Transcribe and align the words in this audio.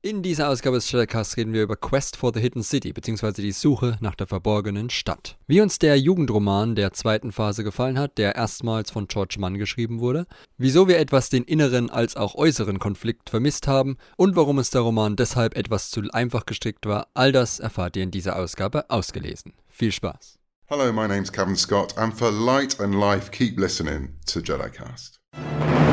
In 0.00 0.22
dieser 0.22 0.48
Ausgabe 0.48 0.76
des 0.76 0.88
Shadowcast 0.88 1.36
reden 1.36 1.52
wir 1.52 1.64
über 1.64 1.74
Quest 1.74 2.16
for 2.16 2.30
the 2.32 2.38
Hidden 2.38 2.62
City, 2.62 2.92
beziehungsweise 2.92 3.42
die 3.42 3.50
Suche 3.50 3.98
nach 4.00 4.14
der 4.14 4.28
verborgenen 4.28 4.90
Stadt. 4.90 5.36
Wie 5.48 5.60
uns 5.60 5.80
der 5.80 5.98
Jugendroman 5.98 6.76
der 6.76 6.92
zweiten 6.92 7.32
Phase 7.32 7.64
gefallen 7.64 7.98
hat, 7.98 8.16
der 8.16 8.36
erstmals 8.36 8.92
von 8.92 9.08
George 9.08 9.38
Mann 9.40 9.58
geschrieben 9.58 9.98
wurde, 9.98 10.28
wieso 10.56 10.86
wir 10.86 11.00
etwas 11.00 11.30
den 11.30 11.42
inneren 11.42 11.90
als 11.90 12.14
auch 12.14 12.36
äußeren 12.36 12.78
Konflikt 12.78 13.28
vermisst 13.28 13.66
haben 13.66 13.96
und 14.16 14.36
warum 14.36 14.60
es 14.60 14.70
der 14.70 14.82
Roman 14.82 15.16
deshalb 15.16 15.56
etwas 15.56 15.90
zu 15.90 16.02
einfach 16.12 16.46
gestrickt 16.46 16.86
war, 16.86 17.08
all 17.14 17.32
das 17.32 17.58
erfahrt 17.58 17.96
ihr 17.96 18.04
in 18.04 18.12
dieser 18.12 18.36
Ausgabe 18.36 18.88
ausgelesen. 18.90 19.52
Viel 19.66 19.90
Spaß! 19.90 20.38
Hello, 20.66 20.92
my 20.92 21.08
name's 21.08 21.32
Kevin 21.32 21.56
Scott, 21.56 21.98
and 21.98 22.16
for 22.16 22.30
light 22.30 22.78
and 22.78 22.94
life, 22.94 23.32
keep 23.32 23.58
listening 23.58 24.10
to 24.26 24.38
JediCast. 24.38 25.18
People 25.32 25.87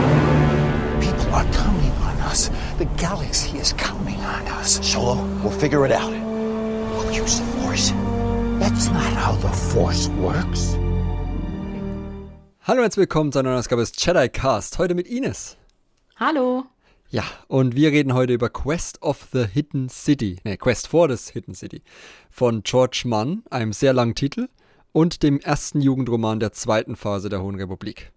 are 1.36 1.44
counting 1.52 1.92
on 2.08 2.16
us. 2.32 2.50
The 2.78 2.86
galaxy 2.98 3.58
is 3.58 3.74
counting 3.74 4.20
on 4.22 4.48
us. 4.60 4.80
Solo, 4.82 5.16
we'll 5.44 5.52
figure 5.52 5.86
it 5.86 5.92
out. 5.92 6.12
We'll 6.12 7.12
use 7.12 7.40
the 7.40 7.46
Force. 7.60 7.92
That's 8.60 8.88
not 8.90 9.12
how 9.14 9.34
the 9.42 9.50
Force 9.74 10.08
works. 10.18 10.78
Hallo 12.62 12.80
und 12.80 12.84
herzlich 12.84 13.02
willkommen 13.02 13.34
zu 13.34 13.40
einer 13.40 13.50
neuen 13.50 13.60
Ausgabe 13.60 13.82
des 13.82 13.92
JediCast, 13.98 14.80
heute 14.80 14.96
mit 14.96 15.08
Ines. 15.08 15.58
Hallo. 16.16 16.64
Ja, 17.10 17.24
und 17.48 17.76
wir 17.76 17.92
reden 17.92 18.14
heute 18.14 18.34
über 18.34 18.50
Quest 18.50 19.02
of 19.02 19.28
the 19.34 19.46
Hidden 19.46 19.90
City, 19.90 20.38
ne, 20.46 20.58
Quest 20.58 20.88
for 20.88 21.14
the 21.14 21.34
Hidden 21.34 21.54
City 21.54 21.84
von 22.30 22.64
George 22.64 23.04
Mann, 23.06 23.44
einem 23.52 23.74
sehr 23.74 23.94
langen 23.94 24.16
Titel 24.16 24.48
und 24.94 25.22
dem 25.22 25.40
ersten 25.42 25.82
Jugendroman 25.82 26.40
der 26.40 26.54
zweiten 26.54 26.96
Phase 26.96 27.28
der 27.28 27.42
Hohen 27.42 27.56
Republik. 27.56 28.14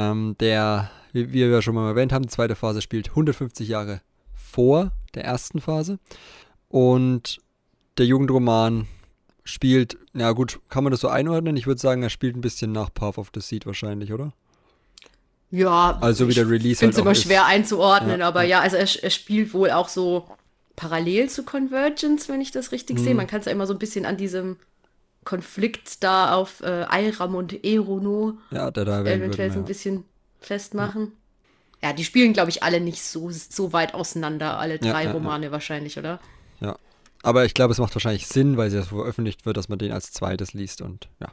Ähm, 0.00 0.36
der, 0.40 0.90
wie 1.12 1.32
wir 1.32 1.48
ja 1.48 1.62
schon 1.62 1.74
mal 1.74 1.88
erwähnt 1.88 2.12
haben, 2.12 2.22
die 2.22 2.28
zweite 2.28 2.54
Phase 2.54 2.80
spielt 2.80 3.10
150 3.10 3.68
Jahre 3.68 4.00
vor 4.34 4.92
der 5.14 5.24
ersten 5.24 5.60
Phase. 5.60 5.98
Und 6.68 7.38
der 7.98 8.06
Jugendroman 8.06 8.86
spielt, 9.44 9.98
na 10.12 10.32
gut, 10.32 10.60
kann 10.68 10.84
man 10.84 10.90
das 10.92 11.00
so 11.00 11.08
einordnen? 11.08 11.56
Ich 11.56 11.66
würde 11.66 11.80
sagen, 11.80 12.02
er 12.02 12.10
spielt 12.10 12.36
ein 12.36 12.40
bisschen 12.40 12.72
nach 12.72 12.92
Path 12.94 13.18
of 13.18 13.30
the 13.34 13.40
Seed 13.40 13.66
wahrscheinlich, 13.66 14.12
oder? 14.12 14.32
Ja, 15.50 15.98
Also 16.00 16.28
wie 16.28 16.34
der 16.34 16.48
Release 16.48 16.72
ich 16.72 16.78
finde 16.78 16.90
es 16.92 16.96
halt 16.98 17.04
immer 17.04 17.12
ist. 17.12 17.22
schwer 17.24 17.46
einzuordnen, 17.46 18.20
Ja, 18.20 18.28
aber 18.28 18.42
ja. 18.42 18.58
ja, 18.58 18.60
also 18.60 18.76
er, 18.76 18.86
er 19.02 19.10
spielt 19.10 19.52
wohl 19.52 19.70
auch 19.70 19.88
so 19.88 20.24
parallel 20.76 21.28
zu 21.28 21.42
Convergence, 21.44 22.28
wenn 22.28 22.40
ich 22.40 22.52
das 22.52 22.70
richtig 22.72 22.98
Mhm. 22.98 23.02
sehe. 23.04 23.14
Man 23.16 23.26
kann 23.26 23.40
es 23.40 23.46
ja 23.46 23.52
immer 23.52 23.66
so 23.66 23.74
ein 23.74 23.78
bisschen 23.80 24.06
an 24.06 24.16
diesem 24.16 24.56
Konflikt 25.24 26.02
da 26.02 26.34
auf 26.34 26.60
äh, 26.62 26.86
Eiram 26.88 27.34
und 27.34 27.64
Erono 27.64 28.38
Ja, 28.50 28.70
der 28.70 28.84
da 28.84 28.98
erwähnt 28.98 29.16
eventuell 29.22 29.48
wird. 29.48 29.52
so 29.54 29.58
ein 29.60 29.62
Ja. 29.64 29.66
bisschen 29.68 30.04
festmachen. 30.40 31.12
Ja, 31.82 31.92
die 31.92 32.04
spielen, 32.04 32.32
glaube 32.32 32.50
ich, 32.50 32.62
alle 32.62 32.80
nicht 32.80 33.02
so, 33.02 33.30
so 33.30 33.72
weit 33.72 33.94
auseinander, 33.94 34.58
alle 34.58 34.78
drei 34.78 35.04
ja. 35.04 35.12
Romane 35.12 35.50
wahrscheinlich, 35.52 35.98
oder? 35.98 36.20
ja. 36.60 36.76
Aber 37.22 37.44
ich 37.44 37.52
glaube, 37.52 37.72
es 37.72 37.78
macht 37.78 37.94
wahrscheinlich 37.94 38.26
Sinn, 38.26 38.56
weil 38.56 38.68
es 38.68 38.74
ja 38.74 38.80
so 38.80 38.96
veröffentlicht 38.96 39.44
wird, 39.44 39.58
dass 39.58 39.68
man 39.68 39.78
den 39.78 39.92
als 39.92 40.10
zweites 40.12 40.54
liest 40.54 40.80
und 40.80 41.08
ja. 41.20 41.28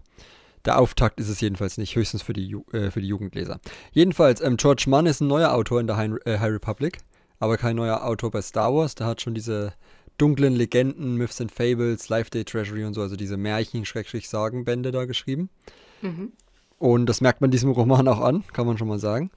Der 0.65 0.79
Auftakt 0.79 1.17
ist 1.21 1.29
es 1.29 1.39
jedenfalls 1.39 1.77
nicht, 1.77 1.95
höchstens 1.95 2.23
für 2.23 2.33
die, 2.33 2.45
Ju 2.45 2.63
äh, 2.73 2.91
für 2.91 2.99
die 2.99 3.07
Jugendleser. 3.07 3.61
Jedenfalls, 3.93 4.41
ähm, 4.41 4.57
George 4.57 4.83
Mann 4.87 5.05
ist 5.05 5.21
ein 5.21 5.27
neuer 5.27 5.53
Autor 5.53 5.79
in 5.79 5.87
der 5.87 5.95
High, 5.95 6.11
äh, 6.25 6.39
High 6.39 6.51
Republic, 6.51 6.97
aber 7.39 7.55
kein 7.55 7.77
neuer 7.77 8.03
Autor 8.03 8.31
bei 8.31 8.41
Star 8.41 8.73
Wars. 8.73 8.95
Der 8.95 9.07
hat 9.07 9.21
schon 9.21 9.33
diese 9.33 9.71
dunklen 10.17 10.55
Legenden, 10.55 11.15
Myths 11.15 11.41
and 11.41 11.51
Fables, 11.51 12.09
Life 12.09 12.29
Day 12.29 12.43
Treasury 12.43 12.83
und 12.85 12.93
so, 12.93 13.01
also 13.01 13.15
diese 13.15 13.37
Märchen-Sagenbände 13.37 14.91
da 14.91 15.05
geschrieben. 15.05 15.49
Und 16.79 17.05
das 17.07 17.21
merkt 17.21 17.41
man 17.41 17.51
diesem 17.51 17.71
Roman 17.71 18.07
auch 18.07 18.21
an, 18.21 18.43
kann 18.53 18.67
man 18.67 18.77
schon 18.77 18.87
mal 18.87 18.99
sagen. 18.99 19.31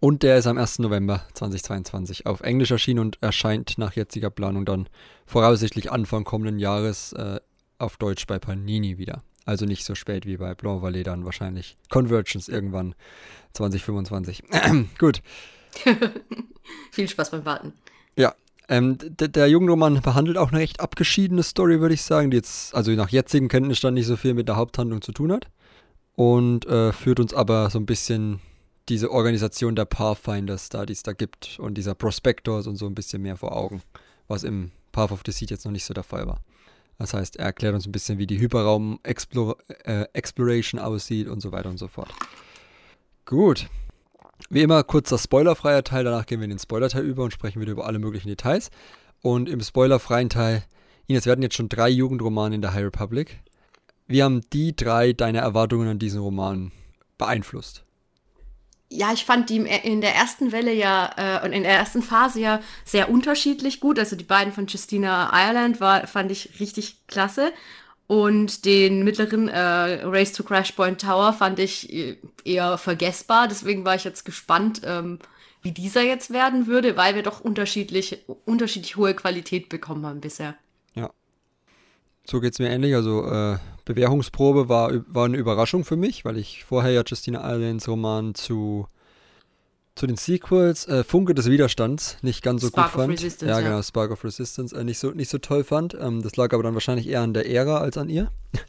Und 0.00 0.22
der 0.22 0.38
ist 0.38 0.46
am 0.46 0.58
1. 0.58 0.80
November 0.80 1.24
2022 1.34 2.26
auf 2.26 2.40
Englisch 2.40 2.70
erschienen 2.70 3.00
und 3.00 3.18
erscheint 3.22 3.78
nach 3.78 3.94
jetziger 3.94 4.30
Planung 4.30 4.64
dann 4.64 4.88
voraussichtlich 5.26 5.92
Anfang 5.92 6.24
kommenden 6.24 6.58
Jahres 6.58 7.12
äh, 7.12 7.40
auf 7.78 7.96
Deutsch 7.98 8.26
bei 8.26 8.38
Panini 8.38 8.98
wieder. 8.98 9.22
Also 9.44 9.64
nicht 9.64 9.84
so 9.84 9.94
spät 9.94 10.26
wie 10.26 10.36
bei 10.36 10.54
Blanc 10.54 10.82
Vallée 10.82 11.02
dann 11.02 11.24
wahrscheinlich. 11.24 11.76
Convergence 11.88 12.48
irgendwann 12.48 12.94
2025. 13.54 14.44
Gut. 14.98 15.22
Viel 16.90 17.08
Spaß 17.08 17.30
beim 17.30 17.44
Warten. 17.44 17.72
Ja, 18.16 18.34
ähm, 18.68 18.98
d- 18.98 19.28
der 19.28 19.48
Jugendroman 19.48 20.00
behandelt 20.00 20.38
auch 20.38 20.52
eine 20.52 20.60
recht 20.60 20.80
abgeschiedene 20.80 21.42
Story, 21.42 21.80
würde 21.80 21.94
ich 21.94 22.02
sagen, 22.02 22.30
die 22.30 22.36
jetzt, 22.36 22.74
also 22.74 22.92
nach 22.92 23.08
jetzigem 23.10 23.48
Kenntnisstand 23.48 23.94
nicht 23.94 24.06
so 24.06 24.16
viel 24.16 24.34
mit 24.34 24.48
der 24.48 24.56
Haupthandlung 24.56 25.02
zu 25.02 25.12
tun 25.12 25.32
hat. 25.32 25.48
Und 26.14 26.66
äh, 26.66 26.92
führt 26.92 27.20
uns 27.20 27.32
aber 27.32 27.70
so 27.70 27.78
ein 27.78 27.86
bisschen 27.86 28.40
diese 28.88 29.10
Organisation 29.10 29.74
der 29.74 29.86
Pathfinders 29.86 30.68
da, 30.68 30.84
die 30.84 30.92
es 30.92 31.02
da 31.02 31.14
gibt 31.14 31.58
und 31.58 31.74
dieser 31.74 31.94
Prospectors 31.94 32.66
und 32.66 32.76
so 32.76 32.86
ein 32.86 32.94
bisschen 32.94 33.22
mehr 33.22 33.36
vor 33.36 33.56
Augen, 33.56 33.80
was 34.28 34.42
im 34.42 34.72
Path 34.92 35.12
of 35.12 35.22
the 35.24 35.32
Seed 35.32 35.50
jetzt 35.50 35.64
noch 35.64 35.72
nicht 35.72 35.84
so 35.84 35.94
der 35.94 36.02
Fall 36.02 36.26
war. 36.26 36.40
Das 36.98 37.14
heißt, 37.14 37.36
er 37.36 37.46
erklärt 37.46 37.74
uns 37.74 37.86
ein 37.86 37.92
bisschen, 37.92 38.18
wie 38.18 38.26
die 38.26 38.38
Hyperraum-Exploration 38.38 40.80
aussieht 40.80 41.28
und 41.28 41.40
so 41.40 41.50
weiter 41.50 41.70
und 41.70 41.78
so 41.78 41.88
fort. 41.88 42.10
Gut. 43.24 43.68
Wie 44.50 44.62
immer, 44.62 44.82
kurzer 44.84 45.18
spoilerfreier 45.18 45.84
Teil, 45.84 46.04
danach 46.04 46.26
gehen 46.26 46.40
wir 46.40 46.44
in 46.44 46.50
den 46.50 46.58
Spoilerteil 46.58 47.04
über 47.04 47.24
und 47.24 47.32
sprechen 47.32 47.60
wieder 47.60 47.72
über 47.72 47.86
alle 47.86 47.98
möglichen 47.98 48.28
Details. 48.28 48.70
Und 49.22 49.48
im 49.48 49.60
spoilerfreien 49.60 50.28
Teil, 50.28 50.64
Ines, 51.06 51.24
wir 51.24 51.32
hatten 51.32 51.42
jetzt 51.42 51.56
schon 51.56 51.68
drei 51.68 51.88
Jugendromane 51.88 52.54
in 52.54 52.62
der 52.62 52.74
High 52.74 52.84
Republic. 52.84 53.40
Wie 54.06 54.22
haben 54.22 54.42
die 54.52 54.74
drei 54.74 55.12
deine 55.12 55.38
Erwartungen 55.38 55.88
an 55.88 55.98
diesen 55.98 56.20
Roman 56.20 56.72
beeinflusst? 57.18 57.84
Ja, 58.88 59.10
ich 59.12 59.24
fand 59.24 59.48
die 59.48 59.56
in 59.56 60.02
der 60.02 60.14
ersten 60.14 60.52
Welle 60.52 60.74
ja 60.74 61.10
äh, 61.16 61.46
und 61.46 61.52
in 61.52 61.62
der 61.62 61.72
ersten 61.72 62.02
Phase 62.02 62.40
ja 62.40 62.60
sehr 62.84 63.08
unterschiedlich 63.08 63.80
gut. 63.80 63.98
Also 63.98 64.16
die 64.16 64.24
beiden 64.24 64.52
von 64.52 64.66
Justina 64.66 65.30
Ireland 65.32 65.80
war, 65.80 66.06
fand 66.06 66.30
ich 66.30 66.60
richtig 66.60 67.06
klasse. 67.06 67.52
Und 68.06 68.64
den 68.64 69.04
mittleren 69.04 69.48
äh, 69.48 70.04
Race 70.04 70.32
to 70.32 70.42
Crash 70.42 70.72
Point 70.72 71.00
Tower 71.00 71.32
fand 71.32 71.58
ich 71.58 71.92
äh, 71.92 72.16
eher 72.44 72.76
vergessbar. 72.76 73.48
Deswegen 73.48 73.84
war 73.84 73.94
ich 73.94 74.04
jetzt 74.04 74.24
gespannt, 74.24 74.82
ähm, 74.84 75.18
wie 75.62 75.72
dieser 75.72 76.02
jetzt 76.02 76.32
werden 76.32 76.66
würde, 76.66 76.96
weil 76.96 77.14
wir 77.14 77.22
doch 77.22 77.40
unterschiedlich, 77.40 78.24
unterschiedlich 78.44 78.96
hohe 78.96 79.14
Qualität 79.14 79.68
bekommen 79.68 80.04
haben 80.04 80.20
bisher. 80.20 80.56
Ja. 80.94 81.10
So 82.24 82.40
geht 82.40 82.52
es 82.52 82.58
mir 82.58 82.68
ähnlich. 82.68 82.94
Also 82.94 83.24
äh, 83.24 83.58
Bewährungsprobe 83.84 84.68
war, 84.68 84.92
war 85.06 85.24
eine 85.24 85.36
Überraschung 85.36 85.84
für 85.84 85.96
mich, 85.96 86.24
weil 86.24 86.36
ich 86.36 86.64
vorher 86.64 86.90
ja 86.92 87.02
Justina 87.06 87.48
Irelands 87.48 87.88
Roman 87.88 88.34
zu, 88.34 88.88
zu 89.94 90.06
den 90.06 90.16
Sequels 90.16 90.88
äh, 90.88 91.04
Funke 91.04 91.34
des 91.34 91.50
Widerstands 91.50 92.16
nicht 92.22 92.42
ganz 92.42 92.62
so 92.62 92.68
Spark 92.68 92.92
gut 92.92 92.94
of 92.94 93.00
fand. 93.06 93.12
Resistance, 93.12 93.50
ja, 93.50 93.60
ja. 93.60 93.66
genau, 93.68 93.82
Spark 93.82 94.10
of 94.10 94.24
Resistance 94.24 94.74
äh, 94.74 94.84
nicht, 94.84 94.98
so, 94.98 95.10
nicht 95.10 95.28
so 95.28 95.38
toll 95.38 95.64
fand. 95.64 95.96
Ähm, 96.00 96.22
das 96.22 96.36
lag 96.36 96.52
aber 96.52 96.62
dann 96.62 96.74
wahrscheinlich 96.74 97.08
eher 97.08 97.20
an 97.20 97.34
der 97.34 97.48
Ära 97.48 97.78
als 97.78 97.96
an 97.96 98.08
ihr. 98.08 98.30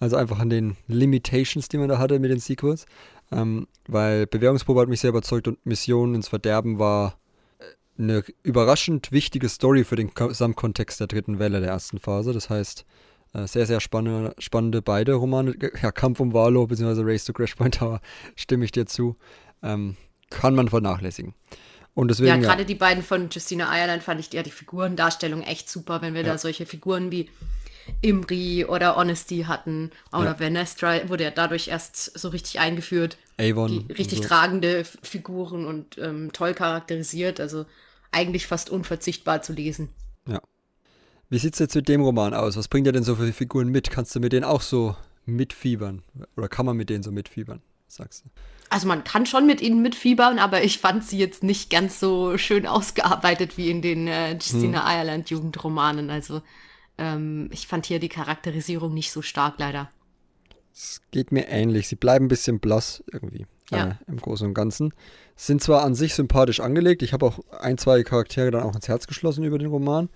Also 0.00 0.16
einfach 0.16 0.40
an 0.40 0.50
den 0.50 0.76
Limitations, 0.88 1.68
die 1.68 1.78
man 1.78 1.88
da 1.88 1.98
hatte 1.98 2.18
mit 2.18 2.30
den 2.30 2.40
Sequels. 2.40 2.84
Ähm, 3.30 3.68
weil 3.86 4.26
Bewährungsprobe 4.26 4.80
hat 4.80 4.88
mich 4.88 5.00
sehr 5.00 5.10
überzeugt 5.10 5.46
und 5.48 5.64
Mission 5.64 6.16
ins 6.16 6.28
Verderben 6.28 6.80
war 6.80 7.16
äh, 7.58 8.02
eine 8.02 8.24
überraschend 8.42 9.12
wichtige 9.12 9.48
Story 9.48 9.84
für 9.84 9.96
den 9.96 10.12
Gesamtkontext 10.12 10.98
der 10.98 11.06
dritten 11.06 11.38
Welle 11.38 11.60
der 11.60 11.70
ersten 11.70 12.00
Phase. 12.00 12.32
Das 12.32 12.50
heißt, 12.50 12.84
äh, 13.34 13.46
sehr, 13.46 13.66
sehr 13.66 13.80
spannende, 13.80 14.34
spannende 14.38 14.82
beide 14.82 15.14
Romane. 15.14 15.54
Ja, 15.80 15.92
Kampf 15.92 16.20
um 16.20 16.32
Valo 16.32 16.66
bzw. 16.66 17.02
Race 17.02 17.24
to 17.24 17.32
Crash 17.32 17.54
Point 17.54 17.76
Tower 17.76 18.00
stimme 18.36 18.64
ich 18.64 18.72
dir 18.72 18.86
zu. 18.86 19.16
Ähm, 19.62 19.96
kann 20.30 20.54
man 20.54 20.68
vernachlässigen. 20.68 21.34
Und 21.94 22.08
deswegen. 22.08 22.28
ja, 22.28 22.36
gerade 22.36 22.64
die 22.64 22.74
beiden 22.74 23.04
von 23.04 23.28
Justina 23.30 23.66
Ireland 23.76 24.02
fand 24.02 24.18
ich 24.20 24.32
ja 24.32 24.42
die 24.42 24.50
Figurendarstellung 24.50 25.42
echt 25.42 25.68
super, 25.70 26.02
wenn 26.02 26.14
wir 26.14 26.22
Ja. 26.22 26.32
da 26.32 26.38
solche 26.38 26.66
Figuren 26.66 27.10
wie 27.12 27.30
Imri 28.00 28.64
oder 28.64 28.96
Honesty 28.96 29.44
hatten. 29.46 29.90
Oder 30.12 30.32
Ja. 30.32 30.38
Venestra 30.40 31.08
wurde 31.08 31.24
ja 31.24 31.30
dadurch 31.30 31.68
erst 31.68 32.18
so 32.18 32.28
richtig 32.30 32.58
eingeführt. 32.58 33.16
Avon. 33.38 33.86
Die 33.88 33.92
richtig 33.92 34.18
so. 34.18 34.24
tragende 34.24 34.84
Figuren 35.02 35.66
und 35.66 35.98
ähm, 35.98 36.30
toll 36.32 36.54
charakterisiert. 36.54 37.40
Also 37.40 37.66
eigentlich 38.10 38.46
fast 38.46 38.70
unverzichtbar 38.70 39.42
zu 39.42 39.52
lesen. 39.52 39.88
Ja. 40.26 40.40
Wie 41.30 41.38
sieht 41.38 41.54
es 41.54 41.58
jetzt 41.60 41.74
mit 41.74 41.88
dem 41.88 42.00
Roman 42.00 42.32
aus? 42.34 42.56
Was 42.56 42.68
bringt 42.68 42.86
er 42.86 42.92
denn 42.92 43.02
so 43.04 43.16
für 43.16 43.32
Figuren 43.32 43.68
mit? 43.68 43.90
Kannst 43.90 44.14
du 44.14 44.20
mit 44.20 44.32
denen 44.32 44.44
auch 44.44 44.62
so 44.62 44.96
mitfiebern? 45.26 46.02
Oder 46.36 46.48
kann 46.48 46.66
man 46.66 46.76
mit 46.76 46.90
denen 46.90 47.02
so 47.02 47.12
mitfiebern? 47.12 47.60
Sagst 47.94 48.24
du? 48.24 48.30
Also 48.70 48.88
man 48.88 49.04
kann 49.04 49.24
schon 49.24 49.46
mit 49.46 49.60
ihnen 49.60 49.82
mitfiebern, 49.82 50.38
aber 50.38 50.64
ich 50.64 50.78
fand 50.78 51.04
sie 51.04 51.18
jetzt 51.18 51.44
nicht 51.44 51.70
ganz 51.70 52.00
so 52.00 52.36
schön 52.38 52.66
ausgearbeitet 52.66 53.56
wie 53.56 53.70
in 53.70 53.82
den 53.82 54.08
äh, 54.08 54.32
Justina 54.32 54.84
Hm. 54.84 54.98
Ireland 54.98 55.30
Jugendromanen. 55.30 56.10
Also 56.10 56.42
ähm, 56.98 57.48
ich 57.52 57.66
fand 57.66 57.86
hier 57.86 58.00
die 58.00 58.08
Charakterisierung 58.08 58.92
nicht 58.92 59.12
so 59.12 59.22
stark 59.22 59.54
leider. 59.58 59.90
Es 60.72 61.02
geht 61.12 61.30
mir 61.30 61.46
ähnlich. 61.48 61.86
Sie 61.86 61.94
bleiben 61.94 62.24
ein 62.24 62.28
bisschen 62.28 62.58
blass 62.58 63.04
irgendwie. 63.12 63.46
Ja. 63.70 63.90
Äh, 63.90 63.94
Im 64.08 64.16
Großen 64.16 64.48
und 64.48 64.54
Ganzen. 64.54 64.92
Sind 65.36 65.62
zwar 65.62 65.84
an 65.84 65.94
sich 65.94 66.14
sympathisch 66.14 66.58
angelegt. 66.58 67.02
Ich 67.02 67.12
habe 67.12 67.26
auch 67.26 67.38
ein, 67.60 67.78
zwei 67.78 68.02
Charaktere 68.02 68.50
dann 68.50 68.64
auch 68.64 68.74
ins 68.74 68.88
Herz 68.88 69.06
geschlossen 69.06 69.44
über 69.44 69.58
den 69.58 69.68
Roman. 69.68 70.08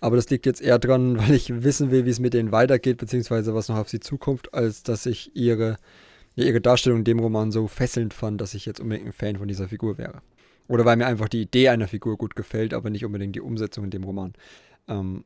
Aber 0.00 0.16
das 0.16 0.30
liegt 0.30 0.46
jetzt 0.46 0.60
eher 0.60 0.78
dran, 0.78 1.18
weil 1.18 1.34
ich 1.34 1.64
wissen 1.64 1.90
will, 1.90 2.04
wie 2.04 2.10
es 2.10 2.20
mit 2.20 2.34
denen 2.34 2.52
weitergeht, 2.52 2.98
beziehungsweise 2.98 3.54
was 3.56 3.68
noch 3.68 3.78
auf 3.78 3.88
sie 3.88 4.00
zukommt, 4.00 4.54
als 4.54 4.84
dass 4.84 5.06
ich 5.06 5.34
ihre, 5.34 5.78
ihre 6.36 6.60
Darstellung 6.60 7.00
in 7.00 7.04
dem 7.04 7.18
Roman 7.18 7.52
so 7.52 7.68
fesselnd 7.68 8.14
fand, 8.14 8.40
dass 8.40 8.54
ich 8.54 8.66
jetzt 8.66 8.80
unbedingt 8.80 9.08
ein 9.08 9.12
Fan 9.12 9.36
von 9.36 9.48
dieser 9.48 9.68
Figur 9.68 9.98
wäre. 9.98 10.22
Oder 10.66 10.84
weil 10.84 10.96
mir 10.96 11.06
einfach 11.06 11.28
die 11.28 11.42
Idee 11.42 11.68
einer 11.68 11.88
Figur 11.88 12.16
gut 12.16 12.36
gefällt, 12.36 12.72
aber 12.74 12.90
nicht 12.90 13.04
unbedingt 13.04 13.36
die 13.36 13.40
Umsetzung 13.40 13.84
in 13.84 13.90
dem 13.90 14.04
Roman. 14.04 14.32
Ähm, 14.88 15.24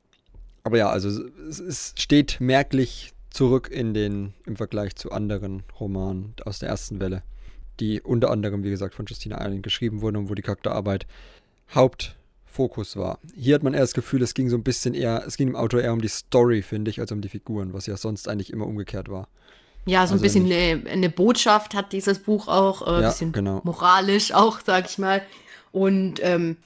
aber 0.65 0.79
ja, 0.79 0.91
also 0.91 1.09
es, 1.49 1.61
es, 1.61 1.95
steht 1.97 2.41
merklich 2.41 3.13
zurück 3.31 3.71
in 3.71 3.95
den, 3.95 4.35
im 4.47 4.57
Vergleich 4.57 4.97
zu 4.97 5.13
anderen 5.13 5.63
Romanen 5.79 6.35
aus 6.45 6.59
der 6.59 6.69
ersten 6.69 7.01
Welle, 7.01 7.23
die 7.81 8.01
unter 8.01 8.31
anderem, 8.31 8.65
wie 8.65 8.71
gesagt, 8.71 8.95
von 8.95 9.07
Justina 9.07 9.41
Ireland 9.41 9.63
geschrieben 9.63 10.01
wurden 10.01 10.17
und 10.17 10.29
wo 10.29 10.35
die 10.35 10.43
Charakterarbeit 10.43 11.07
Hauptfokus 11.73 12.97
war. 12.97 13.19
Hier 13.35 13.55
hat 13.55 13.63
man 13.63 13.75
eher 13.75 13.81
das 13.81 13.95
Gefühl, 13.95 14.23
es 14.23 14.35
ging 14.35 14.51
so 14.51 14.57
ein 14.57 14.65
bisschen 14.65 14.95
eher, 14.95 15.25
es 15.27 15.37
ging 15.37 15.49
im 15.49 15.57
Autor 15.57 15.81
eher 15.81 15.93
um 15.93 16.01
die 16.01 16.09
Story, 16.09 16.63
finde 16.63 16.91
ich, 16.91 17.01
als 17.01 17.13
um 17.13 17.21
die 17.21 17.29
Figuren, 17.29 17.73
was 17.73 17.87
ja 17.87 17.97
sonst 17.97 18.29
eigentlich 18.29 18.53
immer 18.53 18.67
umgekehrt 18.67 19.09
war. 19.09 19.29
Ja, 19.87 20.07
so 20.07 20.13
ein 20.13 20.21
also 20.21 20.23
bisschen 20.23 20.45
eine, 20.47 20.91
eine, 20.91 21.09
Botschaft 21.09 21.75
hat 21.75 21.93
dieses 21.93 22.19
Buch 22.19 22.49
auch, 22.49 22.83
äh, 22.83 22.91
ein 22.91 23.03
ja, 23.03 23.09
bisschen 23.09 23.33
genau. 23.33 23.61
moralisch 23.65 24.33
auch, 24.33 24.61
sag 24.65 24.87
ich 24.87 24.99
mal. 24.99 25.23
Und 25.73 26.21
ähm, 26.23 26.59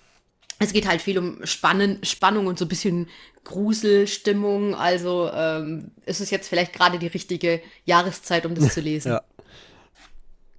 es 0.59 0.73
geht 0.73 0.89
halt 0.89 1.01
viel 1.01 1.19
um 1.19 1.45
Spannen, 1.45 1.99
Spannung 2.05 2.47
und 2.47 2.59
so 2.59 2.65
ein 2.65 2.69
bisschen 2.69 3.09
Gruselstimmung. 3.45 4.75
Also 4.75 5.31
ähm, 5.33 5.93
ist 6.07 6.21
es 6.21 6.31
jetzt 6.31 6.49
vielleicht 6.49 6.73
gerade 6.73 6.99
die 6.99 7.07
richtige 7.07 7.61
Jahreszeit, 7.85 8.47
um 8.47 8.55
das 8.55 8.75
zu 8.75 8.81
lesen. 8.83 9.13
ja. 9.13 9.23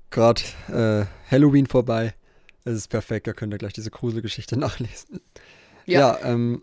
Gerade 0.09 0.41
äh, 0.67 1.06
Halloween 1.31 1.65
vorbei. 1.65 2.13
Es 2.65 2.75
ist 2.75 2.88
perfekt, 2.88 3.27
da 3.27 3.33
könnt 3.33 3.53
ihr 3.53 3.57
gleich 3.57 3.73
diese 3.73 3.89
Gruselgeschichte 3.89 4.57
nachlesen. 4.59 5.21
Ja, 5.85 6.17
ja 6.21 6.31
ähm, 6.31 6.61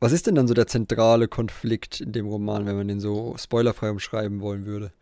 was 0.00 0.12
ist 0.12 0.26
denn 0.26 0.34
dann 0.34 0.48
so 0.48 0.54
der 0.54 0.66
zentrale 0.66 1.28
Konflikt 1.28 2.00
in 2.00 2.12
dem 2.12 2.26
Roman, 2.26 2.66
wenn 2.66 2.76
man 2.76 2.88
den 2.88 2.98
so 2.98 3.36
spoilerfrei 3.38 3.90
umschreiben 3.90 4.40
wollen 4.40 4.66
würde? 4.66 4.92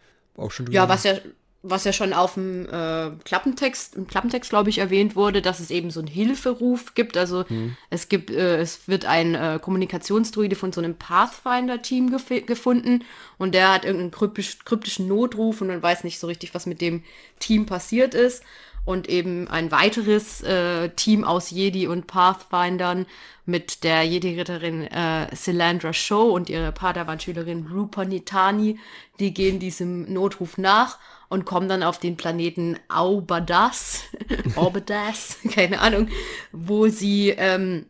Auch 0.40 0.50
schon 0.50 0.70
ja, 0.72 0.88
was 0.88 1.04
ja 1.04 1.14
was 1.62 1.84
ja 1.84 1.92
schon 1.92 2.14
auf 2.14 2.34
dem 2.34 2.66
äh, 2.66 3.10
Klappentext, 3.24 3.94
im 3.94 4.06
Klappentext, 4.06 4.48
glaube 4.48 4.70
ich, 4.70 4.78
erwähnt 4.78 5.14
wurde, 5.14 5.42
dass 5.42 5.60
es 5.60 5.70
eben 5.70 5.90
so 5.90 6.00
einen 6.00 6.08
Hilferuf 6.08 6.94
gibt. 6.94 7.18
Also 7.18 7.46
hm. 7.46 7.76
es 7.90 8.08
gibt, 8.08 8.30
äh, 8.30 8.56
es 8.58 8.88
wird 8.88 9.04
ein 9.04 9.34
äh, 9.34 9.58
Kommunikationsdruide 9.60 10.56
von 10.56 10.72
so 10.72 10.80
einem 10.80 10.94
Pathfinder-Team 10.94 12.10
gef 12.10 12.46
gefunden 12.46 13.04
und 13.36 13.54
der 13.54 13.74
hat 13.74 13.84
irgendeinen 13.84 14.10
kryptisch, 14.10 14.58
kryptischen 14.64 15.06
Notruf 15.06 15.60
und 15.60 15.66
man 15.66 15.82
weiß 15.82 16.04
nicht 16.04 16.18
so 16.18 16.28
richtig, 16.28 16.54
was 16.54 16.64
mit 16.64 16.80
dem 16.80 17.02
Team 17.40 17.66
passiert 17.66 18.14
ist. 18.14 18.42
Und 18.84 19.08
eben 19.08 19.46
ein 19.48 19.70
weiteres 19.70 20.42
äh, 20.42 20.88
Team 20.90 21.24
aus 21.24 21.50
Jedi 21.50 21.86
und 21.86 22.06
Pathfindern 22.06 23.06
mit 23.44 23.84
der 23.84 24.04
Jedi-Ritterin 24.04 24.86
äh, 24.86 25.34
Silandra 25.34 25.92
Show 25.92 26.30
und 26.30 26.48
ihrer 26.48 26.72
Padawan-Schülerin 26.72 27.68
Rupa 27.72 28.04
Nitani, 28.04 28.78
die 29.18 29.34
gehen 29.34 29.58
diesem 29.58 30.12
Notruf 30.12 30.56
nach 30.56 30.98
und 31.28 31.44
kommen 31.44 31.68
dann 31.68 31.82
auf 31.82 31.98
den 31.98 32.16
Planeten 32.16 32.78
Aubadas, 32.88 34.04
Aubadas, 34.56 35.38
keine 35.52 35.80
Ahnung, 35.80 36.08
wo 36.52 36.88
sie 36.88 37.30
ähm, 37.30 37.86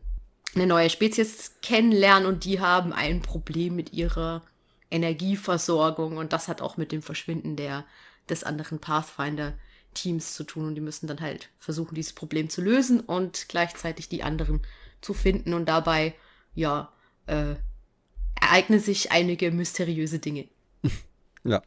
eine 0.55 0.67
neue 0.67 0.91
Spezies 0.91 1.55
kennenlernen 1.63 2.27
und 2.27 2.45
die 2.45 2.61
haben 2.61 2.93
ein 2.93 3.23
Problem 3.23 3.77
mit 3.77 3.93
ihrer 3.93 4.43
Energieversorgung 4.91 6.17
und 6.17 6.33
das 6.33 6.49
hat 6.49 6.61
auch 6.61 6.77
mit 6.77 6.91
dem 6.93 7.03
Verschwinden 7.03 7.57
der, 7.57 7.85
des 8.29 8.45
anderen 8.45 8.81
Pathfinder-Teams 9.91 10.35
zu 10.35 10.45
tun 10.45 10.67
und 10.67 10.75
die 10.75 10.81
müssen 10.81 11.07
dann 11.07 11.21
halt 11.21 11.49
versuchen, 11.59 11.95
dieses 11.95 12.13
Problem 12.13 12.49
zu 12.49 12.63
lösen 12.63 13.01
und 13.01 13.49
gleichzeitig 13.49 14.09
die 14.09 14.23
anderen 14.23 14.61
zu 15.01 15.15
finden 15.15 15.55
und 15.55 15.67
dabei, 15.67 16.15
ja, 16.55 16.93
äh, 17.27 17.55
ereignen 18.41 18.81
sich 18.81 19.13
einige 19.13 19.51
mysteriöse 19.51 20.19
Dinge. 20.19 20.49
Ja, 21.43 21.63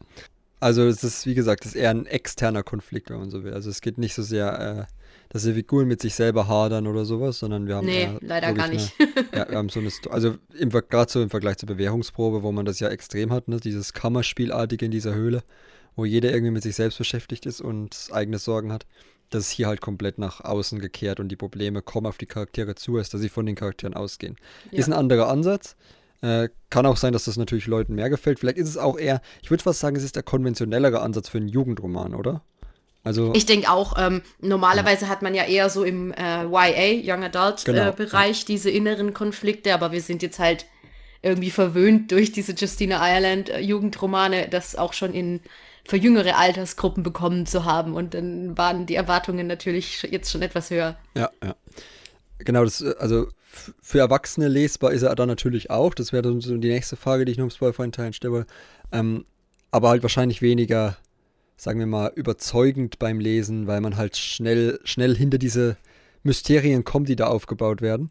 also 0.60 0.84
es 0.84 1.04
ist, 1.04 1.25
wie 1.25 1.34
gesagt, 1.34 1.66
es 1.66 1.72
ist 1.72 1.75
eher 1.75 1.90
ein 1.90 2.06
externer 2.06 2.62
Konflikt, 2.62 3.10
wenn 3.10 3.18
man 3.18 3.31
so 3.31 3.44
will. 3.44 3.56
Also 3.56 3.72
es 3.72 3.81
geht 3.81 3.98
nicht 3.98 4.14
so 4.14 4.22
sehr, 4.22 4.88
äh, 4.88 4.94
dass 5.30 5.42
die 5.42 5.54
Figuren 5.54 5.88
mit 5.88 6.00
sich 6.00 6.14
selber 6.14 6.48
hadern 6.48 6.86
oder 6.86 7.06
sowas, 7.06 7.40
sondern 7.40 7.66
wir 7.66 7.78
haben 7.78 7.88
Nee, 7.88 8.08
leider 8.22 8.54
gar 8.54 8.68
nicht. 8.68 8.94
Eine, 9.00 9.26
ja, 9.36 9.50
wir 9.50 9.58
haben 9.58 9.69
so 9.69 9.80
eine, 9.80 9.90
also 10.12 10.36
gerade 10.52 11.12
so 11.12 11.24
im 11.24 11.31
Vergleich 11.31 11.58
zur 11.58 11.66
Bewährungsprobe, 11.69 12.44
wo 12.44 12.52
man 12.52 12.66
das 12.66 12.80
ja 12.80 12.90
extrem 12.90 13.34
hat, 13.34 13.48
ne? 13.48 13.60
dieses 13.60 13.94
Kammerspielartige 13.94 14.86
in 14.86 14.92
dieser 14.92 15.16
Höhle, 15.16 15.42
wo 15.95 16.06
jeder 16.06 16.31
irgendwie 16.31 16.51
mit 16.51 16.63
sich 16.63 16.75
selbst 16.75 16.98
beschäftigt 16.98 17.45
ist 17.45 17.62
und 17.62 18.10
eigene 18.12 18.40
Sorgen 18.40 18.72
hat. 18.72 18.86
Das 19.30 19.45
ist 19.45 19.51
hier 19.51 19.68
halt 19.68 19.81
komplett 19.81 20.19
nach 20.19 20.42
außen 20.42 20.80
gekehrt 20.80 21.19
und 21.19 21.30
die 21.30 21.36
Probleme 21.36 21.81
kommen 21.81 22.07
auf 22.07 22.18
die 22.18 22.25
Charaktere 22.25 22.75
zu, 22.75 22.98
als 22.98 23.10
dass 23.10 23.22
sie 23.22 23.30
von 23.30 23.45
den 23.45 23.56
Charakteren 23.56 23.95
ausgehen. 23.95 24.36
Ja. 24.72 24.80
Ist 24.80 24.88
ein 24.88 24.94
anderer 24.94 25.30
Ansatz. 25.30 25.75
Äh, 26.22 26.50
kann 26.69 26.86
auch 26.86 26.98
sein, 26.98 27.13
dass 27.13 27.25
das 27.25 27.36
natürlich 27.36 27.68
Leuten 27.68 27.95
mehr 27.95 28.10
gefällt. 28.10 28.40
Vielleicht 28.40 28.57
ist 28.57 28.69
es 28.69 28.78
auch 28.78 28.98
eher, 28.98 29.22
ich 29.42 29.50
würde 29.50 29.63
fast 29.63 29.80
sagen, 29.80 29.95
es 29.95 30.04
ist 30.04 30.16
der 30.16 30.24
konventionellere 30.24 31.01
Ansatz 31.01 31.30
für 31.30 31.38
einen 31.38 31.50
Jugendroman, 31.50 32.16
oder? 32.16 32.44
Also, 33.04 33.34
ich 33.36 33.45
denke 33.45 33.69
auch, 33.69 33.95
ähm, 33.98 34.22
normalerweise 34.40 35.06
ja. 35.06 35.12
hat 35.12 35.22
man 35.22 35.36
ja 35.36 35.44
eher 35.44 35.69
so 35.69 35.84
im 35.84 36.13
äh, 36.13 36.44
YA, 36.45 37.13
Young 37.13 37.24
Adult 37.24 37.66
genau, 37.66 37.90
äh, 37.90 37.92
Bereich 37.92 38.40
ja. 38.42 38.45
diese 38.48 38.69
inneren 38.69 39.13
Konflikte, 39.13 39.74
aber 39.74 39.92
wir 39.92 40.00
sind 40.00 40.22
jetzt 40.22 40.40
halt 40.40 40.66
irgendwie 41.22 41.51
verwöhnt 41.51 42.12
durch 42.12 42.31
diese 42.31 42.54
Justina 42.54 43.06
Ireland 43.06 43.50
äh, 43.50 43.60
Jugendromane, 43.60 44.48
das 44.48 44.78
auch 44.78 44.94
schon 44.94 45.13
in 45.13 45.42
für 45.85 45.97
jüngere 45.97 46.38
Altersgruppen 46.38 47.03
bekommen 47.03 47.45
zu 47.45 47.65
haben 47.65 47.94
und 47.94 48.13
dann 48.13 48.57
waren 48.57 48.85
die 48.85 48.95
Erwartungen 48.95 49.47
natürlich 49.47 50.03
jetzt 50.03 50.31
schon 50.31 50.41
etwas 50.41 50.69
höher. 50.69 50.95
Ja, 51.15 51.30
ja. 51.44 51.56
Genau, 52.39 52.63
das, 52.63 52.81
also 52.81 53.27
für 53.81 54.00
Erwachsene 54.00 54.47
lesbar 54.47 54.91
ist 54.91 55.03
er 55.03 55.15
dann 55.15 55.27
natürlich 55.27 55.69
auch. 55.69 55.94
Das 55.94 56.12
wäre 56.12 56.41
so 56.41 56.57
die 56.57 56.69
nächste 56.69 56.95
Frage, 56.95 57.25
die 57.25 57.31
ich 57.33 57.38
noch 57.38 57.45
im 57.45 57.51
Spoiler-Teilen 57.51 58.13
stelle. 58.13 58.45
Ähm, 58.91 59.25
aber 59.71 59.89
halt 59.89 60.03
wahrscheinlich 60.03 60.41
weniger, 60.41 60.97
sagen 61.56 61.80
wir 61.80 61.85
mal, 61.85 62.12
überzeugend 62.15 63.00
beim 63.00 63.19
Lesen, 63.19 63.68
weil 63.68 63.81
man 63.81 63.97
halt 63.97 64.18
schnell, 64.18 64.80
schnell 64.83 65.15
hinter 65.15 65.38
diese 65.38 65.77
Mysterien 66.24 66.83
kommt, 66.83 67.09
die 67.09 67.15
da 67.15 67.27
aufgebaut 67.27 67.81
werden. 67.81 68.09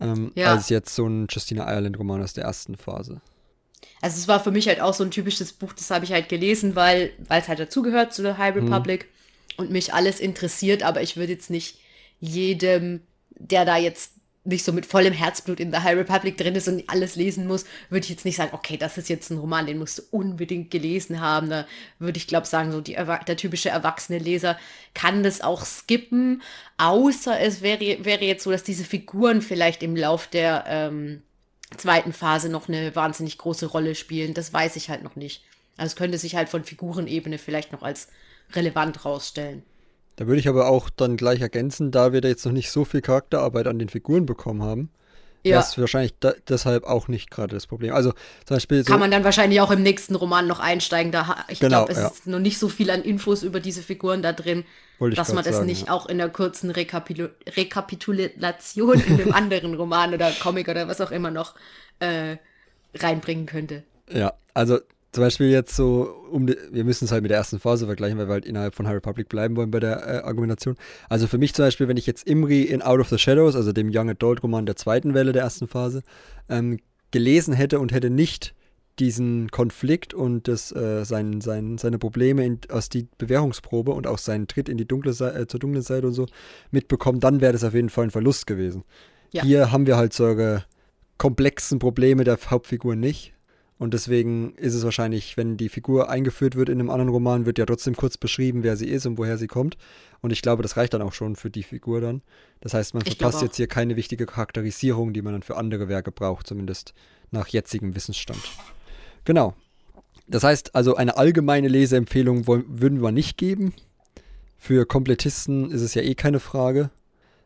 Ähm, 0.00 0.32
ja. 0.34 0.52
Als 0.52 0.68
jetzt 0.68 0.94
so 0.94 1.06
ein 1.06 1.26
Justina 1.28 1.70
Ireland-Roman 1.72 2.22
aus 2.22 2.34
der 2.34 2.44
ersten 2.44 2.76
Phase. 2.76 3.20
Also 4.00 4.18
es 4.18 4.28
war 4.28 4.42
für 4.42 4.50
mich 4.50 4.68
halt 4.68 4.80
auch 4.80 4.94
so 4.94 5.04
ein 5.04 5.10
typisches 5.10 5.52
Buch, 5.52 5.72
das 5.72 5.90
habe 5.90 6.04
ich 6.04 6.12
halt 6.12 6.28
gelesen, 6.28 6.76
weil 6.76 7.12
es 7.28 7.48
halt 7.48 7.58
dazugehört 7.58 8.12
zu 8.14 8.22
der 8.22 8.38
High 8.38 8.54
mhm. 8.54 8.64
Republic 8.64 9.04
mhm. 9.04 9.64
und 9.64 9.70
mich 9.70 9.94
alles 9.94 10.20
interessiert, 10.20 10.82
aber 10.82 11.02
ich 11.02 11.16
würde 11.16 11.32
jetzt 11.32 11.50
nicht 11.50 11.78
jedem, 12.20 13.00
der 13.30 13.64
da 13.64 13.76
jetzt 13.76 14.12
nicht 14.48 14.64
so 14.64 14.72
mit 14.72 14.86
vollem 14.86 15.12
Herzblut 15.12 15.60
in 15.60 15.70
der 15.70 15.84
High 15.84 15.96
Republic 15.98 16.38
drin 16.38 16.54
ist 16.54 16.68
und 16.68 16.88
alles 16.88 17.16
lesen 17.16 17.46
muss, 17.46 17.66
würde 17.90 18.04
ich 18.04 18.10
jetzt 18.10 18.24
nicht 18.24 18.36
sagen, 18.36 18.54
okay, 18.54 18.78
das 18.78 18.96
ist 18.96 19.10
jetzt 19.10 19.30
ein 19.30 19.38
Roman, 19.38 19.66
den 19.66 19.78
musst 19.78 19.98
du 19.98 20.02
unbedingt 20.10 20.70
gelesen 20.70 21.20
haben. 21.20 21.50
Da 21.50 21.66
würde 21.98 22.16
ich, 22.16 22.26
glaube 22.26 22.46
sagen, 22.46 22.72
so 22.72 22.80
die, 22.80 22.94
der 22.94 23.36
typische 23.36 23.68
erwachsene 23.68 24.18
Leser 24.18 24.58
kann 24.94 25.22
das 25.22 25.42
auch 25.42 25.66
skippen, 25.66 26.42
außer 26.78 27.38
es 27.38 27.60
wäre, 27.60 28.04
wäre 28.04 28.24
jetzt 28.24 28.44
so, 28.44 28.50
dass 28.50 28.62
diese 28.62 28.84
Figuren 28.84 29.42
vielleicht 29.42 29.82
im 29.82 29.94
Lauf 29.94 30.26
der 30.28 30.64
ähm, 30.66 31.22
zweiten 31.76 32.12
Phase 32.12 32.48
noch 32.48 32.68
eine 32.68 32.94
wahnsinnig 32.94 33.38
große 33.38 33.66
Rolle 33.66 33.94
spielen. 33.94 34.34
Das 34.34 34.52
weiß 34.52 34.76
ich 34.76 34.88
halt 34.88 35.02
noch 35.02 35.16
nicht. 35.16 35.44
Also 35.76 35.92
es 35.92 35.96
könnte 35.96 36.18
sich 36.18 36.34
halt 36.34 36.48
von 36.48 36.64
Figurenebene 36.64 37.38
vielleicht 37.38 37.72
noch 37.72 37.82
als 37.82 38.08
relevant 38.52 39.04
rausstellen. 39.04 39.62
Da 40.16 40.26
würde 40.26 40.40
ich 40.40 40.48
aber 40.48 40.68
auch 40.68 40.90
dann 40.90 41.16
gleich 41.16 41.40
ergänzen, 41.40 41.92
da 41.92 42.12
wir 42.12 42.20
da 42.20 42.28
jetzt 42.28 42.44
noch 42.44 42.52
nicht 42.52 42.72
so 42.72 42.84
viel 42.84 43.00
Charakterarbeit 43.00 43.68
an 43.68 43.78
den 43.78 43.88
Figuren 43.88 44.26
bekommen 44.26 44.62
haben, 44.62 44.90
ja. 45.44 45.60
ist 45.60 45.78
wahrscheinlich 45.78 46.14
da, 46.18 46.32
deshalb 46.48 46.84
auch 46.84 47.06
nicht 47.06 47.30
gerade 47.30 47.54
das 47.54 47.68
Problem. 47.68 47.94
Also 47.94 48.10
zum 48.44 48.56
Beispiel 48.56 48.82
so 48.82 48.90
Kann 48.90 48.98
man 48.98 49.12
dann 49.12 49.22
wahrscheinlich 49.22 49.60
auch 49.60 49.70
im 49.70 49.82
nächsten 49.82 50.16
Roman 50.16 50.48
noch 50.48 50.58
einsteigen. 50.58 51.12
Da, 51.12 51.44
ich 51.48 51.60
genau, 51.60 51.84
glaube, 51.84 51.92
es 51.92 51.98
ja. 51.98 52.08
ist 52.08 52.26
noch 52.26 52.40
nicht 52.40 52.58
so 52.58 52.68
viel 52.68 52.90
an 52.90 53.02
Infos 53.02 53.44
über 53.44 53.60
diese 53.60 53.82
Figuren 53.82 54.22
da 54.22 54.32
drin, 54.32 54.64
dass 54.98 55.32
man 55.32 55.44
das 55.44 55.56
sagen, 55.56 55.66
nicht 55.66 55.86
ja. 55.86 55.92
auch 55.92 56.06
in 56.06 56.18
der 56.18 56.28
kurzen 56.28 56.70
Rekapitula 56.70 57.30
Rekapitulation 57.46 59.00
in 59.00 59.20
einem 59.20 59.32
anderen 59.34 59.74
Roman 59.74 60.14
oder 60.14 60.30
Comic 60.32 60.68
oder 60.68 60.88
was 60.88 61.00
auch 61.00 61.10
immer 61.10 61.30
noch 61.30 61.54
äh, 62.00 62.36
reinbringen 62.94 63.46
könnte. 63.46 63.84
Ja, 64.10 64.32
also 64.54 64.78
zum 65.12 65.24
Beispiel 65.24 65.48
jetzt 65.48 65.74
so, 65.74 66.14
um 66.30 66.46
die, 66.46 66.56
wir 66.70 66.84
müssen 66.84 67.06
es 67.06 67.12
halt 67.12 67.22
mit 67.22 67.30
der 67.30 67.38
ersten 67.38 67.58
Phase 67.58 67.86
vergleichen, 67.86 68.18
weil 68.18 68.28
wir 68.28 68.34
halt 68.34 68.44
innerhalb 68.44 68.74
von 68.74 68.86
High 68.86 68.96
Republic 68.96 69.28
bleiben 69.28 69.56
wollen 69.56 69.70
bei 69.70 69.80
der 69.80 70.06
äh, 70.06 70.18
Argumentation. 70.18 70.76
Also 71.08 71.26
für 71.26 71.38
mich 71.38 71.54
zum 71.54 71.64
Beispiel, 71.64 71.88
wenn 71.88 71.96
ich 71.96 72.06
jetzt 72.06 72.26
Imri 72.26 72.62
in 72.62 72.82
Out 72.82 73.00
of 73.00 73.08
the 73.08 73.18
Shadows, 73.18 73.56
also 73.56 73.72
dem 73.72 73.90
Young 73.92 74.10
Adult 74.10 74.42
Roman 74.42 74.66
der 74.66 74.76
zweiten 74.76 75.14
Welle 75.14 75.32
der 75.32 75.42
ersten 75.42 75.66
Phase, 75.66 76.02
ähm, 76.48 76.78
gelesen 77.10 77.54
hätte 77.54 77.80
und 77.80 77.92
hätte 77.92 78.10
nicht 78.10 78.54
diesen 78.98 79.50
Konflikt 79.50 80.14
und 80.14 80.48
das, 80.48 80.72
äh, 80.74 81.04
sein, 81.04 81.40
sein, 81.40 81.78
seine 81.78 81.98
Probleme 81.98 82.44
in, 82.44 82.60
aus 82.70 82.88
die 82.88 83.08
Bewährungsprobe 83.18 83.92
und 83.92 84.06
auch 84.06 84.18
seinen 84.18 84.48
Tritt 84.48 84.68
in 84.68 84.76
die 84.76 84.86
dunkle 84.86 85.12
Seite, 85.12 85.38
äh, 85.38 85.46
zur 85.46 85.60
dunklen 85.60 85.82
Seite 85.82 86.06
und 86.06 86.14
so 86.14 86.26
mitbekommen, 86.70 87.20
dann 87.20 87.40
wäre 87.40 87.52
das 87.52 87.64
auf 87.64 87.74
jeden 87.74 87.90
Fall 87.90 88.04
ein 88.04 88.10
Verlust 88.10 88.46
gewesen. 88.46 88.84
Ja. 89.32 89.42
Hier 89.42 89.72
haben 89.72 89.86
wir 89.86 89.96
halt 89.96 90.12
solche 90.12 90.64
komplexen 91.18 91.78
Probleme 91.78 92.24
der 92.24 92.38
Hauptfigur 92.50 92.96
nicht. 92.96 93.34
Und 93.78 93.94
deswegen 93.94 94.54
ist 94.56 94.74
es 94.74 94.82
wahrscheinlich, 94.82 95.36
wenn 95.36 95.56
die 95.56 95.68
Figur 95.68 96.10
eingeführt 96.10 96.56
wird 96.56 96.68
in 96.68 96.80
einem 96.80 96.90
anderen 96.90 97.10
Roman, 97.10 97.46
wird 97.46 97.58
ja 97.58 97.66
trotzdem 97.66 97.94
kurz 97.94 98.16
beschrieben, 98.16 98.64
wer 98.64 98.76
sie 98.76 98.88
ist 98.88 99.06
und 99.06 99.18
woher 99.18 99.38
sie 99.38 99.46
kommt. 99.46 99.76
Und 100.20 100.32
ich 100.32 100.42
glaube, 100.42 100.64
das 100.64 100.76
reicht 100.76 100.94
dann 100.94 101.02
auch 101.02 101.12
schon 101.12 101.36
für 101.36 101.48
die 101.48 101.62
Figur 101.62 102.00
dann. 102.00 102.22
Das 102.60 102.74
heißt, 102.74 102.94
man 102.94 103.04
verpasst 103.04 103.40
jetzt 103.40 103.56
hier 103.56 103.68
keine 103.68 103.94
wichtige 103.94 104.26
Charakterisierung, 104.26 105.12
die 105.12 105.22
man 105.22 105.32
dann 105.32 105.42
für 105.42 105.56
andere 105.56 105.88
Werke 105.88 106.10
braucht, 106.10 106.48
zumindest 106.48 106.92
nach 107.30 107.46
jetzigem 107.46 107.94
Wissensstand. 107.94 108.40
Genau. 109.24 109.54
Das 110.26 110.44
heißt, 110.44 110.74
also 110.74 110.96
eine 110.96 111.16
allgemeine 111.16 111.68
Leseempfehlung 111.68 112.46
würden 112.46 113.02
wir 113.02 113.12
nicht 113.12 113.38
geben. 113.38 113.72
Für 114.58 114.84
Komplettisten 114.86 115.70
ist 115.70 115.82
es 115.82 115.94
ja 115.94 116.02
eh 116.02 116.14
keine 116.14 116.40
Frage. 116.40 116.90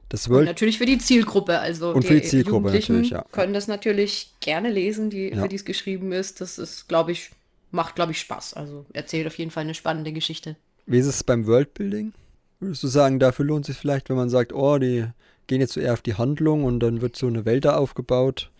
Das 0.09 0.27
Und 0.27 0.35
World 0.35 0.47
natürlich 0.47 0.79
für 0.79 0.87
die 0.87 0.99
Zielgruppe. 0.99 1.59
Also 1.59 1.93
Und 1.93 2.05
für 2.05 2.15
die 2.15 2.23
Zielgruppe 2.23 2.57
Jugendlichen 2.69 2.93
natürlich, 2.95 3.11
ja. 3.13 3.25
können 3.33 3.55
das 3.55 3.67
natürlich 3.69 4.33
gerne 4.41 4.71
lesen, 4.71 5.11
die, 5.11 5.29
Ja. 5.31 5.43
für 5.43 5.49
die 5.49 5.57
es 5.57 5.65
geschrieben 5.65 6.13
ist. 6.13 6.41
Das 6.41 6.59
ist, 6.59 6.89
glaube 6.89 7.13
ich, 7.13 7.31
macht, 7.71 7.95
glaube 7.95 8.13
ich, 8.13 8.21
Spaß. 8.21 8.55
Also 8.55 8.85
erzählt 8.93 9.27
auf 9.27 9.39
jeden 9.39 9.51
Fall 9.51 9.63
eine 9.63 9.75
spannende 9.75 10.13
Geschichte. 10.13 10.57
Wie 10.87 10.99
ist 10.99 11.07
es 11.07 11.25
beim 11.25 11.47
Worldbuilding? 11.47 12.13
Würdest 12.61 12.83
du 12.83 12.89
sagen, 12.89 13.19
dafür 13.19 13.45
lohnt 13.45 13.65
es 13.65 13.75
sich 13.75 13.77
vielleicht, 13.77 14.09
wenn 14.11 14.17
man 14.17 14.29
sagt, 14.29 14.53
oh, 14.53 14.79
die 14.79 15.07
gehen 15.47 15.61
jetzt 15.61 15.73
so 15.73 15.81
eher 15.81 15.95
auf 15.95 16.03
die 16.03 16.15
Handlung 16.15 16.65
und 16.65 16.81
dann 16.81 17.01
wird 17.01 17.17
so 17.17 17.27
eine 17.27 17.45
Welt 17.45 17.65
da 17.65 17.77
aufgebaut? 17.77 18.51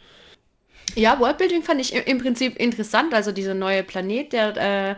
Ja, 0.95 1.19
Worldbuilding 1.19 1.63
fand 1.63 1.81
ich 1.81 1.95
im 1.95 2.19
Prinzip 2.19 2.57
interessant. 2.57 3.15
Also 3.15 3.33
dieser 3.33 3.55
neue 3.55 3.83
Planet, 3.83 4.33
der, 4.33 4.57
äh, 4.91 4.97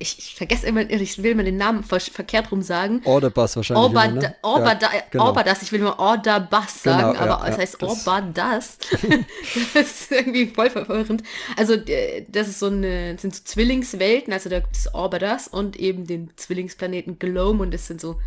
ich, 0.00 0.18
ich 0.18 0.34
vergesse 0.36 0.66
immer, 0.66 0.88
ich 0.88 1.22
will 1.22 1.34
mal 1.34 1.44
den 1.44 1.56
Namen 1.56 1.82
ver 1.82 1.98
verkehrt 2.00 2.52
rum 2.52 2.62
sagen. 2.62 3.00
Orderbus 3.04 3.56
wahrscheinlich. 3.56 3.84
Orba, 3.84 4.04
immer, 4.04 4.20
ne? 4.20 4.36
Orba, 4.42 4.78
ja, 4.80 4.90
genau. 5.10 5.26
Orbadas, 5.26 5.62
ich 5.62 5.72
will 5.72 5.80
nur 5.80 5.98
Ordabas 5.98 6.82
sagen, 6.84 7.12
Genau, 7.12 7.14
ja, 7.14 7.20
aber 7.34 7.48
es 7.48 7.56
ja, 7.56 7.62
heißt 7.62 7.82
das- 7.82 8.06
Orbadas. 8.06 8.78
das 9.74 10.00
ist 10.00 10.12
irgendwie 10.12 10.46
voll 10.46 10.70
verwirrend. 10.70 11.22
Also, 11.56 11.74
äh, 11.74 12.24
das 12.28 12.48
ist 12.48 12.60
so 12.60 12.66
eine, 12.66 13.18
sind 13.18 13.34
so 13.34 13.42
Zwillingswelten, 13.44 14.32
also 14.32 14.48
da 14.48 14.60
gibt 14.60 14.76
es 14.76 14.92
Orbadas 14.94 15.48
und 15.48 15.76
eben 15.76 16.06
den 16.06 16.30
Zwillingsplaneten 16.36 17.18
Gloam 17.18 17.60
und 17.60 17.72
das 17.74 17.86
sind 17.86 18.00
so 18.00 18.20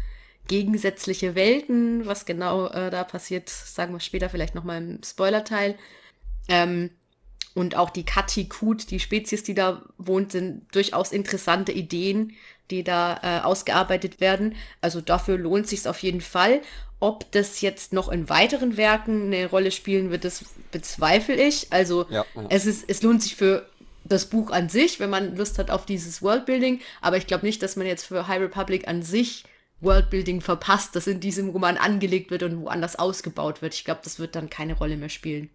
gegensätzliche 0.47 1.35
Welten. 1.35 2.05
Was 2.05 2.25
genau 2.25 2.67
äh, 2.67 2.89
da 2.89 3.05
passiert, 3.05 3.49
sagen 3.49 3.93
wir 3.93 4.01
später 4.01 4.29
vielleicht 4.29 4.55
nochmal 4.55 4.77
im 4.81 4.99
Spoilerteil. 5.03 5.75
Ähm, 6.49 6.89
und 7.53 7.75
auch 7.75 7.89
die 7.89 8.05
Katikut, 8.05 8.91
die 8.91 8.99
Spezies, 8.99 9.43
die 9.43 9.53
da 9.53 9.83
wohnt, 9.97 10.31
sind 10.31 10.73
durchaus 10.73 11.11
interessante 11.11 11.71
Ideen, 11.71 12.33
die 12.69 12.83
da 12.83 13.19
äh, 13.21 13.43
ausgearbeitet 13.43 14.21
werden. 14.21 14.55
Also 14.79 15.01
dafür 15.01 15.37
lohnt 15.37 15.67
sich 15.67 15.87
auf 15.87 15.99
jeden 15.99 16.21
Fall. 16.21 16.61
Ob 16.99 17.29
das 17.31 17.61
jetzt 17.61 17.93
noch 17.93 18.09
in 18.09 18.29
weiteren 18.29 18.77
Werken 18.77 19.25
eine 19.25 19.47
Rolle 19.47 19.71
spielen 19.71 20.11
wird, 20.11 20.23
das 20.23 20.45
bezweifle 20.71 21.35
ich. 21.35 21.67
Also 21.71 22.05
Ja, 22.09 22.25
es 22.49 22.65
ist, 22.65 22.85
es 22.87 23.01
lohnt 23.01 23.23
sich 23.23 23.35
für 23.35 23.67
das 24.03 24.27
Buch 24.27 24.51
an 24.51 24.69
sich, 24.69 24.99
wenn 24.99 25.09
man 25.09 25.35
Lust 25.35 25.59
hat 25.59 25.71
auf 25.71 25.85
dieses 25.85 26.21
Worldbuilding. 26.21 26.79
Aber 27.01 27.17
ich 27.17 27.27
glaube 27.27 27.45
nicht, 27.45 27.61
dass 27.61 27.75
man 27.75 27.87
jetzt 27.87 28.05
für 28.05 28.27
High 28.27 28.41
Republic 28.41 28.87
an 28.87 29.03
sich 29.03 29.43
Worldbuilding 29.81 30.41
verpasst, 30.41 30.95
das 30.95 31.07
in 31.07 31.19
diesem 31.19 31.49
Roman 31.49 31.77
angelegt 31.77 32.31
wird 32.31 32.43
und 32.43 32.61
woanders 32.61 32.97
ausgebaut 32.97 33.61
wird. 33.61 33.73
Ich 33.73 33.83
glaube, 33.83 34.01
das 34.03 34.19
wird 34.19 34.35
dann 34.35 34.49
keine 34.49 34.77
Rolle 34.77 34.95
mehr 34.95 35.09
spielen. 35.09 35.49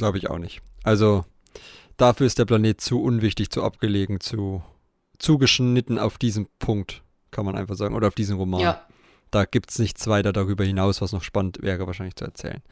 Glaube 0.00 0.16
ich 0.16 0.30
auch 0.30 0.38
nicht. 0.38 0.62
Also 0.82 1.26
dafür 1.98 2.26
ist 2.26 2.38
der 2.38 2.46
Planet 2.46 2.80
zu 2.80 3.02
unwichtig, 3.02 3.50
zu 3.50 3.62
abgelegen, 3.62 4.18
zu 4.18 4.62
zugeschnitten 5.18 5.98
auf 5.98 6.16
diesen 6.16 6.46
Punkt, 6.58 7.02
kann 7.30 7.44
man 7.44 7.54
einfach 7.54 7.74
sagen. 7.74 7.94
Oder 7.94 8.08
auf 8.08 8.14
diesen 8.14 8.38
Roman. 8.38 8.62
Ja. 8.62 8.86
Da 9.30 9.44
gibt 9.44 9.70
es 9.70 9.78
nichts 9.78 10.06
weiter 10.06 10.32
darüber 10.32 10.64
hinaus, 10.64 11.02
was 11.02 11.12
noch 11.12 11.22
spannend 11.22 11.58
wäre, 11.60 11.86
wahrscheinlich 11.86 12.16
zu 12.16 12.24
erzählen. 12.24 12.62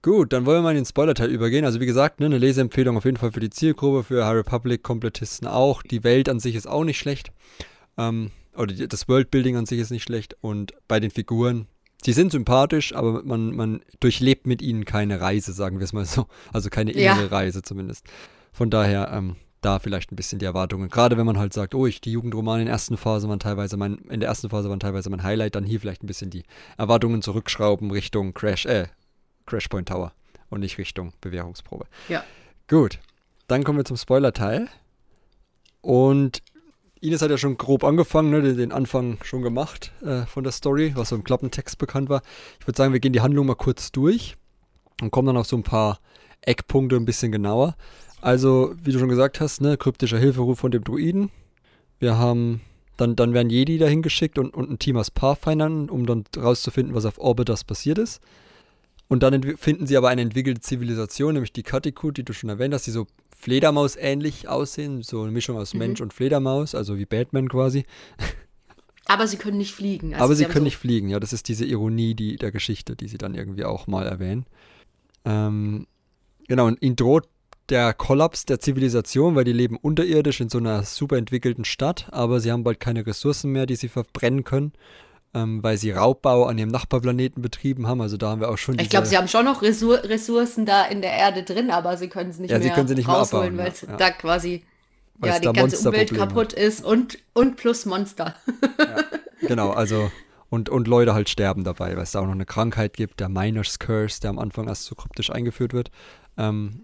Gut, 0.00 0.32
dann 0.32 0.46
wollen 0.46 0.60
wir 0.60 0.62
mal 0.62 0.70
in 0.70 0.76
den 0.76 0.86
Spoiler-Teil 0.86 1.28
übergehen. 1.28 1.66
Also 1.66 1.78
wie 1.78 1.84
gesagt, 1.84 2.20
ne, 2.20 2.24
eine 2.26 2.38
Leseempfehlung 2.38 2.96
auf 2.96 3.04
jeden 3.04 3.18
Fall 3.18 3.32
für 3.32 3.40
die 3.40 3.50
Zielgruppe, 3.50 4.02
für 4.02 4.24
High 4.24 4.36
Republic-Komplettisten 4.36 5.46
auch. 5.46 5.82
Die 5.82 6.04
Welt 6.04 6.30
an 6.30 6.40
sich 6.40 6.54
ist 6.54 6.66
auch 6.66 6.84
nicht 6.84 6.98
schlecht. 6.98 7.32
Ähm, 7.98 8.30
oder 8.56 8.72
das 8.74 9.08
Worldbuilding 9.08 9.56
an 9.56 9.66
sich 9.66 9.78
ist 9.78 9.90
nicht 9.90 10.04
schlecht. 10.04 10.38
Und 10.40 10.72
bei 10.88 11.00
den 11.00 11.10
Figuren, 11.10 11.66
sie 12.04 12.12
sind 12.12 12.32
sympathisch, 12.32 12.94
aber 12.94 13.22
man, 13.22 13.54
man 13.54 13.80
durchlebt 14.00 14.46
mit 14.46 14.62
ihnen 14.62 14.84
keine 14.84 15.20
Reise, 15.20 15.52
sagen 15.52 15.78
wir 15.78 15.84
es 15.84 15.92
mal 15.92 16.04
so. 16.04 16.26
Also 16.52 16.70
keine 16.70 16.92
innere 16.92 17.22
Ja. 17.22 17.26
Reise 17.26 17.62
zumindest. 17.62 18.06
Von 18.52 18.70
daher, 18.70 19.10
ähm, 19.12 19.36
da 19.62 19.78
vielleicht 19.80 20.12
ein 20.12 20.16
bisschen 20.16 20.38
die 20.38 20.44
Erwartungen. 20.44 20.88
Gerade 20.88 21.16
wenn 21.16 21.26
man 21.26 21.38
halt 21.38 21.52
sagt, 21.52 21.74
oh, 21.74 21.86
ich, 21.86 22.00
die 22.00 22.12
Jugendromane 22.12 22.62
in 22.62 22.66
der 22.66 22.74
ersten 22.74 22.96
Phase 22.96 23.28
waren 23.28 23.40
teilweise 23.40 23.76
mein, 23.76 23.96
in 24.08 24.20
der 24.20 24.28
ersten 24.28 24.48
Phase 24.48 24.70
waren 24.70 24.80
teilweise 24.80 25.10
mein 25.10 25.22
Highlight, 25.22 25.56
dann 25.56 25.64
hier 25.64 25.80
vielleicht 25.80 26.04
ein 26.04 26.06
bisschen 26.06 26.30
die 26.30 26.44
Erwartungen 26.78 27.20
zurückschrauben 27.20 27.90
Richtung 27.90 28.32
Crash, 28.32 28.66
äh, 28.66 28.86
Crashpoint 29.46 29.88
Tower 29.88 30.12
und 30.50 30.60
nicht 30.60 30.78
Richtung 30.78 31.12
Bewährungsprobe. 31.20 31.86
Ja. 32.08 32.22
Gut, 32.68 33.00
dann 33.48 33.64
kommen 33.64 33.78
wir 33.78 33.84
zum 33.84 33.96
Spoiler-Teil. 33.96 34.68
Und 35.80 36.42
Ines 37.00 37.22
hat 37.22 37.30
ja 37.30 37.38
schon 37.38 37.56
grob 37.58 37.84
angefangen, 37.84 38.30
ne, 38.30 38.54
den- 38.54 38.72
Anfang 38.72 39.18
schon 39.22 39.42
gemacht 39.42 39.92
äh, 40.02 40.24
von 40.26 40.44
der 40.44 40.52
Story, 40.52 40.92
was 40.94 41.10
so 41.10 41.16
im 41.16 41.24
Klappentext 41.24 41.78
bekannt 41.78 42.08
war. 42.08 42.22
Ich 42.60 42.66
würde 42.66 42.76
sagen, 42.76 42.92
wir 42.92 43.00
gehen 43.00 43.12
die 43.12 43.20
Handlung 43.20 43.46
mal 43.46 43.54
kurz 43.54 43.92
durch 43.92 44.36
und 45.02 45.10
kommen 45.10 45.26
dann 45.26 45.36
auf 45.36 45.46
so 45.46 45.56
ein 45.56 45.62
paar 45.62 46.00
Eckpunkte 46.40 46.96
ein 46.96 47.04
bisschen 47.04 47.32
genauer. 47.32 47.76
Also, 48.22 48.74
wie 48.82 48.92
du 48.92 48.98
schon 48.98 49.08
gesagt 49.10 49.40
hast, 49.40 49.60
ne, 49.60 49.76
kryptischer 49.76 50.18
Hilferuf 50.18 50.58
von 50.58 50.70
dem 50.70 50.84
Druiden. 50.84 51.30
Wir 51.98 52.16
haben, 52.18 52.62
dann, 52.96 53.14
dann 53.14 53.34
werden 53.34 53.50
Jedi 53.50 53.78
dahin 53.78 54.02
geschickt 54.02 54.38
und, 54.38 54.54
und 54.54 54.70
ein 54.70 54.78
Team 54.78 54.96
aus 54.96 55.10
Pathfindern, 55.10 55.90
um 55.90 56.06
dann 56.06 56.24
rauszufinden, 56.36 56.94
was 56.94 57.04
auf 57.04 57.18
Orbitas 57.18 57.64
passiert 57.64 57.98
ist. 57.98 58.20
Und 59.08 59.22
dann 59.22 59.56
finden 59.56 59.86
sie 59.86 59.96
aber 59.96 60.08
eine 60.08 60.22
entwickelte 60.22 60.60
Zivilisation, 60.60 61.34
nämlich 61.34 61.52
die 61.52 61.62
Katikut, 61.62 62.16
die 62.16 62.24
du 62.24 62.32
schon 62.32 62.50
erwähnt 62.50 62.74
hast, 62.74 62.86
die 62.86 62.90
so 62.90 63.06
Fledermaus-ähnlich 63.36 64.48
aussehen, 64.48 65.02
so 65.02 65.22
eine 65.22 65.30
Mischung 65.30 65.56
aus 65.56 65.74
Mhm. 65.74 65.78
Mensch 65.78 66.00
und 66.00 66.12
Fledermaus, 66.12 66.74
also 66.74 66.98
wie 66.98 67.06
Batman 67.06 67.48
quasi. 67.48 67.84
Aber 69.04 69.28
sie 69.28 69.36
können 69.36 69.58
nicht 69.58 69.72
fliegen. 69.72 70.14
Also 70.14 70.24
aber 70.24 70.34
sie 70.34 70.44
haben 70.44 70.52
können 70.52 70.64
so- 70.64 70.68
nicht 70.68 70.76
fliegen, 70.78 71.08
ja, 71.08 71.20
das 71.20 71.32
ist 71.32 71.48
diese 71.48 71.64
Ironie 71.64 72.14
die, 72.14 72.36
der 72.36 72.50
Geschichte, 72.50 72.96
die 72.96 73.06
sie 73.06 73.18
dann 73.18 73.34
irgendwie 73.36 73.64
auch 73.64 73.86
mal 73.86 74.06
erwähnen. 74.06 74.46
Ähm, 75.24 75.86
genau, 76.48 76.66
und 76.66 76.82
ihnen 76.82 76.96
droht 76.96 77.28
der 77.68 77.94
Kollaps 77.94 78.46
der 78.46 78.58
Zivilisation, 78.60 79.34
weil 79.34 79.44
die 79.44 79.52
leben 79.52 79.76
unterirdisch 79.76 80.40
in 80.40 80.48
so 80.48 80.58
einer 80.58 80.82
super 80.84 81.16
entwickelten 81.16 81.64
Stadt, 81.64 82.08
aber 82.12 82.40
sie 82.40 82.50
haben 82.52 82.64
bald 82.64 82.80
keine 82.80 83.06
Ressourcen 83.06 83.52
mehr, 83.52 83.66
die 83.66 83.76
sie 83.76 83.88
verbrennen 83.88 84.44
können, 84.44 84.72
ähm, 85.36 85.62
weil 85.62 85.76
sie 85.76 85.90
Raubbau 85.90 86.46
an 86.46 86.56
ihrem 86.56 86.70
Nachbarplaneten 86.70 87.42
betrieben 87.42 87.86
haben. 87.86 88.00
Also 88.00 88.16
da 88.16 88.30
haben 88.30 88.40
wir 88.40 88.48
auch 88.48 88.56
schon 88.56 88.78
Ich 88.78 88.88
glaube, 88.88 89.06
sie 89.06 89.18
haben 89.18 89.28
schon 89.28 89.44
noch 89.44 89.60
Ressour 89.60 90.02
Ressourcen 90.04 90.64
da 90.64 90.86
in 90.86 91.02
der 91.02 91.12
Erde 91.12 91.42
drin, 91.42 91.70
aber 91.70 91.98
sie 91.98 92.08
können 92.08 92.30
es 92.30 92.38
nicht 92.38 92.50
Ja, 92.50 92.58
sie 92.58 92.66
mehr 92.66 92.74
können 92.74 92.88
sie 92.88 92.94
nicht 92.94 93.06
mehr 93.06 93.16
rausholen, 93.16 93.58
weil 93.58 93.68
ja, 93.68 93.88
ja. 93.88 93.96
da 93.98 94.10
quasi 94.12 94.64
Weil 95.18 95.32
ja, 95.32 95.38
die 95.40 95.52
ganze 95.52 95.86
Umwelt 95.86 96.14
kaputt 96.14 96.54
ist 96.54 96.82
und, 96.82 97.18
und 97.34 97.56
plus 97.56 97.84
Monster. 97.84 98.34
Genau, 99.42 99.70
also 99.70 100.10
und, 100.48 100.70
und 100.70 100.88
Leute 100.88 101.12
halt 101.12 101.28
sterben 101.28 101.62
dabei, 101.62 101.94
weil 101.94 102.04
es 102.04 102.12
da 102.12 102.20
auch 102.20 102.24
noch 102.24 102.32
eine 102.32 102.46
Krankheit 102.46 102.96
gibt, 102.96 103.20
der 103.20 103.28
Miners 103.28 103.78
Curse, 103.78 104.20
der 104.22 104.30
am 104.30 104.38
Anfang 104.38 104.66
erst 104.66 104.84
so 104.84 104.94
kryptisch 104.94 105.30
eingeführt 105.30 105.74
wird. 105.74 105.90
Ähm, 106.38 106.80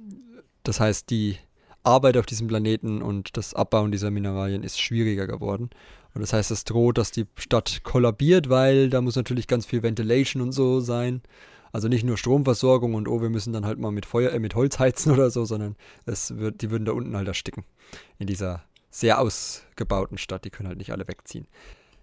das 0.63 0.79
heißt, 0.79 1.09
die 1.09 1.39
Arbeit 1.83 2.19
auf 2.19 2.27
diesem 2.27 2.49
Planeten 2.49 3.01
und 3.01 3.37
das 3.39 3.55
Abbauen 3.55 3.91
dieser 3.91 4.11
Mineralien 4.11 4.63
ist 4.63 4.81
schwieriger 4.81 5.27
geworden. 5.27 5.71
Und 6.15 6.21
das 6.21 6.33
heißt, 6.33 6.51
es 6.51 6.65
droht, 6.65 6.99
dass 6.99 7.11
die 7.11 7.27
Stadt 7.37 7.81
kollabiert, 7.85 8.49
weil 8.51 8.91
da 8.91 9.01
muss 9.01 9.17
natürlich 9.17 9.47
ganz 9.47 9.65
viel 9.67 9.83
Ventilation 9.83 10.43
und 10.43 10.53
so 10.53 10.81
sein. 10.81 11.23
Also 11.73 11.89
nicht 11.89 12.05
nur 12.05 12.19
Stromversorgung 12.19 12.93
und 12.95 13.09
oh, 13.09 13.23
wir 13.23 13.31
müssen 13.31 13.55
dann 13.55 13.65
halt 13.65 13.79
mal 13.79 13.91
mit 13.93 14.05
Feuer, 14.05 14.31
äh, 14.33 14.39
mit 14.39 14.55
Holz 14.55 14.79
heizen 14.79 15.11
oder 15.13 15.31
so, 15.31 15.47
sondern 15.47 15.75
es 16.05 16.37
wird, 16.37 16.61
die 16.61 16.71
würden 16.71 16.85
da 16.85 16.93
unten 16.93 17.17
halt 17.17 17.29
ersticken. 17.29 17.65
In 18.19 18.27
dieser 18.27 18.63
sehr 18.91 19.19
ausgebauten 19.21 20.19
Stadt. 20.19 20.45
Die 20.45 20.51
können 20.51 20.69
halt 20.69 20.77
nicht 20.79 20.93
alle 20.93 21.09
wegziehen. 21.09 21.47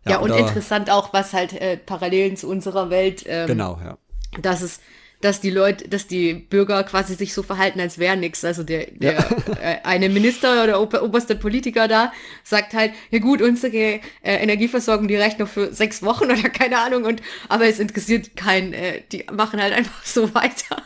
Ja, 0.08 0.18
und 0.20 0.30
da- 0.30 0.38
interessant 0.40 0.90
auch, 0.90 1.14
was 1.14 1.34
halt 1.34 1.54
äh, 1.54 1.78
Parallelen 1.78 2.36
zu 2.36 2.50
unserer 2.50 2.90
Welt, 2.90 3.24
ähm, 3.28 3.46
Genau, 3.48 3.80
ja. 3.84 3.98
dass 4.42 4.62
es, 4.62 4.80
dass 5.22 5.42
die 5.42 5.50
Leute, 5.50 5.88
dass 5.90 6.08
die 6.08 6.34
Bürger 6.34 6.84
quasi 6.84 7.16
sich 7.16 7.34
so 7.34 7.44
verhalten, 7.44 7.80
als 7.82 7.98
wäre 7.98 8.16
nichts. 8.16 8.46
Also 8.46 8.64
der, 8.64 8.88
der 8.92 9.18
äh, 9.62 9.78
eine 9.84 10.08
Minister 10.10 10.64
oder 10.64 10.82
ober, 10.82 11.04
oberste 11.04 11.36
Politiker 11.36 11.88
da 11.90 12.14
sagt 12.44 12.74
halt, 12.74 12.94
ja 13.12 13.20
gut, 13.20 13.42
unsere 13.42 13.76
äh, 13.76 14.00
Energieversorgung, 14.24 15.08
die 15.08 15.18
reicht 15.18 15.40
noch 15.40 15.50
für 15.50 15.74
sechs 15.74 16.02
Wochen 16.04 16.26
oder 16.32 16.50
keine 16.50 16.80
Ahnung, 16.80 17.04
und 17.04 17.22
aber 17.50 17.66
es 17.66 17.80
interessiert 17.80 18.36
keinen, 18.38 18.74
äh, 18.74 19.02
die 19.12 19.26
machen 19.32 19.62
halt 19.62 19.74
einfach 19.74 20.06
so 20.06 20.34
weiter. 20.34 20.82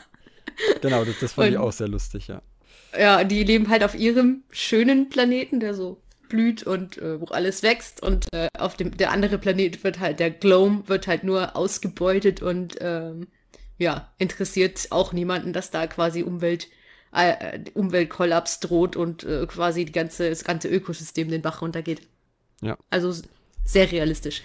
Genau, 0.81 1.03
das, 1.05 1.19
das 1.19 1.33
fand 1.33 1.49
ich 1.51 1.57
Und- 1.57 1.63
auch 1.63 1.71
sehr 1.71 1.87
lustig, 1.87 2.27
ja. 2.27 2.41
Ja, 2.97 3.23
die 3.23 3.43
leben 3.43 3.69
halt 3.69 3.83
auf 3.83 3.95
ihrem 3.95 4.43
schönen 4.51 5.09
Planeten, 5.09 5.59
der 5.59 5.73
so 5.73 5.99
blüht 6.29 6.61
und 6.63 6.97
äh, 6.99 7.19
wo 7.19 7.25
alles 7.25 7.63
wächst 7.63 8.03
und 8.03 8.27
äh, 8.33 8.47
auf 8.57 8.75
dem 8.77 8.95
der 8.97 9.11
andere 9.11 9.39
Planet 9.39 9.83
wird 9.83 9.99
halt 9.99 10.19
der 10.19 10.29
Gloam 10.29 10.87
wird 10.87 11.07
halt 11.07 11.23
nur 11.23 11.55
ausgebeutet 11.55 12.41
und 12.43 12.75
ähm, 12.81 13.27
ja 13.77 14.09
interessiert 14.17 14.87
auch 14.91 15.13
niemanden, 15.13 15.53
dass 15.53 15.71
da 15.71 15.87
quasi 15.87 16.23
Umwelt 16.23 16.67
äh, 17.11 17.59
Umweltkollaps 17.73 18.59
droht 18.59 18.95
und 18.95 19.23
äh, 19.23 19.45
quasi 19.47 19.85
die 19.85 19.91
ganze 19.91 20.29
das 20.29 20.43
ganze 20.43 20.67
Ökosystem 20.67 21.29
den 21.29 21.41
Bach 21.41 21.61
runtergeht. 21.61 22.01
Ja. 22.61 22.77
Also 22.89 23.13
sehr 23.65 23.91
realistisch. 23.91 24.41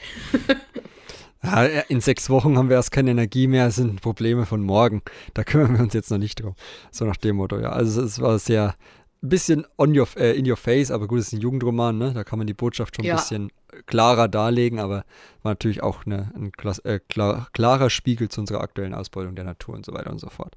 ja. 1.42 1.64
In 1.88 2.00
sechs 2.00 2.28
Wochen 2.30 2.58
haben 2.58 2.68
wir 2.68 2.76
erst 2.76 2.92
keine 2.92 3.11
Energie 3.11 3.47
mehr, 3.47 3.68
es 3.68 3.76
sind 3.76 4.00
Probleme 4.00 4.47
von 4.47 4.62
morgen. 4.62 5.02
Da 5.35 5.44
kümmern 5.44 5.75
wir 5.76 5.82
uns 5.82 5.94
jetzt 5.94 6.11
noch 6.11 6.18
nicht 6.18 6.42
drum. 6.42 6.54
So 6.90 7.04
nach 7.04 7.16
dem 7.16 7.37
Motto, 7.37 7.58
ja. 7.58 7.70
Also 7.70 8.02
es 8.02 8.20
war 8.20 8.38
sehr, 8.38 8.75
bisschen 9.20 9.66
on 9.76 9.98
your, 9.98 10.06
äh, 10.16 10.37
in 10.38 10.48
your 10.48 10.56
face, 10.56 10.90
aber 10.90 11.06
gut, 11.08 11.20
es 11.20 11.28
ist 11.28 11.32
ein 11.34 11.40
Jugendroman, 11.40 11.98
ne? 11.98 12.12
Da 12.12 12.25
kann 12.25 12.38
man 12.38 12.46
die 12.46 12.54
Botschaft 12.54 12.96
schon 12.96 13.04
ein 13.04 13.08
Ja. 13.08 13.16
bisschen 13.16 13.50
klarer 13.87 14.28
darlegen, 14.28 14.78
aber 14.78 15.04
war 15.42 15.52
natürlich 15.52 15.82
auch 15.82 16.06
eine, 16.06 16.30
ein 16.34 16.52
klas- 16.52 16.78
äh, 16.84 17.00
klar, 17.08 17.48
klarer 17.52 17.90
Spiegel 17.90 18.28
zu 18.28 18.40
unserer 18.40 18.60
aktuellen 18.60 18.94
Ausbeutung 18.94 19.34
der 19.34 19.44
Natur 19.44 19.75
und 19.75 19.84
so 19.84 19.92
weiter 19.92 20.10
und 20.10 20.18
so 20.20 20.28
fort. 20.28 20.56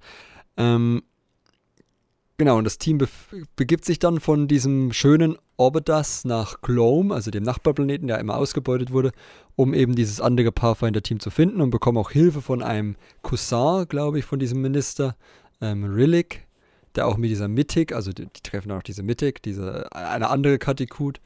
Ähm, 0.57 1.03
Genau, 2.37 2.57
und 2.57 2.63
das 2.63 2.79
Team 2.79 2.97
bef- 2.97 3.45
begibt 3.55 3.85
sich 3.85 3.99
dann 3.99 4.19
von 4.19 4.47
diesem 4.47 4.93
schönen 4.93 5.37
Orbitas 5.57 6.25
nach 6.25 6.61
Clome, 6.61 7.13
also 7.13 7.29
dem 7.29 7.43
Nachbarplaneten, 7.43 8.07
der 8.07 8.17
immer 8.17 8.35
ausgebeutet 8.35 8.91
wurde, 8.91 9.11
um 9.55 9.75
eben 9.75 9.93
dieses 9.95 10.19
andere 10.19 10.51
Pathfinder-Team 10.51 11.19
zu 11.19 11.29
finden 11.29 11.61
und 11.61 11.69
bekommen 11.69 11.99
auch 11.99 12.09
Hilfe 12.09 12.41
von 12.41 12.63
einem 12.63 12.95
Cousin, 13.21 13.85
glaube 13.87 14.17
ich, 14.17 14.25
von 14.25 14.39
diesem 14.39 14.59
Minister, 14.59 15.15
ähm, 15.61 15.83
Rillick, 15.83 16.47
der 16.95 17.07
auch 17.07 17.17
mit 17.17 17.29
dieser 17.29 17.48
Mythic, 17.48 17.93
also 17.93 18.12
die, 18.12 18.25
die 18.25 18.41
treffen 18.41 18.71
auch 18.71 18.83
diese 18.83 19.03
Mythic, 19.03 19.41
diese, 19.41 19.91
eine 19.93 20.29
andere 20.29 20.57
Katikut, 20.57 21.21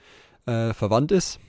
äh, 0.46 0.74
verwandt 0.74 1.12
ist. 1.12 1.40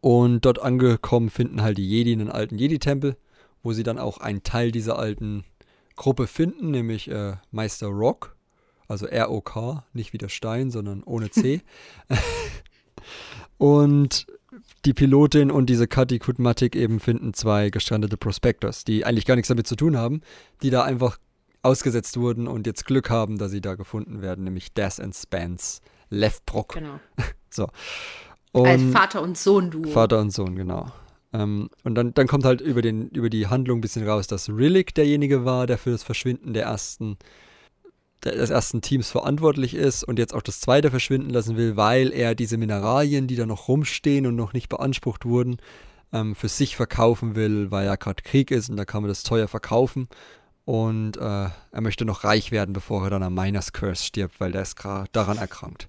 Und 0.00 0.44
dort 0.46 0.60
angekommen 0.60 1.28
finden 1.28 1.62
halt 1.62 1.78
die 1.78 1.88
Jedi 1.88 2.12
einen 2.12 2.30
alten 2.30 2.56
Jedi-Tempel, 2.56 3.16
wo 3.62 3.72
sie 3.72 3.82
dann 3.82 3.98
auch 3.98 4.18
einen 4.18 4.42
Teil 4.42 4.72
dieser 4.72 4.98
alten 4.98 5.44
Gruppe 5.96 6.26
finden, 6.26 6.70
nämlich 6.70 7.10
äh, 7.10 7.34
Meister 7.50 7.88
Rock, 7.88 8.36
also 8.88 9.06
R-O-K, 9.06 9.84
nicht 9.92 10.12
wie 10.12 10.18
der 10.18 10.30
Stein, 10.30 10.70
sondern 10.70 11.02
ohne 11.02 11.30
C. 11.30 11.60
und 13.58 14.26
die 14.86 14.94
Pilotin 14.94 15.50
und 15.50 15.66
diese 15.66 15.86
Katikut 15.86 16.38
Matik 16.38 16.74
eben 16.74 17.00
finden 17.00 17.34
zwei 17.34 17.68
gestrandete 17.68 18.16
Prospectors, 18.16 18.84
die 18.84 19.04
eigentlich 19.04 19.26
gar 19.26 19.36
nichts 19.36 19.48
damit 19.48 19.66
zu 19.66 19.76
tun 19.76 19.96
haben, 19.96 20.22
die 20.62 20.70
da 20.70 20.82
einfach 20.82 21.18
ausgesetzt 21.62 22.16
wurden 22.18 22.46
und 22.46 22.66
jetzt 22.66 22.86
Glück 22.86 23.10
haben, 23.10 23.38
dass 23.38 23.50
sie 23.50 23.60
da 23.60 23.74
gefunden 23.74 24.22
werden, 24.22 24.44
nämlich 24.44 24.72
Des 24.72 25.00
and 25.00 25.14
Spence 25.14 25.80
Lefbrock. 26.10 26.74
Genau. 26.74 27.00
So. 27.52 27.66
Als 28.52 28.80
Und 28.80 28.92
Vater 28.92 29.22
und 29.22 29.36
Sohn-Duo. 29.36 29.90
Vater 29.90 30.20
und 30.20 30.30
Sohn, 30.30 30.54
genau. 30.54 30.86
Ähm, 31.32 31.68
und 31.82 31.96
dann, 31.96 32.14
dann 32.14 32.28
kommt 32.28 32.44
halt 32.44 32.60
über, 32.60 32.80
den, 32.80 33.08
über 33.08 33.30
die 33.30 33.48
Handlung 33.48 33.78
ein 33.78 33.80
bisschen 33.80 34.06
raus, 34.06 34.28
dass 34.28 34.48
Rillick 34.48 34.94
derjenige 34.94 35.44
war, 35.44 35.66
der 35.66 35.76
für 35.76 35.90
das 35.90 36.04
Verschwinden 36.04 36.52
der 36.52 36.64
ersten, 36.64 37.16
der, 38.24 38.36
des 38.36 38.50
ersten 38.50 38.82
Teams 38.82 39.10
verantwortlich 39.10 39.74
ist 39.74 40.04
und 40.04 40.20
jetzt 40.20 40.34
auch 40.34 40.42
das 40.42 40.60
zweite 40.60 40.90
verschwinden 40.90 41.30
lassen 41.30 41.56
will, 41.56 41.76
weil 41.76 42.12
er 42.12 42.36
diese 42.36 42.56
Mineralien, 42.56 43.26
die 43.26 43.36
da 43.36 43.46
noch 43.46 43.66
rumstehen 43.66 44.26
und 44.26 44.36
noch 44.36 44.52
nicht 44.52 44.68
beansprucht 44.68 45.24
wurden, 45.24 45.56
ähm, 46.12 46.34
für 46.34 46.48
sich 46.48 46.76
verkaufen 46.76 47.36
will, 47.36 47.70
weil 47.70 47.86
ja 47.86 47.96
gerade 47.96 48.22
Krieg 48.22 48.50
ist 48.50 48.70
und 48.70 48.76
da 48.76 48.84
kann 48.84 49.02
man 49.02 49.08
das 49.08 49.22
teuer 49.22 49.48
verkaufen. 49.48 50.08
Und 50.70 51.16
äh, 51.16 51.20
er 51.72 51.80
möchte 51.80 52.04
noch 52.04 52.22
reich 52.22 52.52
werden, 52.52 52.72
bevor 52.72 53.02
er 53.02 53.10
dann 53.10 53.24
am 53.24 53.34
Miners 53.34 53.72
Curse 53.72 54.04
stirbt, 54.04 54.38
weil 54.38 54.52
der 54.52 54.62
ist 54.62 54.76
gerade 54.76 55.08
daran 55.10 55.36
erkrankt. 55.36 55.88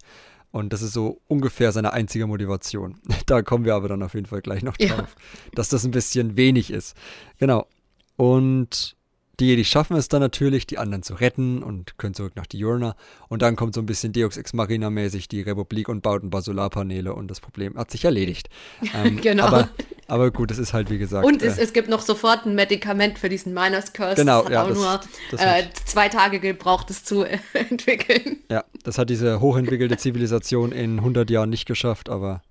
Und 0.50 0.74
das 0.74 0.82
ist 0.82 0.94
so 0.94 1.22
ungefähr 1.28 1.72
seine 1.72 1.94
einzige 1.94 2.26
Motivation. 2.26 3.00
Da 3.28 3.44
kommen 3.44 3.64
wir 3.64 3.76
aber 3.76 3.90
dann 3.90 4.02
auf 4.02 4.16
jeden 4.16 4.26
Fall 4.26 4.42
gleich 4.42 4.64
noch 4.64 4.74
Ja. 4.80 4.96
drauf, 4.96 5.16
dass 5.54 5.70
das 5.70 5.84
ein 5.86 5.92
bisschen 5.92 6.36
wenig 6.36 6.72
ist. 6.72 6.98
Genau. 7.38 7.68
Und 8.16 8.96
die 9.42 9.48
Jedi 9.48 9.66
schaffen 9.66 9.98
es 9.98 10.08
dann 10.08 10.22
natürlich, 10.22 10.68
die 10.68 10.78
anderen 10.78 11.04
zu 11.04 11.16
retten 11.16 11.64
und 11.64 11.98
können 11.98 12.14
zurück 12.14 12.34
nach 12.36 12.46
Diurna. 12.46 12.96
Und 13.28 13.42
dann 13.42 13.56
kommt 13.56 13.74
so 13.74 13.82
ein 13.82 13.86
bisschen 13.86 14.14
Deus 14.14 14.38
Ex 14.38 14.54
Machina 14.54 14.90
mäßig 14.90 15.28
die 15.28 15.42
Republik 15.42 15.90
und 15.90 16.02
baut 16.02 16.24
ein 16.24 16.30
paar 16.30 16.42
Solarpaneele 16.44 17.14
und 17.14 17.30
das 17.30 17.40
Problem 17.42 17.76
hat 17.78 17.92
sich 17.92 18.06
erledigt. 18.06 18.50
Ähm, 18.94 19.20
Genau. 19.22 19.46
Aber, 19.46 19.70
aber 20.08 20.32
gut, 20.32 20.52
es 20.52 20.58
ist 20.58 20.74
halt 20.74 20.90
wie 20.90 20.98
gesagt. 20.98 21.26
Und 21.26 21.42
es, 21.42 21.58
äh, 21.58 21.62
es 21.64 21.74
gibt 21.74 21.90
noch 21.90 22.02
sofort 22.02 22.46
ein 22.46 22.56
Medikament 22.56 23.18
für 23.20 23.30
diesen 23.30 23.54
Miners 23.54 23.94
Curse. 23.94 24.16
Genau, 24.16 24.38
das 24.40 24.46
hat 24.46 24.52
ja, 24.54 24.64
auch 24.64 24.68
das- 24.70 24.78
nur 24.78 25.02
das 25.32 25.42
äh, 25.42 25.64
zwei 25.86 26.10
Tage 26.10 26.40
gebraucht, 26.40 26.90
es 26.90 27.04
zu 27.04 27.24
entwickeln. 27.54 28.38
Ja, 28.50 28.64
das 28.84 28.98
hat 28.98 29.10
diese 29.10 29.40
hochentwickelte 29.40 29.98
Zivilisation 29.98 30.72
in 30.72 31.00
100 31.00 31.30
Jahren 31.30 31.50
nicht 31.50 31.66
geschafft, 31.66 32.10
aber 32.10 32.42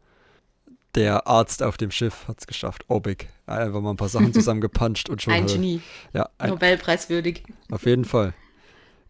der 0.95 1.27
Arzt 1.27 1.63
auf 1.63 1.77
dem 1.77 1.91
Schiff 1.91 2.27
hat 2.29 2.41
es 2.41 2.47
geschafft. 2.47 2.85
Obig. 2.89 3.29
Einfach 3.47 3.81
mal 3.81 3.91
ein 3.91 3.97
paar 3.97 4.09
Sachen 4.09 4.33
zusammengepanscht 4.35 5.09
und 5.09 5.23
schon. 5.23 5.33
Ein 5.33 5.45
hat 5.45 5.51
er- 5.51 5.57
Genie. 5.57 5.81
Ja, 6.13 6.29
ein, 6.39 6.51
Nobelpreiswürdig. 6.51 7.45
auf 7.71 7.87
jeden 7.87 8.05
Fall. 8.05 8.35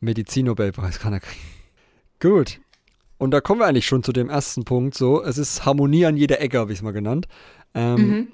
Medizinnobelpreis 0.00 0.98
kann 0.98 1.12
er 1.12 1.20
kriegen. 1.20 1.40
Gut. 2.20 2.60
Und 3.18 3.32
da 3.32 3.40
kommen 3.40 3.60
wir 3.60 3.66
eigentlich 3.66 3.86
schon 3.86 4.02
zu 4.02 4.12
dem 4.12 4.30
ersten 4.30 4.64
Punkt. 4.64 4.94
So, 4.96 5.22
es 5.22 5.36
ist 5.36 5.64
Harmonie 5.66 6.06
an 6.06 6.16
jeder 6.16 6.40
Ecke, 6.40 6.58
habe 6.58 6.72
ich 6.72 6.78
es 6.78 6.82
mal 6.82 6.92
genannt. 6.92 7.28
Ähm, 7.74 7.94
Mhm. 7.96 8.28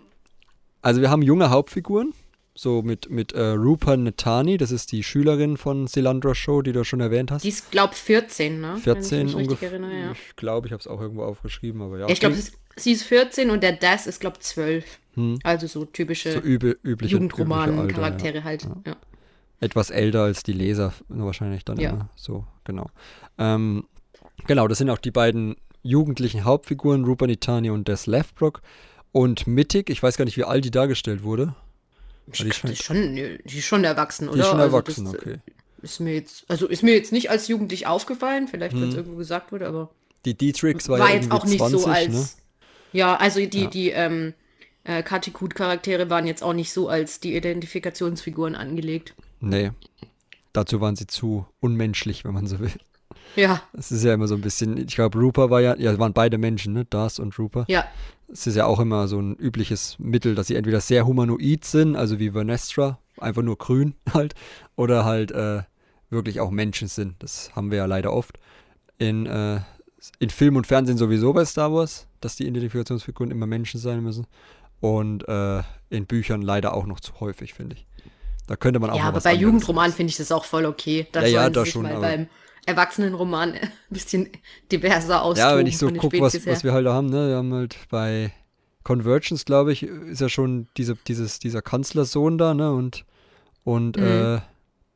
Also 0.83 1.01
wir 1.01 1.11
haben 1.11 1.23
junge 1.23 1.51
Hauptfiguren, 1.51 2.13
so 2.59 2.81
mit, 2.83 3.11
mit 3.11 3.33
äh, 3.33 3.51
Rupa 3.51 3.97
Netani, 3.97 4.57
das 4.57 4.71
ist 4.71 4.91
die 4.91 5.03
Schülerin 5.03 5.57
von 5.59 5.87
Silandra 5.87 6.35
Show, 6.35 6.63
die 6.63 6.73
du 6.73 6.85
schon 6.85 7.01
erwähnt 7.01 7.31
hast. 7.31 7.45
Die 7.45 7.51
ist, 7.51 7.71
glaub 7.71 7.95
14, 7.95 8.61
ne? 8.61 8.77
14 8.79 9.19
Wenn 9.19 9.29
ich 9.29 9.35
mich 9.37 9.51
richtig 9.51 9.73
ungefähr. 9.73 9.99
ja. 10.01 10.13
Ich 10.13 10.37
glaube, 10.37 10.67
ich 10.67 10.73
habe 10.73 10.81
es 10.81 10.87
auch 10.87 11.01
irgendwo 11.01 11.23
aufgeschrieben, 11.25 11.83
aber 11.83 11.99
ja. 11.99 12.09
Ich 12.09 12.19
glaube, 12.19 12.37
sie 12.77 12.93
ist 12.93 13.03
14 13.05 13.51
und 13.51 13.63
der 13.63 13.73
Das 13.73 14.07
ist, 14.07 14.21
glaub 14.21 14.43
12. 14.43 14.85
Hm. 15.15 15.39
Also 15.45 15.67
so 15.67 15.85
typische 15.85 16.33
so 16.33 16.41
übe, 16.41 16.77
übliche 16.83 17.13
Jugendroman-Charaktere 17.13 18.39
Alter, 18.39 18.45
halt. 18.45 18.63
Ja. 18.65 18.77
Ja. 18.87 18.97
Etwas 19.61 19.91
älter 19.91 20.23
als 20.23 20.43
die 20.43 20.53
Leser 20.53 20.93
wahrscheinlich 21.09 21.65
dann 21.65 21.79
Ja. 21.79 21.91
immer. 21.91 22.09
So, 22.17 22.45
genau. 22.65 22.91
Ähm, 23.39 23.85
genau, 24.47 24.67
das 24.67 24.79
sind 24.79 24.91
auch 24.91 24.99
die 24.99 25.11
beiden 25.11 25.57
jugendlichen 25.83 26.45
Hauptfiguren, 26.45 27.05
Rupa 27.05 27.27
Nitani 27.27 27.71
und 27.71 27.87
Des 27.89 28.07
Lefbrock. 28.07 28.61
Und 29.13 29.47
Mittig, 29.47 29.89
ich 29.89 30.03
weiß 30.03 30.17
gar 30.17 30.25
nicht, 30.27 30.37
wie 30.37 30.45
alt 30.45 30.65
die 30.65 30.71
dargestellt 30.71 31.23
wurde. 31.23 31.55
Die 32.27 32.43
die, 32.43 32.49
ist 32.49 32.83
schon, 32.83 33.15
die 33.17 33.59
ist 33.59 33.65
schon 33.67 33.85
erwachsen, 33.85 34.29
oder? 34.29 34.35
Die 34.37 34.41
ist 34.43 34.47
schon 34.49 34.61
Also 34.61 34.77
erwachsen, 34.77 35.05
das, 35.05 35.15
äh, 35.15 35.17
okay. 35.19 35.37
Ist 35.83 36.01
mir 36.01 36.15
jetzt, 36.15 36.45
also 36.49 36.67
ist 36.67 36.83
mir 36.83 36.95
jetzt 36.95 37.13
nicht 37.13 37.31
als 37.31 37.47
jugendlich 37.49 37.87
aufgefallen, 37.87 38.49
vielleicht, 38.49 38.75
Hm. 38.75 38.83
weil 38.83 38.89
es 38.89 38.95
irgendwo 38.95 39.17
gesagt 39.17 39.53
wurde, 39.53 39.69
aber 39.69 39.91
Die 40.25 40.35
Dietrix 40.37 40.89
war, 40.89 40.99
war 40.99 41.09
ja 41.11 41.17
jetzt 41.17 41.31
auch 41.31 41.45
nicht 41.45 41.59
20, 41.59 41.81
so 41.81 41.87
als. 41.87 42.09
ne? 42.13 42.27
Ja, 42.93 43.17
also 43.17 43.39
die, 43.45 43.69
die 43.69 43.91
ähm, 43.91 44.35
äh, 44.85 45.03
Katikut-Charaktere 45.03 46.11
waren 46.11 46.27
jetzt 46.27 46.43
auch 46.43 46.55
nicht 46.55 46.73
so 46.73 46.89
als 46.89 47.21
die 47.21 47.37
Identifikationsfiguren 47.37 48.55
angelegt. 48.57 49.15
Nee. 49.41 49.71
Dazu 50.53 50.81
waren 50.81 50.97
sie 50.97 51.07
zu 51.07 51.47
unmenschlich, 51.61 52.25
wenn 52.25 52.33
man 52.35 52.47
so 52.47 52.59
will. 52.59 52.73
Ja, 53.37 53.63
Es 53.75 53.93
ist 53.93 54.03
ja 54.03 54.15
immer 54.15 54.27
so 54.29 54.35
ein 54.35 54.41
bisschen, 54.41 54.79
ich 54.79 54.95
glaube, 54.95 55.19
Rupa 55.19 55.51
war 55.51 55.61
ja, 55.61 55.77
ja, 55.77 55.99
waren 55.99 56.15
beide 56.15 56.39
Menschen, 56.39 56.73
ne? 56.73 56.87
Das 56.89 57.19
und 57.19 57.39
Rupa. 57.39 57.65
ja, 57.69 57.85
Es 58.29 58.47
ist 58.47 58.57
ja 58.57 58.67
auch 58.67 58.81
immer 58.81 59.09
so 59.09 59.21
ein 59.21 59.37
übliches 59.37 59.97
Mittel, 59.99 60.35
dass 60.35 60.49
sie 60.49 60.57
entweder 60.57 60.81
sehr 60.81 61.07
humanoid 61.07 61.65
sind, 61.65 61.97
also 61.97 62.19
wie 62.19 62.31
Vernestra, 62.31 62.99
einfach 63.19 63.43
nur 63.43 63.57
grün 63.57 63.95
halt, 64.15 64.35
oder 64.75 65.05
halt 65.05 65.31
äh, 65.33 65.63
wirklich 66.11 66.41
auch 66.41 66.51
Menschen 66.51 66.89
sind. 66.89 67.15
Das 67.21 67.55
haben 67.55 67.71
wir 67.71 67.79
ja 67.79 67.87
leider 67.87 68.13
oft. 68.13 68.39
In, 68.99 69.27
äh, 69.27 69.61
in 70.19 70.31
Film 70.31 70.57
und 70.57 70.67
Fernsehen 70.67 70.99
sowieso 70.99 71.33
bei 71.33 71.45
Star 71.45 71.73
Wars, 71.73 72.09
dass 72.21 72.37
die 72.37 72.47
Identifikationsfiguren 72.47 73.31
immer 73.31 73.47
Menschen 73.47 73.81
sein 73.81 74.03
müssen. 74.03 74.27
Und 74.81 75.27
äh, 75.29 75.63
in 75.91 76.07
Büchern 76.07 76.43
leider 76.43 76.75
auch 76.75 76.87
noch 76.87 77.01
zu 77.01 77.19
häufig, 77.21 77.55
finde 77.55 77.77
ich. 77.77 77.87
Da 78.47 78.57
könnte 78.57 78.79
man 78.79 78.91
auch 78.91 78.97
ja 78.97 79.05
aber 79.05 79.21
bei 79.21 79.35
Jugendromanen 79.35 79.93
finde 79.93 80.11
ich 80.11 80.17
das 80.17 80.31
auch 80.31 80.45
voll 80.45 80.67
okay. 80.67 81.07
Da 81.13 81.23
Ja, 81.23 81.27
ja, 81.27 81.51
da 81.51 81.67
schon, 81.67 81.83
mal 81.83 81.99
beim 82.01 82.29
Erwachsenenroman 82.67 83.55
ein 83.55 83.71
bisschen 83.91 84.29
diverser 84.71 85.23
austoben. 85.23 85.51
Ja, 85.51 85.57
wenn 85.57 85.67
ich 85.67 85.79
so 85.79 85.91
gucke, 85.91 86.21
was, 86.21 86.47
was 86.47 86.65
wir 86.65 86.73
halt 86.73 86.87
da 86.87 86.93
haben, 86.95 87.09
ne? 87.09 87.29
Wir 87.29 87.37
haben 87.37 87.53
halt 87.55 87.77
bei 87.91 88.33
Convergence, 88.83 89.45
glaube 89.45 89.73
ich, 89.73 89.83
ist 89.85 90.21
ja 90.21 90.29
schon 90.29 90.69
diese, 90.77 90.97
dieses, 91.07 91.39
dieser 91.39 91.63
Kanzlersohn 91.63 92.39
da, 92.39 92.55
ne? 92.55 92.73
Und, 92.73 93.05
und 93.65 93.97
Mhm. 93.97 94.03
äh, 94.37 94.41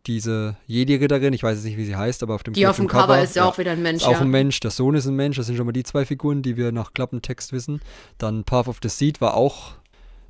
diese 0.06 0.56
Jedi-Ritterin, 0.66 1.32
ich 1.34 1.42
weiß 1.42 1.56
jetzt 1.56 1.64
nicht, 1.64 1.76
wie 1.76 1.84
sie 1.84 1.94
heißt, 1.96 2.22
aber 2.22 2.34
auf 2.34 2.42
dem 2.42 2.54
Die 2.54 2.66
auf 2.66 2.76
dem 2.76 2.88
Cover 2.88 3.22
ist 3.22 3.36
ja 3.36 3.44
auch 3.44 3.58
wieder 3.58 3.72
ein 3.72 3.82
Mensch, 3.82 4.02
Ist 4.02 4.08
auch 4.08 4.12
ja. 4.12 4.20
ein 4.20 4.30
Mensch, 4.30 4.58
der 4.60 4.70
Sohn 4.70 4.94
ist 4.94 5.06
ein 5.06 5.14
Mensch, 5.14 5.36
das 5.36 5.46
sind 5.46 5.56
schon 5.56 5.66
mal 5.66 5.72
die 5.72 5.82
zwei 5.82 6.06
Figuren, 6.06 6.42
die 6.42 6.56
wir 6.56 6.72
nach 6.72 6.94
Klappentext 6.94 7.52
wissen. 7.52 7.80
Dann 8.16 8.44
Path 8.44 8.66
of 8.68 8.78
the 8.82 8.88
Seed 8.88 9.20
war 9.20 9.34
auch, 9.34 9.72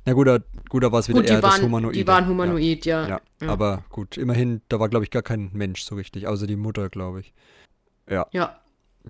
na 0.05 0.13
gut, 0.13 0.27
da, 0.27 0.39
gut, 0.69 0.83
da 0.83 0.91
war 0.91 0.99
es 0.99 1.07
wieder 1.09 1.19
Gut, 1.21 1.29
eher 1.29 1.35
die 1.37 1.41
das 1.41 1.51
waren, 1.53 1.61
Humanoide. 1.63 1.97
die 1.97 2.07
waren 2.07 2.23
Ja. 2.23 2.29
humanoid, 2.29 2.85
ja. 2.85 3.07
Ja, 3.07 3.21
aber 3.47 3.83
gut, 3.89 4.17
immerhin, 4.17 4.61
da 4.69 4.79
war, 4.79 4.89
glaube 4.89 5.05
ich, 5.05 5.11
gar 5.11 5.21
kein 5.21 5.51
Mensch 5.53 5.83
so 5.83 5.95
richtig, 5.95 6.27
außer 6.27 6.47
die 6.47 6.55
Mutter, 6.55 6.89
glaube 6.89 7.19
ich. 7.21 7.33
Ja, 8.09 8.25
Ja. 8.31 8.59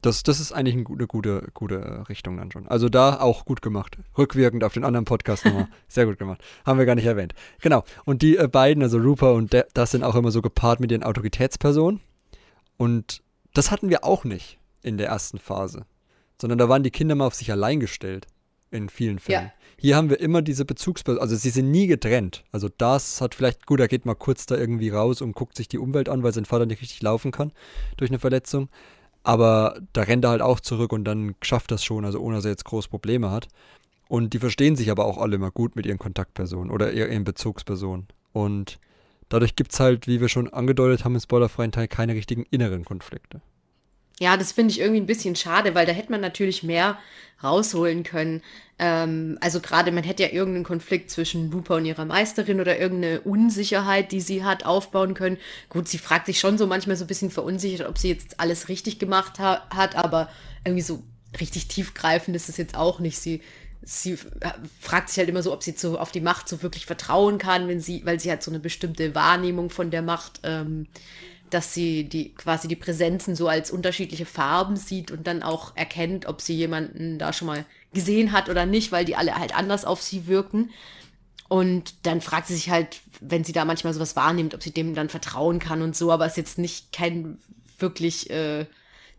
das, 0.02 0.24
das 0.24 0.40
ist 0.40 0.52
eigentlich 0.52 0.76
eine 0.76 0.84
gute, 0.84 1.08
gute, 1.08 1.48
gute 1.54 1.76
äh, 1.76 2.02
Richtung 2.04 2.38
dann 2.38 2.52
schon. 2.52 2.68
Also 2.68 2.88
da 2.90 3.20
auch 3.20 3.46
gut 3.46 3.62
gemacht. 3.62 3.98
Rückwirkend 4.18 4.64
auf 4.64 4.74
den 4.74 4.84
anderen 4.84 5.06
Podcast 5.06 5.46
nochmal. 5.46 5.68
Sehr 5.88 6.06
gut 6.06 6.18
gemacht. 6.20 6.42
Haben 6.66 6.78
wir 6.80 6.86
gar 6.86 6.96
nicht 6.96 7.06
erwähnt. 7.06 7.34
Genau. 7.62 7.84
Und 8.06 8.22
die 8.22 8.38
äh, 8.38 8.48
beiden, 8.48 8.84
also 8.84 8.98
Rupa 9.00 9.32
und 9.32 9.54
das 9.74 9.92
sind 9.92 10.04
auch 10.04 10.16
immer 10.16 10.32
so 10.32 10.42
gepaart 10.42 10.80
mit 10.80 10.92
den 10.92 11.04
Autoritätspersonen. 11.04 12.00
Und 12.78 13.22
das 13.54 13.72
hatten 13.72 13.90
wir 13.90 14.04
auch 14.04 14.24
nicht 14.24 14.60
in 14.82 14.98
der 14.98 15.08
ersten 15.08 15.40
Phase. 15.40 15.86
Sondern 16.40 16.58
da 16.58 16.70
waren 16.70 16.84
die 16.84 16.92
Kinder 16.92 17.16
mal 17.16 17.28
auf 17.28 17.36
sich 17.36 17.52
allein 17.52 17.80
gestellt. 17.80 18.28
In 18.72 18.88
vielen 18.90 19.20
Fällen. 19.20 19.46
Ja. 19.48 19.52
Hier 19.82 19.96
haben 19.96 20.12
wir 20.12 20.20
immer 20.20 20.44
diese 20.44 20.64
Bezugspersonen. 20.64 21.24
Also 21.24 21.36
sie 21.36 21.50
sind 21.50 21.72
nie 21.72 21.88
getrennt. 21.88 22.44
Also 22.52 22.70
das 22.78 23.20
hat 23.20 23.34
vielleicht, 23.34 23.66
gut, 23.66 23.80
er 23.80 23.88
geht 23.88 24.06
mal 24.06 24.14
kurz 24.14 24.46
da 24.46 24.56
irgendwie 24.56 24.90
raus 24.90 25.24
und 25.24 25.34
guckt 25.34 25.58
sich 25.58 25.68
die 25.68 25.80
Umwelt 25.80 26.08
an, 26.08 26.22
weil 26.22 26.32
sein 26.34 26.46
Vater 26.46 26.68
nicht 26.68 26.84
richtig 26.84 27.02
laufen 27.02 27.32
kann 27.32 27.52
durch 27.98 28.12
eine 28.12 28.20
Verletzung. 28.20 28.70
Aber 29.24 29.82
da 29.94 30.04
rennt 30.04 30.24
er 30.24 30.30
halt 30.30 30.44
auch 30.44 30.60
zurück 30.60 30.94
und 30.94 31.04
dann 31.04 31.34
schafft 31.42 31.72
das 31.72 31.84
schon, 31.84 32.06
also 32.06 32.20
ohne 32.20 32.36
dass 32.36 32.46
er 32.46 32.52
jetzt 32.52 32.66
groß 32.66 32.90
Probleme 32.90 33.32
hat. 33.32 33.48
Und 34.08 34.34
die 34.34 34.40
verstehen 34.40 34.76
sich 34.76 34.92
aber 34.92 35.06
auch 35.06 35.18
alle 35.18 35.38
immer 35.38 35.50
gut 35.50 35.76
mit 35.76 35.88
ihren 35.88 35.98
Kontaktpersonen 35.98 36.70
oder 36.70 36.92
ihren 36.94 37.24
Bezugspersonen. 37.24 38.06
Und 38.34 38.78
dadurch 39.30 39.56
gibt 39.56 39.74
es 39.74 39.80
halt, 39.80 40.06
wie 40.06 40.22
wir 40.22 40.30
schon 40.30 40.48
angedeutet 40.48 41.06
haben 41.06 41.16
im 41.16 41.22
spoilerfreien 41.22 41.72
Teil, 41.72 41.88
keine 41.88 42.14
richtigen 42.14 42.46
inneren 42.52 42.86
Konflikte. 42.86 43.42
Ja, 44.22 44.38
das 44.38 44.52
finde 44.52 44.72
ich 44.72 44.80
irgendwie 44.80 45.02
ein 45.02 45.08
bisschen 45.08 45.36
schade, 45.36 45.74
weil 45.74 45.88
da 45.88 45.94
hätte 45.94 46.12
man 46.12 46.22
natürlich 46.22 46.62
mehr 46.62 47.00
rausholen 47.44 48.04
können. 48.04 48.44
Ähm, 48.78 49.40
also 49.42 49.60
gerade 49.62 49.92
man 49.92 50.04
hätte 50.04 50.22
ja 50.22 50.30
irgendeinen 50.30 50.64
Konflikt 50.64 51.10
zwischen 51.10 51.50
Lupa 51.50 51.78
und 51.78 51.86
ihrer 51.86 52.06
Meisterin 52.06 52.62
oder 52.62 52.78
irgendeine 52.78 53.22
Unsicherheit, 53.22 54.12
die 54.12 54.22
sie 54.22 54.44
hat, 54.44 54.64
aufbauen 54.64 55.16
können. 55.16 55.38
Gut, 55.70 55.88
sie 55.88 55.98
fragt 55.98 56.28
sich 56.28 56.40
schon 56.40 56.60
so 56.60 56.68
manchmal 56.68 56.98
so 56.98 57.06
ein 57.06 57.08
bisschen 57.08 57.32
verunsichert, 57.32 57.90
ob 57.90 57.98
sie 57.98 58.10
jetzt 58.10 58.40
alles 58.40 58.70
richtig 58.70 59.00
gemacht 59.00 59.40
ha 59.40 59.68
hat, 59.72 59.96
aber 59.96 60.30
irgendwie 60.64 60.84
so 60.84 61.02
richtig 61.40 61.68
tiefgreifend 61.68 62.36
ist 62.36 62.48
es 62.48 62.58
jetzt 62.58 62.76
auch 62.76 63.00
nicht. 63.00 63.18
Sie, 63.18 63.42
sie 63.82 64.20
fragt 64.80 65.10
sich 65.10 65.18
halt 65.18 65.30
immer 65.30 65.42
so, 65.42 65.52
ob 65.52 65.64
sie 65.64 65.74
so 65.76 65.98
auf 65.98 66.12
die 66.12 66.22
Macht 66.22 66.48
so 66.48 66.62
wirklich 66.62 66.86
vertrauen 66.86 67.40
kann, 67.40 67.68
wenn 67.68 67.80
sie, 67.80 68.06
weil 68.06 68.20
sie 68.20 68.32
hat 68.32 68.44
so 68.44 68.52
eine 68.52 68.60
bestimmte 68.60 69.16
Wahrnehmung 69.16 69.72
von 69.72 69.90
der 69.90 70.04
Macht, 70.04 70.42
ähm, 70.44 70.86
dass 71.54 71.74
sie 71.74 72.06
die 72.06 72.34
quasi 72.34 72.68
die 72.68 72.76
Präsenzen 72.76 73.36
so 73.36 73.48
als 73.48 73.72
unterschiedliche 73.72 74.26
Farben 74.26 74.76
sieht 74.76 75.12
und 75.12 75.28
dann 75.28 75.44
auch 75.44 75.76
erkennt, 75.76 76.26
ob 76.26 76.42
sie 76.42 76.56
jemanden 76.56 77.20
da 77.20 77.34
schon 77.34 77.48
mal 77.48 77.66
gesehen 77.94 78.32
hat 78.32 78.50
oder 78.50 78.66
nicht, 78.66 78.92
weil 78.92 79.06
die 79.06 79.16
alle 79.16 79.36
halt 79.36 79.56
anders 79.56 79.86
auf 79.86 80.02
sie 80.02 80.28
wirken. 80.28 80.70
Und 81.48 82.06
dann 82.06 82.22
fragt 82.22 82.48
sie 82.48 82.56
sich 82.56 82.70
halt, 82.70 83.02
wenn 83.20 83.44
sie 83.44 83.52
da 83.52 83.66
manchmal 83.66 83.94
sowas 83.94 84.16
wahrnimmt, 84.16 84.56
ob 84.56 84.64
sie 84.64 84.72
dem 84.72 84.96
dann 84.96 85.10
vertrauen 85.10 85.60
kann 85.60 85.82
und 85.82 85.96
so, 85.96 86.12
aber 86.12 86.26
es 86.26 86.34
ist 86.34 86.38
jetzt 86.38 86.58
nicht 86.58 86.94
kein 86.94 87.38
wirklich 87.78 88.30
äh, 88.30 88.66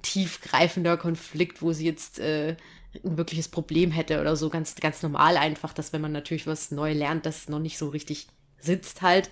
tiefgreifender 0.01 0.97
Konflikt, 0.97 1.61
wo 1.61 1.73
sie 1.73 1.85
jetzt 1.85 2.19
äh, 2.19 2.57
ein 3.05 3.17
wirkliches 3.17 3.49
Problem 3.49 3.91
hätte 3.91 4.21
oder 4.21 4.37
so. 4.37 4.49
Ganz, 4.49 4.75
ganz 4.77 5.03
normal 5.03 5.37
einfach, 5.37 5.73
dass 5.73 5.93
wenn 5.93 6.01
man 6.01 6.13
natürlich 6.13 6.47
was 6.47 6.71
neu 6.71 6.93
lernt, 6.93 7.27
das 7.27 7.49
noch 7.49 7.59
nicht 7.59 7.79
so 7.79 7.89
richtig 7.89 8.29
sitzt 8.59 9.03
halt. 9.03 9.31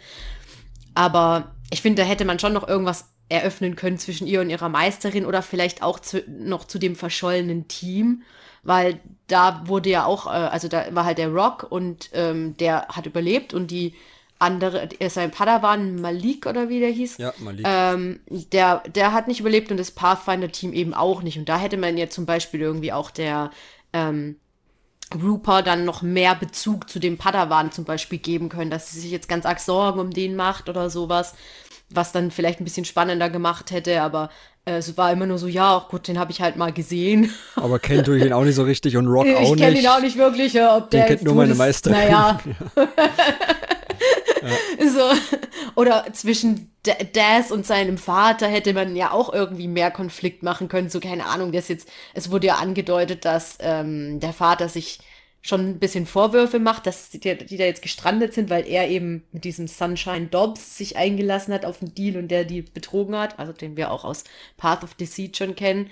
Aber 0.95 1.55
ich 1.71 1.83
finde, 1.83 2.03
da 2.03 2.09
hätte 2.09 2.25
man 2.25 2.39
schon 2.39 2.53
noch 2.53 2.67
irgendwas 2.67 3.09
eröffnen 3.29 3.77
können 3.77 3.99
zwischen 3.99 4.27
ihr 4.27 4.41
und 4.41 4.51
ihrer 4.51 4.69
Meisterin 4.69 5.25
oder 5.25 5.41
vielleicht 5.43 5.83
auch 5.83 6.01
zu, 6.01 6.23
noch 6.29 6.65
zu 6.65 6.79
dem 6.79 6.97
verschollenen 6.97 7.69
Team 7.69 8.23
weil 8.63 9.01
da 9.27 9.63
wurde 9.67 9.91
ja 9.91 10.05
auch, 10.05 10.27
äh, 10.27 10.31
also 10.31 10.69
da 10.69 10.95
war 10.95 11.05
halt 11.05 11.19
der 11.19 11.29
Rock 11.29 11.67
und 11.69 12.11
ähm, 12.13 12.57
der 12.59 12.89
hat 12.89 13.07
überlebt 13.07 13.55
und 13.55 13.71
die 13.71 13.95
andere, 14.39 14.89
sein 15.09 15.31
Padawan 15.31 16.01
Malik 16.01 16.47
oder 16.47 16.71
wie 16.71 16.81
der 16.81 16.89
hieß, 16.89 17.19
ja, 17.19 17.33
Malik. 17.39 17.67
Ähm, 17.69 18.21
der, 18.29 18.83
der 18.89 19.13
hat 19.13 19.29
nicht 19.29 19.41
überlebt 19.41 19.71
und 19.71 19.77
das 19.77 19.91
Pathfinder-Team 19.91 20.73
eben 20.73 20.95
auch 20.95 21.23
nicht. 21.23 21.39
Und 21.39 21.49
da 21.49 21.59
hätte 21.59 21.77
man 21.77 21.99
ja 21.99 22.09
zum 22.09 22.25
Beispiel 22.25 22.61
irgendwie 22.61 22.93
auch 22.93 23.11
der 23.11 23.51
ähm, 23.93 24.37
Rupert 25.15 25.67
dann 25.67 25.85
noch 25.85 26.03
mehr 26.03 26.35
Bezug 26.35 26.89
zu 26.89 26.99
dem 26.99 27.19
Padawan 27.19 27.73
zum 27.73 27.85
Beispiel 27.85 28.19
geben 28.19 28.49
können, 28.49 28.71
dass 28.71 28.93
sie 28.93 29.01
sich 29.01 29.11
jetzt 29.11 29.29
ganz 29.29 29.45
arg 29.47 29.61
Sorgen 29.61 30.01
um 30.01 30.11
den 30.11 30.37
macht 30.37 30.69
oder 30.69 30.89
sowas, 30.91 31.35
was 31.91 32.13
dann 32.13 32.31
vielleicht 32.31 32.61
ein 32.61 32.65
bisschen 32.65 32.85
spannender 32.85 33.29
gemacht 33.29 33.71
hätte, 33.73 34.03
aber 34.03 34.31
äh, 34.65 34.77
es 34.77 34.97
war 34.97 35.13
immer 35.13 35.27
nur 35.27 35.39
so, 35.39 35.47
ja, 35.47 35.75
auch 35.75 35.89
gut, 35.89 36.07
den 36.07 36.19
habe 36.19 36.31
ich 36.31 36.41
halt 36.41 36.57
mal 36.57 36.73
gesehen. 36.73 37.33
Aber 37.57 37.79
kennt 37.79 38.07
du 38.07 38.13
ihn 38.13 38.33
auch 38.33 38.45
nicht 38.45 38.55
so 38.55 38.63
richtig 38.63 38.97
und 38.97 39.07
Rock 39.07 39.27
auch 39.27 39.41
nicht. 39.41 39.53
Ich 39.53 39.57
kenne 39.57 39.81
ihn 39.81 39.87
auch 39.87 40.01
nicht 40.01 40.19
wirklich, 40.19 40.61
ob 40.61 40.91
der. 40.91 41.05
Den 41.05 41.09
kennt 41.09 41.23
nur 41.23 41.35
meine 41.35 41.55
Meister. 41.55 41.91
Naja. 41.91 42.39
ja. 42.77 42.89
so. 44.79 45.13
Oder 45.77 46.07
zwischen 46.13 46.73
Daz 46.83 47.51
und 47.51 47.67
seinem 47.67 47.99
Vater 47.99 48.49
hätte 48.49 48.73
man 48.73 48.97
ja 48.97 49.13
auch 49.13 49.33
irgendwie 49.33 49.69
mehr 49.69 49.91
Konflikt 49.91 50.43
machen 50.43 50.69
können. 50.69 50.89
So, 50.89 51.01
keine 51.01 51.27
Ahnung, 51.27 51.53
das 51.53 51.69
jetzt, 51.69 51.89
es 52.15 52.31
wurde 52.31 52.49
ja 52.49 52.57
angedeutet, 52.57 53.25
dass 53.25 53.59
ähm, 53.61 54.21
der 54.21 54.33
Vater 54.33 54.69
sich 54.69 55.01
schon 55.43 55.71
ein 55.71 55.79
bisschen 55.79 56.07
Vorwürfe 56.07 56.59
macht, 56.59 56.87
dass 56.87 57.11
die, 57.11 57.19
die, 57.19 57.57
da 57.57 57.65
jetzt 57.65 57.83
gestrandet 57.83 58.35
sind, 58.35 58.51
weil 58.51 58.67
er 58.67 58.89
eben 58.89 59.25
mit 59.33 59.45
diesem 59.45 59.69
Sunshine 59.69 60.27
Dobbs 60.27 60.77
sich 60.77 60.97
eingelassen 60.97 61.55
hat 61.55 61.65
auf 61.65 61.81
einen 61.81 61.95
Deal 61.95 62.19
und 62.19 62.29
der 62.29 62.45
die 62.45 62.63
betrogen 62.63 63.17
hat, 63.17 63.39
also 63.39 63.53
den 63.53 63.77
wir 63.77 63.91
auch 63.91 64.05
aus 64.05 64.25
Path 64.59 64.85
of 64.85 64.95
Deceit 64.95 65.37
schon 65.37 65.55
kennen. 65.55 65.91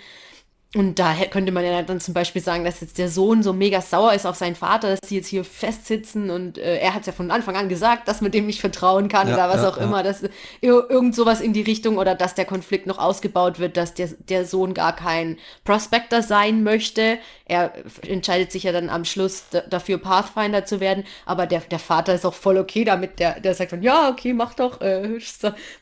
Und 0.74 0.98
da 0.98 1.14
könnte 1.30 1.50
man 1.50 1.64
ja 1.64 1.80
dann 1.80 1.98
zum 1.98 2.12
Beispiel 2.12 2.42
sagen, 2.42 2.62
dass 2.62 2.82
jetzt 2.82 2.98
der 2.98 3.08
Sohn 3.08 3.42
so 3.42 3.54
mega 3.54 3.80
sauer 3.80 4.12
ist 4.12 4.26
auf 4.26 4.36
seinen 4.36 4.54
Vater, 4.54 4.90
dass 4.90 5.00
die 5.00 5.16
jetzt 5.16 5.28
hier 5.28 5.42
festsitzen 5.42 6.28
und 6.28 6.58
äh, 6.58 6.76
er 6.76 6.92
hat 6.92 7.00
es 7.00 7.06
ja 7.06 7.14
von 7.14 7.30
Anfang 7.30 7.56
an 7.56 7.70
gesagt, 7.70 8.06
dass 8.06 8.20
man 8.20 8.32
dem 8.32 8.44
nicht 8.44 8.60
vertrauen 8.60 9.08
kann 9.08 9.28
ja, 9.28 9.34
oder 9.34 9.48
was 9.48 9.62
ja, 9.62 9.68
auch 9.70 9.78
ja. 9.78 9.84
immer, 9.84 10.02
dass 10.02 10.24
irgend 10.60 11.14
sowas 11.14 11.40
in 11.40 11.54
die 11.54 11.62
Richtung 11.62 11.96
oder 11.96 12.14
dass 12.14 12.34
der 12.34 12.44
Konflikt 12.44 12.86
noch 12.86 12.98
ausgebaut 12.98 13.58
wird, 13.58 13.78
dass 13.78 13.94
der, 13.94 14.10
der 14.28 14.44
Sohn 14.44 14.74
gar 14.74 14.94
kein 14.94 15.38
Prospector 15.64 16.20
sein 16.20 16.62
möchte. 16.62 17.16
Er 17.46 17.72
entscheidet 18.06 18.52
sich 18.52 18.64
ja 18.64 18.72
dann 18.72 18.90
am 18.90 19.06
Schluss 19.06 19.44
dafür, 19.70 19.96
Pathfinder 19.96 20.66
zu 20.66 20.80
werden, 20.80 21.04
aber 21.24 21.46
der, 21.46 21.60
der 21.60 21.78
Vater 21.78 22.14
ist 22.14 22.26
auch 22.26 22.34
voll 22.34 22.58
okay 22.58 22.84
damit, 22.84 23.20
der, 23.20 23.40
der 23.40 23.54
sagt 23.54 23.72
dann, 23.72 23.82
ja, 23.82 24.10
okay, 24.10 24.34
mach 24.34 24.52
doch, 24.52 24.82
äh, 24.82 25.18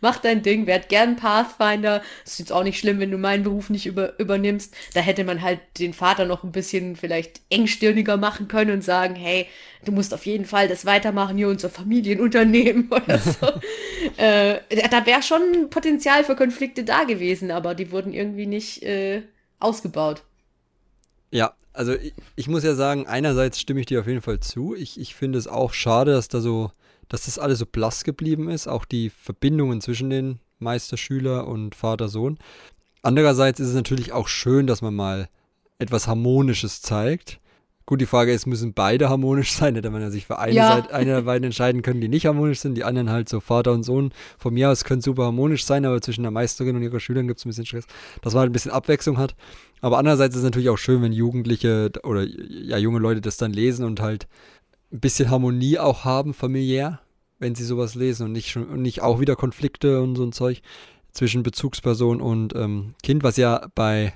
mach 0.01 0.19
dein 0.19 0.45
Ding, 0.45 0.69
werd 0.69 0.89
gern 0.89 1.17
Pathfinder, 1.17 2.03
ist 2.25 2.39
jetzt 2.39 2.53
auch 2.53 2.63
nicht 2.63 2.79
schlimm, 2.79 3.01
wenn 3.01 3.11
du 3.11 3.19
meinen 3.19 3.43
Beruf 3.43 3.69
nicht 3.69 3.87
über, 3.87 4.17
übernimmst 4.21 4.77
da 4.95 5.01
hätte 5.01 5.25
man 5.25 5.43
halt 5.43 5.61
den 5.79 5.93
Vater 5.93 6.25
noch 6.25 6.45
ein 6.45 6.53
bisschen 6.53 6.97
vielleicht 6.97 7.41
engstirniger 7.51 8.17
machen 8.17 8.49
können 8.49 8.73
und 8.73 8.83
sagen, 8.83 9.15
hey, 9.15 9.47
du 9.85 9.93
musst 9.93 10.13
auf 10.15 10.27
jeden 10.27 10.45
Fall 10.45 10.69
das 10.69 10.85
weitermachen 10.85 11.37
hier 11.37 11.49
unser 11.49 11.71
Familienunternehmen 11.71 12.89
oder 12.91 13.19
so. 13.19 13.47
äh, 14.17 14.59
da 14.91 15.07
wäre 15.07 15.23
schon 15.23 15.71
Potenzial 15.71 16.25
für 16.25 16.37
Konflikte 16.37 16.85
da 16.85 17.05
gewesen, 17.05 17.51
aber 17.51 17.75
die 17.75 17.91
wurden 17.91 18.13
irgendwie 18.13 18.47
nicht 18.47 18.83
äh, 18.83 19.23
ausgebaut. 19.59 20.23
Ja, 21.31 21.55
also 21.73 21.95
ich, 21.95 22.15
ich, 22.37 22.49
muss 22.49 22.65
ja 22.65 22.75
sagen, 22.75 23.07
einerseits 23.07 23.61
stimme 23.61 23.81
ich 23.81 23.87
dir 23.87 24.01
auf 24.01 24.07
jeden 24.07 24.23
Fall 24.23 24.41
zu. 24.41 24.75
Ich, 24.75 24.99
ich 24.99 25.15
finde 25.15 25.39
es 25.39 25.47
auch 25.47 25.73
schade, 25.73 26.13
dass 26.13 26.29
da 26.29 26.41
so, 26.41 26.71
dass 27.09 27.27
das 27.27 27.39
alles 27.39 27.59
so 27.59 27.67
blass 27.67 28.05
geblieben 28.05 28.49
ist, 28.49 28.67
auch 28.67 28.85
die 28.85 29.11
Verbindungen 29.11 29.81
zwischen 29.81 30.11
den 30.11 30.39
Meisterschüler 30.59 31.47
und 31.47 31.75
Vater-Sohn. 31.75 32.39
Andererseits 33.07 33.61
ist 33.61 33.69
es 33.69 33.75
natürlich 33.75 34.11
auch 34.11 34.27
schön, 34.27 34.67
dass 34.67 34.83
man 34.83 34.93
mal 34.93 35.29
etwas 35.79 36.09
Harmonisches 36.09 36.83
zeigt. 36.83 37.39
Gut, 37.85 38.01
die 38.01 38.07
Frage 38.07 38.33
ist, 38.33 38.47
müssen 38.47 38.75
beide 38.75 39.09
harmonisch 39.09 39.53
sein? 39.53 39.77
Hätte 39.77 39.91
man 39.91 40.03
ja 40.03 40.11
sich 40.11 40.27
für 40.27 40.41
eine 40.41 40.57
ja. 40.57 40.69
Seite, 40.73 40.93
eine 40.93 41.13
der 41.13 41.23
beiden 41.23 41.45
entscheiden 41.45 41.83
können, 41.83 42.01
die 42.01 42.09
nicht 42.09 42.27
harmonisch 42.27 42.59
sind, 42.59 42.75
die 42.75 42.83
anderen 42.83 43.09
halt 43.09 43.29
so 43.29 43.39
Vater 43.39 43.71
und 43.71 43.85
Sohn. 43.85 44.11
Von 44.39 44.55
mir 44.55 44.71
aus 44.71 44.83
können 44.83 45.03
super 45.03 45.23
harmonisch 45.23 45.65
sein, 45.65 45.85
aber 45.85 46.01
zwischen 46.01 46.23
der 46.23 46.33
Meisterin 46.33 46.75
und 46.75 46.83
ihrer 46.83 46.99
Schülern 46.99 47.29
gibt 47.29 47.39
es 47.39 47.47
ein 47.47 47.51
bisschen 47.51 47.67
Stress, 47.67 47.87
dass 48.23 48.35
man 48.35 48.41
halt 48.41 48.51
ein 48.51 48.53
bisschen 48.53 48.73
Abwechslung 48.73 49.19
hat. 49.19 49.37
Aber 49.83 49.99
andererseits 49.99 50.35
ist 50.35 50.41
es 50.41 50.45
natürlich 50.45 50.71
auch 50.71 50.79
schön, 50.79 51.01
wenn 51.01 51.13
Jugendliche 51.13 51.93
oder 52.03 52.25
ja 52.25 52.77
junge 52.77 52.99
Leute 52.99 53.21
das 53.21 53.37
dann 53.37 53.53
lesen 53.53 53.85
und 53.85 54.01
halt 54.01 54.27
ein 54.93 54.99
bisschen 54.99 55.31
Harmonie 55.31 55.79
auch 55.79 56.05
haben, 56.05 56.35
familiär, 56.35 56.99
wenn 57.39 57.55
sie 57.55 57.63
sowas 57.63 57.95
lesen 57.95 58.25
und 58.25 58.33
nicht, 58.33 58.51
schon, 58.51 58.67
und 58.67 58.83
nicht 58.83 59.01
auch 59.01 59.21
wieder 59.21 59.37
Konflikte 59.37 60.03
und 60.03 60.17
so 60.17 60.25
ein 60.25 60.33
Zeug 60.33 60.61
zwischen 61.17 61.43
Bezugsperson 61.43 62.21
und 62.21 62.55
ähm, 62.55 62.95
Kind, 63.03 63.23
was 63.23 63.37
ja 63.37 63.67
bei 63.75 64.13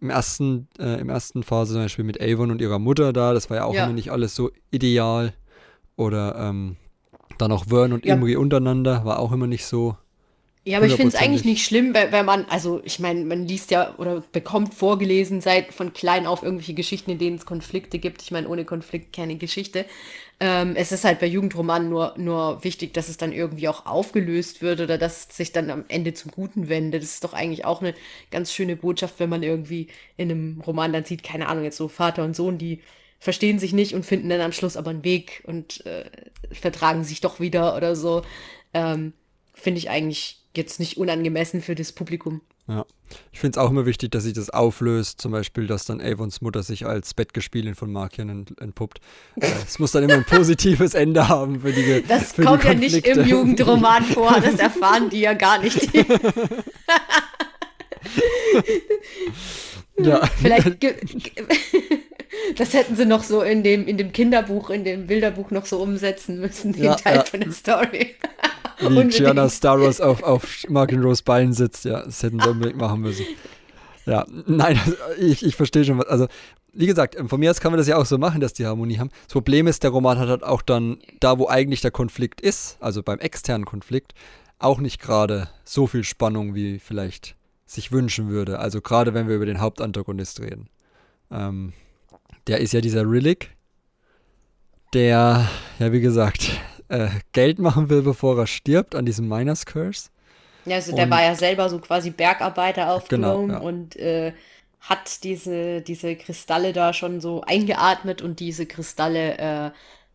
im 0.00 0.10
ersten, 0.10 0.68
äh, 0.78 1.00
im 1.00 1.08
ersten 1.08 1.42
Phase 1.42 1.74
zum 1.74 1.82
Beispiel 1.82 2.04
mit 2.04 2.20
Avon 2.20 2.50
und 2.50 2.60
ihrer 2.60 2.78
Mutter 2.78 3.12
da, 3.12 3.34
das 3.34 3.50
war 3.50 3.58
ja 3.58 3.64
auch 3.64 3.74
ja. 3.74 3.84
immer 3.84 3.92
nicht 3.92 4.10
alles 4.10 4.34
so 4.34 4.50
ideal. 4.70 5.34
Oder 5.96 6.36
ähm, 6.38 6.76
dann 7.38 7.52
auch 7.52 7.66
Vern 7.66 7.92
und 7.92 8.06
ja. 8.06 8.14
Imri 8.14 8.36
untereinander, 8.36 9.04
war 9.04 9.18
auch 9.18 9.32
immer 9.32 9.46
nicht 9.46 9.66
so. 9.66 9.96
Ja, 10.64 10.78
aber 10.78 10.86
ich 10.86 10.94
finde 10.94 11.08
es 11.08 11.20
eigentlich 11.20 11.44
nicht 11.44 11.64
schlimm, 11.64 11.92
wenn, 11.92 12.12
wenn 12.12 12.24
man, 12.24 12.44
also 12.44 12.80
ich 12.84 13.00
meine, 13.00 13.24
man 13.24 13.48
liest 13.48 13.72
ja 13.72 13.94
oder 13.98 14.22
bekommt 14.30 14.74
vorgelesen 14.74 15.40
seit 15.40 15.74
von 15.74 15.92
klein 15.92 16.24
auf 16.24 16.44
irgendwelche 16.44 16.74
Geschichten, 16.74 17.10
in 17.10 17.18
denen 17.18 17.36
es 17.36 17.46
Konflikte 17.46 17.98
gibt. 17.98 18.22
Ich 18.22 18.30
meine, 18.30 18.48
ohne 18.48 18.64
Konflikt 18.64 19.12
keine 19.12 19.36
Geschichte. 19.36 19.86
Ähm, 20.44 20.74
es 20.74 20.90
ist 20.90 21.04
halt 21.04 21.20
bei 21.20 21.26
Jugendromanen 21.26 21.88
nur, 21.88 22.14
nur 22.18 22.64
wichtig, 22.64 22.92
dass 22.94 23.08
es 23.08 23.16
dann 23.16 23.30
irgendwie 23.30 23.68
auch 23.68 23.86
aufgelöst 23.86 24.60
wird 24.60 24.80
oder 24.80 24.98
dass 24.98 25.28
es 25.28 25.36
sich 25.36 25.52
dann 25.52 25.70
am 25.70 25.84
Ende 25.86 26.14
zum 26.14 26.32
Guten 26.32 26.68
wendet. 26.68 27.00
Das 27.00 27.10
ist 27.10 27.22
doch 27.22 27.32
eigentlich 27.32 27.64
auch 27.64 27.80
eine 27.80 27.94
ganz 28.32 28.52
schöne 28.52 28.74
Botschaft, 28.74 29.20
wenn 29.20 29.28
man 29.28 29.44
irgendwie 29.44 29.86
in 30.16 30.32
einem 30.32 30.60
Roman 30.66 30.92
dann 30.92 31.04
sieht, 31.04 31.22
keine 31.22 31.46
Ahnung, 31.46 31.62
jetzt 31.62 31.76
so 31.76 31.86
Vater 31.86 32.24
und 32.24 32.34
Sohn, 32.34 32.58
die 32.58 32.80
verstehen 33.20 33.60
sich 33.60 33.72
nicht 33.72 33.94
und 33.94 34.04
finden 34.04 34.30
dann 34.30 34.40
am 34.40 34.50
Schluss 34.50 34.76
aber 34.76 34.90
einen 34.90 35.04
Weg 35.04 35.44
und 35.46 35.86
äh, 35.86 36.10
vertragen 36.50 37.04
sich 37.04 37.20
doch 37.20 37.38
wieder 37.38 37.76
oder 37.76 37.94
so. 37.94 38.22
Ähm, 38.74 39.12
Finde 39.54 39.78
ich 39.78 39.90
eigentlich 39.90 40.40
jetzt 40.56 40.80
nicht 40.80 40.96
unangemessen 40.96 41.62
für 41.62 41.76
das 41.76 41.92
Publikum. 41.92 42.40
Ja. 42.66 42.84
Ich 43.32 43.40
finde 43.40 43.58
es 43.58 43.64
auch 43.64 43.70
immer 43.70 43.86
wichtig, 43.86 44.10
dass 44.10 44.24
sich 44.24 44.34
das 44.34 44.50
auflöst. 44.50 45.20
Zum 45.20 45.32
Beispiel, 45.32 45.66
dass 45.66 45.84
dann 45.84 46.00
Avons 46.00 46.40
Mutter 46.40 46.62
sich 46.62 46.86
als 46.86 47.14
Bettgespielin 47.14 47.74
von 47.74 47.90
Markian 47.92 48.28
ent 48.28 48.60
entpuppt. 48.60 49.00
Äh, 49.40 49.48
es 49.66 49.78
muss 49.78 49.92
dann 49.92 50.04
immer 50.04 50.14
ein 50.14 50.24
positives 50.24 50.94
Ende 50.94 51.28
haben 51.28 51.60
für 51.60 51.72
die 51.72 52.02
Das 52.08 52.32
für 52.32 52.42
kommt 52.44 52.64
die 52.64 52.68
ja 52.68 52.74
nicht 52.74 53.06
im 53.06 53.26
Jugendroman 53.26 54.04
vor. 54.04 54.40
Das 54.42 54.56
erfahren 54.56 55.08
die 55.10 55.20
ja 55.20 55.34
gar 55.34 55.58
nicht. 55.58 55.88
ja. 59.98 60.26
Vielleicht. 60.40 60.84
Das 62.56 62.72
hätten 62.72 62.96
sie 62.96 63.06
noch 63.06 63.22
so 63.22 63.42
in 63.42 63.62
dem, 63.62 63.86
in 63.86 63.98
dem 63.98 64.12
Kinderbuch, 64.12 64.70
in 64.70 64.84
dem 64.84 65.06
Bilderbuch 65.06 65.50
noch 65.50 65.66
so 65.66 65.78
umsetzen 65.80 66.40
müssen, 66.40 66.72
den 66.72 66.84
ja, 66.84 66.94
Teil 66.96 67.16
ja. 67.16 67.24
von 67.24 67.40
der 67.40 67.52
Story. 67.52 68.14
Wie 68.82 69.08
Gianna 69.08 69.48
Staros 69.48 70.00
auf, 70.00 70.22
auf 70.22 70.46
Mark 70.68 70.92
Rose 70.92 71.22
Bein 71.24 71.52
sitzt, 71.52 71.84
ja, 71.84 72.02
das 72.02 72.22
hätten 72.22 72.40
sie 72.40 72.48
unbedingt 72.50 72.78
machen 72.78 73.00
müssen. 73.00 73.24
Ja, 74.06 74.26
nein, 74.46 74.80
ich, 75.18 75.44
ich 75.44 75.56
verstehe 75.56 75.84
schon 75.84 75.98
was. 75.98 76.06
Also, 76.06 76.26
wie 76.72 76.86
gesagt, 76.86 77.16
von 77.28 77.38
mir 77.38 77.50
aus 77.50 77.60
kann 77.60 77.72
man 77.72 77.78
das 77.78 77.86
ja 77.86 77.96
auch 77.96 78.06
so 78.06 78.18
machen, 78.18 78.40
dass 78.40 78.54
die 78.54 78.66
Harmonie 78.66 78.98
haben. 78.98 79.10
Das 79.24 79.32
Problem 79.32 79.66
ist, 79.66 79.82
der 79.82 79.90
Roman 79.90 80.18
hat 80.18 80.28
halt 80.28 80.42
auch 80.42 80.62
dann, 80.62 80.98
da 81.20 81.38
wo 81.38 81.48
eigentlich 81.48 81.82
der 81.82 81.90
Konflikt 81.90 82.40
ist, 82.40 82.78
also 82.80 83.02
beim 83.02 83.18
externen 83.18 83.66
Konflikt, 83.66 84.14
auch 84.58 84.80
nicht 84.80 85.00
gerade 85.00 85.48
so 85.64 85.86
viel 85.86 86.04
Spannung, 86.04 86.54
wie 86.54 86.78
vielleicht 86.78 87.36
sich 87.66 87.92
wünschen 87.92 88.28
würde. 88.28 88.58
Also 88.58 88.80
gerade 88.80 89.14
wenn 89.14 89.28
wir 89.28 89.36
über 89.36 89.46
den 89.46 89.60
Hauptantagonist 89.60 90.40
reden. 90.40 90.68
Ähm, 91.30 91.72
der 92.46 92.60
ist 92.60 92.72
ja 92.72 92.80
dieser 92.80 93.08
Rillick, 93.08 93.56
der, 94.94 95.48
ja 95.78 95.92
wie 95.92 96.00
gesagt, 96.00 96.50
äh, 96.92 97.08
Geld 97.32 97.58
machen 97.58 97.88
will, 97.88 98.02
bevor 98.02 98.38
er 98.38 98.46
stirbt, 98.46 98.94
an 98.94 99.06
diesem 99.06 99.26
Miners 99.26 99.64
Curse. 99.64 100.10
Ja, 100.66 100.76
also 100.76 100.94
der 100.94 101.06
und, 101.06 101.10
war 101.10 101.22
ja 101.22 101.34
selber 101.34 101.68
so 101.68 101.78
quasi 101.78 102.10
Bergarbeiter 102.10 102.92
aufgenommen 102.92 103.48
genau, 103.48 103.60
ja. 103.60 103.66
und 103.66 103.96
äh, 103.96 104.32
hat 104.80 105.24
diese, 105.24 105.80
diese 105.80 106.14
Kristalle 106.16 106.72
da 106.72 106.92
schon 106.92 107.20
so 107.20 107.40
eingeatmet 107.40 108.20
und 108.20 108.40
diese 108.40 108.66
Kristalle, 108.66 109.38
äh, 109.38 109.70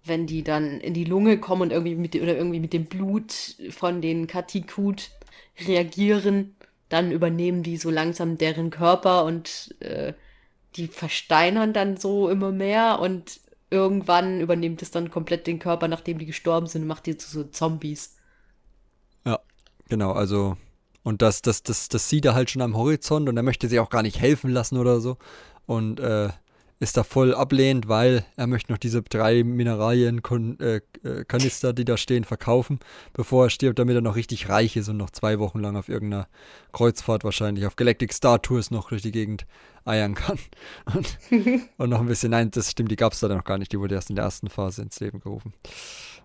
wenn 0.05 0.27
die 0.27 0.43
dann 0.43 0.79
in 0.79 0.93
die 0.93 1.03
Lunge 1.03 1.39
kommen 1.39 1.63
und 1.63 1.71
irgendwie 1.71 1.95
mit, 1.95 2.15
oder 2.15 2.37
irgendwie 2.37 2.59
mit 2.59 2.73
dem 2.73 2.85
Blut 2.85 3.55
von 3.71 4.01
den 4.01 4.27
Katikut 4.27 5.09
reagieren, 5.67 6.55
dann 6.89 7.11
übernehmen 7.11 7.63
die 7.63 7.77
so 7.77 7.89
langsam 7.89 8.37
deren 8.37 8.69
Körper 8.69 9.25
und 9.25 9.75
äh, 9.79 10.13
die 10.75 10.87
versteinern 10.87 11.73
dann 11.73 11.97
so 11.97 12.29
immer 12.29 12.51
mehr 12.51 12.99
und 12.99 13.39
irgendwann 13.69 14.41
übernimmt 14.41 14.81
es 14.81 14.91
dann 14.91 15.11
komplett 15.11 15.47
den 15.47 15.59
Körper, 15.59 15.87
nachdem 15.87 16.17
die 16.19 16.25
gestorben 16.25 16.67
sind 16.67 16.83
und 16.83 16.87
macht 16.87 17.05
die 17.05 17.17
zu 17.17 17.29
so 17.29 17.43
Zombies. 17.43 18.15
Ja, 19.25 19.39
genau, 19.89 20.11
also 20.13 20.57
und 21.07 21.21
das, 21.21 21.41
das, 21.41 21.63
das, 21.63 21.87
das 21.87 22.09
sieht 22.09 22.25
er 22.25 22.35
halt 22.35 22.49
schon 22.49 22.61
am 22.61 22.75
Horizont 22.75 23.29
und 23.29 23.37
er 23.37 23.43
möchte 23.43 23.69
sich 23.69 23.79
auch 23.79 23.89
gar 23.89 24.01
nicht 24.01 24.19
helfen 24.19 24.51
lassen 24.51 24.77
oder 24.77 24.99
so. 24.99 25.17
Und 25.65 26.01
äh, 26.01 26.29
ist 26.79 26.97
da 26.97 27.03
voll 27.03 27.33
ablehnend, 27.33 27.87
weil 27.87 28.23
er 28.35 28.45
möchte 28.45 28.71
noch 28.71 28.77
diese 28.77 29.01
drei 29.01 29.43
Mineralien-Kanister, 29.43 31.69
äh, 31.69 31.73
die 31.73 31.85
da 31.85 31.97
stehen, 31.97 32.23
verkaufen, 32.23 32.79
bevor 33.13 33.45
er 33.45 33.49
stirbt, 33.49 33.79
damit 33.79 33.95
er 33.95 34.01
noch 34.01 34.15
richtig 34.15 34.47
reich 34.49 34.77
ist 34.77 34.89
und 34.89 34.97
noch 34.97 35.09
zwei 35.09 35.39
Wochen 35.39 35.59
lang 35.59 35.75
auf 35.75 35.89
irgendeiner 35.89 36.27
Kreuzfahrt 36.73 37.23
wahrscheinlich, 37.23 37.65
auf 37.65 37.75
Galactic 37.75 38.13
Star 38.13 38.39
Tours 38.41 38.69
noch 38.69 38.89
durch 38.89 39.01
die 39.01 39.11
Gegend 39.11 39.47
eiern 39.85 40.13
kann. 40.15 40.37
Und, 40.93 41.17
und 41.77 41.89
noch 41.89 42.01
ein 42.01 42.07
bisschen, 42.07 42.31
nein, 42.31 42.51
das 42.51 42.71
stimmt, 42.71 42.91
die 42.91 42.97
gab 42.97 43.13
es 43.13 43.21
da 43.21 43.29
noch 43.29 43.45
gar 43.45 43.57
nicht, 43.57 43.71
die 43.71 43.79
wurde 43.79 43.95
erst 43.95 44.09
in 44.09 44.17
der 44.17 44.25
ersten 44.25 44.49
Phase 44.49 44.81
ins 44.81 44.99
Leben 44.99 45.21
gerufen. 45.21 45.53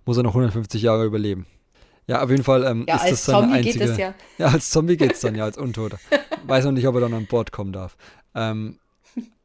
Muss 0.05 0.17
er 0.17 0.25
noch 0.25 0.33
150 0.33 0.83
Jahre 0.83 1.05
überleben. 1.05 1.47
Ja, 2.09 2.23
auf 2.23 2.31
jeden 2.31 2.43
Fall 2.43 2.65
ähm, 2.65 2.85
ja, 2.89 2.97
ist 2.97 3.13
das 3.13 3.25
seine 3.25 3.43
Zombie 3.43 3.59
einzige. 3.59 3.79
Geht 3.79 3.89
das 3.89 3.99
ja. 3.99 4.15
ja, 4.39 4.47
als 4.49 4.71
Zombie 4.71 4.97
geht 4.97 5.13
es 5.13 5.21
dann 5.21 5.37
ja, 5.37 5.45
als 5.45 5.57
Untoter. 5.57 6.01
Weiß 6.45 6.65
noch 6.65 6.73
nicht, 6.73 6.89
ob 6.89 6.97
er 6.97 7.03
dann 7.03 7.15
an 7.15 7.27
Bord 7.27 7.53
kommen 7.53 7.73
darf. 7.73 7.97
Ähm, 8.35 8.81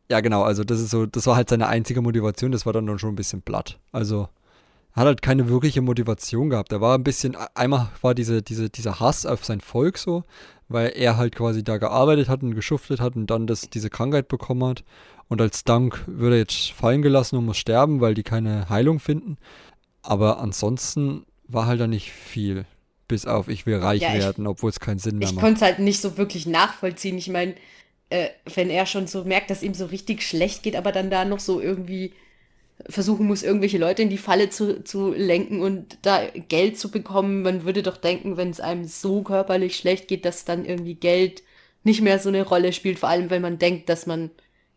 ja, 0.10 0.22
genau, 0.22 0.44
also 0.44 0.64
das 0.64 0.80
ist 0.80 0.92
so, 0.92 1.06
das 1.06 1.28
war 1.28 1.36
halt 1.36 1.50
seine 1.50 1.68
einzige 1.68 2.02
Motivation, 2.02 2.52
das 2.52 2.66
war 2.66 2.74
dann, 2.74 3.00
schon 3.00 3.14
ein 3.14 3.18
bisschen 3.18 3.42
platt. 3.42 3.80
Also 3.92 4.30
er 4.94 5.02
hat 5.02 5.08
halt 5.08 5.22
keine 5.22 5.50
wirkliche 5.50 5.82
Motivation 5.82 6.50
gehabt. 6.50 6.72
Er 6.72 6.82
war 6.82 6.98
ein 6.98 7.04
bisschen, 7.04 7.36
einmal 7.54 7.90
war 8.02 8.16
diese, 8.16 8.42
diese, 8.42 8.70
dieser 8.70 9.00
Hass 9.00 9.26
auf 9.26 9.46
sein 9.46 9.62
Volk 9.62 9.98
so, 9.98 10.24
weil 10.70 10.94
er 10.96 11.18
halt 11.18 11.36
quasi 11.36 11.64
da 11.64 11.78
gearbeitet 11.78 12.30
hat 12.30 12.42
und 12.42 12.56
geschuftet 12.56 13.00
hat 13.00 13.16
und 13.16 13.28
dann 13.28 13.48
das, 13.48 13.70
diese 13.70 13.90
Krankheit 13.90 14.28
bekommen 14.28 14.64
hat. 14.64 14.84
Und 15.28 15.42
als 15.42 15.64
Dank 15.66 16.04
wird 16.08 16.32
er 16.32 16.40
jetzt 16.40 16.72
fallen 16.72 17.02
gelassen 17.02 17.36
und 17.36 17.46
muss 17.46 17.58
sterben, 17.58 18.00
weil 18.00 18.14
die 18.14 18.24
keine 18.24 18.70
Heilung 18.70 19.00
finden. 19.00 19.38
Aber 20.02 20.40
ansonsten 20.40 21.26
war 21.48 21.68
halt 21.68 21.82
da 21.82 21.88
nicht 21.88 22.12
viel. 22.12 22.66
Bis 23.10 23.26
auf, 23.26 23.50
ich 23.50 23.66
will 23.66 23.78
reich 23.78 24.02
ja, 24.02 24.14
werden, 24.14 24.48
obwohl 24.48 24.70
es 24.70 24.80
keinen 24.80 25.00
Sinn 25.00 25.18
mehr 25.18 25.28
ich 25.28 25.36
macht. 25.36 25.44
Ich 25.44 25.48
konnte 25.48 25.58
es 25.58 25.62
halt 25.62 25.80
nicht 25.80 26.02
so 26.02 26.18
wirklich 26.18 26.46
nachvollziehen. 26.46 27.18
Ich 27.18 27.30
meine, 27.30 27.56
äh, 28.10 28.30
wenn 28.54 28.70
er 28.70 28.86
schon 28.86 29.08
so 29.08 29.24
merkt, 29.24 29.50
dass 29.50 29.64
ihm 29.64 29.74
so 29.74 29.86
richtig 29.86 30.22
schlecht 30.22 30.64
geht, 30.64 30.76
aber 30.76 30.92
dann 30.92 31.10
da 31.10 31.26
noch 31.26 31.40
so 31.40 31.60
irgendwie 31.60 32.14
versuchen 32.88 33.26
muss, 33.26 33.44
irgendwelche 33.44 33.80
Leute 33.80 34.04
in 34.04 34.10
die 34.10 34.18
Falle 34.18 34.50
zu, 34.50 34.84
zu 34.84 35.12
lenken 35.12 35.62
und 35.62 35.98
da 36.04 36.22
Geld 36.48 36.78
zu 36.78 36.92
bekommen. 36.92 37.42
Man 37.42 37.64
würde 37.64 37.84
doch 37.84 37.98
denken, 37.98 38.38
wenn 38.38 38.50
es 38.50 38.60
einem 38.60 38.86
so 38.86 39.24
körperlich 39.24 39.76
schlecht 39.76 40.08
geht, 40.08 40.26
dass 40.26 40.46
dann 40.46 40.64
irgendwie 40.64 40.94
Geld 40.94 41.44
nicht 41.84 42.02
mehr 42.02 42.20
so 42.20 42.30
eine 42.30 42.44
Rolle 42.44 42.74
spielt, 42.74 43.00
vor 43.00 43.10
allem 43.10 43.30
wenn 43.30 43.42
man 43.42 43.58
denkt, 43.58 43.90
dass 43.90 44.06
man 44.06 44.30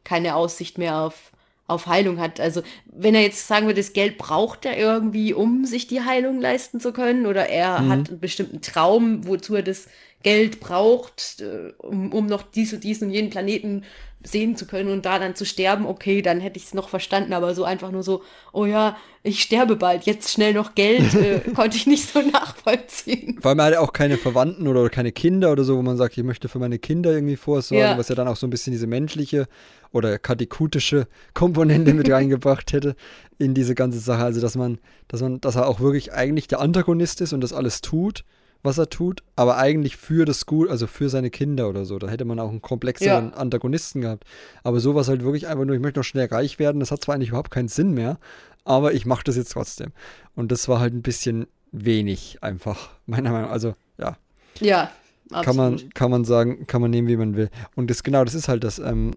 keine 0.03 0.35
Aussicht 0.35 0.79
mehr 0.79 1.01
auf 1.01 1.33
auf 1.71 1.87
Heilung 1.87 2.19
hat. 2.19 2.41
Also 2.41 2.63
wenn 2.87 3.15
er 3.15 3.23
jetzt 3.23 3.47
sagen 3.47 3.67
würde, 3.67 3.81
das 3.81 3.93
Geld 3.93 4.19
braucht 4.19 4.67
er 4.67 4.77
irgendwie, 4.77 5.33
um 5.33 5.65
sich 5.65 5.87
die 5.87 6.03
Heilung 6.03 6.41
leisten 6.41 6.81
zu 6.81 6.93
können, 6.93 7.27
oder 7.27 7.49
er 7.49 7.81
mhm. 7.81 7.89
hat 7.91 8.11
einen 8.11 8.21
bestimmten 8.21 8.61
Traum, 8.61 9.27
wozu 9.27 9.55
er 9.55 9.63
das 9.63 9.87
Geld 10.23 10.61
braucht, 10.61 11.41
äh, 11.41 11.73
um, 11.79 12.13
um 12.13 12.27
noch 12.27 12.43
dies 12.43 12.73
und 12.73 12.85
diesen 12.85 13.09
und 13.09 13.15
jenen 13.15 13.31
Planeten 13.31 13.85
sehen 14.23 14.55
zu 14.55 14.67
können 14.67 14.91
und 14.91 15.07
da 15.07 15.19
dann 15.19 15.35
zu 15.35 15.47
sterben, 15.47 15.87
okay, 15.87 16.21
dann 16.21 16.41
hätte 16.41 16.59
ich 16.59 16.67
es 16.67 16.75
noch 16.75 16.91
verstanden, 16.91 17.33
aber 17.33 17.55
so 17.55 17.65
einfach 17.65 17.91
nur 17.91 18.03
so, 18.03 18.23
oh 18.53 18.67
ja, 18.67 18.97
ich 19.23 19.41
sterbe 19.41 19.77
bald, 19.77 20.05
jetzt 20.05 20.31
schnell 20.31 20.53
noch 20.53 20.75
Geld, 20.75 21.15
äh, 21.15 21.41
konnte 21.55 21.79
ich 21.79 21.87
nicht 21.87 22.07
so 22.07 22.21
nachvollziehen. 22.21 23.39
Vor 23.41 23.51
allem 23.51 23.63
hat 23.63 23.73
er 23.73 23.81
auch 23.81 23.95
keine 23.95 24.19
Verwandten 24.19 24.69
oder 24.69 24.91
keine 24.91 25.13
Kinder 25.13 25.53
oder 25.53 25.65
so, 25.65 25.79
wo 25.79 25.83
man 25.83 25.97
sagt, 25.97 26.19
ich 26.19 26.25
möchte 26.25 26.49
für 26.49 26.59
meine 26.59 26.79
Kinder 26.79 27.13
irgendwie 27.13 27.37
vorsorgen, 27.37 27.83
ja. 27.83 27.99
was 27.99 28.11
ja 28.11 28.15
dann 28.15 28.29
auch 28.29 28.37
so 28.37 28.47
ein 28.47 28.51
bisschen 28.51 28.73
diese 28.73 28.87
menschliche 28.87 29.47
oder 29.91 30.19
katekutische 30.19 31.07
Komponente 31.33 31.95
mit 31.95 32.11
reingebracht 32.11 32.75
hätte 32.75 32.97
in 33.39 33.55
diese 33.55 33.75
ganze 33.75 34.01
Sache. 34.01 34.23
Also 34.23 34.43
dass 34.43 34.55
man, 34.55 34.79
dass 35.09 35.23
man, 35.23 35.41
dass 35.41 35.57
er 35.57 35.67
auch 35.67 35.81
wirklich 35.81 36.13
eigentlich 36.13 36.47
der 36.47 36.61
Antagonist 36.61 37.23
ist 37.23 37.33
und 37.33 37.41
das 37.41 37.55
alles 37.55 37.81
tut 37.81 38.25
was 38.63 38.79
er 38.79 38.91
tut, 38.91 39.23
aber 39.37 39.57
eigentlich 39.57 39.97
für 39.97 40.25
das 40.25 40.47
Gut, 40.47 40.69
also 40.69 40.87
für 40.87 41.09
seine 41.09 41.31
Kinder 41.31 41.69
oder 41.69 41.85
so. 41.85 41.99
Da 41.99 42.09
hätte 42.09 42.25
man 42.25 42.39
auch 42.39 42.51
einen 42.51 42.63
komplexeren 42.63 43.31
ja. 43.31 43.37
Antagonisten 43.37 44.01
gehabt. 44.01 44.25
Aber 44.63 44.81
sowas 44.81 45.09
halt 45.09 45.25
wirklich 45.25 45.47
einfach 45.49 45.65
nur, 45.65 45.75
ich 45.75 45.81
möchte 45.81 46.01
noch 46.01 46.05
schnell 46.05 46.27
reich 46.27 46.59
werden, 46.59 46.81
das 46.81 46.91
hat 46.91 47.03
zwar 47.03 47.15
eigentlich 47.15 47.31
überhaupt 47.31 47.51
keinen 47.51 47.69
Sinn 47.69 47.93
mehr, 47.93 48.19
aber 48.65 48.93
ich 48.93 49.07
mache 49.07 49.25
das 49.25 49.37
jetzt 49.37 49.53
trotzdem. 49.53 49.93
Und 50.35 50.53
das 50.53 50.69
war 50.69 50.81
halt 50.81 50.95
ein 50.95 51.03
bisschen 51.03 51.47
wenig 51.73 52.39
einfach, 52.43 52.91
meiner 53.07 53.31
Meinung 53.31 53.47
nach. 53.47 53.53
Also, 53.53 53.75
ja. 53.99 54.17
Ja, 54.61 54.91
absolut. 55.31 55.45
Kann 55.45 55.57
man, 55.57 55.91
kann 55.95 56.11
man 56.11 56.25
sagen, 56.25 56.67
kann 56.67 56.83
man 56.83 56.91
nehmen, 56.91 57.09
wie 57.09 57.17
man 57.17 57.37
will. 57.37 57.51
Und 57.77 57.89
das, 57.89 58.03
genau, 58.03 58.25
das 58.25 58.35
ist 58.35 58.49
halt 58.49 58.65
das, 58.65 58.79
ähm, 58.79 59.13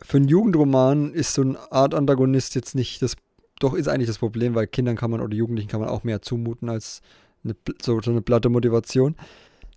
für 0.00 0.16
einen 0.16 0.28
Jugendroman 0.28 1.12
ist 1.12 1.34
so 1.34 1.42
eine 1.42 1.72
Art 1.72 1.94
Antagonist 1.94 2.54
jetzt 2.54 2.74
nicht 2.74 3.02
das, 3.02 3.14
doch 3.60 3.74
ist 3.74 3.88
eigentlich 3.88 4.08
das 4.08 4.18
Problem, 4.18 4.54
weil 4.54 4.66
Kindern 4.66 4.96
kann 4.96 5.10
man 5.10 5.20
oder 5.20 5.34
Jugendlichen 5.34 5.68
kann 5.68 5.80
man 5.80 5.88
auch 5.88 6.02
mehr 6.02 6.22
zumuten 6.22 6.68
als 6.68 7.02
eine, 7.44 7.54
so, 7.80 8.00
so 8.00 8.10
eine 8.10 8.22
platte 8.22 8.48
Motivation. 8.48 9.16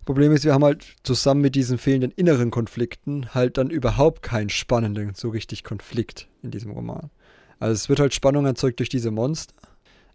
Problem 0.06 0.30
ist, 0.32 0.44
wir 0.44 0.54
haben 0.54 0.64
halt 0.64 0.86
zusammen 1.02 1.40
mit 1.40 1.56
diesen 1.56 1.78
fehlenden 1.78 2.12
inneren 2.12 2.52
Konflikten 2.52 3.34
halt 3.34 3.58
dann 3.58 3.70
überhaupt 3.70 4.22
keinen 4.22 4.50
spannenden, 4.50 5.14
so 5.14 5.30
richtig 5.30 5.64
Konflikt 5.64 6.28
in 6.42 6.52
diesem 6.52 6.70
Roman. 6.70 7.10
Also 7.58 7.72
es 7.72 7.88
wird 7.88 7.98
halt 7.98 8.14
Spannung 8.14 8.46
erzeugt 8.46 8.78
durch 8.78 8.88
diese 8.88 9.10
Monster, 9.10 9.54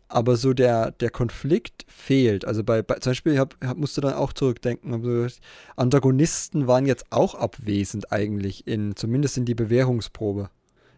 aber 0.07 0.37
so 0.37 0.53
der, 0.53 0.91
der 0.91 1.09
Konflikt 1.09 1.83
fehlt. 1.87 2.45
Also 2.45 2.63
bei, 2.63 2.81
bei 2.81 2.95
zum 2.95 3.11
Beispiel, 3.11 3.33
ich 3.33 3.39
hab, 3.39 3.57
musste 3.75 3.99
dann 3.99 4.13
auch 4.13 4.31
zurückdenken, 4.31 4.93
also 4.93 5.35
Antagonisten 5.75 6.67
waren 6.67 6.85
jetzt 6.85 7.11
auch 7.11 7.35
abwesend 7.35 8.13
eigentlich, 8.13 8.67
in, 8.67 8.95
zumindest 8.95 9.37
in 9.37 9.45
die 9.45 9.55
Bewährungsprobe. 9.55 10.49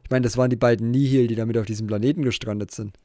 Ich 0.04 0.12
meine, 0.12 0.24
das 0.24 0.38
waren 0.38 0.52
die 0.52 0.56
beiden 0.56 0.92
Nihil, 0.92 1.26
die 1.26 1.36
damit 1.36 1.58
auf 1.58 1.66
diesem 1.66 1.88
Planeten 1.88 2.22
gestrandet 2.22 2.70
sind. 2.70 2.98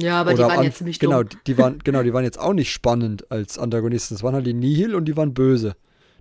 Ja, 0.00 0.20
aber 0.20 0.32
Oder 0.32 0.44
die 0.44 0.54
waren 0.54 0.64
jetzt 0.64 0.78
ziemlich 0.78 0.98
genau, 0.98 1.22
dumm. 1.22 1.40
Die 1.46 1.58
waren, 1.58 1.78
genau, 1.82 2.02
die 2.02 2.12
waren 2.12 2.24
jetzt 2.24 2.38
auch 2.38 2.52
nicht 2.52 2.72
spannend 2.72 3.30
als 3.30 3.58
Antagonisten. 3.58 4.14
Das 4.14 4.22
waren 4.22 4.34
halt 4.34 4.46
die 4.46 4.54
Nihil 4.54 4.94
und 4.94 5.06
die 5.06 5.16
waren 5.16 5.34
böse. 5.34 5.74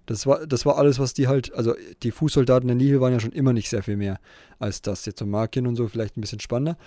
Das 0.06 0.28
war, 0.28 0.46
das 0.46 0.66
war 0.66 0.78
alles, 0.78 1.00
was 1.00 1.14
die 1.14 1.28
halt, 1.28 1.54
also 1.54 1.74
die 2.04 2.12
Fußsoldaten 2.12 2.68
der 2.68 2.76
Nihil 2.76 3.02
waren 3.02 3.14
ja 3.14 3.20
schon 3.20 3.32
immer 3.32 3.54
nicht 3.54 3.70
sehr 3.70 3.82
viel 3.84 3.98
mehr 3.98 4.20
als 4.60 4.82
das. 4.82 5.06
Jetzt 5.06 5.20
so 5.20 5.26
Markien 5.26 5.66
und 5.66 5.76
so 5.76 5.88
vielleicht 5.88 6.16
ein 6.18 6.22
bisschen 6.22 6.40
spannender. 6.40 6.78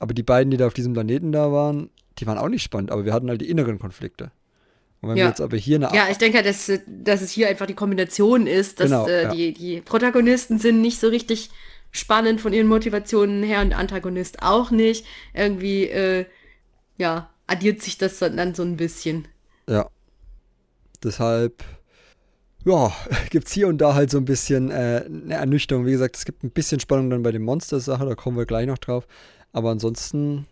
Aber 0.00 0.12
die 0.12 0.24
beiden, 0.24 0.50
die 0.50 0.56
da 0.56 0.66
auf 0.66 0.74
diesem 0.74 0.92
Planeten 0.92 1.30
da 1.30 1.52
waren, 1.52 1.90
die 2.18 2.26
waren 2.26 2.38
auch 2.38 2.48
nicht 2.48 2.62
spannend, 2.62 2.90
aber 2.90 3.04
wir 3.04 3.12
hatten 3.12 3.28
halt 3.28 3.40
die 3.40 3.48
inneren 3.48 3.78
Konflikte. 3.78 4.32
Und 5.00 5.10
wenn 5.10 5.16
ja. 5.16 5.24
wir 5.24 5.28
jetzt 5.28 5.40
aber 5.40 5.56
hier 5.56 5.76
eine 5.76 5.94
Ja, 5.94 6.08
ich 6.10 6.18
denke, 6.18 6.42
dass, 6.42 6.70
dass 6.86 7.22
es 7.22 7.30
hier 7.30 7.48
einfach 7.48 7.66
die 7.66 7.74
Kombination 7.74 8.46
ist, 8.46 8.80
dass 8.80 8.90
genau, 8.90 9.06
äh, 9.06 9.22
ja. 9.24 9.34
die, 9.34 9.52
die 9.52 9.80
Protagonisten 9.80 10.58
sind 10.58 10.80
nicht 10.80 10.98
so 10.98 11.08
richtig 11.08 11.50
spannend 11.94 12.40
von 12.40 12.52
ihren 12.52 12.66
Motivationen 12.66 13.42
her 13.42 13.62
und 13.62 13.72
Antagonist 13.72 14.42
auch 14.42 14.70
nicht. 14.70 15.06
Irgendwie, 15.32 15.84
äh, 15.84 16.26
ja, 16.98 17.30
addiert 17.46 17.80
sich 17.80 17.96
das 17.96 18.18
dann 18.18 18.54
so 18.54 18.62
ein 18.62 18.76
bisschen. 18.76 19.28
Ja. 19.68 19.88
Deshalb, 21.02 21.62
ja, 22.64 22.92
gibt 23.30 23.46
es 23.46 23.52
hier 23.52 23.68
und 23.68 23.78
da 23.78 23.94
halt 23.94 24.10
so 24.10 24.18
ein 24.18 24.24
bisschen 24.24 24.70
äh, 24.70 25.04
eine 25.06 25.34
Ernüchterung. 25.34 25.86
Wie 25.86 25.92
gesagt, 25.92 26.16
es 26.16 26.24
gibt 26.24 26.42
ein 26.42 26.50
bisschen 26.50 26.80
Spannung 26.80 27.10
dann 27.10 27.22
bei 27.22 27.32
den 27.32 27.42
Monster-Sache, 27.42 28.04
da 28.04 28.14
kommen 28.14 28.36
wir 28.36 28.46
gleich 28.46 28.66
noch 28.66 28.78
drauf. 28.78 29.06
Aber 29.52 29.70
ansonsten 29.70 30.46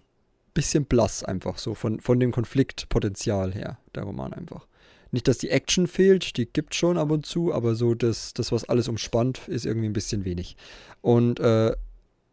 bisschen 0.55 0.85
blass 0.85 1.25
einfach 1.25 1.59
so 1.59 1.75
von, 1.75 2.01
von 2.01 2.21
dem 2.21 2.31
Konfliktpotenzial 2.31 3.53
her, 3.53 3.79
der 3.95 4.05
Roman 4.05 4.33
einfach. 4.33 4.67
Nicht, 5.13 5.29
dass 5.29 5.39
die 5.39 5.51
Action 5.51 5.87
fehlt, 5.87 6.37
die 6.39 6.47
gibt 6.47 6.75
schon 6.75 6.99
ab 6.99 7.11
und 7.11 7.27
zu, 7.27 7.53
aber 7.53 7.75
so 7.75 7.95
das, 7.95 8.33
das, 8.33 8.51
was 8.51 8.65
alles 8.65 8.89
umspannt, 8.89 9.43
ist 9.47 9.67
irgendwie 9.67 9.89
ein 9.89 9.93
bisschen 9.93 10.25
wenig. 10.25 10.57
Und 11.03 11.39
äh, 11.39 11.73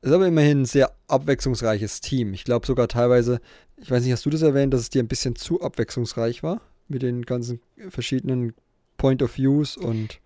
ist 0.01 0.11
aber 0.13 0.27
immerhin 0.27 0.61
ein 0.61 0.65
sehr 0.65 0.93
abwechslungsreiches 1.09 1.99
Team. 1.99 2.33
Ich 2.33 2.45
glaube 2.45 2.65
sogar 2.65 2.87
teilweise, 2.87 3.41
ich 3.77 3.91
weiß 3.91 4.03
nicht, 4.03 4.13
hast 4.13 4.25
du 4.25 4.29
das 4.29 4.41
erwähnt, 4.41 4.73
dass 4.73 4.81
es 4.81 4.89
dir 4.89 5.03
ein 5.03 5.09
bisschen 5.09 5.35
zu 5.35 5.61
abwechslungsreich 5.61 6.41
war? 6.41 6.61
Mit 6.87 7.01
den 7.01 7.23
ganzen 7.23 7.59
verschiedenen 7.89 8.53
Point 8.97 9.21
of 9.21 9.37
Views 9.37 9.75
und 9.75 10.19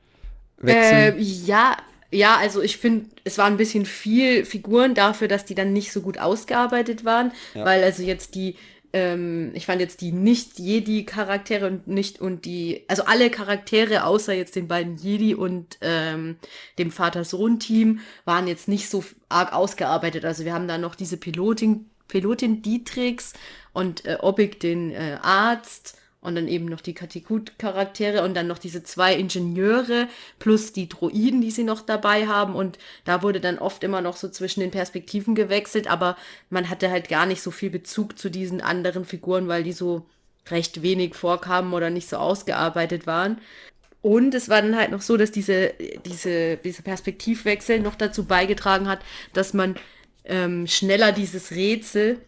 Wechseln? 0.58 1.18
Äh, 1.18 1.22
ja, 1.22 1.78
ja, 2.12 2.38
also 2.38 2.62
ich 2.62 2.78
finde, 2.78 3.10
es 3.24 3.40
war 3.40 3.46
ein 3.46 3.58
bisschen 3.58 3.86
viel 3.86 4.46
Figuren 4.46 4.94
dafür, 4.94 5.28
dass 5.28 5.46
die 5.46 5.56
dann 5.56 5.74
nicht 5.74 5.92
so 5.92 6.02
gut 6.02 6.20
ausgearbeitet 6.20 7.04
waren, 7.04 7.32
ja. 7.56 7.66
weil 7.66 7.84
also 7.84 8.04
jetzt 8.04 8.36
die 8.36 8.56
ähm, 8.94 9.52
ich 9.56 9.66
fand 9.66 9.82
jetzt 9.82 10.02
die 10.02 10.12
nicht 10.12 10.60
Jedi-Charaktere 10.60 11.68
und 11.68 11.88
nicht 11.88 12.22
und 12.22 12.46
die, 12.46 12.84
also 12.88 13.04
alle 13.06 13.32
Charaktere 13.32 14.06
außer 14.06 14.34
jetzt 14.34 14.56
den 14.56 14.68
beiden 14.68 14.98
Jedi 14.98 15.34
und 15.34 15.78
ähm, 15.82 16.38
dem 16.78 16.92
Vater-Sohn-Team 16.92 18.00
waren 18.26 18.48
jetzt 18.48 18.68
nicht 18.68 18.90
so 18.90 19.04
arg 19.30 19.52
ausgearbeitet. 19.52 20.26
Also 20.26 20.46
wir 20.46 20.54
haben 20.54 20.68
da 20.68 20.78
noch 20.78 20.94
diese 20.94 21.18
Pilotin, 21.18 21.90
Pilotin 22.08 22.62
Dietrichs 22.62 23.34
und 23.74 24.06
äh, 24.06 24.18
Obig 24.22 24.60
den 24.60 24.92
äh, 24.92 25.18
Arzt 25.22 25.98
und 26.24 26.36
dann 26.36 26.48
eben 26.48 26.66
noch 26.66 26.82
die 26.82 26.94
Katikut-Charaktere 26.94 28.24
und 28.24 28.34
dann 28.34 28.48
noch 28.48 28.58
diese 28.58 28.84
zwei 28.84 29.14
Ingenieure 29.16 30.08
plus 30.40 30.72
die 30.72 30.88
Droiden, 30.88 31.42
die 31.42 31.52
sie 31.52 31.64
noch 31.64 31.82
dabei 31.82 32.28
haben. 32.28 32.56
Und 32.56 32.80
da 33.04 33.22
wurde 33.22 33.42
dann 33.42 33.60
oft 33.60 33.84
immer 33.84 34.02
noch 34.02 34.16
so 34.16 34.30
zwischen 34.30 34.62
den 34.62 34.72
Perspektiven 34.72 35.36
gewechselt, 35.36 35.88
aber 35.88 36.18
man 36.50 36.70
hatte 36.70 36.90
halt 36.90 37.10
gar 37.10 37.26
nicht 37.26 37.42
so 37.42 37.52
viel 37.52 37.70
Bezug 37.70 38.18
zu 38.18 38.30
diesen 38.30 38.62
anderen 38.62 39.06
Figuren, 39.06 39.48
weil 39.48 39.64
die 39.64 39.74
so 39.74 40.06
recht 40.50 40.82
wenig 40.82 41.16
vorkamen 41.16 41.74
oder 41.74 41.90
nicht 41.90 42.10
so 42.10 42.18
ausgearbeitet 42.18 43.06
waren. 43.06 43.40
Und 44.02 44.34
es 44.34 44.50
war 44.50 44.62
dann 44.62 44.78
halt 44.78 44.92
noch 44.92 45.02
so, 45.02 45.16
dass 45.16 45.32
diese, 45.32 45.74
diese, 46.06 46.58
diese 46.58 46.84
Perspektivwechsel 46.84 47.80
noch 47.80 47.96
dazu 47.96 48.26
beigetragen 48.26 48.88
hat, 48.88 49.00
dass 49.34 49.54
man 49.54 49.76
ähm, 50.26 50.68
schneller 50.68 51.12
dieses 51.12 51.52
Rätsel 51.52 52.20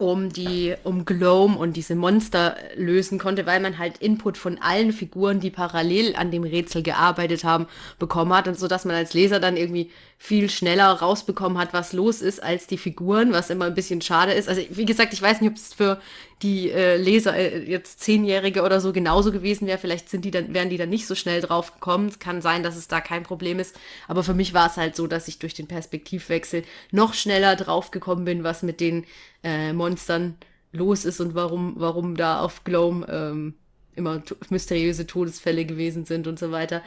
um 0.00 0.32
die, 0.32 0.74
um 0.82 1.04
Gloam 1.04 1.58
und 1.58 1.76
diese 1.76 1.94
Monster 1.94 2.56
lösen 2.74 3.18
konnte, 3.18 3.44
weil 3.44 3.60
man 3.60 3.76
halt 3.76 3.98
Input 3.98 4.38
von 4.38 4.58
allen 4.58 4.92
Figuren, 4.92 5.40
die 5.40 5.50
parallel 5.50 6.16
an 6.16 6.30
dem 6.30 6.42
Rätsel 6.42 6.82
gearbeitet 6.82 7.44
haben, 7.44 7.66
bekommen 7.98 8.32
hat 8.32 8.48
und 8.48 8.58
so, 8.58 8.66
dass 8.66 8.86
man 8.86 8.96
als 8.96 9.12
Leser 9.12 9.40
dann 9.40 9.58
irgendwie 9.58 9.90
viel 10.16 10.48
schneller 10.48 10.90
rausbekommen 10.90 11.58
hat, 11.58 11.74
was 11.74 11.92
los 11.92 12.22
ist, 12.22 12.42
als 12.42 12.66
die 12.66 12.78
Figuren, 12.78 13.32
was 13.32 13.50
immer 13.50 13.66
ein 13.66 13.74
bisschen 13.74 14.00
schade 14.00 14.32
ist. 14.32 14.48
Also 14.48 14.62
wie 14.70 14.86
gesagt, 14.86 15.12
ich 15.12 15.20
weiß 15.20 15.42
nicht, 15.42 15.50
ob 15.50 15.56
es 15.56 15.74
für 15.74 16.00
die 16.42 16.70
äh, 16.70 16.96
Leser 16.96 17.36
äh, 17.36 17.58
jetzt 17.64 18.00
Zehnjährige 18.00 18.62
oder 18.62 18.80
so 18.80 18.92
genauso 18.92 19.32
gewesen 19.32 19.66
wäre. 19.66 19.78
Vielleicht 19.78 20.08
sind 20.08 20.24
die 20.24 20.30
dann, 20.30 20.54
wären 20.54 20.70
die 20.70 20.78
dann 20.78 20.88
nicht 20.88 21.06
so 21.06 21.14
schnell 21.14 21.40
drauf 21.40 21.74
gekommen. 21.74 22.08
Es 22.08 22.18
kann 22.18 22.40
sein, 22.40 22.62
dass 22.62 22.76
es 22.76 22.88
da 22.88 23.00
kein 23.00 23.22
Problem 23.22 23.58
ist. 23.58 23.78
Aber 24.08 24.22
für 24.22 24.34
mich 24.34 24.54
war 24.54 24.66
es 24.66 24.76
halt 24.76 24.96
so, 24.96 25.06
dass 25.06 25.28
ich 25.28 25.38
durch 25.38 25.54
den 25.54 25.66
Perspektivwechsel 25.66 26.62
noch 26.90 27.14
schneller 27.14 27.56
drauf 27.56 27.90
gekommen 27.90 28.24
bin, 28.24 28.44
was 28.44 28.62
mit 28.62 28.80
den 28.80 29.04
äh, 29.42 29.72
Monstern 29.72 30.36
los 30.72 31.04
ist 31.04 31.20
und 31.20 31.34
warum, 31.34 31.74
warum 31.76 32.16
da 32.16 32.40
auf 32.40 32.64
Gloam 32.64 33.04
ähm, 33.08 33.54
immer 33.96 34.22
mysteriöse 34.48 35.06
Todesfälle 35.06 35.64
gewesen 35.64 36.04
sind 36.04 36.26
und 36.26 36.38
so 36.38 36.52
weiter 36.52 36.82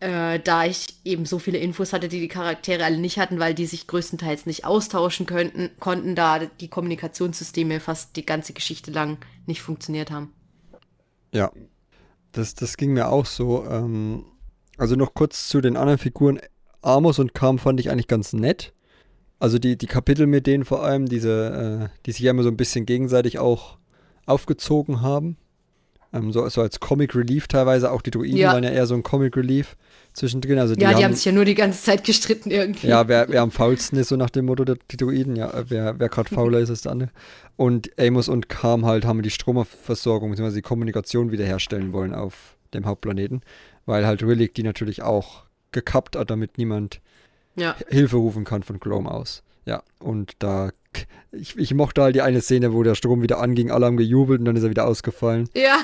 äh, 0.00 0.40
da 0.40 0.64
ich 0.64 0.86
eben 1.04 1.24
so 1.24 1.38
viele 1.38 1.58
Infos 1.58 1.92
hatte, 1.92 2.08
die 2.08 2.20
die 2.20 2.28
Charaktere 2.28 2.84
alle 2.84 2.98
nicht 2.98 3.18
hatten, 3.18 3.38
weil 3.38 3.54
die 3.54 3.66
sich 3.66 3.86
größtenteils 3.86 4.46
nicht 4.46 4.64
austauschen 4.64 5.26
könnten, 5.26 5.70
konnten 5.80 6.14
da 6.14 6.40
die 6.40 6.68
Kommunikationssysteme 6.68 7.80
fast 7.80 8.16
die 8.16 8.26
ganze 8.26 8.52
Geschichte 8.52 8.90
lang 8.90 9.18
nicht 9.46 9.62
funktioniert 9.62 10.10
haben. 10.10 10.32
Ja, 11.32 11.52
das, 12.32 12.54
das 12.54 12.76
ging 12.76 12.92
mir 12.92 13.08
auch 13.08 13.26
so. 13.26 13.64
Ähm, 13.64 14.24
also 14.76 14.96
noch 14.96 15.14
kurz 15.14 15.48
zu 15.48 15.60
den 15.60 15.76
anderen 15.76 15.98
Figuren. 15.98 16.40
Amos 16.82 17.18
und 17.18 17.34
Kam 17.34 17.58
fand 17.58 17.80
ich 17.80 17.90
eigentlich 17.90 18.08
ganz 18.08 18.32
nett. 18.32 18.72
Also 19.38 19.58
die, 19.58 19.76
die 19.76 19.86
Kapitel 19.86 20.26
mit 20.26 20.46
denen 20.46 20.64
vor 20.64 20.82
allem, 20.82 21.06
diese, 21.06 21.90
äh, 21.90 21.98
die 22.06 22.12
sich 22.12 22.22
ja 22.22 22.30
immer 22.30 22.42
so 22.42 22.48
ein 22.48 22.56
bisschen 22.56 22.86
gegenseitig 22.86 23.38
auch 23.38 23.78
aufgezogen 24.26 25.00
haben. 25.00 25.36
Ähm, 26.14 26.32
so, 26.32 26.48
so 26.48 26.62
als 26.62 26.80
Comic 26.80 27.14
Relief 27.14 27.48
teilweise. 27.48 27.90
Auch 27.90 28.00
die 28.00 28.10
Druiden 28.10 28.36
ja. 28.36 28.52
waren 28.52 28.64
ja 28.64 28.70
eher 28.70 28.86
so 28.86 28.94
ein 28.94 29.02
Comic 29.02 29.36
Relief 29.36 29.76
zwischendrin. 30.12 30.58
Also 30.58 30.74
die 30.74 30.82
ja, 30.82 30.90
die 30.90 30.96
haben, 30.96 31.04
haben 31.04 31.14
sich 31.14 31.24
ja 31.24 31.32
nur 31.32 31.44
die 31.44 31.54
ganze 31.54 31.82
Zeit 31.82 32.04
gestritten 32.04 32.50
irgendwie. 32.50 32.86
Ja, 32.86 33.08
wer, 33.08 33.28
wer 33.28 33.42
am 33.42 33.50
faulsten 33.50 33.98
ist, 33.98 34.08
so 34.08 34.16
nach 34.16 34.30
dem 34.30 34.46
Motto 34.46 34.64
der 34.64 34.76
die 34.90 34.96
Druiden. 34.96 35.36
Ja, 35.36 35.52
wer, 35.68 35.98
wer 35.98 36.08
gerade 36.08 36.32
fauler 36.32 36.60
ist, 36.60 36.68
ist 36.68 36.84
der 36.84 36.92
andere. 36.92 37.10
Und 37.56 37.90
Amos 37.98 38.28
und 38.28 38.48
Kam 38.48 38.86
halt 38.86 39.04
haben 39.04 39.22
die 39.22 39.30
Stromversorgung 39.30 40.30
bzw. 40.30 40.54
die 40.54 40.62
Kommunikation 40.62 41.32
wiederherstellen 41.32 41.92
wollen 41.92 42.14
auf 42.14 42.56
dem 42.72 42.86
Hauptplaneten. 42.86 43.42
Weil 43.86 44.06
halt 44.06 44.22
Relic 44.22 44.54
die 44.54 44.62
natürlich 44.62 45.02
auch 45.02 45.44
gekappt 45.72 46.16
hat, 46.16 46.30
damit 46.30 46.58
niemand 46.58 47.00
ja. 47.56 47.76
Hilfe 47.88 48.16
rufen 48.16 48.44
kann 48.44 48.62
von 48.62 48.80
Chrome 48.80 49.10
aus. 49.10 49.42
Ja, 49.66 49.82
und 49.98 50.32
da 50.38 50.70
ich, 51.32 51.58
ich 51.58 51.74
mochte 51.74 52.02
halt 52.02 52.14
die 52.14 52.22
eine 52.22 52.40
Szene, 52.40 52.72
wo 52.72 52.82
der 52.82 52.94
Strom 52.94 53.22
wieder 53.22 53.40
anging, 53.40 53.70
alle 53.70 53.86
haben 53.86 53.96
gejubelt 53.96 54.40
und 54.40 54.44
dann 54.44 54.56
ist 54.56 54.62
er 54.62 54.70
wieder 54.70 54.86
ausgefallen. 54.86 55.48
Ja. 55.54 55.78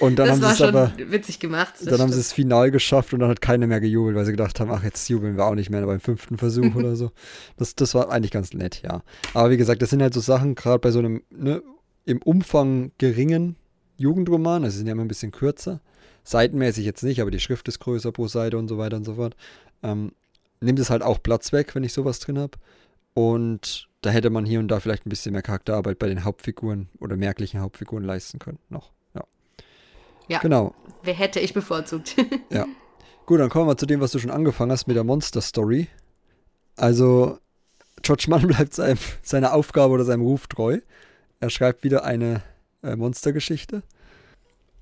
Und 0.00 0.18
dann 0.18 0.26
das 0.26 0.36
haben 0.36 0.42
war 0.42 0.54
sie 0.54 0.62
es 0.64 0.68
aber 0.68 0.92
witzig 1.12 1.38
gemacht. 1.38 1.74
Dann 1.84 2.00
haben 2.00 2.12
sie 2.12 2.18
es 2.18 2.32
final 2.32 2.70
geschafft 2.70 3.12
und 3.12 3.20
dann 3.20 3.28
hat 3.28 3.40
keiner 3.40 3.68
mehr 3.68 3.80
gejubelt, 3.80 4.16
weil 4.16 4.24
sie 4.24 4.32
gedacht 4.32 4.58
haben, 4.58 4.70
ach, 4.72 4.82
jetzt 4.82 5.08
jubeln 5.08 5.36
wir 5.36 5.44
auch 5.44 5.54
nicht 5.54 5.70
mehr 5.70 5.86
beim 5.86 6.00
fünften 6.00 6.38
Versuch 6.38 6.74
oder 6.74 6.96
so. 6.96 7.12
Das, 7.56 7.74
das 7.76 7.94
war 7.94 8.10
eigentlich 8.10 8.32
ganz 8.32 8.52
nett, 8.52 8.82
ja. 8.82 9.02
Aber 9.34 9.50
wie 9.50 9.56
gesagt, 9.56 9.80
das 9.82 9.90
sind 9.90 10.02
halt 10.02 10.14
so 10.14 10.20
Sachen, 10.20 10.54
gerade 10.54 10.80
bei 10.80 10.90
so 10.90 10.98
einem 10.98 11.22
ne, 11.30 11.62
im 12.04 12.20
Umfang 12.22 12.90
geringen 12.98 13.56
Jugendroman, 13.96 14.64
also 14.64 14.76
sind 14.76 14.86
ja 14.86 14.92
immer 14.92 15.04
ein 15.04 15.08
bisschen 15.08 15.30
kürzer, 15.30 15.80
seitenmäßig 16.24 16.84
jetzt 16.84 17.04
nicht, 17.04 17.20
aber 17.20 17.30
die 17.30 17.40
Schrift 17.40 17.68
ist 17.68 17.78
größer 17.78 18.10
pro 18.10 18.26
Seite 18.26 18.58
und 18.58 18.68
so 18.68 18.78
weiter 18.78 18.96
und 18.96 19.04
so 19.04 19.14
fort. 19.14 19.36
Ähm, 19.82 20.12
nimmt 20.60 20.78
es 20.78 20.90
halt 20.90 21.02
auch 21.02 21.22
Platz 21.22 21.52
weg, 21.52 21.74
wenn 21.74 21.84
ich 21.84 21.92
sowas 21.92 22.18
drin 22.18 22.38
habe. 22.38 22.58
Und 23.14 23.88
da 24.00 24.10
hätte 24.10 24.30
man 24.30 24.44
hier 24.44 24.58
und 24.58 24.68
da 24.68 24.80
vielleicht 24.80 25.06
ein 25.06 25.10
bisschen 25.10 25.32
mehr 25.32 25.42
Charakterarbeit 25.42 25.98
bei 25.98 26.08
den 26.08 26.24
Hauptfiguren 26.24 26.88
oder 26.98 27.16
merklichen 27.16 27.60
Hauptfiguren 27.60 28.04
leisten 28.04 28.38
können 28.38 28.58
noch. 28.68 28.90
Ja. 29.14 29.24
Ja. 30.28 30.38
Genau. 30.40 30.74
Wer 31.02 31.14
hätte 31.14 31.40
ich 31.40 31.54
bevorzugt? 31.54 32.16
ja. 32.50 32.66
Gut, 33.26 33.38
dann 33.38 33.50
kommen 33.50 33.68
wir 33.68 33.76
zu 33.76 33.86
dem, 33.86 34.00
was 34.00 34.10
du 34.10 34.18
schon 34.18 34.30
angefangen 34.30 34.72
hast 34.72 34.88
mit 34.88 34.96
der 34.96 35.04
Monster 35.04 35.40
Story. 35.40 35.88
Also, 36.76 37.38
George 38.02 38.26
Mann 38.28 38.42
bleibt 38.48 38.74
seinem, 38.74 38.98
seiner 39.22 39.54
Aufgabe 39.54 39.94
oder 39.94 40.04
seinem 40.04 40.22
Ruf 40.22 40.48
treu. 40.48 40.80
Er 41.38 41.50
schreibt 41.50 41.84
wieder 41.84 42.04
eine 42.04 42.42
äh, 42.82 42.96
Monstergeschichte 42.96 43.82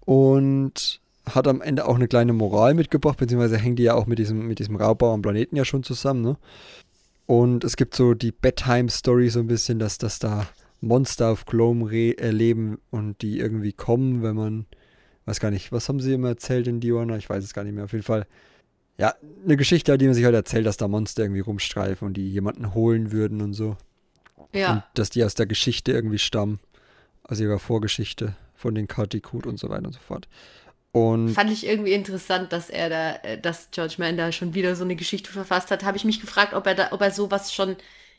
und 0.05 1.01
hat 1.27 1.47
am 1.47 1.61
Ende 1.61 1.87
auch 1.87 1.97
eine 1.97 2.09
kleine 2.09 2.33
Moral 2.33 2.75
mitgebracht, 2.75 3.19
beziehungsweise 3.19 3.59
hängt 3.59 3.79
die 3.79 3.85
ja 3.85 3.95
auch 3.95 4.07
mit 4.07 4.19
diesem, 4.19 4.47
mit 4.47 4.59
diesem 4.59 4.77
Raubbau 4.77 5.12
am 5.12 5.23
Planeten 5.23 5.57
ja 5.57 5.64
schon 5.64 5.83
zusammen. 5.83 6.23
Ne? 6.23 6.37
Und 7.31 7.62
es 7.62 7.77
gibt 7.77 7.95
so 7.95 8.14
die 8.14 8.33
Bedtime-Story 8.33 9.29
so 9.29 9.38
ein 9.38 9.47
bisschen, 9.47 9.79
dass 9.79 9.99
das 9.99 10.19
da 10.19 10.49
Monster 10.81 11.29
auf 11.29 11.45
Glome 11.45 12.19
erleben 12.19 12.81
und 12.90 13.23
die 13.23 13.38
irgendwie 13.38 13.73
kommen, 13.73 14.25
wenn 14.25 14.35
man, 14.35 14.66
weiß 15.27 15.38
gar 15.38 15.53
nicht, 15.53 15.71
was 15.71 15.88
haben 15.88 16.01
sie 16.01 16.12
immer 16.12 16.31
erzählt 16.31 16.66
in 16.66 16.81
Diona? 16.81 17.16
Ich 17.19 17.31
weiß 17.31 17.45
es 17.45 17.55
gar 17.55 17.62
nicht 17.62 17.75
mehr. 17.75 17.85
Auf 17.85 17.93
jeden 17.93 18.03
Fall, 18.03 18.27
ja, 18.99 19.14
eine 19.45 19.57
Geschichte, 19.57 19.97
die 19.97 20.07
man 20.07 20.14
sich 20.14 20.25
halt 20.25 20.35
erzählt, 20.35 20.66
dass 20.66 20.77
da 20.77 20.88
Monster 20.88 21.23
irgendwie 21.23 21.43
rumstreifen 21.43 22.09
und 22.09 22.14
die 22.14 22.29
jemanden 22.29 22.75
holen 22.75 23.12
würden 23.12 23.43
und 23.43 23.53
so. 23.53 23.77
Ja. 24.53 24.73
Und 24.73 24.83
dass 24.95 25.11
die 25.11 25.23
aus 25.23 25.37
der 25.37 25.47
Geschichte 25.47 25.93
irgendwie 25.93 26.19
stammen, 26.19 26.59
aus 27.23 27.38
ihrer 27.38 27.61
Vorgeschichte 27.61 28.35
von 28.57 28.75
den 28.75 28.88
Kartikut 28.88 29.47
und 29.47 29.57
so 29.57 29.69
weiter 29.69 29.87
und 29.87 29.93
so 29.93 30.01
fort. 30.01 30.29
Und 30.92 31.29
Fand 31.31 31.53
ich 31.53 31.66
irgendwie 31.66 31.92
interessant, 31.92 32.53
dass 32.53 32.68
er 32.68 32.88
da, 32.88 33.14
äh, 33.22 33.38
dass 33.38 33.70
George 33.70 33.94
Mann 33.98 34.16
da 34.16 34.33
schon 34.33 34.55
wieder 34.55 34.74
so 34.74 34.85
eine 34.85 34.96
Geschichte 34.96 35.31
verfasst 35.31 35.70
hat. 35.70 35.85
Habe 35.85 35.96
ich 35.96 36.05
mich 36.05 36.20
gefragt, 36.20 36.53
ob 36.53 36.66
er 36.66 36.74
da, 36.74 36.88
ob 36.92 37.00
er 37.00 37.12
sowas 37.12 37.53
schon 37.55 37.76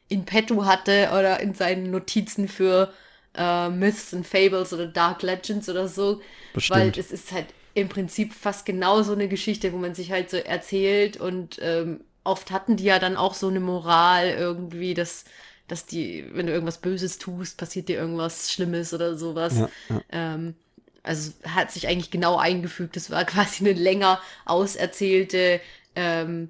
in 0.08 0.26
petto 0.26 0.66
hatte 0.66 1.10
oder 1.12 1.40
in 1.40 1.54
seinen 1.54 1.92
Notizen 1.92 2.48
für 2.48 2.94
äh, 3.36 3.70
Myths 3.70 4.14
and 4.14 4.26
Fables 4.26 4.74
oder 4.74 4.88
Dark 4.88 5.22
Legends 5.22 5.68
oder 5.68 5.88
so. 5.88 6.22
Bestimmt. 6.54 6.80
Weil 6.80 7.00
es 7.00 7.12
ist 7.12 7.32
halt 7.32 7.48
im 7.74 7.90
Prinzip 7.90 8.34
fast 8.34 8.66
genau 8.66 9.02
so 9.04 9.14
eine 9.14 9.28
Geschichte, 9.28 9.72
wo 9.74 9.78
man 9.78 9.96
sich 9.96 10.12
halt 10.12 10.30
so 10.30 10.38
erzählt 10.38 11.18
und 11.18 11.58
ähm, 11.62 12.02
oft 12.24 12.52
hatten 12.52 12.78
die 12.78 12.84
ja 12.84 13.00
dann 13.00 13.16
auch 13.16 13.34
so 13.34 13.48
eine 13.48 13.60
Moral 13.60 14.30
irgendwie, 14.30 14.94
dass, 14.94 15.26
dass 15.68 15.86
die, 15.86 16.26
wenn 16.34 16.48
du 16.48 16.54
irgendwas 16.54 16.80
Böses 16.80 17.18
tust, 17.18 17.58
passiert 17.58 17.88
dir 17.88 17.98
irgendwas 17.98 18.52
Schlimmes 18.52 18.94
oder 18.94 19.18
sowas. 19.18 19.58
Ja, 19.58 19.70
ja. 19.90 20.02
Ähm, 20.12 20.56
also 21.04 21.32
hat 21.48 21.72
sich 21.72 21.88
eigentlich 21.88 22.12
genau 22.12 22.38
eingefügt. 22.38 22.96
Das 22.96 23.10
war 23.10 23.24
quasi 23.26 23.64
eine 23.68 23.74
länger 23.74 24.20
auserzählte 24.46 25.60
ähm, 25.96 26.50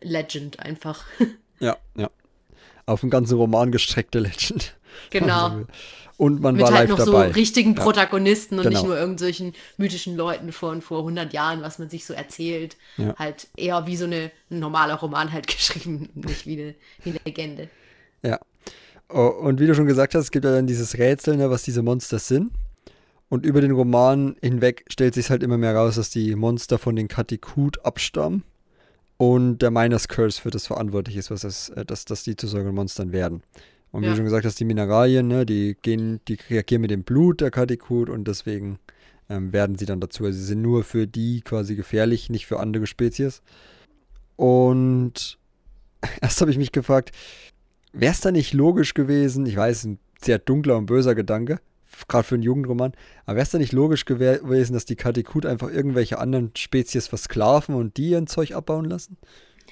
Legend 0.00 0.60
einfach. 0.60 1.04
Ja, 1.60 1.76
ja. 1.96 2.10
Auf 2.84 3.02
einen 3.04 3.10
ganzen 3.10 3.38
Roman 3.38 3.70
gestreckte 3.70 4.18
Legend. 4.18 4.74
Genau. 5.10 5.62
Und 6.16 6.40
man 6.42 6.56
Mit 6.56 6.64
war 6.64 6.72
halt 6.74 6.90
live 6.90 6.98
noch 6.98 7.06
dabei. 7.06 7.28
so 7.28 7.34
richtigen 7.34 7.74
Ja. 7.76 7.82
Protagonisten 7.82 8.58
und 8.58 8.64
Genau. 8.64 8.78
nicht 8.80 8.86
nur 8.86 8.98
irgendwelchen 8.98 9.52
mythischen 9.78 10.16
Leuten 10.16 10.52
von 10.52 10.82
vor 10.82 10.98
100 10.98 11.32
Jahren, 11.32 11.62
was 11.62 11.78
man 11.78 11.88
sich 11.88 12.04
so 12.04 12.12
erzählt. 12.12 12.76
Ja. 12.98 13.14
Halt 13.18 13.46
eher 13.56 13.86
wie 13.86 13.96
so 13.96 14.04
eine, 14.04 14.32
ein 14.50 14.58
normaler 14.58 14.94
Roman 14.96 15.32
halt 15.32 15.46
geschrieben, 15.56 16.10
nicht 16.14 16.44
wie 16.44 16.60
eine, 16.60 16.74
wie 17.04 17.10
eine 17.10 17.20
Legende. 17.24 17.68
Ja. 18.22 18.40
Oh, 19.08 19.26
Und 19.28 19.60
wie 19.60 19.66
du 19.68 19.74
schon 19.76 19.86
gesagt 19.86 20.14
hast, 20.16 20.24
es 20.24 20.30
gibt 20.32 20.44
ja 20.44 20.50
dann 20.52 20.66
dieses 20.66 20.98
Rätsel, 20.98 21.36
ne, 21.36 21.50
was 21.50 21.62
diese 21.62 21.82
Monster 21.82 22.18
sind. 22.18 22.50
Und 23.34 23.44
über 23.44 23.60
den 23.60 23.72
Roman 23.72 24.36
hinweg 24.42 24.84
stellt 24.88 25.14
sich 25.14 25.28
halt 25.28 25.42
immer 25.42 25.58
mehr 25.58 25.74
raus, 25.74 25.96
dass 25.96 26.08
die 26.08 26.36
Monster 26.36 26.78
von 26.78 26.94
den 26.94 27.08
Katikut 27.08 27.84
abstammen. 27.84 28.44
Und 29.16 29.58
der 29.58 29.72
Miners 29.72 30.06
Curse 30.06 30.40
für 30.40 30.50
das 30.50 30.68
verantwortlich 30.68 31.16
ist, 31.16 31.32
was 31.32 31.42
es, 31.42 31.68
äh, 31.70 31.84
dass, 31.84 32.04
dass 32.04 32.22
die 32.22 32.36
zu 32.36 32.46
solchen 32.46 32.72
Monstern 32.72 33.10
werden. 33.10 33.42
Und 33.90 34.02
wie 34.02 34.06
Ja. 34.06 34.12
du 34.12 34.18
schon 34.18 34.24
gesagt 34.26 34.46
hast, 34.46 34.60
die 34.60 34.64
Mineralien, 34.64 35.26
ne, 35.26 35.44
die 35.44 35.76
gehen, 35.82 36.20
die 36.28 36.38
reagieren 36.48 36.82
mit 36.82 36.92
dem 36.92 37.02
Blut 37.02 37.40
der 37.40 37.50
Katikut 37.50 38.08
und 38.08 38.28
deswegen 38.28 38.78
ähm, 39.28 39.52
werden 39.52 39.76
sie 39.76 39.86
dann 39.86 39.98
dazu. 39.98 40.24
Also 40.26 40.38
sie 40.38 40.44
sind 40.44 40.62
nur 40.62 40.84
für 40.84 41.08
die 41.08 41.40
quasi 41.40 41.74
gefährlich, 41.74 42.30
nicht 42.30 42.46
für 42.46 42.60
andere 42.60 42.86
Spezies. 42.86 43.42
Und 44.36 45.38
erst 46.20 46.40
habe 46.40 46.52
ich 46.52 46.56
mich 46.58 46.70
gefragt, 46.70 47.10
wäre 47.92 48.12
es 48.12 48.20
da 48.20 48.30
nicht 48.30 48.52
logisch 48.52 48.94
gewesen, 48.94 49.44
ich 49.44 49.56
weiß, 49.56 49.86
ein 49.86 49.98
sehr 50.22 50.38
dunkler 50.38 50.76
und 50.76 50.86
böser 50.86 51.16
Gedanke, 51.16 51.58
gerade 52.08 52.24
für 52.24 52.34
einen 52.34 52.42
Jugendroman, 52.42 52.92
aber 53.26 53.36
wäre 53.36 53.44
es 53.44 53.50
da 53.50 53.58
nicht 53.58 53.72
logisch 53.72 54.04
gewesen, 54.04 54.72
dass 54.72 54.84
die 54.84 54.96
Katikut 54.96 55.46
einfach 55.46 55.70
irgendwelche 55.70 56.18
anderen 56.18 56.50
Spezies 56.56 57.06
versklaven 57.06 57.74
und 57.74 57.96
die 57.96 58.10
ihren 58.10 58.26
Zeug 58.26 58.52
abbauen 58.54 58.84
lassen? 58.84 59.16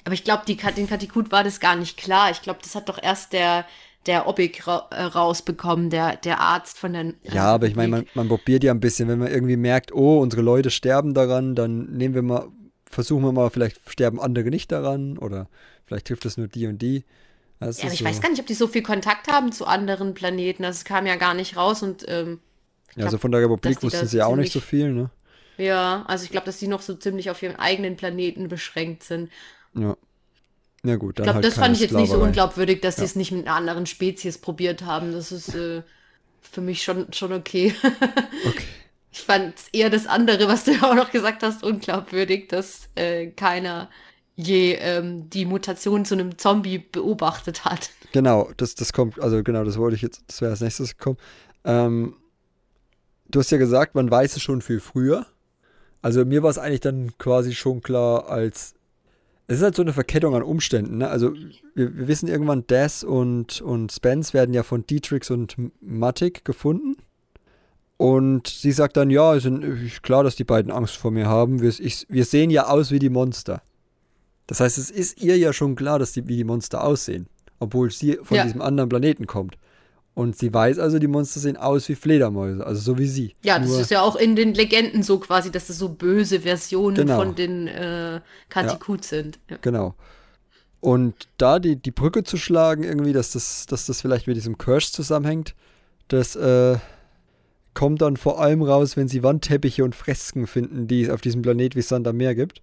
Aber 0.05 0.13
ich 0.13 0.23
glaube, 0.23 0.43
den 0.45 0.87
Katikut 0.87 1.31
war 1.31 1.43
das 1.43 1.59
gar 1.59 1.75
nicht 1.75 1.97
klar. 1.97 2.31
Ich 2.31 2.41
glaube, 2.41 2.59
das 2.61 2.75
hat 2.75 2.89
doch 2.89 3.01
erst 3.01 3.33
der, 3.33 3.65
der 4.05 4.27
Obig 4.27 4.67
ra 4.67 4.87
äh, 4.91 5.03
rausbekommen, 5.03 5.89
der, 5.89 6.17
der 6.17 6.39
Arzt 6.39 6.77
von 6.77 6.93
der. 6.93 7.05
Äh, 7.05 7.13
ja, 7.31 7.45
aber 7.45 7.67
ich 7.67 7.75
meine, 7.75 7.89
man, 7.89 8.05
man 8.13 8.27
probiert 8.27 8.63
ja 8.63 8.73
ein 8.73 8.79
bisschen, 8.79 9.07
wenn 9.07 9.19
man 9.19 9.31
irgendwie 9.31 9.57
merkt, 9.57 9.93
oh, 9.93 10.19
unsere 10.19 10.41
Leute 10.41 10.71
sterben 10.71 11.13
daran, 11.13 11.55
dann 11.55 11.85
nehmen 11.85 12.15
wir 12.15 12.21
mal, 12.21 12.47
versuchen 12.85 13.23
wir 13.23 13.31
mal, 13.31 13.49
vielleicht 13.49 13.79
sterben 13.89 14.19
andere 14.19 14.49
nicht 14.49 14.71
daran 14.71 15.17
oder 15.17 15.47
vielleicht 15.85 16.07
trifft 16.07 16.25
es 16.25 16.37
nur 16.37 16.47
die 16.47 16.67
und 16.67 16.81
die. 16.81 17.05
Das 17.65 17.77
ja, 17.77 17.85
aber 17.85 17.93
ich 17.93 17.99
so. 17.99 18.05
weiß 18.05 18.21
gar 18.21 18.29
nicht, 18.29 18.39
ob 18.39 18.47
die 18.47 18.53
so 18.53 18.67
viel 18.67 18.83
Kontakt 18.83 19.27
haben 19.27 19.51
zu 19.51 19.65
anderen 19.65 20.13
Planeten. 20.13 20.63
Das 20.63 20.85
kam 20.85 21.05
ja 21.05 21.15
gar 21.15 21.33
nicht 21.33 21.57
raus 21.57 21.83
und. 21.83 22.05
Ähm, 22.07 22.39
ja, 22.95 23.05
also 23.05 23.17
von 23.17 23.31
der 23.31 23.41
Republik 23.41 23.81
wussten 23.81 24.07
sie 24.07 24.21
auch 24.21 24.35
nicht 24.35 24.53
so 24.53 24.59
viel, 24.59 24.91
ne? 24.91 25.09
Ja, 25.57 26.03
also 26.07 26.23
ich 26.25 26.31
glaube, 26.31 26.45
dass 26.45 26.57
die 26.57 26.67
noch 26.67 26.81
so 26.81 26.95
ziemlich 26.95 27.29
auf 27.29 27.41
ihren 27.41 27.55
eigenen 27.55 27.95
Planeten 27.95 28.47
beschränkt 28.47 29.03
sind. 29.03 29.29
Ja. 29.75 29.95
Ja 30.85 30.97
gut, 30.97 31.17
dann 31.17 31.23
Ich 31.23 31.25
glaube, 31.27 31.35
halt 31.35 31.45
das 31.45 31.53
fand 31.55 31.75
ich 31.75 31.81
jetzt 31.81 31.93
nicht 31.93 32.11
so 32.11 32.17
unglaubwürdig, 32.17 32.81
dass 32.81 32.97
ja. 32.97 32.99
sie 32.99 33.05
es 33.05 33.15
nicht 33.15 33.31
mit 33.31 33.47
einer 33.47 33.55
anderen 33.55 33.85
Spezies 33.85 34.37
probiert 34.37 34.83
haben. 34.83 35.13
Das 35.13 35.31
ist 35.31 35.55
äh, 35.55 35.81
für 36.41 36.59
mich 36.59 36.83
schon, 36.83 37.11
schon 37.13 37.31
okay. 37.31 37.73
okay. 38.45 38.65
Ich 39.11 39.21
fand 39.21 39.53
eher 39.71 39.89
das 39.89 40.07
andere, 40.07 40.47
was 40.47 40.65
du 40.65 40.71
ja 40.71 40.83
auch 40.91 40.95
noch 40.95 41.11
gesagt 41.11 41.43
hast, 41.43 41.63
unglaubwürdig, 41.63 42.49
dass 42.49 42.89
äh, 42.95 43.27
keiner 43.27 43.89
je 44.35 44.73
ähm, 44.75 45.29
die 45.29 45.45
Mutation 45.45 46.05
zu 46.05 46.15
einem 46.15 46.37
Zombie 46.37 46.79
beobachtet 46.79 47.65
hat. 47.65 47.89
Genau, 48.13 48.51
das, 48.57 48.75
das 48.75 48.93
kommt, 48.93 49.19
also 49.19 49.41
genau, 49.41 49.63
das 49.63 49.79
wollte 49.79 49.95
ich 49.95 50.03
jetzt, 50.03 50.21
das 50.27 50.39
wäre 50.39 50.51
als 50.51 50.61
nächstes 50.61 50.95
gekommen. 50.95 51.17
Ähm, 51.63 52.13
du 53.27 53.39
hast 53.39 53.49
ja 53.49 53.57
gesagt, 53.57 53.95
man 53.95 54.11
weiß 54.11 54.35
es 54.35 54.43
schon 54.43 54.61
viel 54.61 54.79
früher. 54.79 55.25
Also 56.03 56.23
mir 56.23 56.43
war 56.43 56.51
es 56.51 56.59
eigentlich 56.59 56.81
dann 56.81 57.17
quasi 57.17 57.55
schon 57.55 57.81
klar, 57.81 58.29
als 58.29 58.75
es 59.47 59.57
ist 59.57 59.63
halt 59.63 59.75
so 59.75 59.81
eine 59.81 59.93
Verkettung 59.93 60.35
an 60.35 60.43
Umständen. 60.43 60.99
Ne? 60.99 61.07
Also 61.07 61.33
wir, 61.73 61.97
wir, 61.97 62.07
wissen 62.07 62.27
irgendwann, 62.27 62.67
Des 62.67 63.03
und, 63.03 63.61
und 63.61 63.91
Spence 63.91 64.33
werden 64.33 64.53
ja 64.53 64.63
von 64.63 64.85
Dietrich 64.85 65.29
und 65.31 65.55
Matic 65.81 66.45
gefunden. 66.45 66.97
Und 67.97 68.47
sie 68.47 68.71
sagt 68.71 68.97
dann, 68.97 69.09
ja, 69.09 69.33
ist 69.33 70.03
klar, 70.03 70.23
dass 70.23 70.35
die 70.35 70.43
beiden 70.43 70.71
Angst 70.71 70.97
vor 70.97 71.11
mir 71.11 71.27
haben. 71.27 71.61
Wir, 71.61 71.69
ich, 71.69 72.05
wir 72.09 72.25
sehen 72.25 72.49
ja 72.49 72.67
aus 72.67 72.91
wie 72.91 72.99
die 72.99 73.09
Monster. 73.09 73.61
Das 74.47 74.59
heißt, 74.59 74.77
es 74.77 74.91
ist 74.91 75.21
ihr 75.21 75.37
ja 75.37 75.53
schon 75.53 75.75
klar, 75.75 75.99
dass 75.99 76.11
die 76.11 76.27
wie 76.27 76.37
die 76.37 76.43
Monster 76.43 76.83
aussehen. 76.83 77.27
Obwohl 77.59 77.91
sie 77.91 78.19
von 78.23 78.37
ja. 78.37 78.43
diesem 78.43 78.61
anderen 78.61 78.89
Planeten 78.89 79.25
kommt. 79.25 79.57
Und 80.15 80.37
sie 80.37 80.53
weiß 80.53 80.77
also, 80.77 80.99
die 80.99 81.07
Monster 81.07 81.39
sehen 81.39 81.57
aus 81.57 81.89
wie 81.89 81.95
Fledermäuse, 81.95 82.65
also 82.65 82.79
so 82.79 82.97
wie 82.99 83.07
sie. 83.07 83.35
Ja, 83.43 83.57
das 83.57 83.69
Nur, 83.69 83.79
ist 83.79 83.89
ja 83.89 84.01
auch 84.01 84.15
in 84.15 84.35
den 84.35 84.53
Legenden 84.53 85.01
so 85.01 85.17
quasi, 85.17 85.51
dass 85.51 85.67
das 85.67 85.79
so 85.79 85.89
böse 85.89 86.41
Versionen 86.41 86.95
genau. 86.95 87.17
von 87.17 87.35
den 87.35 87.67
äh, 87.67 88.21
Katikut 88.49 89.01
ja. 89.01 89.07
sind. 89.07 89.39
Ja. 89.49 89.57
Genau. 89.61 89.95
Und 90.81 91.29
da 91.37 91.57
die, 91.59 91.77
die 91.77 91.91
Brücke 91.91 92.23
zu 92.23 92.37
schlagen, 92.37 92.83
irgendwie, 92.83 93.13
dass 93.13 93.31
das, 93.31 93.65
dass 93.65 93.87
das 93.87 94.01
vielleicht 94.01 94.27
mit 94.27 94.35
diesem 94.35 94.57
Curse 94.57 94.91
zusammenhängt, 94.91 95.55
das 96.09 96.35
äh, 96.35 96.77
kommt 97.73 98.01
dann 98.01 98.17
vor 98.17 98.39
allem 98.39 98.61
raus, 98.61 98.97
wenn 98.97 99.07
sie 99.07 99.23
Wandteppiche 99.23 99.83
und 99.83 99.95
Fresken 99.95 100.45
finden, 100.45 100.87
die 100.87 101.03
es 101.03 101.09
auf 101.09 101.21
diesem 101.21 101.41
Planet 101.41 101.75
wie 101.75 101.81
Sand 101.81 102.07
am 102.07 102.17
Meer 102.17 102.35
gibt. 102.35 102.61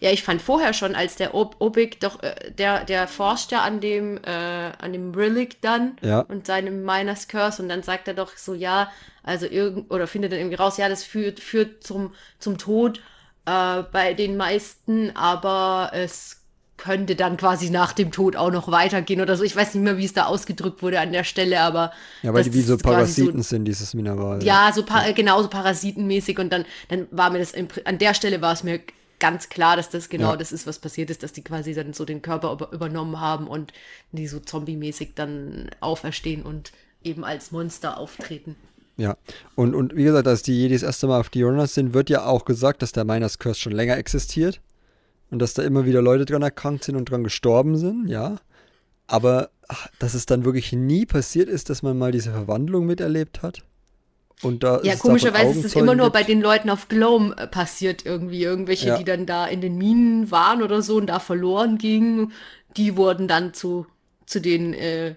Ja, 0.00 0.10
ich 0.10 0.22
fand 0.22 0.42
vorher 0.42 0.72
schon, 0.72 0.94
als 0.94 1.16
der 1.16 1.34
Ob 1.34 1.56
Obig 1.60 2.00
doch, 2.00 2.22
äh, 2.22 2.50
der, 2.56 2.84
der 2.84 3.08
forscht 3.08 3.52
ja 3.52 3.62
an 3.62 3.80
dem, 3.80 4.18
äh, 4.18 4.72
an 4.78 4.92
dem 4.92 5.14
Relic 5.14 5.60
dann 5.60 5.96
ja. 6.02 6.20
und 6.20 6.46
seinem 6.46 6.84
Miners 6.84 7.28
Curse 7.28 7.62
und 7.62 7.68
dann 7.68 7.82
sagt 7.82 8.08
er 8.08 8.14
doch 8.14 8.36
so, 8.36 8.54
ja, 8.54 8.90
also 9.22 9.46
irgend, 9.46 9.90
oder 9.90 10.06
findet 10.06 10.32
dann 10.32 10.38
irgendwie 10.38 10.56
raus, 10.56 10.76
ja, 10.76 10.88
das 10.88 11.04
führt, 11.04 11.40
führt 11.40 11.84
zum, 11.84 12.12
zum 12.38 12.58
Tod 12.58 13.00
äh, 13.46 13.82
bei 13.92 14.14
den 14.14 14.36
meisten, 14.36 15.14
aber 15.16 15.90
es 15.92 16.40
könnte 16.76 17.14
dann 17.14 17.36
quasi 17.36 17.70
nach 17.70 17.92
dem 17.92 18.10
Tod 18.10 18.36
auch 18.36 18.50
noch 18.50 18.70
weitergehen 18.70 19.20
oder 19.20 19.36
so. 19.36 19.44
Ich 19.44 19.54
weiß 19.54 19.74
nicht 19.74 19.84
mehr, 19.84 19.96
wie 19.96 20.04
es 20.04 20.12
da 20.12 20.26
ausgedrückt 20.26 20.82
wurde 20.82 21.00
an 21.00 21.12
der 21.12 21.24
Stelle, 21.24 21.60
aber. 21.60 21.92
Ja, 22.22 22.34
weil 22.34 22.42
die 22.42 22.52
wie 22.52 22.60
so 22.62 22.76
Parasiten 22.76 23.42
so, 23.42 23.48
sind, 23.48 23.64
dieses 23.64 23.94
Mineral. 23.94 24.42
Ja, 24.42 24.72
so 24.74 24.84
pa 24.84 25.06
ja. 25.06 25.12
genau 25.12 25.40
so 25.40 25.48
parasitenmäßig 25.48 26.38
und 26.38 26.52
dann, 26.52 26.64
dann 26.88 27.06
war 27.10 27.30
mir 27.30 27.38
das, 27.38 27.54
an 27.84 27.98
der 27.98 28.14
Stelle 28.14 28.42
war 28.42 28.52
es 28.52 28.64
mir 28.64 28.80
ganz 29.18 29.48
klar, 29.48 29.76
dass 29.76 29.90
das 29.90 30.08
genau 30.08 30.30
ja. 30.30 30.36
das 30.36 30.52
ist, 30.52 30.66
was 30.66 30.78
passiert 30.78 31.10
ist, 31.10 31.22
dass 31.22 31.32
die 31.32 31.42
quasi 31.42 31.74
dann 31.74 31.92
so 31.92 32.04
den 32.04 32.22
Körper 32.22 32.52
über, 32.52 32.72
übernommen 32.72 33.20
haben 33.20 33.46
und 33.46 33.72
die 34.12 34.26
so 34.26 34.40
zombie-mäßig 34.40 35.14
dann 35.14 35.70
auferstehen 35.80 36.42
und 36.42 36.72
eben 37.02 37.24
als 37.24 37.52
Monster 37.52 37.98
auftreten. 37.98 38.56
Ja, 38.96 39.16
und, 39.56 39.74
und 39.74 39.96
wie 39.96 40.04
gesagt, 40.04 40.28
als 40.28 40.42
die 40.42 40.56
Jedi 40.56 40.74
das 40.74 40.82
erste 40.82 41.06
Mal 41.06 41.20
auf 41.20 41.30
die 41.30 41.40
Jonas 41.40 41.74
sind, 41.74 41.94
wird 41.94 42.10
ja 42.10 42.26
auch 42.26 42.44
gesagt, 42.44 42.82
dass 42.82 42.92
der 42.92 43.04
Miners 43.04 43.38
Curse 43.38 43.60
schon 43.60 43.72
länger 43.72 43.96
existiert 43.96 44.60
und 45.30 45.40
dass 45.40 45.54
da 45.54 45.62
immer 45.62 45.84
wieder 45.84 46.00
Leute 46.00 46.24
dran 46.24 46.42
erkrankt 46.42 46.84
sind 46.84 46.96
und 46.96 47.10
dran 47.10 47.24
gestorben 47.24 47.76
sind, 47.76 48.08
ja. 48.08 48.36
Aber 49.06 49.50
ach, 49.68 49.88
dass 49.98 50.14
es 50.14 50.26
dann 50.26 50.44
wirklich 50.44 50.72
nie 50.72 51.06
passiert 51.06 51.48
ist, 51.48 51.70
dass 51.70 51.82
man 51.82 51.98
mal 51.98 52.12
diese 52.12 52.30
Verwandlung 52.30 52.86
miterlebt 52.86 53.42
hat. 53.42 53.64
Und 54.42 54.62
da 54.62 54.80
ja, 54.82 54.96
komischerweise 54.96 55.58
ist 55.58 55.64
es 55.64 55.74
immer 55.74 55.94
nur 55.94 56.10
bei 56.10 56.22
den 56.22 56.40
Leuten 56.40 56.68
auf 56.68 56.88
Gloam 56.88 57.32
äh, 57.32 57.46
passiert 57.46 58.04
irgendwie. 58.04 58.42
Irgendwelche, 58.42 58.88
ja. 58.88 58.98
die 58.98 59.04
dann 59.04 59.26
da 59.26 59.46
in 59.46 59.60
den 59.60 59.78
Minen 59.78 60.30
waren 60.30 60.62
oder 60.62 60.82
so 60.82 60.96
und 60.96 61.06
da 61.06 61.18
verloren 61.18 61.78
gingen, 61.78 62.32
die 62.76 62.96
wurden 62.96 63.28
dann 63.28 63.54
zu, 63.54 63.86
zu 64.26 64.40
den, 64.40 64.74
äh, 64.74 65.14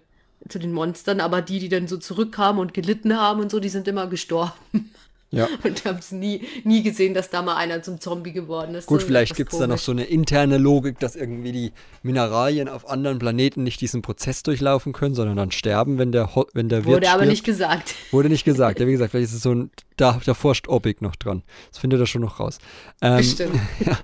zu 0.47 0.59
den 0.59 0.72
Monstern, 0.72 1.20
aber 1.20 1.41
die, 1.41 1.59
die 1.59 1.70
dann 1.70 1.88
so 1.88 1.97
zurückkamen 1.97 2.61
und 2.61 2.74
gelitten 2.74 3.18
haben 3.18 3.41
und 3.41 3.51
so, 3.51 3.59
die 3.59 3.70
sind 3.70 3.88
immer 3.88 4.07
gestorben. 4.07 4.53
Ja. 5.30 5.47
Und 5.63 5.84
haben 5.86 5.97
es 5.99 6.11
nie, 6.11 6.41
nie 6.63 6.84
gesehen, 6.84 7.13
dass 7.13 7.30
da 7.30 7.41
mal 7.41 7.55
einer 7.55 7.84
zum 7.84 7.99
Zombie 7.99 8.32
geworden 8.32 8.75
ist. 8.75 8.88
Gut, 8.88 9.03
vielleicht 9.03 9.36
gibt 9.36 9.51
es 9.51 9.59
da 9.59 9.67
noch 9.67 9.78
so 9.78 9.91
eine 9.91 10.05
interne 10.05 10.57
Logik, 10.57 10.99
dass 10.99 11.15
irgendwie 11.15 11.51
die 11.51 11.71
Mineralien 12.01 12.69
auf 12.69 12.89
anderen 12.89 13.19
Planeten 13.19 13.63
nicht 13.63 13.82
diesen 13.82 14.01
Prozess 14.01 14.43
durchlaufen 14.43 14.93
können, 14.93 15.15
sondern 15.15 15.36
dann 15.36 15.51
sterben, 15.51 15.97
wenn 15.97 16.11
der, 16.11 16.30
wenn 16.53 16.69
der 16.69 16.86
Wirt 16.86 16.95
Wurde 16.95 17.09
aber 17.09 17.25
nicht 17.25 17.43
gesagt. 17.43 17.95
Wurde 18.11 18.30
nicht 18.30 18.45
gesagt. 18.45 18.80
Ja, 18.80 18.88
wie 18.88 18.91
gesagt, 18.91 19.11
vielleicht 19.11 19.30
ist 19.30 19.36
es 19.36 19.43
so 19.43 19.53
ein, 19.53 19.71
da, 19.97 20.19
da 20.25 20.34
forscht 20.34 20.67
Obig 20.69 21.01
noch 21.01 21.15
dran. 21.15 21.43
Das 21.71 21.80
findet 21.80 21.99
er 21.99 22.05
schon 22.05 22.21
noch 22.21 22.39
raus. 22.39 22.59
Ähm, 23.01 23.17
Bestimmt. 23.17 23.59
Ja. 23.86 23.97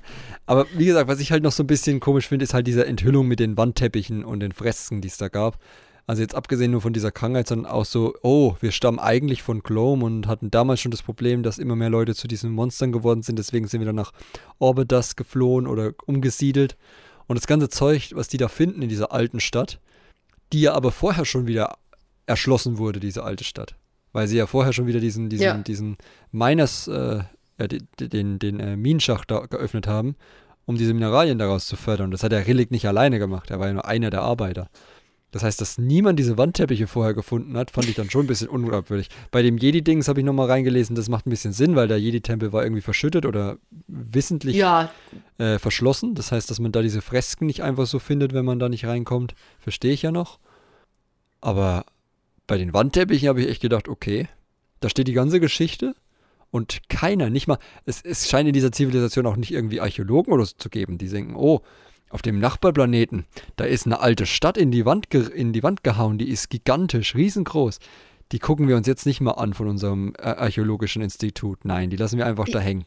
Aber 0.46 0.68
wie 0.76 0.86
gesagt, 0.86 1.08
was 1.08 1.20
ich 1.20 1.32
halt 1.32 1.42
noch 1.42 1.54
so 1.54 1.64
ein 1.64 1.68
bisschen 1.68 2.02
komisch 2.02 2.28
finde, 2.28 2.44
ist 2.44 2.54
halt 2.54 2.68
diese 2.68 2.86
Enthüllung 2.86 3.28
mit 3.28 3.40
den 3.40 3.56
Wandteppichen 3.56 4.26
und 4.26 4.42
den 4.42 4.52
Fresken, 4.52 5.00
die 5.00 5.08
es 5.08 5.18
da 5.18 5.30
gab. 5.30 5.58
Also 6.06 6.22
jetzt 6.22 6.36
abgesehen 6.36 6.72
nur 6.72 6.82
von 6.82 6.92
dieser 6.92 7.12
Krankheit, 7.12 7.48
sondern 7.48 7.72
auch 7.72 7.86
so, 7.86 8.14
oh, 8.24 8.56
wir 8.60 8.72
stammen 8.72 9.00
eigentlich 9.00 9.42
von 9.42 9.64
Glome 9.64 10.04
und 10.04 10.28
hatten 10.28 10.52
damals 10.52 10.82
schon 10.82 10.92
das 10.92 11.02
Problem, 11.02 11.44
dass 11.44 11.58
immer 11.58 11.78
mehr 11.78 11.90
Leute 11.90 12.14
zu 12.14 12.28
diesen 12.28 12.52
Monstern 12.52 12.92
geworden 12.92 13.24
sind. 13.24 13.40
Deswegen 13.40 13.68
sind 13.68 13.80
wir 13.80 13.86
dann 13.86 13.96
nach 13.96 14.12
Orbidas 14.60 15.16
geflohen 15.16 15.66
oder 15.66 15.94
umgesiedelt. 16.06 16.76
Und 17.28 17.38
das 17.38 17.48
ganze 17.48 17.70
Zeug, 17.70 18.12
was 18.16 18.28
die 18.28 18.38
da 18.38 18.50
finden 18.50 18.82
in 18.82 18.90
dieser 18.90 19.14
alten 19.14 19.40
Stadt, 19.40 19.80
die 20.52 20.62
ja 20.62 20.74
aber 20.74 20.92
vorher 20.92 21.24
schon 21.24 21.48
wieder 21.48 21.78
erschlossen 22.26 22.78
wurde, 22.78 23.00
diese 23.00 23.24
alte 23.24 23.46
Stadt. 23.46 23.76
Weil 24.12 24.28
sie 24.28 24.38
ja 24.38 24.46
vorher 24.46 24.74
schon 24.74 24.88
wieder 24.88 25.00
diesen, 25.00 25.30
diesen, 25.30 25.44
ja. 25.44 25.58
diesen 25.58 25.98
Miners, 26.32 26.88
äh, 26.90 27.24
ja, 27.60 27.68
den, 27.68 27.88
den, 28.00 28.40
den 28.40 28.60
äh, 28.60 28.76
Minenschacht 28.76 29.32
da 29.32 29.46
geöffnet 29.46 29.88
haben, 29.88 30.16
um 30.66 30.78
diese 30.78 30.94
Mineralien 30.94 31.40
daraus 31.40 31.66
zu 31.66 31.78
fördern. 31.78 32.06
Und 32.06 32.12
das 32.12 32.24
hat 32.24 32.34
der 32.34 32.46
Rillig 32.46 32.72
nicht 32.72 32.88
alleine 32.88 33.20
gemacht, 33.20 33.52
er 33.52 33.60
war 33.60 33.68
ja 33.68 33.74
nur 33.74 33.86
einer 33.86 34.10
der 34.10 34.22
Arbeiter. 34.22 34.70
Das 35.34 35.42
heißt, 35.42 35.60
dass 35.60 35.80
niemand 35.80 36.20
diese 36.20 36.38
Wandteppiche 36.38 36.86
vorher 36.86 37.16
gefunden 37.16 37.58
hat, 37.58 37.72
fand 37.72 37.90
ich 37.90 37.96
dann 37.96 38.08
schon 38.08 38.26
ein 38.26 38.28
bisschen 38.28 38.50
unglaubwürdig. 38.50 39.10
Bei 39.32 39.42
dem 39.42 39.58
Jedi-Dings 39.58 40.08
habe 40.08 40.20
ich 40.20 40.26
nochmal 40.28 40.46
reingelesen, 40.46 40.96
das 40.96 41.10
macht 41.10 41.26
ein 41.26 41.32
bisschen 41.32 41.54
Sinn, 41.54 41.76
weil 41.76 41.88
der 41.88 42.00
Jedi-Tempel 42.00 42.54
war 42.54 42.62
irgendwie 42.62 42.84
verschüttet 42.84 43.26
oder 43.26 43.58
wissentlich 43.88 44.56
ja. 44.56 44.92
äh, 45.40 45.58
verschlossen. 45.58 46.14
Das 46.14 46.32
heißt, 46.32 46.52
dass 46.52 46.60
man 46.60 46.72
da 46.72 46.84
diese 46.84 47.02
Fresken 47.02 47.48
nicht 47.48 47.64
einfach 47.64 47.88
so 47.88 47.98
findet, 47.98 48.36
wenn 48.36 48.46
man 48.46 48.60
da 48.60 48.70
nicht 48.70 48.86
reinkommt. 48.86 49.34
Verstehe 49.58 49.94
ich 49.94 50.04
ja 50.04 50.12
noch. 50.12 50.38
Aber 51.42 51.88
bei 52.46 52.60
den 52.60 52.72
Wandteppichen 52.72 53.28
habe 53.28 53.42
ich 53.42 53.50
echt 53.50 53.62
gedacht, 53.64 53.88
okay, 53.90 54.30
da 54.82 54.90
steht 54.90 55.08
die 55.08 55.14
ganze 55.14 55.40
Geschichte 55.40 55.96
und 56.52 56.88
keiner, 56.90 57.32
nicht 57.32 57.48
mal, 57.48 57.58
es, 57.86 58.04
es 58.04 58.30
scheint 58.30 58.48
in 58.48 58.54
dieser 58.54 58.72
Zivilisation 58.72 59.26
auch 59.26 59.36
nicht 59.36 59.52
irgendwie 59.52 59.82
Archäologen 59.82 60.32
oder 60.32 60.46
so 60.46 60.54
zu 60.56 60.70
geben, 60.70 61.00
die 61.00 61.10
denken, 61.10 61.36
oh, 61.36 61.64
auf 62.14 62.22
dem 62.22 62.40
Nachbarplaneten, 62.40 63.26
da 63.56 63.66
ist 63.66 63.86
eine 63.86 64.00
alte 64.00 64.26
Stadt 64.26 64.58
in 64.58 64.72
die 64.72 64.86
Wand, 64.86 65.14
in 65.14 65.52
die 65.52 65.64
Wand 65.64 65.84
gehauen, 65.84 66.18
die 66.18 66.30
ist 66.30 66.50
gigantisch, 66.50 67.16
riesengroß. 67.16 67.80
Die 68.32 68.40
gucken 68.40 68.68
wir 68.68 68.78
uns 68.78 68.88
jetzt 68.88 69.06
nicht 69.06 69.22
mal 69.22 69.34
an 69.34 69.54
von 69.54 69.68
unserem 69.68 70.14
äh, 70.18 70.24
archäologischen 70.24 71.04
Institut. 71.04 71.66
Nein, 71.66 71.92
die 71.92 71.98
lassen 71.98 72.18
wir 72.18 72.26
einfach 72.26 72.48
da 72.48 72.60
hängen. 72.60 72.86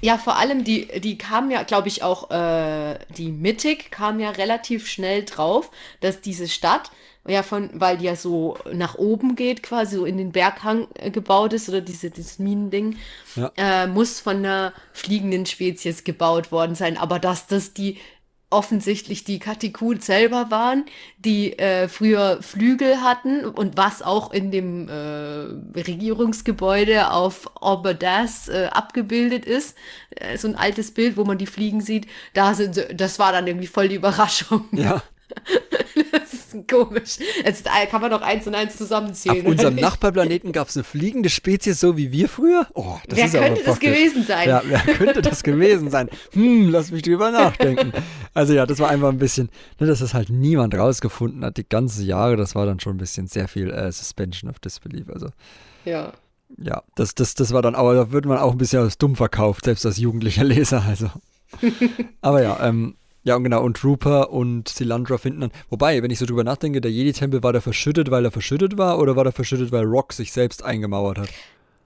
Ja, 0.00 0.16
vor 0.16 0.38
allem, 0.38 0.64
die, 0.64 0.88
die 1.00 1.18
kamen 1.18 1.50
ja, 1.50 1.62
glaube 1.62 1.88
ich, 1.88 2.02
auch, 2.02 2.30
äh, 2.30 2.98
die 3.16 3.32
Mittig 3.32 3.90
kam 3.90 4.18
ja 4.20 4.30
relativ 4.30 4.86
schnell 4.86 5.24
drauf, 5.24 5.70
dass 6.00 6.20
diese 6.20 6.48
Stadt, 6.48 6.90
ja, 7.26 7.42
von, 7.42 7.70
weil 7.74 7.98
die 7.98 8.06
ja 8.06 8.16
so 8.16 8.56
nach 8.72 8.94
oben 8.94 9.36
geht, 9.36 9.62
quasi 9.62 9.96
so 9.96 10.04
in 10.06 10.16
den 10.16 10.32
Berghang 10.32 10.88
äh, 10.94 11.10
gebaut 11.10 11.52
ist, 11.52 11.68
oder 11.68 11.82
diese, 11.82 12.10
dieses 12.10 12.38
Minending, 12.38 12.96
ja. 13.36 13.52
äh, 13.56 13.86
muss 13.86 14.20
von 14.20 14.36
einer 14.38 14.72
fliegenden 14.92 15.44
Spezies 15.44 16.04
gebaut 16.04 16.50
worden 16.50 16.76
sein. 16.76 16.96
Aber 16.96 17.18
dass 17.18 17.46
das 17.46 17.74
die 17.74 17.98
offensichtlich 18.52 19.24
die 19.24 19.38
Katikut 19.38 20.02
selber 20.02 20.50
waren, 20.50 20.84
die 21.18 21.58
äh, 21.58 21.88
früher 21.88 22.42
Flügel 22.42 23.02
hatten 23.02 23.44
und 23.44 23.76
was 23.76 24.02
auch 24.02 24.32
in 24.32 24.50
dem 24.50 24.88
äh, 24.88 25.80
Regierungsgebäude 25.80 27.10
auf 27.10 27.50
Oberdas 27.60 28.48
äh, 28.48 28.68
abgebildet 28.70 29.44
ist. 29.44 29.76
Äh, 30.10 30.36
so 30.38 30.48
ein 30.48 30.56
altes 30.56 30.92
Bild, 30.92 31.16
wo 31.16 31.24
man 31.24 31.38
die 31.38 31.46
Fliegen 31.46 31.80
sieht. 31.80 32.06
Da 32.34 32.54
sind, 32.54 32.86
das 32.94 33.18
war 33.18 33.32
dann 33.32 33.46
irgendwie 33.46 33.66
voll 33.66 33.88
die 33.88 33.96
Überraschung. 33.96 34.66
Ja. 34.72 35.02
das 36.12 36.41
bisschen 36.52 36.66
komisch. 36.66 37.18
Jetzt 37.44 37.66
kann 37.90 38.00
man 38.00 38.10
doch 38.10 38.22
eins 38.22 38.46
und 38.46 38.54
eins 38.54 38.76
zusammenzählen. 38.76 39.40
Auf 39.40 39.50
unserem 39.52 39.76
Nachbarplaneten 39.76 40.52
gab 40.52 40.68
es 40.68 40.76
eine 40.76 40.84
fliegende 40.84 41.30
Spezies, 41.30 41.80
so 41.80 41.96
wie 41.96 42.12
wir 42.12 42.28
früher? 42.28 42.66
Oh, 42.74 42.98
das 43.08 43.18
wer 43.18 43.26
ist 43.26 43.32
könnte 43.32 43.62
das 43.64 43.80
gewesen 43.80 44.24
sein? 44.24 44.48
Ja, 44.48 44.62
wer 44.64 44.80
könnte 44.80 45.22
das 45.22 45.42
gewesen 45.42 45.90
sein? 45.90 46.08
Hm, 46.32 46.70
lass 46.70 46.90
mich 46.90 47.02
drüber 47.02 47.30
nachdenken. 47.30 47.92
Also 48.34 48.54
ja, 48.54 48.66
das 48.66 48.78
war 48.78 48.88
einfach 48.88 49.10
ein 49.10 49.18
bisschen, 49.18 49.50
ne, 49.78 49.86
dass 49.86 49.98
das 49.98 50.14
halt 50.14 50.30
niemand 50.30 50.74
rausgefunden 50.74 51.44
hat, 51.44 51.56
die 51.56 51.68
ganzen 51.68 52.06
Jahre, 52.06 52.36
das 52.36 52.54
war 52.54 52.64
dann 52.64 52.80
schon 52.80 52.94
ein 52.94 52.98
bisschen 52.98 53.26
sehr 53.26 53.48
viel 53.48 53.70
äh, 53.70 53.92
Suspension 53.92 54.50
of 54.50 54.58
Disbelief. 54.58 55.08
Also 55.10 55.28
ja. 55.84 56.12
Ja, 56.58 56.82
das, 56.94 57.14
das, 57.14 57.34
das 57.34 57.52
war 57.52 57.62
dann, 57.62 57.74
aber 57.74 57.94
da 57.94 58.12
wird 58.12 58.26
man 58.26 58.38
auch 58.38 58.52
ein 58.52 58.58
bisschen 58.58 58.80
als 58.80 58.98
dumm 58.98 59.16
verkauft, 59.16 59.64
selbst 59.64 59.86
als 59.86 59.98
jugendlicher 59.98 60.44
Leser. 60.44 60.82
Also. 60.86 61.10
aber 62.20 62.42
ja, 62.42 62.66
ähm, 62.66 62.96
ja, 63.24 63.36
und 63.36 63.44
genau, 63.44 63.62
und 63.62 63.76
Trooper 63.76 64.30
und 64.30 64.68
Silandra 64.68 65.16
finden 65.18 65.42
dann. 65.42 65.52
Wobei, 65.70 66.02
wenn 66.02 66.10
ich 66.10 66.18
so 66.18 66.26
drüber 66.26 66.44
nachdenke, 66.44 66.80
der 66.80 66.90
Jedi-Tempel 66.90 67.42
war 67.42 67.52
der 67.52 67.62
verschüttet, 67.62 68.10
weil 68.10 68.24
er 68.24 68.30
verschüttet 68.30 68.78
war, 68.78 68.98
oder 68.98 69.14
war 69.14 69.24
der 69.24 69.32
verschüttet, 69.32 69.70
weil 69.70 69.84
Rock 69.84 70.12
sich 70.12 70.32
selbst 70.32 70.64
eingemauert 70.64 71.18
hat? 71.18 71.28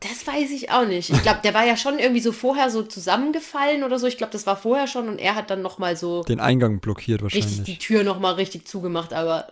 Das 0.00 0.26
weiß 0.26 0.50
ich 0.50 0.70
auch 0.70 0.86
nicht. 0.86 1.10
Ich 1.10 1.22
glaube, 1.22 1.40
der 1.42 1.54
war 1.54 1.66
ja 1.66 1.76
schon 1.76 1.98
irgendwie 1.98 2.20
so 2.20 2.32
vorher 2.32 2.70
so 2.70 2.82
zusammengefallen 2.82 3.82
oder 3.82 3.98
so. 3.98 4.06
Ich 4.06 4.18
glaube, 4.18 4.32
das 4.32 4.46
war 4.46 4.56
vorher 4.56 4.86
schon 4.86 5.08
und 5.08 5.18
er 5.18 5.34
hat 5.34 5.50
dann 5.50 5.62
nochmal 5.62 5.96
so. 5.96 6.22
Den 6.22 6.40
Eingang 6.40 6.80
blockiert 6.80 7.22
wahrscheinlich. 7.22 7.58
Richtig 7.58 7.64
die 7.64 7.78
Tür 7.78 8.04
nochmal 8.04 8.34
richtig 8.34 8.66
zugemacht, 8.66 9.12
aber. 9.12 9.48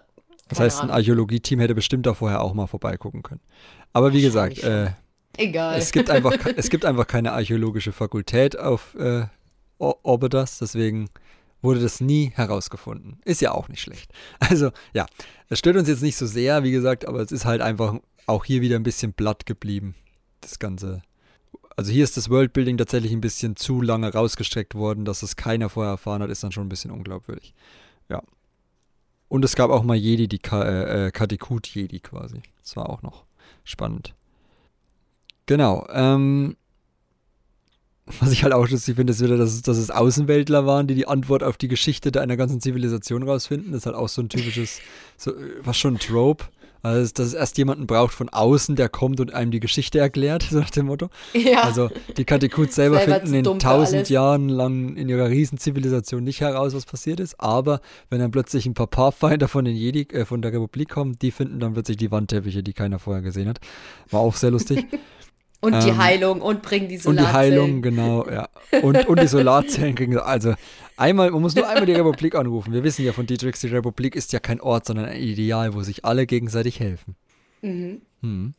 Das 0.49 0.61
heißt, 0.61 0.83
ein 0.83 0.91
Archäologie-Team 0.91 1.61
hätte 1.61 1.75
bestimmt 1.75 2.05
da 2.05 2.13
vorher 2.13 2.43
auch 2.43 2.53
mal 2.53 2.67
vorbeigucken 2.67 3.23
können. 3.23 3.41
Aber 3.95 4.13
wie 4.13 4.21
gesagt, 4.21 4.63
äh, 4.63 4.91
Egal. 5.37 5.79
Es 5.79 5.93
gibt 5.93 6.11
einfach, 6.11 6.37
es 6.57 6.71
gibt 6.71 6.85
einfach 6.85 7.07
keine 7.07 7.33
archäologische 7.33 7.93
Fakultät 7.93 8.59
auf 8.59 8.95
äh, 8.97 9.25
Orbitas, 9.79 10.59
deswegen 10.59 11.09
wurde 11.65 11.81
das 11.81 12.01
nie 12.01 12.31
herausgefunden. 12.35 13.19
Ist 13.25 13.41
ja 13.41 13.53
auch 13.53 13.69
nicht 13.69 13.81
schlecht. 13.81 14.13
Also 14.39 14.71
ja, 14.93 15.07
es 15.49 15.59
stört 15.59 15.77
uns 15.77 15.89
jetzt 15.89 16.03
nicht 16.03 16.17
so 16.17 16.27
sehr, 16.27 16.63
wie 16.63 16.71
gesagt, 16.71 17.09
aber 17.09 17.21
es 17.21 17.33
ist 17.33 17.45
halt 17.45 17.63
einfach 17.63 17.95
auch 18.27 18.45
hier 18.45 18.61
wieder 18.61 18.77
ein 18.77 18.83
bisschen 18.83 19.13
blatt 19.13 19.47
geblieben. 19.47 19.95
Das 20.41 20.59
Ganze. 20.59 21.03
Also 21.77 21.91
hier 21.91 22.05
ist 22.05 22.17
das 22.17 22.31
Worldbuilding 22.31 22.77
tatsächlich 22.77 23.13
ein 23.13 23.21
bisschen 23.21 23.57
zu 23.57 23.81
lange 23.83 24.13
rausgestreckt 24.13 24.75
worden, 24.75 25.05
dass 25.05 25.23
es 25.23 25.35
keiner 25.37 25.69
vorher 25.69 25.93
erfahren 25.93 26.23
hat, 26.23 26.31
ist 26.31 26.45
dann 26.45 26.53
schon 26.53 26.67
ein 26.67 26.69
bisschen 26.69 26.91
unglaubwürdig. 26.91 27.55
Ja. 28.09 28.23
Und 29.29 29.45
es 29.45 29.57
gab 29.57 29.71
auch 29.71 29.83
mal 29.83 29.97
Jedi, 29.97 30.29
die 30.29 30.39
Ka 30.39 30.63
äh, 30.63 31.07
äh 31.07 31.11
Katekut 31.11 31.67
Jedi 31.67 31.99
quasi. 31.99 32.43
Das 32.63 32.77
war 32.77 32.91
auch 32.91 33.03
noch 33.03 33.25
spannend. 33.65 34.15
Genau. 35.47 35.87
Ähm, 35.91 36.57
was 38.21 38.33
ich 38.33 38.43
halt 38.43 38.53
auch 38.53 38.69
lustig 38.69 38.97
finde, 38.97 39.13
ist 39.13 39.23
wieder, 39.23 39.39
dass 39.39 39.55
es, 39.55 39.63
dass 39.63 39.79
es 39.79 39.91
Außenweltler 39.91 40.67
waren, 40.67 40.87
die 40.87 40.95
die 40.95 41.09
Antwort 41.09 41.43
auf 41.43 41.57
die 41.57 41.69
Geschichte 41.69 42.21
einer 42.21 42.37
ganzen 42.37 42.61
Zivilisation 42.61 43.23
rausfinden. 43.23 43.73
Das 43.73 43.83
ist 43.83 43.87
halt 43.87 43.97
auch 43.97 44.09
so 44.09 44.21
ein 44.21 44.29
typisches, 44.29 44.81
so, 45.17 45.33
was 45.63 45.79
schon 45.79 45.95
ein 45.95 45.99
Trope. 45.99 46.45
Also, 46.83 47.13
dass 47.15 47.29
es 47.29 47.33
erst 47.33 47.57
jemanden 47.57 47.87
braucht 47.87 48.13
von 48.13 48.29
außen, 48.29 48.77
der 48.77 48.91
kommt 48.91 49.19
und 49.19 49.33
einem 49.33 49.51
die 49.51 49.59
Geschichte 49.59 50.01
erklärt, 50.01 50.43
so 50.51 50.59
nach 50.59 50.69
dem 50.69 50.85
Motto. 50.85 51.09
Ja. 51.33 51.63
Also 51.63 51.89
die 52.19 52.27
Katekut 52.27 52.73
selber, 52.73 52.99
selber 52.99 53.21
finden 53.21 53.35
in 53.35 53.59
tausend 53.59 54.11
Jahren 54.11 54.51
lang 54.51 54.95
in 54.95 55.09
ihrer 55.09 55.31
Riesenzivilisation 55.31 56.23
nicht 56.23 56.43
heraus, 56.43 56.75
was 56.75 56.85
passiert 56.85 57.21
ist. 57.21 57.41
Aber 57.41 57.81
wenn 58.11 58.19
dann 58.19 58.33
plötzlich 58.33 58.67
ein 58.67 58.75
paar 58.75 58.87
Pathfinder 58.87 59.49
von 59.49 59.65
den 59.65 59.75
Jedi, 59.75 60.03
äh, 60.13 60.27
von 60.27 60.43
der 60.43 60.53
Republik 60.53 60.91
kommen, 60.91 61.17
die 61.23 61.31
finden 61.31 61.59
dann 61.59 61.73
plötzlich 61.73 61.97
die 61.97 62.11
Wandteppiche, 62.11 62.63
die 62.63 62.75
keiner 62.75 62.99
vorher 62.99 63.23
gesehen 63.23 63.49
hat. 63.49 63.61
War 64.11 64.21
auch 64.21 64.35
sehr 64.35 64.51
lustig. 64.51 64.85
Und 65.65 65.83
die 65.83 65.89
ähm, 65.89 65.99
Heilung 65.99 66.43
und 66.43 66.63
bringen 66.63 66.89
die 66.89 66.99
Solarzellen. 66.99 67.27
Und 67.27 67.33
die 67.33 67.37
Heilung, 67.37 67.83
genau, 67.83 68.27
ja. 68.29 68.49
Und, 68.83 69.07
und 69.09 69.21
die 69.21 69.27
Solarzellen 69.27 69.95
kriegen, 69.95 70.19
also 70.19 70.55
einmal, 70.97 71.31
man 71.31 71.41
muss 71.41 71.55
nur 71.55 71.69
einmal 71.69 71.87
die 71.87 71.93
Republik 71.93 72.35
anrufen. 72.35 72.73
Wir 72.73 72.85
wissen 72.85 73.05
ja 73.05 73.13
von 73.13 73.27
Dietrichs, 73.27 73.61
die 73.61 73.69
Republik 73.69 74.15
ist 74.15 74.33
ja 74.33 74.41
kein 74.41 74.61
Ort, 74.61 74.87
sondern 74.87 75.07
ein 75.07 75.17
Ideal, 75.21 75.75
wo 75.75 75.83
sich 75.83 76.05
alle 76.05 76.27
gegenseitig 76.27 76.81
helfen. 76.81 77.17
Mhm. 77.63 78.03
Hm. 78.21 78.55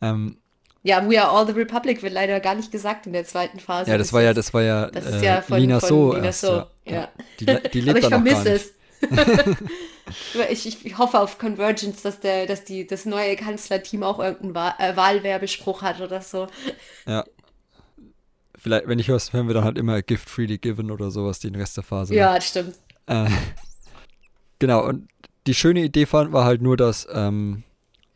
Ähm, 0.00 0.36
ja, 0.84 1.08
We 1.08 1.20
Are 1.20 1.30
All 1.30 1.46
the 1.46 1.52
Republic 1.52 2.02
wird 2.02 2.12
leider 2.12 2.40
gar 2.40 2.54
nicht 2.54 2.70
gesagt 2.70 3.06
in 3.06 3.14
der 3.14 3.24
zweiten 3.24 3.58
Phase. 3.58 3.90
Ja, 3.90 3.96
das, 3.96 4.12
war 4.12 4.22
ja, 4.22 4.34
das 4.34 4.52
war 4.52 4.62
ja, 4.62 4.90
das 4.90 5.06
ist 5.06 5.22
ja 5.22 5.38
äh, 5.38 5.42
von, 5.42 5.58
Lina 5.58 5.80
So. 5.80 6.14
Lina 6.14 6.30
so. 6.30 6.48
Ja. 6.48 6.68
ja. 6.84 7.08
Die, 7.40 7.46
die 7.46 7.80
lebt 7.80 7.90
Aber 7.90 7.98
ich 8.00 8.06
vermisse 8.06 8.50
es. 8.50 8.74
ich, 10.50 10.84
ich, 10.84 10.98
hoffe 10.98 11.20
auf 11.20 11.38
Convergence, 11.38 12.02
dass, 12.02 12.20
der, 12.20 12.46
dass 12.46 12.64
die, 12.64 12.86
das 12.86 13.04
neue 13.06 13.36
Kanzlerteam 13.36 14.02
auch 14.02 14.18
irgendeinen 14.18 14.54
Wahl, 14.54 14.74
äh, 14.78 14.96
Wahlwerbespruch 14.96 15.82
hat 15.82 16.00
oder 16.00 16.20
so. 16.20 16.46
Ja. 17.06 17.24
Vielleicht, 18.56 18.88
wenn 18.88 18.98
ich 18.98 19.08
höre, 19.08 19.20
hören 19.30 19.46
wir 19.46 19.54
dann 19.54 19.64
halt 19.64 19.78
immer 19.78 20.00
Gift 20.02 20.28
Freely 20.30 20.58
Given 20.58 20.90
oder 20.90 21.10
sowas, 21.10 21.38
die 21.38 21.50
den 21.50 21.60
Rest 21.60 21.76
der 21.76 21.84
Phase. 21.84 22.14
Ja, 22.14 22.34
das 22.34 22.48
stimmt. 22.48 22.76
Äh, 23.06 23.28
genau, 24.58 24.86
und 24.86 25.08
die 25.46 25.54
schöne 25.54 25.84
Idee 25.84 26.06
fand, 26.06 26.32
war 26.32 26.44
halt 26.44 26.62
nur, 26.62 26.76
dass, 26.76 27.06
ähm, 27.12 27.64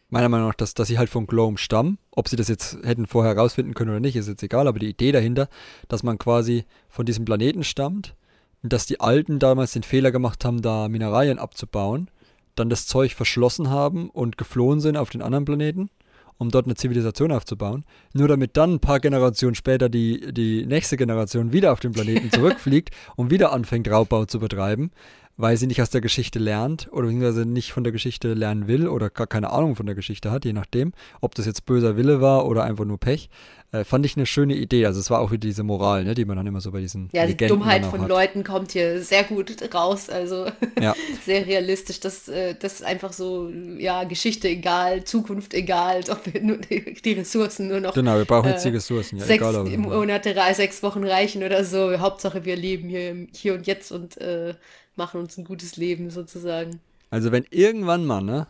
meiner 0.09 0.28
Meinung 0.28 0.49
nach, 0.49 0.55
dass, 0.55 0.74
dass 0.74 0.89
sie 0.89 0.99
halt 0.99 1.11
von 1.11 1.26
Gloam 1.26 1.59
stammen. 1.59 1.99
Ob 2.11 2.28
sie 2.28 2.36
das 2.36 2.49
jetzt 2.49 2.78
hätten 2.82 3.07
vorher 3.07 3.34
herausfinden 3.34 3.74
können 3.74 3.91
oder 3.91 4.01
nicht, 4.01 4.16
ist 4.16 4.28
jetzt 4.28 4.43
egal, 4.43 4.66
aber 4.66 4.78
die 4.78 4.89
Idee 4.89 5.12
dahinter, 5.12 5.49
dass 5.89 6.03
man 6.03 6.18
quasi 6.18 6.64
von 6.89 7.05
diesem 7.05 7.24
Planeten 7.24 7.64
stammt 7.64 8.14
dass 8.63 8.87
die 8.87 9.01
Alten 9.01 9.39
damals 9.39 9.73
den 9.73 9.83
Fehler 9.83 10.11
gemacht 10.11 10.45
haben, 10.45 10.63
da 10.63 10.89
Mineralien 10.89 11.39
abzubauen, 11.39 12.11
dann 12.55 12.71
das 12.71 12.87
Zeug 12.87 13.15
verschlossen 13.15 13.71
haben 13.71 14.11
und 14.11 14.37
geflohen 14.37 14.81
sind 14.81 14.97
auf 14.97 15.11
den 15.11 15.23
anderen 15.23 15.45
Planeten, 15.45 15.91
um 16.39 16.51
dort 16.51 16.67
eine 16.67 16.75
Zivilisation 16.75 17.33
aufzubauen, 17.33 17.85
nur 18.13 18.29
damit 18.29 18.57
dann 18.57 18.75
ein 18.75 18.81
paar 18.81 19.01
Generationen 19.01 19.55
später 19.55 19.89
die, 19.89 20.33
die 20.33 20.67
nächste 20.67 20.97
Generation 20.97 21.53
wieder 21.53 21.73
auf 21.73 21.81
den 21.81 21.93
Planeten 21.93 22.31
zurückfliegt 22.33 22.91
und 23.17 23.31
wieder 23.31 23.53
anfängt, 23.53 23.89
Raubbau 23.89 24.25
zu 24.25 24.41
betreiben, 24.41 24.91
weil 25.39 25.57
sie 25.57 25.68
nicht 25.68 25.80
aus 25.80 25.89
der 25.89 26.01
Geschichte 26.01 26.39
lernt 26.41 26.89
oder 26.93 27.07
beziehungsweise 27.07 27.47
nicht 27.47 27.72
von 27.72 27.84
der 27.84 27.93
Geschichte 27.93 28.34
lernen 28.34 28.66
will 28.66 28.89
oder 28.89 29.09
gar 29.09 29.28
keine 29.28 29.51
Ahnung 29.51 29.76
von 29.76 29.86
der 29.86 29.95
Geschichte 29.95 30.30
hat, 30.30 30.45
je 30.45 30.53
nachdem, 30.53 30.93
ob 31.20 31.36
das 31.36 31.47
jetzt 31.47 31.64
böser 31.64 31.97
Wille 31.97 32.20
war 32.20 32.45
oder 32.45 32.64
einfach 32.64 32.84
nur 32.84 32.99
Pech. 32.99 33.30
Äh, 33.70 33.84
fand 33.84 34.05
ich 34.07 34.16
eine 34.16 34.24
schöne 34.24 34.55
Idee. 34.55 34.86
Also 34.86 34.99
es 34.99 35.11
war 35.11 35.20
auch 35.20 35.30
wieder 35.30 35.47
diese 35.47 35.62
Moral, 35.62 36.03
ne, 36.03 36.14
die 36.14 36.24
man 36.24 36.39
dann 36.39 36.47
immer 36.47 36.61
so 36.61 36.72
bei 36.72 36.80
diesen 36.80 37.11
Ja, 37.12 37.24
Legenden 37.24 37.39
die 37.39 37.49
Dummheit 37.49 37.84
von 37.84 38.01
hat. 38.01 38.09
Leuten 38.09 38.43
kommt 38.43 38.72
hier 38.72 39.03
sehr 39.03 39.24
gut 39.24 39.55
raus. 39.74 40.09
Also 40.09 40.47
ja. 40.80 40.97
sehr 41.24 41.47
realistisch. 41.47 42.01
Das, 42.01 42.28
äh, 42.28 42.55
das 42.59 42.82
einfach 42.82 43.12
so, 43.12 43.51
ja, 43.76 44.05
Geschichte 44.05 44.49
egal, 44.49 45.05
Zukunft 45.05 45.53
egal, 45.53 46.01
ob 46.11 46.32
wir 46.32 46.43
nur 46.43 46.57
die, 46.57 47.12
Ressourcen 47.12 47.68
nur 47.68 47.80
noch. 47.80 47.93
Genau, 47.93 48.16
wir 48.16 48.24
brauchen 48.24 48.49
jetzt 48.49 48.64
die 48.64 48.70
äh, 48.70 48.72
Ressourcen, 48.72 49.18
ja, 49.18 49.24
sechs 49.26 49.43
egal. 49.43 49.55
Aber 49.55 49.68
Monate, 49.68 50.34
sechs 50.55 50.82
Wochen 50.82 51.05
reichen 51.05 51.45
oder 51.45 51.62
so. 51.62 52.01
Hauptsache 52.01 52.47
wir 52.47 52.57
leben 52.57 52.89
hier, 52.89 53.26
hier 53.34 53.53
und 53.53 53.66
jetzt 53.66 53.93
und 53.93 54.18
äh, 54.18 54.55
machen 54.99 55.20
uns 55.20 55.38
ein 55.38 55.44
gutes 55.44 55.76
Leben 55.76 56.11
sozusagen. 56.11 56.80
Also 57.11 57.32
wenn 57.32 57.46
irgendwann 57.51 58.05
mal, 58.05 58.20
ne, 58.20 58.46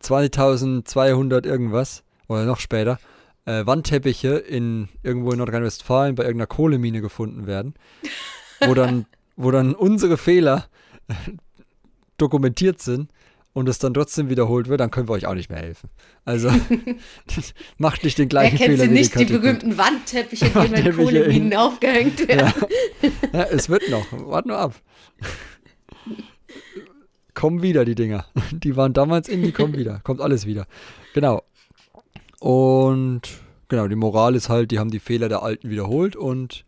2200 0.00 1.46
irgendwas 1.46 2.02
oder 2.26 2.44
noch 2.44 2.58
später, 2.58 2.98
äh, 3.44 3.64
Wandteppiche 3.64 4.36
in 4.36 4.88
irgendwo 5.02 5.30
in 5.30 5.38
Nordrhein-Westfalen 5.38 6.16
bei 6.16 6.24
irgendeiner 6.24 6.48
Kohlemine 6.48 7.00
gefunden 7.00 7.46
werden, 7.46 7.74
wo 8.60 8.74
dann, 8.74 9.06
wo 9.36 9.52
dann 9.52 9.74
unsere 9.74 10.16
Fehler 10.16 10.66
dokumentiert 12.16 12.82
sind 12.82 13.10
und 13.52 13.68
es 13.68 13.78
dann 13.78 13.94
trotzdem 13.94 14.28
wiederholt 14.28 14.68
wird, 14.68 14.80
dann 14.80 14.90
können 14.90 15.08
wir 15.08 15.12
euch 15.12 15.26
auch 15.26 15.34
nicht 15.34 15.48
mehr 15.48 15.60
helfen. 15.60 15.88
Also 16.24 16.50
macht 17.78 18.02
nicht 18.02 18.18
den 18.18 18.28
gleichen 18.28 18.58
Wer 18.58 18.66
kennt 18.66 18.78
Fehler. 18.78 18.88
Sie 18.88 18.94
nicht 18.94 19.14
die, 19.14 19.24
die 19.24 19.32
berühmten 19.32 19.78
Wandteppiche, 19.78 20.50
die 20.50 20.68
mit 20.68 20.96
Kohleminen 20.96 21.54
aufgehängt 21.54 22.26
werden. 22.26 22.52
Ja. 23.02 23.10
ja, 23.32 23.42
es 23.44 23.68
wird 23.68 23.88
noch. 23.88 24.06
Wart 24.10 24.46
nur 24.46 24.58
ab. 24.58 24.74
Kommen 27.36 27.62
wieder 27.62 27.84
die 27.84 27.94
Dinger. 27.94 28.26
Die 28.50 28.76
waren 28.76 28.92
damals 28.92 29.28
in, 29.28 29.42
die 29.42 29.52
kommen 29.52 29.76
wieder. 29.76 30.00
Kommt 30.02 30.20
alles 30.20 30.46
wieder. 30.46 30.66
Genau. 31.14 31.44
Und 32.40 33.22
genau, 33.68 33.86
die 33.86 33.94
Moral 33.94 34.34
ist 34.34 34.48
halt, 34.48 34.72
die 34.72 34.80
haben 34.80 34.90
die 34.90 34.98
Fehler 34.98 35.28
der 35.28 35.42
Alten 35.42 35.70
wiederholt 35.70 36.16
und 36.16 36.64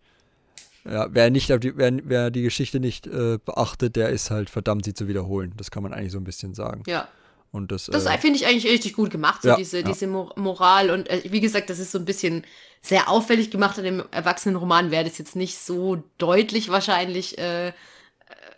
ja, 0.85 1.09
wer 1.11 1.31
nicht 1.31 1.49
die, 1.49 1.77
wer, 1.77 1.93
wer 2.05 2.31
die 2.31 2.43
Geschichte 2.43 2.81
nicht 2.81 3.07
äh, 3.07 3.39
beachtet, 3.45 3.97
der 3.97 4.11
ist 4.11 4.31
halt 4.31 4.49
verdammt, 4.49 4.85
sie 4.85 4.95
zu 4.95 5.09
wiederholen. 5.09 5.53
Das 5.57 5.71
kann 5.71 5.83
man 5.83 5.93
eigentlich 5.93 6.13
so 6.13 6.19
ein 6.19 6.25
bisschen 6.25 6.55
sagen. 6.55 6.83
Ja. 6.87 7.09
Und 7.51 7.73
das, 7.73 7.87
das 7.87 8.07
äh, 8.07 8.19
finde 8.19 8.39
ich 8.39 8.47
eigentlich 8.47 8.71
richtig 8.71 8.93
gut 8.93 9.11
gemacht, 9.11 9.43
so 9.43 9.49
ja, 9.49 9.57
diese, 9.57 9.81
ja. 9.81 9.87
diese 9.87 10.07
Moral. 10.07 10.91
Und 10.91 11.09
äh, 11.09 11.23
wie 11.31 11.41
gesagt, 11.41 11.71
das 11.71 11.79
ist 11.79 11.93
so 11.93 11.99
ein 11.99 12.05
bisschen 12.05 12.45
sehr 12.83 13.09
auffällig 13.09 13.51
gemacht 13.51 13.79
in 13.79 13.85
dem 13.85 14.03
Erwachsenenroman, 14.11 14.91
wäre 14.91 15.05
das 15.05 15.19
jetzt 15.19 15.35
nicht 15.35 15.59
so 15.59 16.03
deutlich 16.19 16.69
wahrscheinlich 16.69 17.39
äh, 17.39 17.73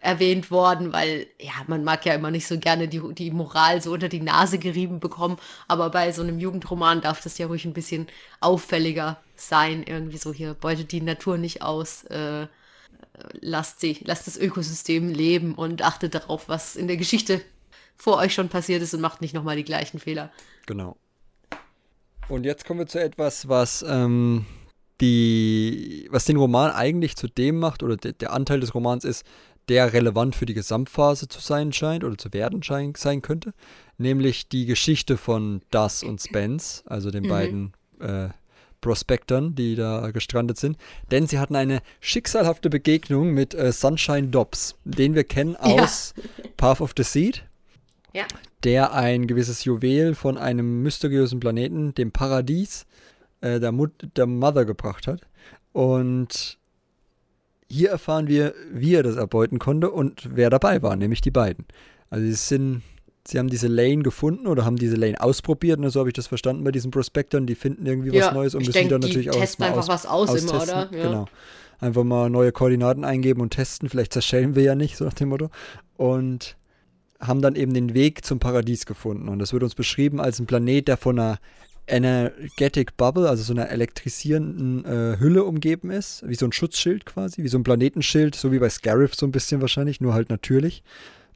erwähnt 0.01 0.51
worden, 0.51 0.93
weil 0.93 1.27
ja, 1.39 1.53
man 1.67 1.85
mag 1.85 2.07
ja 2.07 2.15
immer 2.15 2.31
nicht 2.31 2.47
so 2.47 2.59
gerne 2.59 2.89
die, 2.89 3.03
die 3.15 3.31
Moral 3.31 3.83
so 3.83 3.93
unter 3.93 4.09
die 4.09 4.21
Nase 4.21 4.59
gerieben 4.59 4.99
bekommen, 4.99 5.37
aber 5.69 5.91
bei 5.91 6.11
so 6.13 6.23
einem 6.23 6.39
Jugendroman 6.39 7.03
darf 7.03 7.21
das 7.23 7.37
ja 7.37 7.47
ruhig 7.47 7.67
ein 7.67 7.75
bisschen 7.75 8.07
auffälliger 8.41 9.21
sein, 9.37 9.83
irgendwie 9.83 10.17
so 10.17 10.33
hier 10.33 10.55
beutet 10.55 10.93
die 10.93 11.03
Natur 11.03 11.37
nicht 11.37 11.61
aus, 11.61 12.05
äh, 12.05 12.47
lasst 13.41 13.81
sie, 13.81 13.99
lasst 14.05 14.27
das 14.27 14.39
Ökosystem 14.39 15.09
leben 15.11 15.55
und 15.55 15.83
achtet 15.83 16.15
darauf, 16.15 16.49
was 16.49 16.77
in 16.77 16.89
der 16.89 16.97
Geschichte 16.97 17.43
vor 17.95 18.17
euch 18.17 18.33
schon 18.33 18.49
passiert 18.49 18.83
ist 18.83 18.95
und 18.95 19.03
macht 19.03 19.21
nicht 19.21 19.35
nochmal 19.35 19.57
die 19.57 19.65
gleichen 19.65 19.99
Fehler. 19.99 20.33
Genau. 20.65 20.97
Und 22.29 22.45
jetzt 22.45 22.65
kommen 22.65 22.81
wir 22.81 22.87
zu 22.87 23.01
etwas, 23.01 23.49
was 23.49 23.85
ähm, 23.87 24.47
die, 25.01 26.09
was 26.11 26.25
den 26.25 26.37
Roman 26.37 26.71
eigentlich 26.71 27.17
zu 27.17 27.29
dem 27.29 27.59
macht, 27.59 27.83
oder 27.83 27.97
de, 27.97 28.13
der 28.13 28.33
Anteil 28.33 28.61
des 28.61 28.75
Romans 28.75 29.05
ist, 29.05 29.25
der 29.69 29.93
relevant 29.93 30.35
für 30.35 30.47
die 30.47 30.55
Gesamtphase 30.55 31.29
zu 31.29 31.41
sein 31.41 31.73
scheint 31.73 32.05
oder 32.05 32.19
zu 32.19 32.33
werden 32.33 32.63
schein, 32.63 32.95
sein 32.97 33.23
könnte, 33.23 33.53
nämlich 33.99 34.49
die 34.49 34.67
Geschichte 34.67 35.17
von 35.17 35.63
Das 35.71 36.03
und 36.03 36.21
Spence, 36.21 36.83
also 36.87 37.11
den 37.11 37.25
mhm. 37.25 37.29
beiden 37.29 37.73
äh, 38.01 38.29
Prospectern, 38.81 39.55
die 39.55 39.77
da 39.77 40.11
gestrandet 40.11 40.59
sind, 40.59 40.77
denn 41.11 41.27
sie 41.27 41.39
hatten 41.39 41.57
eine 41.57 41.83
schicksalhafte 42.01 42.71
Begegnung 42.71 43.33
mit 43.33 43.55
äh, 43.55 43.73
Sunshine 43.73 44.29
Dobbs, 44.29 44.77
den 44.85 45.15
wir 45.15 45.25
kennen 45.25 45.57
aus 45.57 46.15
ja. 46.17 46.45
Path 46.57 46.81
of 46.81 46.95
the 46.97 47.03
Seed, 47.03 47.45
ja. 48.15 48.25
der 48.65 48.95
ein 48.95 49.27
gewisses 49.27 49.65
Juwel 49.65 50.15
von 50.15 50.39
einem 50.39 50.83
mysteriösen 50.83 51.41
Planeten, 51.41 51.95
dem 51.95 52.11
Paradies, 52.11 52.87
äh, 53.41 53.61
der, 53.61 53.73
Mut 53.73 53.93
der 54.17 54.27
Mother 54.27 54.65
gebracht 54.65 55.07
hat. 55.07 55.21
Und 55.73 56.59
hier 57.71 57.91
erfahren 57.91 58.27
wir, 58.27 58.55
wie 58.73 58.95
er 58.95 59.03
das 59.03 59.17
erbeuten 59.17 59.59
konnte 59.59 59.91
und 59.91 60.29
wer 60.35 60.51
dabei 60.51 60.83
war, 60.83 60.97
nämlich 60.97 61.21
die 61.21 61.31
beiden. 61.31 61.67
Also 62.11 62.27
sie 62.27 62.35
sind 62.35 62.83
sie 63.27 63.39
haben 63.39 63.49
diese 63.49 63.69
Lane 63.69 64.03
gefunden 64.03 64.47
oder 64.47 64.65
haben 64.65 64.77
diese 64.77 64.97
Lane 64.97 65.21
ausprobiert, 65.21 65.79
und 65.79 65.89
so 65.91 66.01
habe 66.01 66.09
ich 66.09 66.15
das 66.15 66.27
verstanden 66.27 66.65
bei 66.65 66.73
diesen 66.73 66.91
Prospektern, 66.91 67.47
die 67.47 67.55
finden 67.55 67.87
irgendwie 67.87 68.17
ja, 68.17 68.27
was 68.27 68.35
Neues 68.35 68.55
und 68.55 68.67
müssen 68.67 68.89
dann 68.89 69.01
natürlich 69.01 69.31
auch 69.31 69.35
testen 69.35 69.65
einfach 69.65 69.81
aus, 69.81 69.89
was 69.89 70.07
aus 70.07 70.43
immer, 70.43 70.63
oder? 70.63 70.89
Ja. 70.91 71.03
Genau. 71.03 71.27
Einfach 71.79 72.05
mal 72.05 72.29
neue 72.29 72.53
Koordinaten 72.53 73.05
eingeben 73.05 73.41
und 73.41 73.51
testen, 73.51 73.89
vielleicht 73.89 74.13
zerschellen 74.13 74.55
wir 74.55 74.63
ja 74.63 74.75
nicht, 74.75 74.97
so 74.97 75.05
nach 75.05 75.15
dem 75.15 75.31
Motto. 75.31 75.49
Und 75.97 76.57
haben 77.21 77.43
dann 77.43 77.55
eben 77.55 77.73
den 77.73 77.95
Weg 77.95 78.25
zum 78.25 78.39
Paradies 78.39 78.87
gefunden. 78.87 79.29
Und 79.29 79.39
das 79.39 79.53
wird 79.53 79.63
uns 79.63 79.75
beschrieben 79.75 80.21
als 80.21 80.39
ein 80.39 80.47
Planet, 80.47 80.89
der 80.89 80.97
von 80.97 81.19
einer 81.19 81.39
Energetic 81.91 82.97
Bubble, 82.97 83.29
also 83.29 83.43
so 83.43 83.53
einer 83.53 83.69
elektrisierenden 83.69 84.85
äh, 84.85 85.19
Hülle 85.19 85.45
umgeben 85.45 85.91
ist, 85.91 86.27
wie 86.27 86.35
so 86.35 86.47
ein 86.47 86.53
Schutzschild 86.53 87.07
quasi, 87.07 87.43
wie 87.43 87.49
so 87.49 87.59
ein 87.59 87.63
Planetenschild, 87.63 88.35
so 88.35 88.53
wie 88.53 88.59
bei 88.59 88.71
Scarif 88.71 89.15
so 89.15 89.27
ein 89.27 89.33
bisschen 89.33 89.61
wahrscheinlich, 89.61 90.01
nur 90.01 90.15
halt 90.15 90.31
natürlich. 90.31 90.83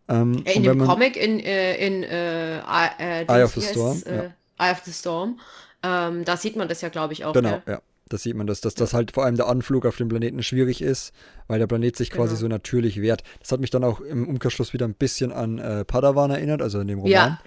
Ähm, 0.09 0.43
in 0.45 0.63
dem 0.63 0.85
Comic 0.85 1.17
in, 1.17 1.41
äh, 1.41 1.77
in 1.77 2.03
äh, 2.03 2.59
äh, 2.59 3.25
Eye 3.27 3.43
of 3.43 3.55
the 3.55 3.63
Storm, 3.63 3.97
ist, 3.97 4.07
äh, 4.07 4.31
Eye 4.59 4.73
of 4.73 4.83
the 4.85 4.93
Storm, 4.93 5.41
ähm, 5.83 6.25
da 6.25 6.37
sieht 6.37 6.57
man 6.57 6.69
das 6.69 6.81
ja, 6.81 6.89
glaube 6.89 7.13
ich, 7.13 7.25
auch. 7.25 7.33
Genau, 7.33 7.51
ja. 7.51 7.63
ja. 7.67 7.83
Das 8.09 8.23
sieht 8.23 8.37
man, 8.37 8.47
dass, 8.47 8.61
dass, 8.61 8.75
dass 8.75 8.93
halt 8.93 9.13
vor 9.13 9.25
allem 9.25 9.37
der 9.37 9.49
Anflug 9.49 9.87
auf 9.87 9.97
den 9.97 10.09
Planeten 10.09 10.43
schwierig 10.43 10.83
ist, 10.83 11.15
weil 11.49 11.59
der 11.59 11.67
Planet 11.67 11.97
sich 11.97 12.11
quasi 12.11 12.35
genau. 12.35 12.41
so 12.41 12.49
natürlich 12.49 13.01
wehrt. 13.01 13.23
Das 13.41 13.51
hat 13.51 13.61
mich 13.61 13.71
dann 13.71 13.83
auch 13.83 14.01
im 14.01 14.29
Umkehrschluss 14.29 14.75
wieder 14.75 14.87
ein 14.87 14.95
bisschen 14.95 15.33
an 15.33 15.59
äh, 15.59 15.85
Padawan 15.87 16.31
erinnert, 16.31 16.61
also 16.61 16.81
in 16.81 16.89
dem 16.89 16.99
Roman. 16.99 17.11
Ja. 17.11 17.41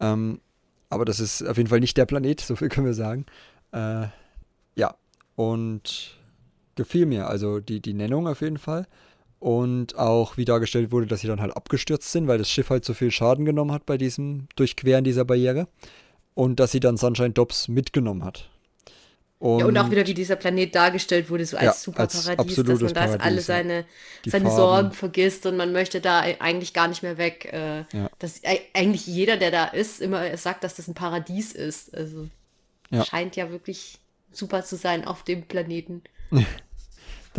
Ähm, 0.00 0.40
aber 0.96 1.04
das 1.04 1.20
ist 1.20 1.46
auf 1.46 1.56
jeden 1.56 1.68
Fall 1.68 1.80
nicht 1.80 1.96
der 1.96 2.06
Planet, 2.06 2.40
so 2.40 2.56
viel 2.56 2.68
können 2.68 2.86
wir 2.86 2.94
sagen. 2.94 3.26
Äh, 3.72 4.06
ja, 4.74 4.94
und 5.36 6.18
gefiel 6.74 7.06
mir, 7.06 7.28
also 7.28 7.60
die, 7.60 7.80
die 7.80 7.94
Nennung 7.94 8.26
auf 8.26 8.40
jeden 8.40 8.58
Fall. 8.58 8.86
Und 9.38 9.96
auch 9.96 10.38
wie 10.38 10.46
dargestellt 10.46 10.90
wurde, 10.90 11.06
dass 11.06 11.20
sie 11.20 11.28
dann 11.28 11.40
halt 11.40 11.56
abgestürzt 11.56 12.10
sind, 12.10 12.26
weil 12.26 12.38
das 12.38 12.50
Schiff 12.50 12.70
halt 12.70 12.84
so 12.84 12.94
viel 12.94 13.10
Schaden 13.10 13.44
genommen 13.44 13.70
hat 13.70 13.84
bei 13.86 13.98
diesem 13.98 14.48
Durchqueren 14.56 15.04
dieser 15.04 15.24
Barriere. 15.24 15.68
Und 16.34 16.58
dass 16.58 16.72
sie 16.72 16.80
dann 16.80 16.96
Sunshine 16.96 17.30
Dobbs 17.30 17.68
mitgenommen 17.68 18.24
hat. 18.24 18.50
Und 19.38 19.60
ja, 19.60 19.66
und 19.66 19.76
auch 19.76 19.90
wieder, 19.90 20.06
wie 20.06 20.14
dieser 20.14 20.36
Planet 20.36 20.74
dargestellt 20.74 21.28
wurde, 21.28 21.44
so 21.44 21.58
als 21.58 21.64
ja, 21.64 21.72
Superparadies, 21.72 22.56
dass 22.56 22.80
man 22.80 22.94
da 22.94 23.16
alle 23.16 23.40
seine, 23.42 23.84
seine 24.24 24.50
Sorgen 24.50 24.92
vergisst 24.92 25.44
und 25.44 25.58
man 25.58 25.72
möchte 25.72 26.00
da 26.00 26.20
eigentlich 26.20 26.72
gar 26.72 26.88
nicht 26.88 27.02
mehr 27.02 27.18
weg. 27.18 27.52
Äh. 27.52 27.84
Dass 28.18 28.40
eigentlich 28.72 29.06
jeder, 29.06 29.36
der 29.36 29.50
da 29.50 29.66
ist, 29.66 30.00
immer 30.00 30.34
sagt, 30.38 30.64
dass 30.64 30.76
das 30.76 30.88
ein 30.88 30.94
Paradies 30.94 31.52
ist. 31.52 31.94
Also 31.94 32.28
scheint 33.04 33.36
ja 33.36 33.50
wirklich 33.50 33.98
super 34.32 34.64
zu 34.64 34.76
sein 34.76 35.06
auf 35.06 35.22
dem 35.22 35.42
Planeten. 35.42 36.02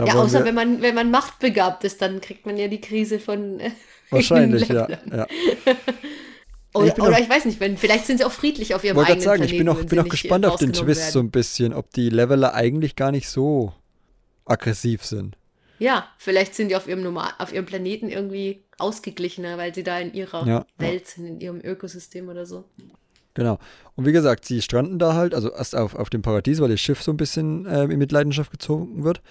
Ja, 0.05 0.13
außer 0.13 0.45
wenn 0.45 0.53
man, 0.53 0.83
wenn 0.83 0.93
man 0.93 1.09
machtbegabt 1.09 1.83
ist, 1.83 2.03
dann 2.03 2.21
kriegt 2.21 2.45
man 2.45 2.55
ja 2.55 2.67
die 2.67 2.79
Krise 2.79 3.19
von. 3.19 3.59
Äh, 3.59 3.71
Wahrscheinlich, 4.11 4.67
ja. 4.67 4.87
ja. 4.87 5.27
oder, 6.73 6.87
ich, 6.87 7.01
oder 7.01 7.15
auch, 7.15 7.19
ich 7.19 7.29
weiß 7.29 7.45
nicht, 7.45 7.59
wenn, 7.59 7.77
vielleicht 7.77 8.05
sind 8.05 8.17
sie 8.17 8.25
auch 8.25 8.31
friedlich 8.31 8.75
auf 8.75 8.83
ihrem 8.83 8.99
eigenen 8.99 9.21
sagen, 9.21 9.41
Planeten. 9.41 9.53
Ich 9.53 9.57
bin 9.57 9.69
auch, 9.69 9.83
bin 9.83 9.99
auch 9.99 10.09
gespannt 10.09 10.45
auf 10.45 10.57
den 10.57 10.73
Twist 10.73 11.01
werden. 11.01 11.11
so 11.11 11.19
ein 11.19 11.31
bisschen, 11.31 11.73
ob 11.73 11.91
die 11.93 12.09
Leveler 12.09 12.53
eigentlich 12.53 12.95
gar 12.95 13.11
nicht 13.11 13.29
so 13.29 13.73
aggressiv 14.45 15.05
sind. 15.05 15.37
Ja, 15.79 16.07
vielleicht 16.17 16.55
sind 16.55 16.69
die 16.69 16.75
auf 16.75 16.87
ihrem, 16.87 17.03
Normal 17.03 17.31
auf 17.37 17.53
ihrem 17.53 17.65
Planeten 17.65 18.09
irgendwie 18.09 18.63
ausgeglichener, 18.77 19.57
weil 19.57 19.73
sie 19.73 19.83
da 19.83 19.99
in 19.99 20.13
ihrer 20.13 20.45
ja, 20.47 20.65
Welt 20.77 21.03
ja. 21.05 21.13
sind, 21.15 21.25
in 21.25 21.39
ihrem 21.39 21.61
Ökosystem 21.63 22.29
oder 22.29 22.45
so. 22.45 22.65
Genau. 23.33 23.59
Und 23.95 24.07
wie 24.07 24.11
gesagt, 24.11 24.45
sie 24.45 24.61
stranden 24.63 24.97
da 24.97 25.13
halt, 25.13 25.35
also 25.35 25.51
erst 25.51 25.75
auf, 25.75 25.93
auf 25.93 26.09
dem 26.09 26.23
Paradies, 26.23 26.59
weil 26.59 26.69
das 26.69 26.81
Schiff 26.81 27.03
so 27.03 27.11
ein 27.11 27.17
bisschen 27.17 27.67
äh, 27.67 27.83
in 27.83 27.99
Mitleidenschaft 27.99 28.49
gezogen 28.51 29.03
wird. 29.03 29.21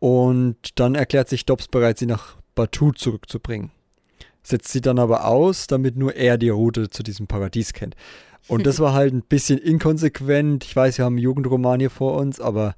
Und 0.00 0.80
dann 0.80 0.96
erklärt 0.96 1.28
sich 1.28 1.46
Dobbs 1.46 1.68
bereit, 1.68 1.98
sie 1.98 2.06
nach 2.06 2.36
Batu 2.56 2.90
zurückzubringen. 2.90 3.70
Setzt 4.42 4.72
sie 4.72 4.80
dann 4.80 4.98
aber 4.98 5.26
aus, 5.26 5.66
damit 5.66 5.96
nur 5.96 6.16
er 6.16 6.38
die 6.38 6.48
Route 6.48 6.90
zu 6.90 7.02
diesem 7.02 7.26
Paradies 7.26 7.72
kennt. 7.72 7.94
Und 8.48 8.66
das 8.66 8.80
war 8.80 8.92
halt 8.92 9.14
ein 9.14 9.22
bisschen 9.22 9.58
inkonsequent. 9.58 10.64
Ich 10.64 10.74
weiß, 10.74 10.98
wir 10.98 11.04
haben 11.04 11.14
einen 11.14 11.22
Jugendroman 11.22 11.78
hier 11.78 11.90
vor 11.90 12.16
uns, 12.16 12.40
aber 12.40 12.74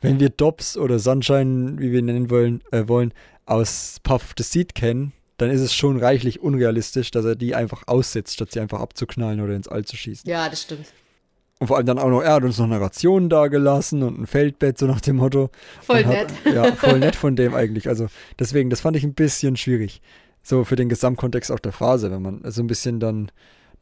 wenn 0.00 0.20
wir 0.20 0.30
Dobbs 0.30 0.76
oder 0.76 0.98
Sunshine, 0.98 1.78
wie 1.78 1.90
wir 1.90 1.98
ihn 1.98 2.04
nennen 2.06 2.30
wollen, 2.30 2.62
äh, 2.70 2.86
wollen, 2.86 3.12
aus 3.46 3.98
Puff 4.02 4.34
the 4.36 4.44
Seed 4.44 4.74
kennen, 4.74 5.12
dann 5.38 5.50
ist 5.50 5.60
es 5.60 5.74
schon 5.74 5.98
reichlich 5.98 6.40
unrealistisch, 6.40 7.10
dass 7.10 7.24
er 7.24 7.36
die 7.36 7.54
einfach 7.54 7.84
aussetzt, 7.86 8.34
statt 8.34 8.52
sie 8.52 8.60
einfach 8.60 8.80
abzuknallen 8.80 9.40
oder 9.40 9.54
ins 9.54 9.68
All 9.68 9.84
zu 9.84 9.96
schießen. 9.96 10.28
Ja, 10.28 10.48
das 10.48 10.62
stimmt. 10.62 10.86
Und 11.60 11.66
vor 11.66 11.76
allem 11.76 11.86
dann 11.86 11.98
auch 11.98 12.08
noch, 12.08 12.20
er 12.22 12.34
hat 12.34 12.44
uns 12.44 12.58
noch 12.58 12.66
eine 12.66 12.80
Ration 12.80 13.28
dagelassen 13.28 14.02
und 14.04 14.20
ein 14.20 14.26
Feldbett, 14.26 14.78
so 14.78 14.86
nach 14.86 15.00
dem 15.00 15.16
Motto. 15.16 15.50
Voll 15.82 16.04
nett. 16.04 16.28
ja, 16.44 16.72
voll 16.72 16.98
nett 17.00 17.16
von 17.16 17.34
dem 17.34 17.54
eigentlich. 17.54 17.88
Also 17.88 18.06
deswegen, 18.38 18.70
das 18.70 18.80
fand 18.80 18.96
ich 18.96 19.02
ein 19.02 19.14
bisschen 19.14 19.56
schwierig. 19.56 20.00
So 20.48 20.64
für 20.64 20.76
den 20.76 20.88
Gesamtkontext 20.88 21.52
auch 21.52 21.58
der 21.58 21.72
Phase, 21.72 22.10
wenn 22.10 22.22
man 22.22 22.40
so 22.50 22.62
ein 22.62 22.68
bisschen 22.68 23.00
dann 23.00 23.30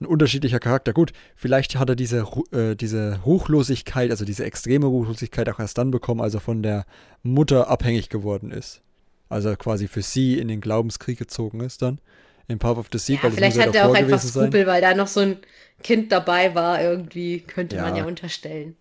ein 0.00 0.06
unterschiedlicher 0.06 0.58
Charakter. 0.58 0.92
Gut, 0.92 1.12
vielleicht 1.36 1.76
hat 1.76 1.88
er 1.88 1.94
diese, 1.94 2.26
äh, 2.50 2.74
diese 2.74 3.20
Ruchlosigkeit, 3.24 4.10
also 4.10 4.24
diese 4.24 4.44
extreme 4.44 4.86
Ruchlosigkeit 4.86 5.48
auch 5.48 5.60
erst 5.60 5.78
dann 5.78 5.92
bekommen, 5.92 6.20
als 6.20 6.34
er 6.34 6.40
von 6.40 6.64
der 6.64 6.84
Mutter 7.22 7.68
abhängig 7.70 8.08
geworden 8.08 8.50
ist. 8.50 8.82
Also 9.28 9.54
quasi 9.54 9.86
für 9.86 10.02
sie 10.02 10.40
in 10.40 10.48
den 10.48 10.60
Glaubenskrieg 10.60 11.18
gezogen 11.18 11.60
ist 11.60 11.82
dann 11.82 12.00
in 12.48 12.58
Path 12.58 12.78
of 12.78 12.88
the 12.90 12.98
Sea. 12.98 13.20
Ja, 13.22 13.30
vielleicht 13.30 13.60
hat 13.60 13.72
er 13.72 13.88
auch 13.88 13.94
einfach 13.94 14.20
Skrupel, 14.20 14.64
sein. 14.64 14.66
weil 14.66 14.80
da 14.80 14.92
noch 14.92 15.06
so 15.06 15.20
ein 15.20 15.36
Kind 15.84 16.10
dabei 16.10 16.56
war, 16.56 16.82
irgendwie, 16.82 17.42
könnte 17.42 17.76
ja. 17.76 17.82
man 17.82 17.94
ja 17.94 18.06
unterstellen. 18.06 18.74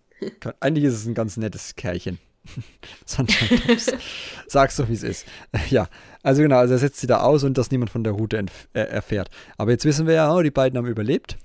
Eigentlich 0.58 0.86
ist 0.86 0.94
es 0.94 1.06
ein 1.06 1.14
ganz 1.14 1.36
nettes 1.36 1.76
Kerlchen. 1.76 2.18
Sag's 4.46 4.76
doch, 4.76 4.88
wie 4.88 4.94
es 4.94 5.02
ist. 5.02 5.26
Ja, 5.70 5.88
also 6.22 6.42
genau, 6.42 6.58
also 6.58 6.74
er 6.74 6.78
setzt 6.78 7.00
sie 7.00 7.06
da 7.06 7.20
aus 7.20 7.44
und 7.44 7.58
dass 7.58 7.70
niemand 7.70 7.90
von 7.90 8.04
der 8.04 8.12
Route 8.12 8.44
äh, 8.72 8.80
erfährt. 8.80 9.30
Aber 9.56 9.70
jetzt 9.70 9.84
wissen 9.84 10.06
wir 10.06 10.14
ja, 10.14 10.34
oh, 10.34 10.42
die 10.42 10.50
beiden 10.50 10.78
haben 10.78 10.86
überlebt. 10.86 11.36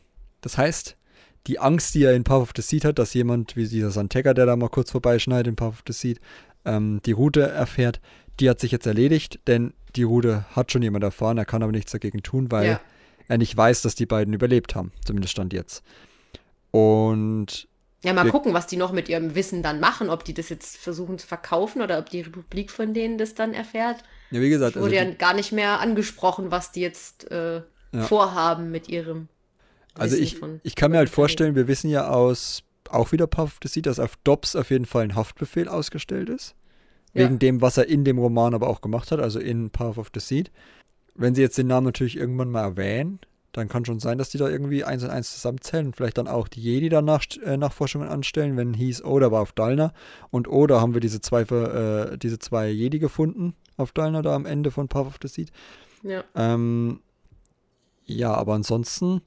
Das 0.42 0.58
heißt, 0.58 0.98
die 1.48 1.60
Angst, 1.60 1.96
die 1.96 2.04
er 2.04 2.14
in 2.14 2.24
Path 2.24 2.42
of 2.42 2.52
the 2.56 2.62
Seed 2.62 2.86
hat, 2.86 3.00
dass 3.00 3.14
jemand 3.14 3.56
wie 3.56 3.68
dieser 3.68 3.92
Santecker, 3.92 4.34
der 4.34 4.46
da 4.46 4.56
mal 4.56 4.70
kurz 4.70 4.92
vorbeischneidet 4.92 5.48
in 5.48 5.56
Path 5.56 5.70
of 5.70 5.84
the 5.88 5.94
Seed, 5.94 6.20
ähm, 6.66 7.02
die 7.06 7.12
Route 7.12 7.42
erfährt, 7.42 8.00
die 8.40 8.50
hat 8.50 8.60
sich 8.60 8.72
jetzt 8.72 8.86
erledigt, 8.86 9.40
denn 9.48 9.74
die 9.96 10.04
Rude 10.04 10.46
hat 10.56 10.72
schon 10.72 10.82
jemand 10.82 11.04
erfahren, 11.04 11.38
er 11.38 11.46
kann 11.46 11.64
aber 11.64 11.72
nichts 11.72 11.92
dagegen 11.92 12.24
tun, 12.24 12.52
weil 12.52 12.68
ja. 12.68 12.82
er 13.28 13.38
nicht 13.38 13.56
weiß, 13.56 13.82
dass 13.82 13.96
die 13.96 14.06
beiden 14.06 14.34
überlebt 14.34 14.76
haben. 14.76 14.92
Zumindest 15.06 15.32
stand 15.32 15.54
jetzt. 15.54 15.84
Und. 16.72 17.68
Ja, 18.04 18.14
mal 18.14 18.30
gucken, 18.30 18.54
was 18.54 18.66
die 18.66 18.78
noch 18.78 18.92
mit 18.92 19.10
ihrem 19.10 19.36
Wissen 19.36 19.62
dann 19.62 19.80
machen, 19.80 20.10
ob 20.10 20.24
die 20.24 20.34
das 20.34 20.50
jetzt 20.50 20.78
versuchen 20.78 21.20
zu 21.20 21.28
verkaufen 21.28 21.84
oder 21.84 22.00
ob 22.00 22.10
die 22.10 22.22
Republik 22.22 22.72
von 22.72 22.96
denen 22.96 23.20
das 23.20 23.36
dann 23.36 23.54
erfährt. 23.54 23.98
Ja, 24.32 24.42
wie 24.42 24.50
gesagt. 24.50 24.76
Wurde 24.76 24.98
also 24.98 25.12
ja 25.12 25.16
gar 25.16 25.36
nicht 25.36 25.52
mehr 25.52 25.80
angesprochen, 25.80 26.50
was 26.50 26.72
die 26.72 26.82
jetzt 26.82 27.30
äh, 27.30 27.62
ja. 27.92 28.02
vorhaben 28.02 28.72
mit 28.72 28.90
ihrem. 28.90 29.28
Also 29.94 30.16
ich, 30.16 30.42
ich 30.64 30.76
kann 30.76 30.92
mir 30.92 30.98
halt 30.98 31.10
vorstellen, 31.10 31.54
wir 31.56 31.68
wissen 31.68 31.90
ja 31.90 32.08
aus 32.08 32.64
auch 32.90 33.12
wieder 33.12 33.28
Puff 33.28 33.60
das 33.60 33.74
sieht, 33.74 33.86
dass 33.86 34.00
auf 34.00 34.18
Dobbs 34.24 34.56
auf 34.56 34.70
jeden 34.70 34.86
Fall 34.86 35.04
ein 35.04 35.16
Haftbefehl 35.16 35.68
ausgestellt 35.68 36.30
ist. 36.30 36.56
Wegen 37.14 37.34
ja. 37.34 37.38
dem, 37.40 37.62
was 37.62 37.78
er 37.78 37.88
in 37.88 38.06
dem 38.06 38.18
Roman 38.18 38.54
aber 38.54 38.68
auch 38.68 38.82
gemacht 38.82 39.12
hat, 39.12 39.20
also 39.20 39.40
in 39.40 39.70
Path 39.70 39.98
of 39.98 40.12
the 40.14 40.20
Seed. 40.20 40.50
Wenn 41.14 41.36
sie 41.36 41.42
jetzt 41.42 41.58
den 41.58 41.68
Namen 41.68 41.86
natürlich 41.86 42.18
irgendwann 42.18 42.50
mal 42.50 42.64
erwähnen, 42.64 43.20
dann 43.52 43.68
kann 43.68 43.86
schon 43.86 44.00
sein, 44.00 44.18
dass 44.18 44.30
die 44.30 44.38
da 44.38 44.48
irgendwie 44.48 44.84
eins 44.84 45.04
und 45.04 45.10
eins 45.10 45.32
zusammenzählen 45.32 45.88
und 45.88 45.96
vielleicht 45.96 46.18
dann 46.18 46.28
auch 46.28 46.48
die 46.48 46.62
Jedi 46.62 46.90
danach 46.90 47.24
äh, 47.44 47.58
Nachforschungen 47.58 48.08
anstellen, 48.08 48.58
wenn 48.58 48.74
hieß, 48.74 49.04
oh, 49.04 49.20
da 49.20 49.32
war 49.32 49.42
auf 49.42 49.52
Dalna 49.52 49.94
und 50.30 50.48
oh, 50.48 50.68
da 50.68 50.80
haben 50.80 50.94
wir 50.94 51.02
diese 51.02 51.22
zwei, 51.22 51.42
äh, 51.42 52.18
diese 52.18 52.40
zwei 52.40 52.70
Jedi 52.70 53.00
gefunden 53.00 53.56
auf 53.78 53.92
Dalna 53.92 54.22
da 54.22 54.36
am 54.36 54.46
Ende 54.46 54.72
von 54.72 54.88
Path 54.88 55.08
of 55.08 55.16
the 55.22 55.28
Seed. 55.28 55.52
Ja. 56.04 56.24
Ähm, 56.36 57.02
ja, 58.06 58.34
aber 58.34 58.54
ansonsten 58.54 59.22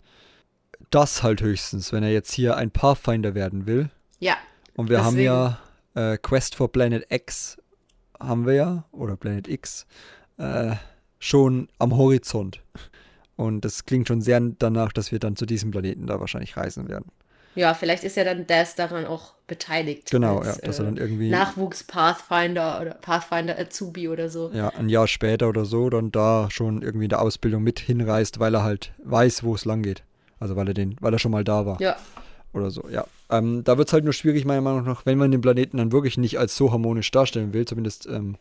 das 0.91 1.23
halt 1.23 1.43
höchstens, 1.43 1.93
wenn 1.93 2.03
er 2.03 2.13
jetzt 2.13 2.33
hier 2.33 2.57
ein 2.57 2.71
Pathfinder 2.71 3.35
werden 3.35 3.67
will. 3.67 3.91
Ja. 4.21 4.37
Und 4.75 4.89
wir 4.89 4.99
deswegen. 4.99 5.31
haben 5.31 5.59
ja 5.95 6.13
äh, 6.13 6.19
Quest 6.19 6.55
for 6.55 6.71
Planet 6.71 7.07
X 7.11 7.59
haben 8.21 8.47
wir 8.47 8.55
ja, 8.55 8.85
oder 8.93 9.17
Planet 9.17 9.49
X, 9.49 9.87
äh, 10.39 10.77
schon 11.19 11.69
am 11.79 11.97
Horizont. 11.97 12.63
Und 13.37 13.65
das 13.65 13.85
klingt 13.85 14.09
schon 14.09 14.21
sehr 14.21 14.41
danach, 14.41 14.93
dass 14.93 15.13
wir 15.13 15.19
dann 15.19 15.37
zu 15.37 15.47
diesem 15.47 15.71
Planeten 15.71 16.07
da 16.07 16.21
wahrscheinlich 16.21 16.57
reisen 16.57 16.89
werden. 16.89 17.07
Ja, 17.57 17.73
vielleicht 17.75 18.03
ist 18.03 18.17
ja 18.17 18.25
dann 18.25 18.47
Daz 18.47 18.75
daran 18.75 19.07
auch 19.07 19.35
beteiligt. 19.47 20.11
Genau, 20.11 20.39
als, 20.39 20.57
ja, 20.57 20.63
dass 20.67 20.79
er 20.79 20.85
äh, 20.85 20.87
dann 20.89 20.97
irgendwie- 20.97 21.31
Nachwuchs 21.31 21.85
Pathfinder 21.85 22.81
oder 22.81 22.95
Pathfinder 22.95 23.59
Azubi 23.59 24.09
oder 24.09 24.29
so. 24.29 24.51
ja, 24.53 24.71
ein 24.71 24.89
Jahr 24.89 25.07
später 25.07 25.49
oder 25.49 25.65
so 25.65 25.89
dann 25.89 26.11
da 26.11 26.49
schon 26.51 26.83
irgendwie 26.83 27.05
in 27.05 27.11
der 27.11 27.23
Ausbildung 27.23 27.63
mit 27.63 27.79
hinreist, 27.79 28.41
weil 28.41 28.55
er 28.55 28.65
halt 28.65 28.93
weiß, 29.05 29.45
wo 29.45 29.55
es 29.55 29.65
lang 29.65 29.83
geht. 29.83 30.03
Also 30.41 30.57
weil 30.57 30.67
er 30.69 30.75
den, 30.75 30.97
weil 31.01 31.13
er 31.13 31.19
schon 31.21 31.31
mal 31.31 31.45
da 31.45 31.65
war. 31.65 31.81
Ja. 31.81 31.97
Oder 32.53 32.71
so, 32.71 32.89
ja. 32.89 33.05
Ähm, 33.31 33.63
da 33.65 33.79
wird 33.79 33.89
es 33.89 33.93
halt 33.93 34.05
nur 34.05 34.13
schwierig, 34.13 34.45
meiner 34.45 34.61
Meinung 34.61 34.85
nach, 34.85 35.07
wenn 35.07 35.19
man 35.19 35.31
den 35.31 35.41
Planeten 35.41 35.77
dann 35.79 35.93
wirklich 35.93 36.19
nicht 36.19 36.39
als 36.39 36.57
so 36.57 36.73
harmonisch 36.73 37.11
darstellen 37.11 37.53
will. 37.53 37.65
Zumindest, 37.67 38.07
ähm, 38.07 38.37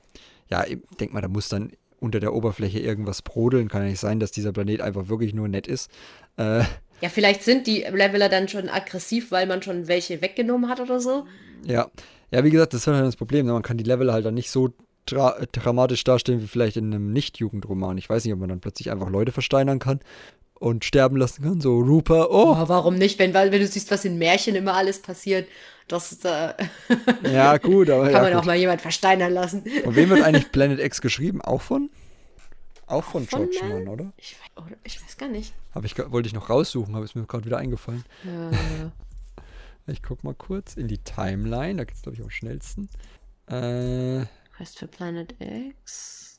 ja, 0.49 0.63
ich 0.65 0.79
denk 0.99 1.13
mal, 1.13 1.21
da 1.21 1.27
muss 1.27 1.49
dann 1.49 1.71
unter 2.03 2.19
der 2.19 2.33
Oberfläche 2.33 2.79
irgendwas 2.79 3.21
brodeln. 3.21 3.69
Kann 3.69 3.81
ja 3.83 3.89
nicht 3.89 3.99
sein, 3.99 4.19
dass 4.19 4.31
dieser 4.31 4.51
Planet 4.53 4.81
einfach 4.81 5.07
wirklich 5.09 5.33
nur 5.33 5.47
nett 5.47 5.65
ist. 5.67 5.89
Äh, 6.37 6.63
Ja, 7.01 7.09
vielleicht 7.09 7.43
sind 7.43 7.65
die 7.67 7.81
Leveler 7.91 8.29
dann 8.29 8.47
schon 8.47 8.69
aggressiv, 8.69 9.31
weil 9.31 9.47
man 9.47 9.61
schon 9.61 9.87
welche 9.87 10.21
weggenommen 10.21 10.69
hat 10.69 10.79
oder 10.79 10.99
so. 10.99 11.25
Ja, 11.65 11.89
ja, 12.31 12.43
wie 12.43 12.49
gesagt, 12.51 12.73
das 12.73 12.81
ist 12.81 12.87
halt 12.87 13.05
das 13.05 13.15
Problem. 13.15 13.45
ne? 13.45 13.53
Man 13.53 13.61
kann 13.63 13.77
die 13.77 13.83
Level 13.83 14.11
halt 14.13 14.25
dann 14.25 14.33
nicht 14.35 14.51
so 14.51 14.69
dra 15.05 15.37
dramatisch 15.51 16.03
darstellen 16.03 16.41
wie 16.41 16.47
vielleicht 16.47 16.77
in 16.77 16.85
einem 16.93 17.11
Nicht-Jugendroman. 17.11 17.97
Ich 17.97 18.09
weiß 18.09 18.23
nicht, 18.23 18.33
ob 18.33 18.39
man 18.39 18.49
dann 18.49 18.61
plötzlich 18.61 18.89
einfach 18.91 19.09
Leute 19.09 19.31
versteinern 19.31 19.79
kann 19.79 19.99
und 20.59 20.85
sterben 20.85 21.17
lassen 21.17 21.43
kann. 21.43 21.59
So, 21.61 21.79
Rupert, 21.79 22.27
oh, 22.29 22.55
Oh, 22.57 22.63
warum 22.69 22.95
nicht? 22.95 23.19
Wenn, 23.19 23.33
weil, 23.33 23.51
wenn 23.51 23.59
du 23.59 23.67
siehst, 23.67 23.91
was 23.91 24.05
in 24.05 24.17
Märchen 24.17 24.55
immer 24.55 24.75
alles 24.75 25.01
passiert, 25.01 25.47
das 25.87 26.23
äh, 26.25 26.53
ja, 27.31 27.57
gut, 27.59 27.89
aber 27.89 28.03
kann 28.05 28.13
ja, 28.13 28.21
man 28.21 28.31
gut. 28.33 28.41
auch 28.41 28.45
mal 28.45 28.55
jemand 28.55 28.81
versteinern 28.81 29.33
lassen. 29.33 29.63
Von 29.83 29.95
wem 29.95 30.09
wird 30.09 30.21
eigentlich 30.23 30.51
Planet 30.51 30.79
X 30.79 31.01
geschrieben? 31.01 31.41
Auch 31.41 31.61
von? 31.61 31.89
Auch 32.87 33.03
von 33.03 33.25
von 33.27 33.49
George? 33.49 33.73
Mann, 33.73 33.87
oder? 33.87 34.13
Ich, 34.17 34.35
weiß- 34.35 34.65
oder, 34.65 34.75
ich 34.83 35.01
weiß 35.03 35.17
gar 35.17 35.29
nicht. 35.29 35.53
Hab 35.73 35.85
ich, 35.85 35.97
wollte 35.97 36.27
ich 36.27 36.33
noch 36.33 36.49
raussuchen, 36.49 36.95
habe 36.95 37.05
es 37.05 37.15
mir 37.15 37.25
gerade 37.25 37.45
wieder 37.45 37.57
eingefallen. 37.57 38.03
Äh, 38.25 39.91
Ich 39.91 40.01
guck 40.01 40.23
mal 40.23 40.33
kurz 40.35 40.75
in 40.75 40.87
die 40.87 40.97
Timeline, 40.99 41.75
da 41.77 41.83
geht's 41.83 42.01
glaube 42.03 42.15
ich 42.17 42.23
am 42.23 42.29
schnellsten. 42.29 42.89
Äh, 43.47 44.25
heißt 44.59 44.79
für 44.79 44.87
Planet 44.87 45.35
X. 45.39 46.32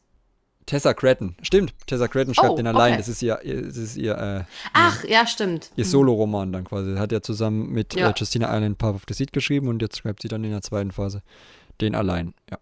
Tessa 0.67 0.95
Cretton. 0.95 1.35
Stimmt, 1.43 1.75
Tessa 1.87 2.09
Cretton 2.09 2.35
schreibt 2.35 2.51
Oh, 2.53 2.57
den 2.57 2.67
allein. 2.67 2.93
okay. 2.93 2.99
Das 2.99 3.09
ist 3.09 3.23
ihr, 3.23 3.39
das 3.45 3.77
ist 3.77 3.97
ihr, 3.97 4.17
äh, 4.17 4.45
Ach, 4.73 5.05
ja, 5.05 5.27
stimmt. 5.27 5.71
ihr 5.77 5.85
Solo-Roman 5.85 6.53
dann 6.53 6.65
quasi. 6.65 6.97
Hat 6.97 7.13
ja 7.13 7.21
zusammen 7.21 7.71
mit 7.71 7.95
Ja. 7.95 8.11
äh, 8.11 8.15
Justina 8.17 8.49
Allen 8.49 8.77
Path 8.77 8.95
of 8.95 9.03
the 9.09 9.15
Seed 9.15 9.33
geschrieben 9.33 9.69
und 9.69 9.83
jetzt 9.83 9.99
schreibt 9.99 10.23
sie 10.23 10.29
dann 10.29 10.43
in 10.45 10.51
der 10.51 10.63
zweiten 10.63 10.91
Phase 10.91 11.23
den 11.81 11.95
allein. 11.95 12.35
Ja. 12.51 12.59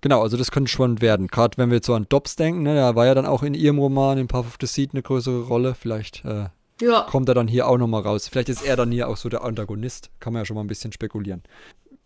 Genau, 0.00 0.22
also 0.22 0.36
das 0.36 0.50
könnte 0.52 0.70
spannend 0.70 1.00
werden. 1.00 1.26
Gerade 1.26 1.56
wenn 1.58 1.70
wir 1.70 1.76
jetzt 1.76 1.86
so 1.86 1.94
an 1.94 2.06
Dobbs 2.08 2.36
denken, 2.36 2.62
ne, 2.62 2.74
da 2.74 2.94
war 2.94 3.06
ja 3.06 3.14
dann 3.14 3.26
auch 3.26 3.42
in 3.42 3.54
ihrem 3.54 3.78
Roman 3.78 4.18
in 4.18 4.28
Path 4.28 4.46
of 4.46 4.56
the 4.60 4.66
Seed 4.66 4.90
eine 4.92 5.02
größere 5.02 5.42
Rolle. 5.42 5.74
Vielleicht 5.74 6.24
äh, 6.24 6.46
Ja, 6.80 7.02
kommt 7.10 7.28
er 7.28 7.34
dann 7.34 7.48
hier 7.48 7.66
auch 7.66 7.78
nochmal 7.78 8.02
raus. 8.02 8.28
Vielleicht 8.28 8.48
ist 8.48 8.62
er 8.64 8.76
dann 8.76 8.92
hier 8.92 9.08
auch 9.08 9.16
so 9.16 9.28
der 9.28 9.42
Antagonist. 9.44 10.10
Kann 10.20 10.32
man 10.34 10.42
ja 10.42 10.44
schon 10.46 10.54
mal 10.54 10.60
ein 10.62 10.68
bisschen 10.68 10.92
spekulieren. 10.92 11.42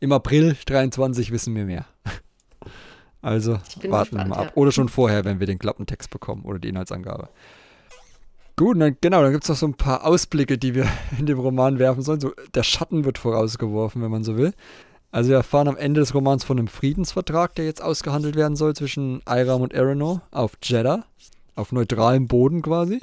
Im 0.01 0.11
April 0.13 0.57
23 0.65 1.31
wissen 1.33 1.55
wir 1.55 1.65
mehr. 1.67 1.85
Also 3.23 3.53
warten 3.53 3.83
wir 3.83 4.01
gespannt, 4.01 4.29
mal 4.29 4.37
ab. 4.37 4.45
ja. 4.47 4.53
Oder 4.57 4.73
schon 4.73 4.89
vorher, 4.89 5.25
wenn 5.25 5.41
wir 5.41 5.47
den 5.47 5.59
Klappentext 5.59 6.11
bekommen 6.11 6.43
oder 6.45 6.59
die 6.59 6.69
Inhaltsangabe. 6.69 7.29
Gut, 8.57 8.79
dann, 8.81 8.97
genau, 9.01 9.23
dann 9.23 9.33
gibt 9.33 9.45
es 9.45 9.49
noch 9.49 9.57
so 9.57 9.67
ein 9.67 9.75
paar 9.75 10.05
Ausblicke, 10.05 10.59
die 10.59 10.75
wir 10.75 10.87
in 11.19 11.27
dem 11.27 11.39
Roman 11.39 11.79
werfen 11.79 12.03
sollen. 12.03 12.21
So, 12.21 12.33
der 12.55 12.65
Schatten 12.65 13.05
wird 13.05 13.19
vorausgeworfen, 13.19 14.03
wenn 14.03 14.11
man 14.11 14.25
so 14.25 14.37
will. 14.37 14.53
Also 15.11 15.31
wir 15.31 15.37
erfahren 15.37 15.69
am 15.69 15.77
Ende 15.77 16.01
des 16.01 16.15
Romans 16.15 16.43
von 16.43 16.59
einem 16.59 16.69
Friedensvertrag, 16.69 17.55
der 17.55 17.67
jetzt 17.67 17.83
ausgehandelt 17.83 18.35
werden 18.35 18.57
soll 18.57 18.75
zwischen 18.75 19.21
Iram 19.29 19.63
und 19.63 19.75
Aeronor 19.75 20.23
auf 20.31 20.57
Jeddah, 20.63 21.05
auf 21.55 21.71
neutralem 21.71 22.27
Boden 22.29 22.63
quasi. 22.63 23.01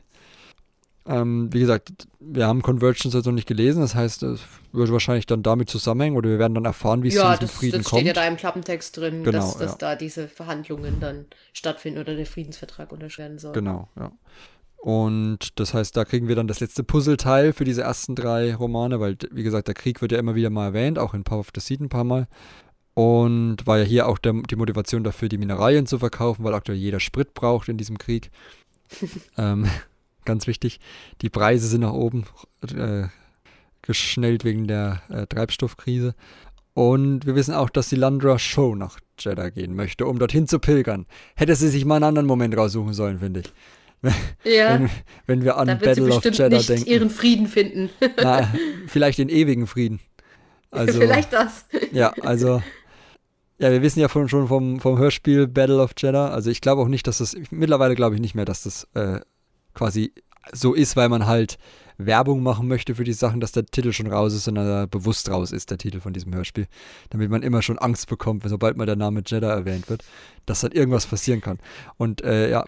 Ähm, 1.06 1.52
wie 1.52 1.60
gesagt, 1.60 1.92
wir 2.20 2.46
haben 2.46 2.62
Convergence 2.62 3.14
jetzt 3.14 3.26
noch 3.26 3.34
nicht 3.34 3.48
gelesen, 3.48 3.82
das 3.82 3.96
heißt, 3.96 4.24
es 4.24 4.42
wird 4.72 4.92
wahrscheinlich 4.92 5.26
dann 5.26 5.42
damit 5.42 5.70
zusammenhängen 5.70 6.18
oder 6.18 6.30
wir 6.30 6.40
werden 6.40 6.54
dann 6.54 6.66
erfahren, 6.66 7.04
wie 7.04 7.08
es 7.08 7.16
ja 7.16 7.34
zu 7.34 7.40
diesem 7.40 7.48
das, 7.48 7.56
Frieden 7.56 7.78
das 7.78 7.86
kommt. 7.86 8.02
steht 8.02 8.16
ja 8.16 8.22
da 8.22 8.28
im 8.28 8.38
Klappentext 8.38 8.98
drin, 8.98 9.24
Genau, 9.24 9.32
dass, 9.32 9.58
dass 9.58 9.72
ja. 9.72 9.78
da 9.78 9.96
diese 9.96 10.28
Verhandlungen 10.28 11.00
dann 11.00 11.26
stattfinden 11.54 12.00
oder 12.00 12.16
der 12.16 12.26
Friedensvertrag 12.26 12.92
unterschrieben 12.92 13.30
werden 13.30 13.40
soll. 13.40 13.54
Genau, 13.54 13.90
ja. 13.98 14.12
Und 14.78 15.60
das 15.60 15.74
heißt, 15.74 15.96
da 15.98 16.06
kriegen 16.06 16.30
wir 16.30 16.36
dann 16.36 16.48
das 16.48 16.62
letzte 16.62 16.84
Puzzleteil 16.84 17.52
für 17.52 17.66
diese 17.66 17.82
ersten 17.82 18.16
drei 18.16 18.56
Romane, 18.56 19.00
weil, 19.02 19.18
wie 19.32 19.44
gesagt, 19.44 19.68
der 19.68 19.76
Krieg 19.76 20.02
wird 20.02 20.14
ja 20.14 20.20
immer 20.20 20.36
wieder 20.36 20.50
mal 20.50 20.68
erwähnt, 20.68 20.98
auch 20.98 21.14
in 21.14 21.26
Power 21.26 21.40
of 21.40 21.50
the 21.54 21.60
Seed 21.60 21.82
ein 21.82 21.90
paar 21.90 22.06
Mal. 22.06 22.28
Und 22.94 23.68
war 23.68 23.78
ja 23.78 23.84
hier 23.84 24.08
auch 24.08 24.18
der, 24.18 24.34
die 24.50 24.56
Motivation 24.56 25.04
dafür, 25.04 25.28
die 25.28 25.38
Mineralien 25.38 25.86
zu 25.86 26.00
verkaufen, 26.00 26.44
weil 26.46 26.54
aktuell 26.54 26.78
jeder 26.78 27.02
Sprit 27.02 27.34
braucht 27.34 27.68
in 27.68 27.78
diesem 27.78 27.98
Krieg. 27.98 28.32
ähm, 29.38 29.68
ganz 30.30 30.46
wichtig. 30.48 30.80
Die 31.22 31.30
Preise 31.30 31.68
sind 31.68 31.82
nach 31.82 31.94
oben 31.94 32.26
äh, 32.76 33.08
geschnellt 33.82 34.44
wegen 34.46 34.68
der 34.68 35.02
äh, 35.10 35.26
Treibstoffkrise. 35.26 36.14
Und 36.74 37.26
wir 37.26 37.34
wissen 37.36 37.56
auch, 37.56 37.70
dass 37.70 37.90
die 37.90 37.96
Landra 37.96 38.38
Show 38.38 38.76
nach 38.76 39.00
Jeddah 39.20 39.50
gehen 39.50 39.76
möchte, 39.76 40.06
um 40.06 40.20
dorthin 40.20 40.48
zu 40.48 40.60
pilgern. 40.60 41.08
Hätte 41.36 41.56
sie 41.56 41.68
sich 41.68 41.84
mal 41.84 41.96
einen 41.96 42.06
anderen 42.06 42.28
Moment 42.28 42.56
raussuchen 42.56 42.94
sollen, 42.94 43.20
finde 43.20 43.42
ich. 43.42 43.52
Ja, 44.46 44.76
Wenn, 44.80 44.90
wenn 45.26 45.44
wir 45.44 45.58
an 45.58 45.68
da 45.68 45.82
wird 45.82 45.96
sie 45.96 46.02
Battle 46.02 46.16
of 46.16 46.24
Jeddah 46.24 46.50
nicht 46.50 46.70
denken. 46.70 46.90
ihren 46.90 47.10
Frieden 47.10 47.48
finden. 47.48 47.90
Na, 48.22 48.48
vielleicht 48.88 49.18
den 49.18 49.28
ewigen 49.30 49.68
Frieden. 49.68 50.00
Also, 50.72 51.00
Vielleicht 51.02 51.34
das. 51.34 51.66
ja, 51.92 52.14
also, 52.22 52.62
ja, 53.58 53.72
wir 53.72 53.82
wissen 53.82 54.00
ja 54.00 54.08
von, 54.08 54.30
schon 54.30 54.48
vom, 54.48 54.80
vom 54.80 54.98
Hörspiel 54.98 55.48
Battle 55.48 55.82
of 55.82 55.92
Jeddah. 55.98 56.30
Also, 56.30 56.50
ich 56.50 56.62
glaube 56.62 56.82
auch 56.82 56.88
nicht, 56.88 57.08
dass 57.08 57.18
das, 57.18 57.36
mittlerweile 57.50 57.96
glaube 57.96 58.16
ich 58.16 58.22
nicht 58.22 58.36
mehr, 58.36 58.46
dass 58.46 58.64
das 58.64 58.88
äh, 58.94 59.20
quasi 59.74 60.14
so 60.52 60.74
ist, 60.74 60.96
weil 60.96 61.10
man 61.10 61.26
halt 61.28 61.58
Werbung 62.02 62.42
machen 62.42 62.68
möchte 62.70 62.96
für 62.96 63.04
die 63.04 63.12
Sachen, 63.14 63.42
dass 63.42 63.52
der 63.52 63.66
Titel 63.66 63.92
schon 63.92 64.08
raus 64.08 64.34
ist, 64.34 64.46
sondern 64.46 64.66
er 64.68 64.88
bewusst 64.88 65.30
raus 65.30 65.52
ist, 65.52 65.70
der 65.70 65.78
Titel 65.78 66.00
von 66.00 66.14
diesem 66.14 66.34
Hörspiel. 66.34 66.68
Damit 67.10 67.30
man 67.30 67.44
immer 67.44 67.62
schon 67.62 67.78
Angst 67.78 68.08
bekommt, 68.08 68.42
sobald 68.48 68.78
mal 68.78 68.86
der 68.86 68.96
Name 68.96 69.22
Jeddah 69.26 69.50
erwähnt 69.52 69.90
wird, 69.90 70.04
dass 70.46 70.62
dann 70.62 70.72
irgendwas 70.72 71.06
passieren 71.06 71.42
kann. 71.42 71.60
Und 71.98 72.24
äh, 72.24 72.50
ja, 72.50 72.64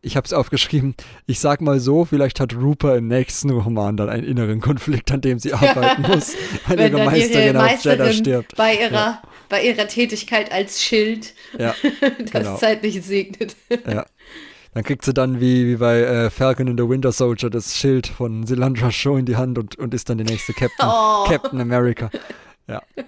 ich 0.00 0.16
habe 0.16 0.24
es 0.26 0.32
aufgeschrieben, 0.32 0.96
ich 1.26 1.38
sag 1.38 1.60
mal 1.60 1.78
so, 1.78 2.04
vielleicht 2.04 2.40
hat 2.40 2.54
Rupert 2.56 2.98
im 2.98 3.06
nächsten 3.06 3.50
Roman 3.50 3.96
dann 3.96 4.08
einen 4.08 4.24
inneren 4.24 4.60
Konflikt, 4.60 5.12
an 5.12 5.20
dem 5.20 5.38
sie 5.38 5.52
arbeiten 5.54 6.02
muss, 6.02 6.34
weil 6.66 6.78
Wenn 6.78 6.92
ihre 6.92 6.98
dann 6.98 7.00
ihre 7.06 7.10
Meisterin 7.10 7.56
Meisterin 7.56 8.12
stirbt. 8.14 8.56
bei 8.56 8.74
ihrer, 8.74 9.22
bei 9.48 9.62
ihrer 9.64 9.86
Tätigkeit 9.86 10.50
als 10.50 10.82
Schild 10.82 11.34
Ja, 11.56 11.72
das 12.18 12.30
Genau. 12.32 12.56
zeitlich 12.56 13.00
segnet. 13.02 13.54
ja. 13.86 14.04
Dann 14.74 14.84
kriegt 14.84 15.04
sie 15.04 15.12
dann 15.12 15.40
wie, 15.40 15.66
wie 15.66 15.76
bei 15.76 16.00
äh, 16.00 16.30
Falcon 16.30 16.68
and 16.68 16.80
the 16.80 16.88
Winter 16.88 17.12
Soldier 17.12 17.50
das 17.50 17.76
Schild 17.76 18.06
von 18.06 18.46
Silandra 18.46 18.90
Show 18.90 19.16
in 19.18 19.26
die 19.26 19.36
Hand 19.36 19.58
und, 19.58 19.76
und 19.78 19.92
ist 19.92 20.08
dann 20.08 20.18
die 20.18 20.24
nächste 20.24 20.52
Captain, 20.54 20.70
Oh. 20.88 21.24
Captain 21.28 21.60
America. 21.60 22.10
Ja. 22.66 22.82
ja 22.96 23.04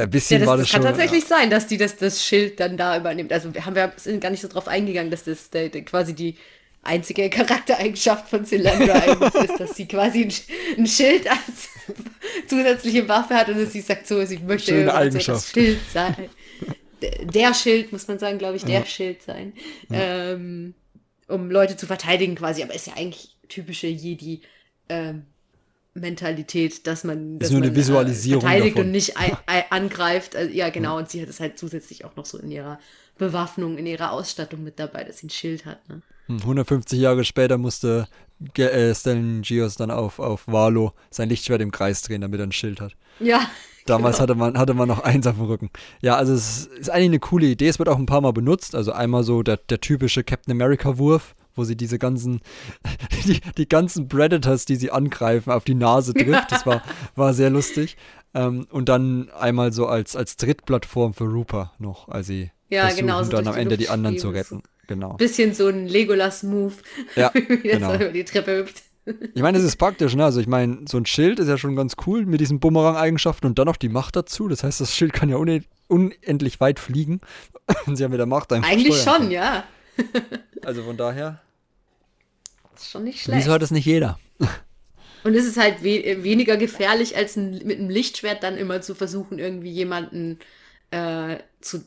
Ja, 0.00 0.06
bisschen 0.06 0.40
das, 0.40 0.48
war 0.48 0.56
das 0.56 0.66
das 0.66 0.72
kann 0.72 0.82
schon. 0.82 0.90
tatsächlich 0.90 1.24
sein, 1.26 1.48
dass 1.50 1.66
die 1.68 1.76
das, 1.76 1.96
das 1.96 2.24
Schild 2.24 2.58
dann 2.60 2.76
da 2.76 2.96
übernimmt. 2.98 3.32
Also 3.32 3.54
wir 3.54 3.64
haben 3.64 3.74
wir 3.76 3.92
sind 3.96 4.20
gar 4.20 4.30
nicht 4.30 4.40
so 4.42 4.48
drauf 4.48 4.66
eingegangen, 4.68 5.10
dass 5.10 5.24
das 5.24 5.50
der, 5.50 5.68
der 5.68 5.82
quasi 5.84 6.12
die 6.14 6.36
einzige 6.82 7.30
Charaktereigenschaft 7.30 8.28
von 8.28 8.44
Cylinder 8.44 8.94
eigentlich 9.02 9.34
ist, 9.50 9.60
dass 9.60 9.76
sie 9.76 9.86
quasi 9.86 10.22
ein, 10.24 10.32
ein 10.78 10.86
Schild 10.86 11.28
als 11.30 11.68
zusätzliche 12.48 13.08
Waffe 13.08 13.34
hat 13.34 13.48
und 13.48 13.58
dass 13.60 13.72
sie 13.72 13.80
sagt 13.80 14.06
so, 14.06 14.24
sie 14.24 14.38
möchte 14.38 14.92
Eigenschaft. 14.94 15.28
das 15.28 15.50
Schild 15.52 15.78
sein. 15.92 16.16
Der- 17.00 17.54
Schild, 17.54 17.92
muss 17.92 18.08
man 18.08 18.18
sagen, 18.18 18.38
glaube 18.38 18.56
ich, 18.56 18.64
der 18.64 18.84
Schild 18.84 19.22
sein. 19.22 19.52
Ähm, 19.90 20.74
um 21.28 21.50
Leute 21.50 21.76
zu 21.76 21.86
verteidigen 21.86 22.34
quasi, 22.34 22.62
aber 22.62 22.74
ist 22.74 22.86
ja 22.86 22.94
eigentlich 22.96 23.36
typische 23.48 23.86
Jedi 23.86 24.40
ähm, 24.88 25.22
Mentalität, 25.94 26.86
dass 26.86 27.04
man, 27.04 27.38
dass 27.38 27.50
nur 27.50 27.58
eine 27.60 27.68
man, 27.70 27.76
Visualisierung 27.76 28.42
äh, 28.44 28.46
verteidigt 28.46 28.76
davon. 28.76 28.86
und 28.86 28.92
nicht 28.92 29.16
ei- 29.18 29.36
ei- 29.46 29.70
angreift. 29.70 30.36
Also, 30.36 30.52
ja, 30.52 30.70
genau. 30.70 30.96
Und 30.98 31.10
sie 31.10 31.20
hat 31.20 31.28
es 31.28 31.40
halt 31.40 31.58
zusätzlich 31.58 32.04
auch 32.04 32.14
noch 32.16 32.24
so 32.26 32.38
in 32.38 32.50
ihrer 32.50 32.78
Bewaffnung, 33.18 33.78
in 33.78 33.86
ihrer 33.86 34.12
Ausstattung 34.12 34.62
mit 34.62 34.78
dabei, 34.78 35.04
dass 35.04 35.18
sie 35.18 35.26
ein 35.26 35.30
Schild 35.30 35.66
hat. 35.66 35.86
Ne? 35.88 36.02
Hm, 36.26 36.38
150 36.40 36.98
Jahre 37.00 37.24
später 37.24 37.58
musste 37.58 38.06
äh, 38.56 38.94
Stellan 38.94 39.42
Gios 39.42 39.74
dann 39.76 39.90
auf, 39.90 40.18
auf 40.20 40.46
Valo 40.46 40.92
sein 41.10 41.28
Lichtschwert 41.28 41.60
im 41.60 41.72
Kreis 41.72 42.02
drehen, 42.02 42.20
damit 42.20 42.38
er 42.40 42.46
ein 42.46 42.52
Schild 42.52 42.80
hat. 42.80 42.94
Ja. 43.18 43.50
Damals 43.88 44.16
genau. 44.16 44.22
hatte, 44.22 44.34
man, 44.34 44.58
hatte 44.58 44.74
man 44.74 44.88
noch 44.88 45.00
eins 45.00 45.26
auf 45.26 45.36
dem 45.36 45.44
Rücken. 45.44 45.70
Ja, 46.02 46.16
also 46.16 46.32
es 46.34 46.66
ist 46.66 46.90
eigentlich 46.90 47.08
eine 47.08 47.18
coole 47.20 47.46
Idee. 47.46 47.68
Es 47.68 47.78
wird 47.78 47.88
auch 47.88 47.98
ein 47.98 48.06
paar 48.06 48.20
Mal 48.20 48.32
benutzt. 48.32 48.74
Also 48.74 48.92
einmal 48.92 49.22
so 49.24 49.42
der, 49.42 49.56
der 49.56 49.80
typische 49.80 50.24
Captain 50.24 50.52
America-Wurf, 50.52 51.34
wo 51.54 51.64
sie 51.64 51.76
diese 51.76 51.98
ganzen, 51.98 52.40
die, 53.26 53.40
die 53.56 53.68
ganzen 53.68 54.08
Predators, 54.08 54.64
die 54.64 54.76
sie 54.76 54.90
angreifen, 54.90 55.50
auf 55.50 55.64
die 55.64 55.74
Nase 55.74 56.14
trifft. 56.14 56.52
Das 56.52 56.66
war, 56.66 56.82
war 57.16 57.34
sehr 57.34 57.50
lustig. 57.50 57.96
Ähm, 58.34 58.66
und 58.70 58.88
dann 58.88 59.30
einmal 59.30 59.72
so 59.72 59.86
als, 59.86 60.14
als 60.14 60.36
Trittplattform 60.36 61.14
für 61.14 61.24
Rooper 61.24 61.72
noch, 61.78 62.08
als 62.08 62.26
sie 62.26 62.50
Ja, 62.68 62.82
versuchen, 62.82 63.06
genau, 63.06 63.22
so 63.22 63.30
dann 63.30 63.48
am 63.48 63.56
Ende 63.56 63.76
die 63.76 63.88
anderen 63.88 64.18
zu 64.18 64.28
retten. 64.30 64.62
Genau. 64.86 65.14
Bisschen 65.14 65.54
so 65.54 65.68
ein 65.68 65.86
Legolas-Move, 65.86 66.74
Ja, 67.16 67.30
wie 67.34 67.68
das 67.68 67.78
genau. 67.78 67.94
über 67.94 68.08
die 68.08 68.24
Treppe 68.24 68.58
hüpft. 68.58 68.82
Ich 69.34 69.42
meine, 69.42 69.58
es 69.58 69.64
ist 69.64 69.76
praktisch, 69.76 70.14
ne? 70.14 70.24
Also 70.24 70.40
ich 70.40 70.46
meine, 70.46 70.80
so 70.88 70.98
ein 70.98 71.06
Schild 71.06 71.38
ist 71.38 71.48
ja 71.48 71.58
schon 71.58 71.76
ganz 71.76 71.94
cool 72.06 72.26
mit 72.26 72.40
diesen 72.40 72.60
Bumerang-Eigenschaften 72.60 73.46
und 73.46 73.58
dann 73.58 73.66
noch 73.66 73.76
die 73.76 73.88
Macht 73.88 74.16
dazu. 74.16 74.48
Das 74.48 74.62
heißt, 74.64 74.80
das 74.80 74.94
Schild 74.94 75.12
kann 75.12 75.28
ja 75.28 75.36
une 75.36 75.62
unendlich 75.88 76.60
weit 76.60 76.78
fliegen. 76.78 77.20
Und 77.86 77.96
sie 77.96 78.04
haben 78.04 78.10
mit 78.10 78.20
der 78.20 78.26
Macht 78.26 78.52
einfach 78.52 78.70
Eigentlich 78.70 79.00
schon, 79.02 79.30
ja. 79.30 79.64
können. 79.96 80.42
Also 80.64 80.82
von 80.82 80.96
daher, 80.96 81.40
Ist 82.76 82.90
schon 82.90 83.04
nicht 83.04 83.22
schlecht. 83.22 83.38
wieso 83.40 83.52
hat 83.52 83.62
es 83.62 83.70
nicht 83.70 83.86
jeder? 83.86 84.18
Und 85.24 85.34
es 85.34 85.46
ist 85.46 85.56
halt 85.56 85.82
we 85.82 86.22
weniger 86.22 86.56
gefährlich, 86.56 87.16
als 87.16 87.36
ein, 87.36 87.50
mit 87.64 87.78
einem 87.78 87.90
Lichtschwert 87.90 88.42
dann 88.42 88.56
immer 88.56 88.80
zu 88.80 88.94
versuchen, 88.94 89.38
irgendwie 89.38 89.70
jemanden 89.70 90.38
äh, 90.90 91.38
zu, 91.60 91.82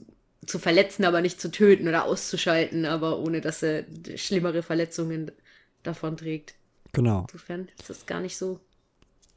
zu 0.46 0.60
verletzen, 0.60 1.06
aber 1.06 1.22
nicht 1.22 1.40
zu 1.40 1.50
töten 1.52 1.88
oder 1.88 2.06
auszuschalten, 2.06 2.86
aber 2.86 3.20
ohne 3.20 3.40
dass 3.42 3.64
er 3.64 3.86
schlimmere 4.16 4.64
Verletzungen 4.64 5.32
davon 5.84 6.18
trägt. 6.18 6.56
Genau. 6.94 7.26
Insofern 7.32 7.68
ist 7.80 7.89
das 7.89 8.06
gar 8.06 8.20
nicht 8.20 8.38
so 8.38 8.60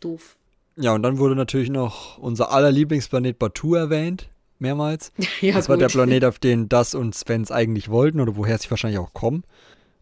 doof. 0.01 0.37
Ja, 0.77 0.93
und 0.95 1.03
dann 1.03 1.19
wurde 1.19 1.37
natürlich 1.37 1.71
noch 1.71 2.19
unser 2.19 2.51
aller 2.51 2.73
Lieblingsplanet 2.73 3.39
Batu 3.39 3.75
erwähnt, 3.75 4.29
mehrmals. 4.59 5.13
Ja, 5.41 5.55
das 5.55 5.69
war 5.69 5.77
gut. 5.77 5.83
der 5.83 5.89
Planet, 5.89 6.25
auf 6.25 6.39
den 6.41 6.69
das 6.69 6.95
und 6.95 7.15
Svens 7.15 7.51
eigentlich 7.51 7.89
wollten 7.91 8.21
oder 8.21 8.37
woher 8.37 8.59
sie 8.59 8.71
wahrscheinlich 8.71 8.99
auch 8.99 9.13
kommen. 9.13 9.45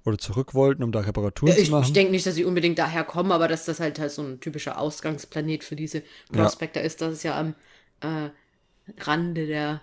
Oder 0.04 0.18
zurück 0.18 0.52
wollten, 0.54 0.82
um 0.82 0.90
da 0.90 1.00
Reparaturen 1.00 1.54
Ich, 1.56 1.66
zu 1.66 1.70
machen. 1.70 1.84
ich 1.84 1.92
denke 1.92 2.10
nicht, 2.10 2.26
dass 2.26 2.34
sie 2.34 2.44
unbedingt 2.44 2.76
daher 2.78 3.04
kommen, 3.04 3.30
aber 3.30 3.46
dass 3.46 3.66
das 3.66 3.78
halt, 3.78 4.00
halt 4.00 4.10
so 4.10 4.22
ein 4.22 4.40
typischer 4.40 4.76
Ausgangsplanet 4.78 5.62
für 5.62 5.76
diese 5.76 6.02
Prospector 6.32 6.82
ist, 6.82 7.00
dass 7.00 7.12
es 7.12 7.22
ja 7.22 7.38
am 7.38 7.54
äh, 8.00 8.30
Rande 8.98 9.46
der 9.46 9.74
äh, 9.74 9.78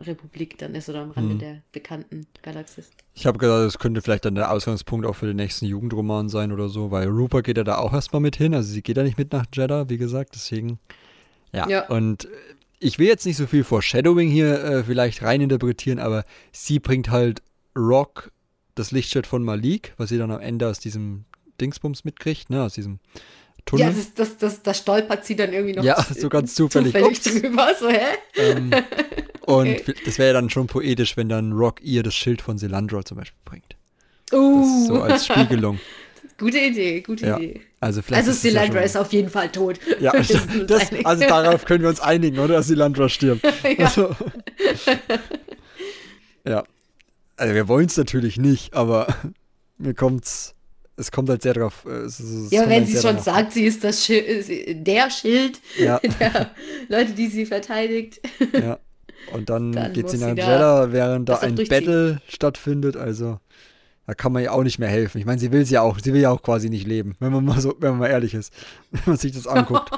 Republik 0.00 0.58
dann 0.58 0.74
ist 0.74 0.88
oder 0.88 1.00
am 1.02 1.08
Mhm. 1.08 1.14
Rande 1.14 1.34
der 1.36 1.62
bekannten 1.72 2.26
Galaxis. 2.42 2.90
Ich 3.14 3.26
habe 3.26 3.38
gedacht, 3.38 3.64
das 3.64 3.78
könnte 3.78 4.02
vielleicht 4.02 4.24
dann 4.24 4.34
der 4.34 4.50
Ausgangspunkt 4.50 5.06
auch 5.06 5.14
für 5.16 5.26
den 5.26 5.36
nächsten 5.36 5.66
Jugendroman 5.66 6.28
sein 6.28 6.52
oder 6.52 6.68
so, 6.68 6.90
weil 6.90 7.08
Rupert 7.08 7.44
geht 7.44 7.56
ja 7.56 7.64
da 7.64 7.78
auch 7.78 7.92
erstmal 7.92 8.20
mit 8.20 8.36
hin. 8.36 8.54
Also 8.54 8.72
sie 8.72 8.82
geht 8.82 8.96
ja 8.96 9.02
nicht 9.02 9.18
mit 9.18 9.32
nach 9.32 9.46
Jeddah, 9.52 9.88
wie 9.88 9.98
gesagt, 9.98 10.30
deswegen. 10.34 10.78
Ja. 11.52 11.68
Ja. 11.68 11.88
Und 11.88 12.28
ich 12.78 12.98
will 12.98 13.06
jetzt 13.08 13.26
nicht 13.26 13.36
so 13.36 13.46
viel 13.46 13.64
Foreshadowing 13.64 14.28
hier 14.28 14.62
äh, 14.64 14.84
vielleicht 14.84 15.22
reininterpretieren, 15.22 15.98
aber 15.98 16.24
sie 16.52 16.78
bringt 16.78 17.10
halt 17.10 17.42
Rock, 17.76 18.32
das 18.74 18.90
Lichtschwert 18.90 19.26
von 19.26 19.42
Malik, 19.42 19.94
was 19.96 20.08
sie 20.08 20.18
dann 20.18 20.30
am 20.30 20.40
Ende 20.40 20.68
aus 20.68 20.78
diesem 20.80 21.24
Dingsbums 21.60 22.04
mitkriegt, 22.04 22.50
ne, 22.50 22.62
aus 22.62 22.74
diesem 22.74 22.98
Tunnel. 23.64 23.86
Ja, 23.86 23.92
das, 23.92 24.14
das, 24.14 24.36
das, 24.38 24.62
das 24.62 24.78
stolpert 24.78 25.24
sie 25.24 25.36
dann 25.36 25.52
irgendwie 25.52 25.74
noch 25.74 25.84
Ja, 25.84 26.02
so 26.02 26.28
ganz 26.28 26.54
zufällig. 26.54 26.94
Ups. 26.94 27.22
drüber. 27.22 27.68
So, 27.78 27.88
hä? 27.88 28.00
ähm, 28.36 28.70
und 29.42 29.68
Okay. 29.68 29.94
das 30.04 30.18
wäre 30.18 30.28
ja 30.28 30.32
dann 30.34 30.50
schon 30.50 30.66
poetisch, 30.66 31.16
wenn 31.16 31.28
dann 31.28 31.52
Rock 31.52 31.80
ihr 31.82 32.02
das 32.02 32.14
Schild 32.14 32.42
von 32.42 32.58
Silandra 32.58 33.04
zum 33.04 33.18
Beispiel 33.18 33.38
bringt. 33.44 33.76
Uh, 34.32 34.86
So 34.86 35.02
als 35.02 35.26
Spiegelung. 35.26 35.80
gute 36.38 36.58
Idee, 36.58 37.00
gute 37.00 37.26
Ja. 37.26 37.36
Idee. 37.38 37.60
Also 37.80 38.00
vielleicht 38.02 38.20
Also 38.20 38.30
ist 38.30 38.36
es 38.38 38.42
ja 38.44 38.50
Silandra 38.50 38.78
schon- 38.78 38.84
ist 38.86 38.96
auf 38.96 39.12
jeden 39.12 39.28
Fall 39.30 39.50
tot. 39.50 39.78
Ja, 40.00 40.12
das, 40.66 40.90
also 41.04 41.26
darauf 41.26 41.64
können 41.64 41.82
wir 41.82 41.88
uns 41.88 42.00
einigen, 42.00 42.38
oder? 42.38 42.54
Dass 42.54 42.66
Silandra 42.68 43.08
stirbt. 43.08 43.42
Ja. 43.78 43.84
Also, 43.86 44.14
ja. 46.46 46.64
Also 47.36 47.54
wir 47.54 47.68
wollen 47.68 47.86
es 47.86 47.96
natürlich 47.96 48.36
nicht, 48.36 48.74
aber 48.74 49.06
mir 49.78 49.94
kommt's, 49.94 50.54
es 51.00 51.10
kommt 51.10 51.28
halt 51.28 51.42
sehr 51.42 51.54
drauf. 51.54 51.84
äh, 51.86 51.90
Es, 52.04 52.20
es 52.20 52.50
Ja, 52.50 52.62
wenn 52.62 52.70
halt 52.80 52.86
sie 52.88 52.94
schon 52.94 53.02
darauf- 53.16 53.24
sagt, 53.24 53.52
sie 53.52 53.64
ist 53.64 53.82
das 53.82 54.04
Schild, 54.04 54.26
ist 54.26 54.50
der 54.86 55.10
Schild 55.10 55.60
Ja, 55.78 55.98
der 56.20 56.50
Leute, 56.88 57.12
die 57.12 57.26
sie 57.28 57.46
verteidigt. 57.46 58.20
ja. 58.52 58.78
Und 59.34 59.50
dann, 59.50 59.72
Dann 59.72 59.92
geht 59.92 60.08
sie 60.10 60.18
nach 60.18 60.30
sie 60.30 60.34
da 60.36 60.52
Jeddah, 60.52 60.92
während 60.92 61.28
da 61.28 61.38
ein. 61.38 61.54
Battle 61.54 62.20
stattfindet. 62.28 62.96
Also 62.96 63.38
da 64.06 64.14
kann 64.14 64.32
man 64.32 64.42
ja 64.42 64.52
auch 64.52 64.62
nicht 64.64 64.78
mehr 64.78 64.88
helfen. 64.88 65.18
Ich 65.18 65.24
meine, 65.26 65.38
sie 65.38 65.52
will 65.52 65.64
sie 65.64 65.74
ja 65.74 65.82
auch, 65.82 65.98
sie 66.02 66.12
will 66.12 66.20
ja 66.20 66.30
auch 66.30 66.42
quasi 66.42 66.68
nicht 66.70 66.86
leben, 66.86 67.14
wenn 67.20 67.32
man 67.32 67.44
mal 67.44 67.60
so, 67.60 67.76
wenn 67.78 67.90
man 67.90 67.98
mal 68.00 68.06
ehrlich 68.08 68.34
ist, 68.34 68.52
wenn 68.90 69.02
man 69.06 69.16
sich 69.16 69.32
das 69.32 69.46
anguckt. 69.46 69.90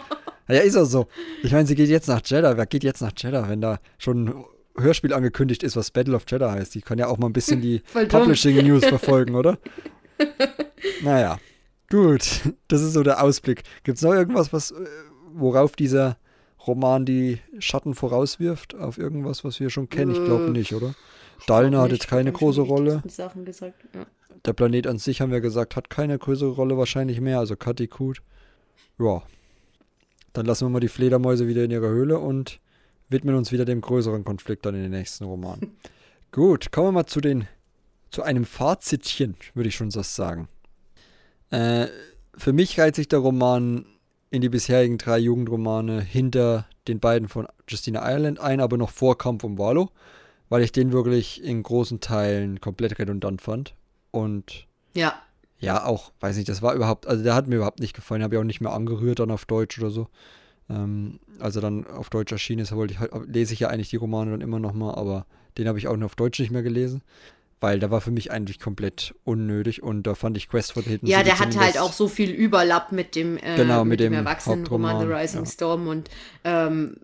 ja, 0.49 0.59
ist 0.61 0.77
auch 0.77 0.85
so. 0.85 1.07
Ich 1.43 1.53
meine, 1.53 1.67
sie 1.67 1.75
geht 1.75 1.89
jetzt 1.89 2.09
nach 2.09 2.21
Jeddah. 2.25 2.57
Wer 2.57 2.67
geht 2.67 2.85
jetzt 2.85 3.01
nach 3.01 3.13
Jeddah, 3.17 3.49
wenn 3.49 3.61
da 3.61 3.79
schon 3.99 4.25
ein 4.29 4.45
Hörspiel 4.79 5.13
angekündigt 5.15 5.63
ist, 5.63 5.77
was 5.77 5.91
Battle 5.91 6.15
of 6.17 6.25
Jeddah 6.29 6.51
heißt? 6.53 6.75
Die 6.75 6.81
kann 6.83 6.99
ja 6.99 7.07
auch 7.07 7.17
mal 7.19 7.29
ein 7.29 7.33
bisschen 7.33 7.61
die. 7.63 7.81
Publishing 8.09 8.67
News 8.67 8.85
verfolgen, 8.85 9.35
oder? 9.35 9.59
naja, 11.03 11.39
gut. 11.91 12.41
Das 12.68 12.83
ist 12.83 12.93
so 12.93 13.03
der 13.03 13.23
Ausblick. 13.23 13.62
Gibt 13.85 13.99
es 13.99 14.03
noch 14.03 14.12
irgendwas, 14.12 14.53
was, 14.53 14.70
äh, 14.70 14.75
worauf 15.33 15.77
dieser 15.77 16.16
Roman 16.66 17.05
die 17.05 17.41
Schatten 17.59 17.95
vorauswirft? 17.95 18.75
Auf 18.75 18.99
irgendwas, 18.99 19.45
was 19.45 19.61
wir 19.61 19.70
schon 19.70 19.89
kennen? 19.89 20.12
Ich 20.12 20.25
glaube 20.25 20.47
Äh, 20.47 20.51
nicht, 20.51 20.73
oder? 20.75 20.95
Dalna 21.47 21.83
hat 21.83 21.93
jetzt 21.93 22.09
keine 22.09 22.33
große 22.33 22.61
Rolle. 22.61 23.03
Sachen 23.09 23.45
gesagt. 23.45 23.85
Ja. 23.95 24.07
Der 24.45 24.53
Planet 24.53 24.87
an 24.87 24.99
sich, 24.99 25.20
haben 25.20 25.33
wir 25.33 25.41
gesagt, 25.41 25.77
hat 25.77 25.91
keine 25.91 26.18
größere 26.18 26.51
Rolle 26.51 26.77
wahrscheinlich 26.79 27.20
mehr. 27.20 27.39
Also 27.39 27.57
Katikut. 27.57 28.23
Ja. 28.99 29.23
Dann 30.33 30.47
lassen 30.47 30.66
wir 30.66 30.70
mal 30.70 30.81
die 30.81 30.89
Fledermäuse 30.89 31.47
wieder 31.47 31.64
in 31.64 31.70
ihrer 31.70 31.89
Höhle 31.89 32.18
und 32.18 32.61
widmen 33.09 33.35
uns 33.35 33.53
wieder 33.53 33.64
dem 33.64 33.81
größeren 33.81 34.25
Konflikt 34.25 34.64
dann 34.64 34.75
in 34.75 34.83
den 34.83 34.91
nächsten 34.93 35.25
Roman. 35.25 35.61
Gut, 36.33 36.73
kommen 36.73 36.89
wir 36.89 36.93
mal 36.93 37.07
zu 37.07 37.20
den 37.20 37.47
zu 38.13 38.23
einem 38.23 38.45
Fazitchen, 38.45 39.37
würde 39.55 39.69
ich 39.69 39.75
schon 39.75 39.91
so 39.91 40.03
sagen. 40.03 40.49
Äh, 41.51 41.89
für 42.37 42.53
mich 42.53 42.79
reiht 42.79 42.95
sich 42.95 43.09
der 43.09 43.19
Roman 43.19 43.87
in 44.31 44.41
die 44.41 44.49
bisherigen 44.49 44.99
drei 44.99 45.19
Jugendromane 45.19 46.01
hinter 46.01 46.67
den 46.89 47.01
beiden 47.01 47.29
von 47.29 47.47
Justina 47.69 48.09
Ireland 48.09 48.41
ein, 48.41 48.61
aber 48.61 48.77
noch 48.77 48.91
vor 48.91 49.19
Kampf 49.19 49.45
um 49.45 49.59
Valo, 49.59 49.91
weil 50.49 50.63
ich 50.63 50.73
den 50.73 50.93
wirklich 50.93 51.43
in 51.43 51.63
großen 51.63 52.01
Teilen 52.01 52.61
komplett 52.61 52.99
redundant 52.99 53.43
fand. 53.43 53.75
Und 54.11 54.67
ja, 54.95 55.15
ja, 55.59 55.85
auch, 55.85 56.13
weiß 56.21 56.37
nicht, 56.37 56.49
das 56.49 56.61
war 56.61 56.75
überhaupt, 56.75 57.07
also 57.07 57.23
der 57.23 57.35
hat 57.35 57.47
mir 57.47 57.57
überhaupt 57.57 57.81
nicht 57.81 57.95
gefallen, 57.95 58.23
habe 58.23 58.35
ich 58.35 58.41
auch 58.41 58.45
nicht 58.45 58.61
mehr 58.61 58.73
angehört 58.73 59.21
dann 59.21 59.31
auf 59.31 59.45
Deutsch 59.45 59.79
oder 59.79 59.91
so. 59.91 60.09
Ähm, 60.69 61.21
als 61.39 61.57
er 61.57 61.63
dann 61.63 61.87
auf 61.87 62.11
Deutsch 62.11 62.33
erschienen 62.33 62.63
ist, 62.63 62.73
wollte 62.75 62.95
ich, 62.95 63.01
halt- 63.01 63.13
lese 63.27 63.55
ich 63.55 63.61
ja 63.61 63.69
eigentlich 63.69 63.91
die 63.91 63.97
Romane 63.97 64.33
dann 64.33 64.41
immer 64.41 64.59
noch 64.59 64.73
mal, 64.73 64.95
aber 64.95 65.27
den 65.59 65.69
habe 65.69 65.79
ich 65.79 65.89
auch 65.89 65.97
nur 65.97 66.07
auf 66.07 66.17
Deutsch 66.17 66.41
nicht 66.41 66.51
mehr 66.51 66.63
gelesen, 66.63 67.03
weil 67.63 67.79
der 67.79 67.91
war 67.91 68.01
für 68.01 68.11
mich 68.11 68.33
eigentlich 68.33 68.59
komplett 68.59 69.15
unnötig 69.25 69.83
und 69.83 70.03
da 70.03 70.15
fand 70.15 70.37
ich 70.37 70.49
Quest 70.49 70.73
for 70.73 70.83
the 70.83 70.91
Hidden 70.91 71.09
ja, 71.09 71.23
der 71.23 71.39
hatte 71.39 71.61
halt 71.61 71.79
auch 71.79 71.93
so 71.93 72.09
viel 72.09 72.31
Überlapp 72.31 72.93
mit 72.93 73.15
dem, 73.15 73.37
äh, 73.39 73.57
Genau, 73.57 73.85
mit 73.85 74.01
dem 74.01 74.13
dem 74.13 74.19
Erwachsenenroman 74.19 75.01
The 75.01 75.13
Rising 75.13 75.45
ja. 75.45 75.51
Storm 75.51 75.87
und 75.87 76.11
ähm, 76.45 76.97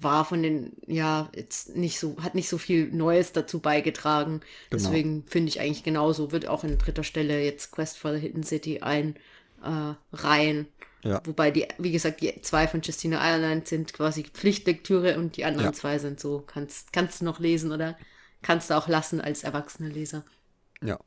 war 0.00 0.24
von 0.24 0.42
den, 0.42 0.72
ja, 0.86 1.28
jetzt 1.34 1.76
nicht 1.76 1.98
so, 1.98 2.16
hat 2.22 2.34
nicht 2.34 2.48
so 2.48 2.58
viel 2.58 2.90
Neues 2.92 3.32
dazu 3.32 3.60
beigetragen. 3.60 4.40
Genau. 4.70 4.82
Deswegen 4.82 5.24
finde 5.26 5.48
ich 5.48 5.60
eigentlich 5.60 5.84
genauso, 5.84 6.32
wird 6.32 6.46
auch 6.46 6.64
in 6.64 6.78
dritter 6.78 7.04
Stelle 7.04 7.42
jetzt 7.42 7.72
Quest 7.72 7.98
for 7.98 8.12
the 8.12 8.20
Hidden 8.20 8.44
City 8.44 8.80
ein 8.80 9.16
äh, 9.64 9.94
rein. 10.12 10.66
Ja. 11.02 11.20
Wobei 11.24 11.50
die, 11.50 11.66
wie 11.78 11.92
gesagt, 11.92 12.20
die 12.20 12.40
zwei 12.42 12.66
von 12.66 12.80
Justina 12.82 13.18
Ireland 13.28 13.68
sind 13.68 13.92
quasi 13.92 14.24
Pflichtlektüre 14.24 15.18
und 15.18 15.36
die 15.36 15.44
anderen 15.44 15.66
Ja. 15.66 15.72
zwei 15.72 15.98
sind 15.98 16.20
so, 16.20 16.42
kannst, 16.46 16.92
kannst 16.92 17.20
du 17.20 17.24
noch 17.24 17.38
lesen 17.38 17.72
oder 17.72 17.96
kannst 18.46 18.70
du 18.70 18.74
auch 18.74 18.88
lassen 18.88 19.20
als 19.20 19.42
erwachsener 19.44 19.88
Leser. 19.88 20.24
Ja. 20.82 20.98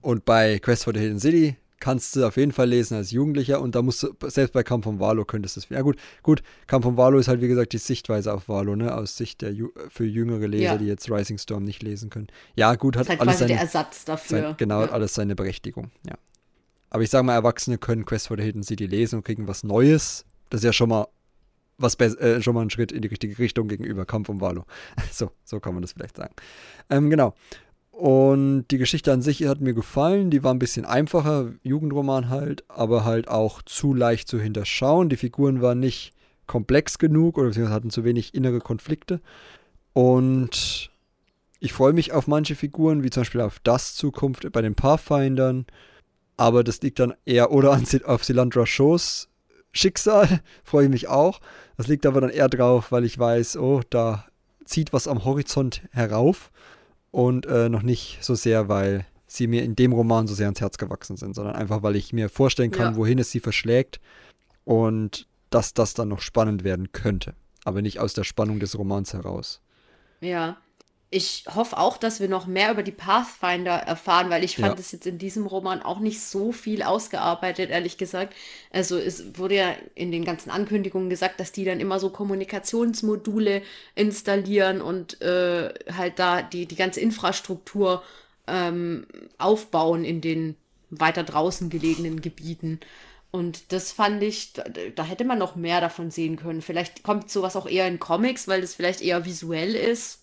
Und 0.00 0.24
bei 0.24 0.58
Quest 0.58 0.84
for 0.84 0.94
the 0.94 1.00
Hidden 1.00 1.20
City 1.20 1.56
kannst 1.80 2.16
du 2.16 2.24
auf 2.26 2.36
jeden 2.36 2.52
Fall 2.52 2.68
lesen 2.68 2.94
als 2.96 3.10
Jugendlicher 3.10 3.60
und 3.60 3.74
da 3.74 3.82
musst 3.82 4.02
du, 4.02 4.14
selbst 4.28 4.52
bei 4.54 4.62
Kampf 4.62 4.84
von 4.84 4.98
Valo 4.98 5.24
könntest 5.24 5.56
du 5.56 5.60
es. 5.60 5.68
Ja 5.68 5.82
gut, 5.82 5.96
gut, 6.22 6.42
Kampf 6.66 6.84
von 6.84 6.96
Valo 6.96 7.18
ist 7.18 7.28
halt 7.28 7.42
wie 7.42 7.48
gesagt 7.48 7.72
die 7.74 7.78
Sichtweise 7.78 8.32
auf 8.32 8.48
Valo, 8.48 8.76
ne, 8.76 8.94
aus 8.94 9.16
Sicht 9.16 9.42
der 9.42 9.52
Ju 9.52 9.68
für 9.90 10.04
jüngere 10.06 10.46
Leser, 10.46 10.64
Ja. 10.72 10.78
die 10.78 10.86
jetzt 10.86 11.10
Rising 11.10 11.36
Storm 11.38 11.64
nicht 11.64 11.82
lesen 11.82 12.08
können. 12.08 12.28
Ja, 12.54 12.74
gut, 12.76 12.94
Das 12.96 13.00
hat 13.00 13.06
ist 13.06 13.10
halt 13.10 13.20
alles 13.20 13.36
quasi 13.38 13.46
der 13.48 13.56
seine, 13.58 13.66
Ersatz 13.66 14.04
dafür. 14.06 14.40
sein, 14.42 14.54
genau, 14.56 14.80
hat 14.80 14.88
ja. 14.88 14.94
alles 14.94 15.14
seine 15.14 15.34
Berechtigung, 15.36 15.90
ja. 16.06 16.14
Aber 16.88 17.02
ich 17.02 17.10
sage 17.10 17.24
mal, 17.24 17.34
Erwachsene 17.34 17.76
können 17.78 18.06
Quest 18.06 18.28
for 18.28 18.36
the 18.38 18.42
Hidden 18.44 18.62
City 18.62 18.86
lesen 18.86 19.16
und 19.16 19.24
kriegen 19.24 19.46
was 19.46 19.62
Neues. 19.64 20.24
Das 20.48 20.60
ist 20.60 20.64
ja 20.64 20.72
schon 20.72 20.88
mal 20.88 21.06
was 21.78 21.98
äh, 22.00 22.40
schon 22.42 22.54
mal 22.54 22.62
ein 22.62 22.70
Schritt 22.70 22.92
in 22.92 23.02
die 23.02 23.08
richtige 23.08 23.38
Richtung 23.38 23.68
gegenüber 23.68 24.06
Kampf 24.06 24.28
um 24.28 24.40
Valo. 24.40 24.64
So, 25.12 25.30
so 25.44 25.60
kann 25.60 25.74
man 25.74 25.82
das 25.82 25.92
vielleicht 25.92 26.16
sagen. 26.16 26.34
Ähm, 26.90 27.10
genau. 27.10 27.34
Und 27.90 28.66
die 28.70 28.78
Geschichte 28.78 29.12
an 29.12 29.22
sich 29.22 29.46
hat 29.46 29.60
mir 29.60 29.72
gefallen. 29.72 30.30
Die 30.30 30.44
war 30.44 30.52
ein 30.52 30.58
bisschen 30.58 30.84
einfacher, 30.84 31.52
Jugendroman 31.62 32.28
halt, 32.28 32.64
aber 32.68 33.04
halt 33.04 33.28
auch 33.28 33.62
zu 33.62 33.94
leicht 33.94 34.28
zu 34.28 34.38
hinterschauen. 34.38 35.08
Die 35.08 35.16
Figuren 35.16 35.62
waren 35.62 35.80
nicht 35.80 36.12
komplex 36.46 36.98
genug 36.98 37.38
oder 37.38 37.70
hatten 37.70 37.90
zu 37.90 38.04
wenig 38.04 38.34
innere 38.34 38.60
Konflikte. 38.60 39.20
Und 39.94 40.90
ich 41.58 41.72
freue 41.72 41.94
mich 41.94 42.12
auf 42.12 42.26
manche 42.26 42.54
Figuren, 42.54 43.02
wie 43.02 43.10
zum 43.10 43.22
Beispiel 43.22 43.40
auf 43.40 43.60
das 43.60 43.94
Zukunft 43.94 44.50
bei 44.52 44.60
den 44.60 44.74
Pathfindern. 44.74 45.64
Aber 46.36 46.62
das 46.64 46.82
liegt 46.82 46.98
dann 46.98 47.14
eher 47.24 47.50
oder 47.50 47.72
an, 47.72 47.86
auf 48.04 48.24
Silandra 48.24 48.66
Shows 48.66 49.30
Schicksal, 49.76 50.40
freue 50.64 50.84
ich 50.84 50.90
mich 50.90 51.08
auch. 51.08 51.40
Das 51.76 51.86
liegt 51.88 52.06
aber 52.06 52.20
dann 52.20 52.30
eher 52.30 52.48
drauf, 52.48 52.90
weil 52.92 53.04
ich 53.04 53.18
weiß, 53.18 53.56
oh, 53.58 53.80
da 53.90 54.26
zieht 54.64 54.92
was 54.92 55.06
am 55.08 55.24
Horizont 55.24 55.82
herauf 55.92 56.50
und 57.10 57.46
äh, 57.46 57.68
noch 57.68 57.82
nicht 57.82 58.18
so 58.22 58.34
sehr, 58.34 58.68
weil 58.68 59.04
sie 59.26 59.46
mir 59.46 59.62
in 59.62 59.76
dem 59.76 59.92
Roman 59.92 60.26
so 60.26 60.34
sehr 60.34 60.46
ans 60.46 60.60
Herz 60.60 60.78
gewachsen 60.78 61.16
sind, 61.16 61.34
sondern 61.34 61.54
einfach, 61.56 61.82
weil 61.82 61.96
ich 61.96 62.12
mir 62.12 62.28
vorstellen 62.28 62.70
kann, 62.70 62.92
Ja. 62.92 62.96
wohin 62.96 63.18
es 63.18 63.30
sie 63.30 63.40
verschlägt 63.40 64.00
und 64.64 65.26
dass 65.50 65.74
das 65.74 65.94
dann 65.94 66.08
noch 66.08 66.20
spannend 66.20 66.64
werden 66.64 66.92
könnte. 66.92 67.34
Aber 67.64 67.82
nicht 67.82 67.98
aus 68.00 68.14
der 68.14 68.24
Spannung 68.24 68.60
des 68.60 68.78
Romans 68.78 69.12
heraus. 69.12 69.60
Ja. 70.20 70.56
Ich 71.08 71.44
hoffe 71.54 71.78
auch, 71.78 71.98
dass 71.98 72.18
wir 72.18 72.28
noch 72.28 72.46
mehr 72.46 72.72
über 72.72 72.82
die 72.82 72.90
Pathfinder 72.90 73.74
erfahren, 73.74 74.28
weil 74.28 74.42
ich 74.42 74.56
fand 74.56 74.74
Ja. 74.74 74.80
es 74.80 74.90
jetzt 74.90 75.06
in 75.06 75.18
diesem 75.18 75.46
Roman 75.46 75.80
auch 75.80 76.00
nicht 76.00 76.20
so 76.20 76.50
viel 76.50 76.82
ausgearbeitet, 76.82 77.70
ehrlich 77.70 77.96
gesagt. 77.96 78.34
Also 78.72 78.98
es 78.98 79.38
wurde 79.38 79.54
ja 79.54 79.74
in 79.94 80.10
den 80.10 80.24
ganzen 80.24 80.50
Ankündigungen 80.50 81.08
gesagt, 81.08 81.38
dass 81.38 81.52
die 81.52 81.64
dann 81.64 81.78
immer 81.78 82.00
so 82.00 82.10
Kommunikationsmodule 82.10 83.62
installieren 83.94 84.80
und 84.80 85.20
äh, 85.22 85.72
halt 85.96 86.18
da 86.18 86.42
die, 86.42 86.66
die 86.66 86.76
ganze 86.76 87.00
Infrastruktur 87.00 88.02
ähm, 88.48 89.06
aufbauen 89.38 90.04
in 90.04 90.20
den 90.20 90.56
weiter 90.90 91.22
draußen 91.22 91.70
gelegenen 91.70 92.20
Gebieten. 92.20 92.80
Und 93.30 93.72
das 93.72 93.92
fand 93.92 94.22
ich, 94.22 94.54
da, 94.54 94.64
da, 94.94 95.04
hätte 95.04 95.24
man 95.24 95.38
noch 95.38 95.56
mehr 95.56 95.80
davon 95.80 96.10
sehen 96.10 96.36
können. 96.36 96.62
Vielleicht 96.62 97.02
kommt 97.02 97.30
sowas 97.30 97.54
auch 97.56 97.66
eher 97.66 97.86
in 97.86 97.98
Comics, 98.00 98.48
weil 98.48 98.60
das 98.60 98.74
vielleicht 98.74 99.02
eher 99.02 99.24
visuell 99.24 99.74
ist, 99.74 100.20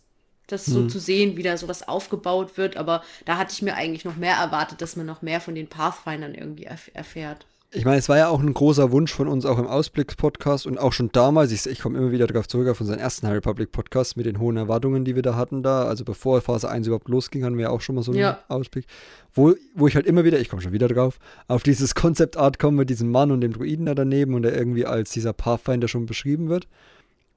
das 0.48 0.66
so 0.66 0.82
hm. 0.82 0.90
zu 0.90 1.00
sehen, 1.00 1.38
wie 1.38 1.44
da 1.44 1.58
sowas 1.58 1.88
aufgebaut 1.88 2.58
wird. 2.58 2.78
Aber 2.78 3.04
da 3.26 3.38
hatte 3.38 3.54
ich 3.54 3.62
mir 3.62 3.76
eigentlich 3.76 4.06
noch 4.06 4.18
mehr 4.18 4.36
erwartet, 4.36 4.82
dass 4.82 4.96
man 4.96 5.06
noch 5.06 5.22
mehr 5.22 5.42
von 5.42 5.56
den 5.56 5.68
Pathfindern 5.68 6.36
irgendwie 6.36 6.66
erf 6.66 6.92
erfährt. 6.94 7.46
Ich 7.76 7.86
meine, 7.86 7.98
es 7.98 8.08
war 8.08 8.18
ja 8.18 8.28
auch 8.28 8.40
ein 8.40 8.54
großer 8.54 8.92
Wunsch 8.92 9.12
von 9.12 9.28
uns, 9.28 9.48
auch 9.48 9.58
im 9.58 9.66
Ausblick-Podcast 9.66 10.68
und 10.68 10.78
auch 10.78 10.94
schon 10.94 11.12
damals. 11.12 11.52
Ich, 11.52 11.66
ich 11.66 11.80
komme 11.80 11.98
immer 11.98 12.12
wieder 12.12 12.28
darauf 12.28 12.48
zurück, 12.48 12.68
auf 12.68 12.80
unseren 12.80 13.00
ersten 13.00 13.26
High 13.26 13.38
Republic-Podcast 13.38 14.16
mit 14.16 14.28
den 14.28 14.38
hohen 14.38 14.58
Erwartungen, 14.58 15.06
die 15.06 15.16
wir 15.16 15.24
da 15.24 15.36
hatten 15.36 15.64
da. 15.64 15.86
Also 15.86 16.06
bevor 16.06 16.40
Phase 16.42 16.70
1 16.70 16.86
überhaupt 16.86 17.10
losging, 17.10 17.44
hatten 17.44 17.58
wir 17.58 17.64
ja 17.64 17.70
auch 17.72 17.82
schon 17.82 17.96
mal 17.96 18.04
so 18.04 18.12
einen 18.12 18.20
ja. 18.20 18.44
Ausblick. 18.48 18.86
Wo, 19.34 19.56
wo 19.74 19.88
ich 19.88 19.96
halt 19.96 20.06
immer 20.06 20.24
wieder, 20.24 20.40
ich 20.40 20.50
komme 20.50 20.62
schon 20.62 20.72
wieder 20.72 20.88
drauf, 20.88 21.18
auf 21.48 21.64
dieses 21.64 21.96
Concept-Art 21.96 22.60
komme 22.60 22.78
mit 22.78 22.92
diesem 22.92 23.10
Mann 23.10 23.32
und 23.32 23.42
dem 23.42 23.54
Druiden 23.54 23.88
da 23.88 23.96
daneben 23.96 24.36
und 24.36 24.44
der 24.44 24.56
irgendwie 24.56 24.86
als 24.86 25.10
dieser 25.10 25.34
Pathfinder 25.34 25.88
schon 25.88 26.06
beschrieben 26.06 26.50
wird. 26.50 26.68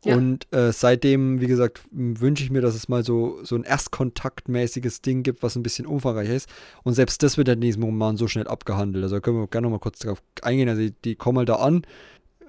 Ja. 0.06 0.16
Und 0.16 0.52
äh, 0.52 0.72
seitdem, 0.72 1.40
wie 1.40 1.46
gesagt, 1.46 1.80
wünsche 1.90 2.44
ich 2.44 2.50
mir, 2.50 2.60
dass 2.60 2.74
es 2.74 2.88
mal 2.88 3.04
so, 3.04 3.40
so 3.42 3.56
ein 3.56 3.64
erstkontaktmäßiges 3.64 5.02
Ding 5.02 5.22
gibt, 5.22 5.42
was 5.42 5.56
ein 5.56 5.62
bisschen 5.62 5.86
umfangreicher 5.86 6.34
ist. 6.34 6.48
Und 6.84 6.94
selbst 6.94 7.22
das 7.22 7.36
wird 7.36 7.48
in 7.48 7.60
diesem 7.60 7.82
Roman 7.82 8.16
so 8.16 8.28
schnell 8.28 8.46
abgehandelt. 8.46 9.02
Also 9.02 9.16
da 9.16 9.20
können 9.20 9.38
wir 9.38 9.48
gerne 9.48 9.66
noch 9.66 9.72
mal 9.72 9.80
kurz 9.80 9.98
darauf 9.98 10.22
eingehen. 10.42 10.68
Also 10.68 10.82
die, 10.82 10.94
die 11.04 11.16
kommen 11.16 11.38
halt 11.38 11.48
da 11.48 11.56
an, 11.56 11.82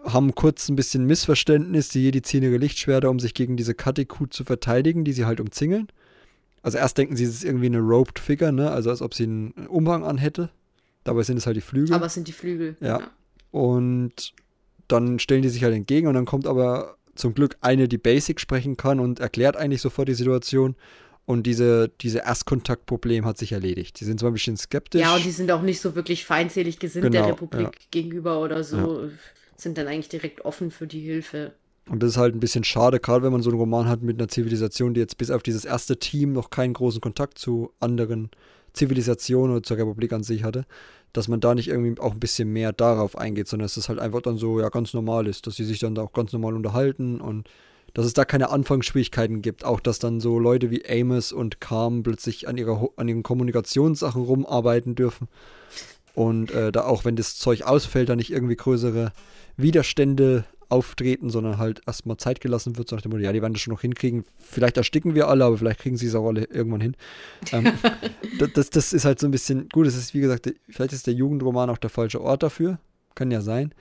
haben 0.04 0.36
kurz 0.36 0.70
ein 0.70 0.76
bisschen 0.76 1.06
Missverständnis. 1.06 1.90
Die 1.90 2.04
Jedi 2.04 2.22
ziehen 2.22 2.44
ihre 2.44 2.58
Lichtschwerter, 2.58 3.10
um 3.10 3.20
sich 3.20 3.34
gegen 3.34 3.58
diese 3.58 3.74
Kateku 3.74 4.28
zu 4.28 4.44
verteidigen, 4.44 5.04
die 5.04 5.14
sie 5.14 5.26
halt 5.26 5.40
umzingeln. 5.40 5.88
Also 6.62 6.78
erst 6.78 6.98
denken 6.98 7.16
sie, 7.16 7.24
es 7.24 7.32
ist 7.32 7.44
irgendwie 7.44 7.68
eine 7.68 7.80
Roped 7.80 8.20
Figure, 8.20 8.52
ne? 8.52 8.70
Also 8.70 8.90
als 8.90 9.02
ob 9.02 9.14
sie 9.14 9.24
einen 9.24 9.52
Umhang 9.68 10.04
anhätte. 10.04 10.50
Dabei 11.04 11.24
sind 11.24 11.38
es 11.38 11.46
halt 11.46 11.56
die 11.56 11.62
Flügel. 11.62 11.96
Aber 11.96 12.06
es 12.06 12.14
sind 12.14 12.28
die 12.28 12.34
Flügel. 12.34 12.76
Ja. 12.82 13.00
ja. 13.00 13.12
Und 13.52 14.34
dann 14.88 15.20
stellen 15.20 15.42
die 15.42 15.50
sich 15.50 15.64
halt 15.64 15.76
entgegen 15.76 16.08
und 16.08 16.14
dann 16.14 16.26
kommt 16.26 16.48
aber 16.48 16.98
zum 17.18 17.34
Glück 17.34 17.58
eine, 17.62 17.88
die 17.88 17.98
Basic 17.98 18.40
sprechen 18.40 18.78
kann 18.78 19.00
und 19.00 19.20
erklärt 19.20 19.58
eigentlich 19.58 19.82
sofort 19.82 20.08
die 20.08 20.14
Situation. 20.14 20.76
Und 21.26 21.44
diese, 21.44 21.90
diese 22.02 22.20
Erstkontaktproblem 22.20 23.26
hat 23.26 23.38
sich 23.38 23.52
erledigt. 23.52 24.00
Die 24.00 24.06
sind 24.06 24.20
zwar 24.20 24.32
ein 24.32 24.34
bisschen 24.34 24.56
skeptisch. 24.56 25.02
Ja, 25.02 25.16
und 25.16 25.26
die 25.26 25.32
sind 25.32 25.52
auch 25.52 25.62
nicht 25.62 25.82
so 25.82 25.94
wirklich 25.94 26.24
feindselig 26.24 26.80
gesinnt 26.80 27.12
genau, 27.12 27.26
der 27.26 27.34
Republik 27.34 27.62
ja. 27.62 27.88
gegenüber 27.92 28.40
oder 28.40 28.64
so. 28.64 29.04
Ja. 29.04 29.10
Sind 29.58 29.78
dann 29.78 29.88
eigentlich 29.88 30.08
direkt 30.08 30.46
offen 30.46 30.72
für 30.72 30.88
die 30.88 31.02
Hilfe. 31.02 31.54
Und 31.90 32.02
das 32.02 32.12
ist 32.12 32.18
halt 32.18 32.34
ein 32.34 32.40
bisschen 32.40 32.64
schade, 32.64 33.00
gerade 33.00 33.24
wenn 33.24 33.34
man 33.34 33.42
so 33.42 33.50
einen 33.50 33.60
Roman 33.60 33.90
hat 33.90 34.04
mit 34.04 34.20
einer 34.20 34.30
Zivilisation, 34.30 34.94
die 34.94 35.02
jetzt 35.02 35.18
bis 35.18 35.30
auf 35.30 35.44
dieses 35.44 35.66
erste 35.66 35.98
Team 35.98 36.32
noch 36.32 36.50
keinen 36.50 36.74
großen 36.74 37.02
Kontakt 37.02 37.38
zu 37.40 37.74
anderen 37.80 38.30
Zivilisationen 38.72 39.52
oder 39.52 39.64
zur 39.64 39.78
Republik 39.78 40.14
an 40.14 40.24
sich 40.24 40.44
hatte 40.44 40.66
dass 41.18 41.28
man 41.28 41.40
da 41.40 41.56
nicht 41.56 41.68
irgendwie 41.68 42.00
auch 42.00 42.12
ein 42.14 42.20
bisschen 42.20 42.54
mehr 42.54 42.72
darauf 42.72 43.18
eingeht, 43.18 43.48
sondern 43.48 43.66
dass 43.66 43.76
es 43.76 43.90
halt 43.90 43.98
einfach 43.98 44.22
dann 44.22 44.38
so 44.38 44.60
ja 44.60 44.70
ganz 44.70 44.94
normal 44.94 45.26
ist, 45.26 45.48
dass 45.48 45.56
sie 45.56 45.64
sich 45.64 45.80
dann 45.80 45.96
da 45.96 46.04
auch 46.04 46.14
ganz 46.14 46.32
normal 46.32 46.54
unterhalten 46.54 47.20
und 47.20 47.50
dass 47.96 48.06
es 48.06 48.14
da 48.14 48.24
keine 48.24 48.52
Anfangsschwierigkeiten 48.52 49.42
gibt. 49.42 49.66
Auch 49.66 49.80
dass 49.80 49.98
dann 49.98 50.20
so 50.20 50.38
Leute 50.38 50.70
wie 50.70 50.88
Amos 50.88 51.32
und 51.32 51.60
Carm 51.60 52.04
plötzlich 52.04 52.48
an, 52.48 52.56
ihrer, 52.56 52.90
an 52.98 53.08
ihren 53.08 53.24
Kommunikationssachen 53.24 54.22
rumarbeiten 54.22 54.94
dürfen. 54.94 55.28
Und 56.14 56.52
äh, 56.52 56.72
da 56.72 56.84
auch, 56.84 57.04
wenn 57.04 57.16
das 57.16 57.36
Zeug 57.36 57.64
ausfällt, 57.64 58.10
da 58.10 58.16
nicht 58.16 58.32
irgendwie 58.32 58.56
größere 58.56 59.12
Widerstände 59.56 60.46
auftreten, 60.70 61.30
sondern 61.30 61.58
halt 61.58 61.82
erstmal 61.88 62.18
Zeit 62.18 62.42
gelassen 62.42 62.78
wird, 62.78 62.90
so 62.90 62.96
nach 62.96 63.02
dem 63.02 63.12
Motto, 63.12 63.24
ja, 63.24 63.32
die 63.32 63.42
werden 63.42 63.54
das 63.54 63.62
schon 63.62 63.74
noch 63.74 63.82
hinkriegen. 63.82 64.26
Vielleicht 64.40 64.78
ersticken 64.78 65.16
wir 65.16 65.28
alle, 65.28 65.46
aber 65.46 65.58
vielleicht 65.58 65.80
kriegen 65.80 65.98
sie 65.98 66.08
es 66.08 66.16
auch 66.16 66.28
alle 66.28 66.44
irgendwann 66.46 66.82
hin. 66.82 66.96
Ähm, 67.52 67.72
das, 68.54 68.70
das 68.70 68.94
ist 68.94 69.06
halt 69.06 69.20
so 69.20 69.28
ein 69.28 69.32
bisschen, 69.32 69.70
gut, 69.70 69.88
es 69.88 69.96
ist 69.96 70.14
wie 70.14 70.20
gesagt, 70.20 70.54
vielleicht 70.70 70.94
ist 70.94 71.08
der 71.08 71.14
Jugendroman 71.14 71.70
auch 71.70 71.78
der 71.78 71.90
falsche 71.90 72.22
Ort 72.22 72.44
dafür. 72.44 72.80
Kann 73.16 73.32
ja 73.32 73.42
sein. 73.42 73.74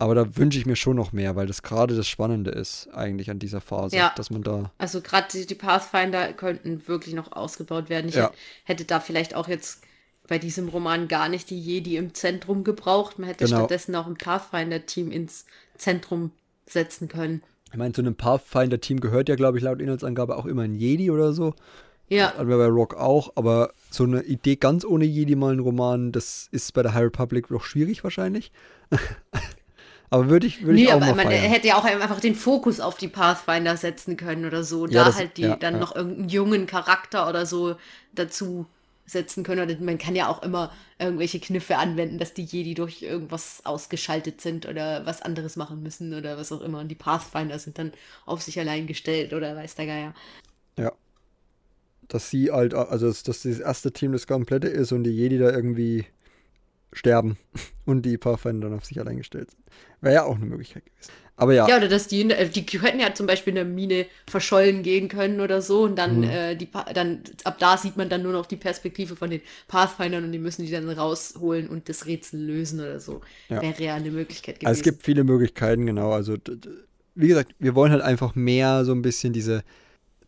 Aber 0.00 0.14
da 0.14 0.36
wünsche 0.36 0.58
ich 0.58 0.64
mir 0.64 0.76
schon 0.76 0.96
noch 0.96 1.12
mehr, 1.12 1.36
weil 1.36 1.46
das 1.46 1.62
gerade 1.62 1.94
das 1.94 2.08
Spannende 2.08 2.50
ist, 2.50 2.88
eigentlich 2.94 3.30
an 3.30 3.38
dieser 3.38 3.60
Phase, 3.60 3.96
ja. 3.96 4.12
dass 4.16 4.30
man 4.30 4.42
da. 4.42 4.72
Also 4.78 5.02
gerade 5.02 5.28
die, 5.30 5.46
die, 5.46 5.54
Pathfinder 5.54 6.32
könnten 6.32 6.88
wirklich 6.88 7.14
noch 7.14 7.32
ausgebaut 7.32 7.90
werden. 7.90 8.08
Ich 8.08 8.14
ja. 8.14 8.32
hätte 8.64 8.86
da 8.86 8.98
vielleicht 8.98 9.34
auch 9.34 9.46
jetzt 9.46 9.82
bei 10.26 10.38
diesem 10.38 10.68
Roman 10.68 11.06
gar 11.06 11.28
nicht 11.28 11.50
die 11.50 11.60
Jedi 11.60 11.96
im 11.96 12.14
Zentrum 12.14 12.64
gebraucht. 12.64 13.18
Man 13.18 13.28
hätte 13.28 13.44
genau. 13.44 13.58
stattdessen 13.58 13.94
auch 13.94 14.06
ein 14.06 14.16
Pathfinder-Team 14.16 15.10
ins 15.10 15.44
Zentrum 15.80 16.32
setzen 16.66 17.08
können. 17.08 17.42
Ich 17.72 17.76
meine, 17.76 17.92
zu 17.92 18.00
einem 18.00 18.16
Pathfinder-Team 18.16 19.00
gehört 19.00 19.28
ja, 19.28 19.36
glaube 19.36 19.58
ich, 19.58 19.64
laut 19.64 19.80
Inhaltsangabe 19.80 20.36
auch 20.36 20.46
immer 20.46 20.62
ein 20.62 20.74
Jedi 20.74 21.10
oder 21.10 21.32
so. 21.32 21.54
Ja. 22.08 22.34
Hatten 22.34 22.48
wir 22.48 22.56
bei 22.56 22.66
Rock 22.66 22.94
auch, 22.96 23.32
aber 23.36 23.72
so 23.90 24.02
eine 24.02 24.22
Idee 24.22 24.56
ganz 24.56 24.84
ohne 24.84 25.04
Jedi 25.04 25.36
mal 25.36 25.52
einen 25.52 25.60
Roman, 25.60 26.10
das 26.10 26.48
ist 26.50 26.74
bei 26.74 26.82
der 26.82 26.94
High 26.94 27.04
Republic 27.04 27.48
doch 27.48 27.64
schwierig 27.64 28.02
wahrscheinlich. 28.02 28.50
aber 30.10 30.28
würde 30.28 30.48
ich, 30.48 30.66
würd 30.66 30.74
nee, 30.74 30.82
ich 30.82 30.88
auch 30.88 30.94
aber 30.94 31.06
mal 31.06 31.14
man 31.14 31.26
feiern. 31.26 31.50
hätte 31.50 31.68
ja 31.68 31.76
auch 31.76 31.84
einfach 31.84 32.18
den 32.18 32.34
Fokus 32.34 32.80
auf 32.80 32.96
die 32.96 33.06
Pathfinder 33.06 33.76
setzen 33.76 34.16
können 34.16 34.44
oder 34.44 34.64
so. 34.64 34.88
Ja, 34.88 35.00
da 35.00 35.04
das, 35.04 35.16
halt 35.18 35.36
die 35.36 35.42
ja, 35.42 35.56
dann 35.56 35.74
ja. 35.74 35.80
noch 35.80 35.94
irgendeinen 35.94 36.28
jungen 36.28 36.66
Charakter 36.66 37.28
oder 37.28 37.46
so 37.46 37.76
dazu 38.12 38.66
setzen 39.10 39.44
können. 39.44 39.68
Oder 39.68 39.80
man 39.80 39.98
kann 39.98 40.16
ja 40.16 40.28
auch 40.28 40.42
immer 40.42 40.72
irgendwelche 40.98 41.40
Kniffe 41.40 41.76
anwenden, 41.76 42.18
dass 42.18 42.34
die 42.34 42.44
Jedi 42.44 42.74
durch 42.74 43.02
irgendwas 43.02 43.60
ausgeschaltet 43.64 44.40
sind 44.40 44.66
oder 44.66 45.06
was 45.06 45.22
anderes 45.22 45.56
machen 45.56 45.82
müssen 45.82 46.14
oder 46.14 46.36
was 46.36 46.52
auch 46.52 46.60
immer. 46.60 46.80
Und 46.80 46.88
die 46.88 46.94
Pathfinder 46.94 47.58
sind 47.58 47.78
dann 47.78 47.92
auf 48.26 48.42
sich 48.42 48.58
allein 48.58 48.86
gestellt 48.86 49.32
oder 49.32 49.56
weiß 49.56 49.74
der 49.74 49.86
Geier. 49.86 50.14
Ja. 50.78 50.92
Dass 52.08 52.30
sie 52.30 52.50
halt, 52.50 52.74
also 52.74 53.06
dass, 53.06 53.22
das 53.22 53.44
erste 53.44 53.92
Team 53.92 54.12
das 54.12 54.26
komplette 54.26 54.68
ist 54.68 54.92
und 54.92 55.04
die 55.04 55.10
Jedi 55.10 55.38
da 55.38 55.50
irgendwie 55.50 56.06
sterben 56.92 57.36
und 57.90 58.02
die 58.02 58.18
Pathfinder 58.18 58.68
dann 58.68 58.78
auf 58.78 58.84
sich 58.84 58.98
allein 58.98 59.18
gestellt 59.18 59.50
sind. 59.50 59.62
Wäre 60.00 60.14
ja 60.14 60.24
auch 60.24 60.36
eine 60.36 60.46
Möglichkeit 60.46 60.84
gewesen. 60.86 61.10
Aber 61.36 61.54
ja. 61.54 61.66
Ja, 61.66 61.78
oder 61.78 61.88
dass 61.88 62.06
die, 62.06 62.30
äh, 62.30 62.48
die 62.48 62.66
könnten 62.66 63.00
ja 63.00 63.14
zum 63.14 63.26
Beispiel 63.26 63.52
in 63.52 63.54
der 63.54 63.64
Mine 63.64 64.06
verschollen 64.28 64.82
gehen 64.82 65.08
können 65.08 65.40
oder 65.40 65.62
so 65.62 65.84
und 65.84 65.96
dann, 65.96 66.18
mhm. 66.18 66.24
äh, 66.24 66.54
die, 66.54 66.68
dann, 66.92 67.22
ab 67.44 67.58
da 67.58 67.78
sieht 67.78 67.96
man 67.96 68.10
dann 68.10 68.22
nur 68.22 68.32
noch 68.32 68.44
die 68.44 68.56
Perspektive 68.56 69.16
von 69.16 69.30
den 69.30 69.40
Pathfindern 69.66 70.24
und 70.24 70.32
die 70.32 70.38
müssen 70.38 70.66
die 70.66 70.70
dann 70.70 70.88
rausholen 70.88 71.68
und 71.68 71.88
das 71.88 72.04
Rätsel 72.04 72.40
lösen 72.40 72.80
oder 72.80 73.00
so. 73.00 73.22
Ja. 73.48 73.62
Wäre 73.62 73.82
ja 73.82 73.94
eine 73.94 74.10
Möglichkeit 74.10 74.56
gewesen. 74.56 74.68
Also 74.68 74.80
es 74.80 74.84
gibt 74.84 75.02
viele 75.02 75.24
Möglichkeiten, 75.24 75.86
genau. 75.86 76.12
Also, 76.12 76.36
wie 77.14 77.28
gesagt, 77.28 77.54
wir 77.58 77.74
wollen 77.74 77.92
halt 77.92 78.02
einfach 78.02 78.34
mehr 78.34 78.84
so 78.84 78.92
ein 78.92 79.00
bisschen 79.00 79.32
diese 79.32 79.64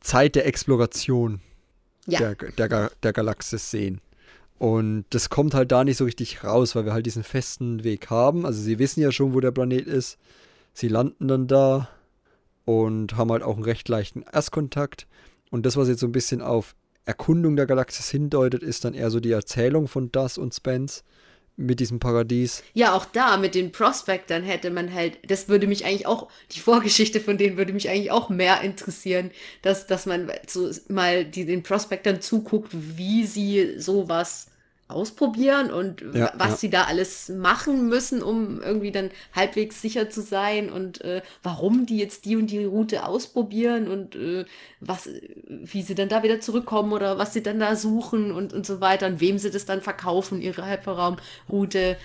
Zeit 0.01 0.35
der 0.35 0.47
Exploration 0.47 1.41
ja. 2.07 2.33
der, 2.33 2.69
der, 2.69 2.91
der 3.03 3.13
Galaxis 3.13 3.71
sehen. 3.71 4.01
Und 4.63 5.07
das 5.11 5.29
kommt 5.29 5.55
halt 5.55 5.73
da 5.73 5.83
nicht 5.83 5.97
so 5.97 6.05
richtig 6.05 6.45
raus, 6.45 6.77
weil 6.77 6.85
wir 6.85 6.93
halt 6.93 7.05
diesen 7.05 7.25
festen 7.25 7.83
Weg 7.83 8.11
haben. 8.11 8.47
Also 8.47 8.63
sie 8.63 8.79
wissen 8.79 9.01
ja 9.01 9.11
schon, 9.11 9.35
wo 9.35 9.41
der 9.41 9.51
Planet 9.51 9.89
ist. 9.89 10.19
Sie 10.73 10.87
landen 10.87 11.27
dann 11.27 11.49
da 11.49 11.89
und 12.65 13.17
haben 13.17 13.33
halt 13.33 13.43
auch 13.43 13.57
einen 13.57 13.65
recht 13.65 13.89
leichten 13.89 14.23
Erstkontakt. 14.23 15.09
Und 15.51 15.67
das, 15.67 15.77
was 15.77 15.89
jetzt 15.89 15.99
so 15.99 16.07
ein 16.07 16.13
bisschen 16.13 16.41
auf 16.41 16.77
Erkundung 17.05 17.57
der 17.57 17.67
Galaxis 17.67 18.09
hindeutet, 18.09 18.63
ist 18.63 18.85
dann 18.85 18.95
eher 18.95 19.11
so 19.11 19.19
die 19.19 19.33
Erzählung 19.33 19.89
von 19.89 20.13
Das 20.13 20.39
und 20.39 20.55
Spence 20.55 21.03
mit 21.57 21.81
diesem 21.81 21.99
Paradies. 21.99 22.63
Ja, 22.73 22.95
auch 22.95 23.05
da 23.05 23.39
mit 23.39 23.57
den 23.57 23.73
Prospectern 23.73 24.45
hätte 24.45 24.71
man 24.71 24.95
halt, 24.95 25.19
das 25.29 25.49
würde 25.49 25.67
mich 25.67 25.85
eigentlich 25.85 26.07
auch, 26.07 26.29
die 26.53 26.61
Vorgeschichte 26.61 27.19
von 27.19 27.37
denen 27.37 27.57
würde 27.57 27.73
mich 27.73 27.91
eigentlich 27.91 28.13
auch 28.13 28.29
mehr 28.29 28.61
interessieren, 28.61 29.33
dass, 29.63 29.89
dass 29.89 30.07
man 30.07 30.31
so 30.47 30.71
mal 30.87 31.25
die, 31.25 31.47
den 31.47 31.65
Prospectern 31.65 32.21
zuguckt, 32.21 32.71
wie 32.73 33.27
sie 33.27 33.81
sowas 33.81 34.47
ausprobieren 34.93 35.71
und 35.71 36.03
ja, 36.15 36.33
was 36.37 36.51
ja. 36.51 36.57
sie 36.57 36.71
da 36.71 36.85
alles 36.85 37.29
machen 37.29 37.89
müssen, 37.89 38.23
um 38.23 38.61
irgendwie 38.61 38.93
dann 38.93 39.11
halbwegs 39.35 39.83
sicher 39.83 40.11
zu 40.11 40.23
sein 40.23 40.71
und 40.71 41.01
äh, 41.03 41.23
warum 41.43 41.87
die 41.87 41.99
jetzt 41.99 42.25
die 42.25 42.37
und 42.37 42.51
die 42.51 42.65
Route 42.65 43.07
ausprobieren 43.07 43.89
und 43.89 44.15
äh, 44.15 44.45
was, 44.81 45.09
wie 45.47 45.83
sie 45.83 45.95
dann 45.95 46.09
da 46.09 46.23
wieder 46.23 46.41
zurückkommen 46.41 46.93
oder 46.93 47.19
was 47.19 47.33
sie 47.33 47.43
dann 47.43 47.59
da 47.59 47.77
suchen 47.77 48.33
und, 48.33 48.53
und 48.53 48.67
so 48.67 48.81
weiter 48.81 49.07
und 49.07 49.21
wem 49.21 49.39
sie 49.39 49.51
das 49.51 49.65
dann 49.65 49.81
verkaufen, 49.81 50.41
ihre 50.41 50.69
Hyperraumroute. 50.69 51.97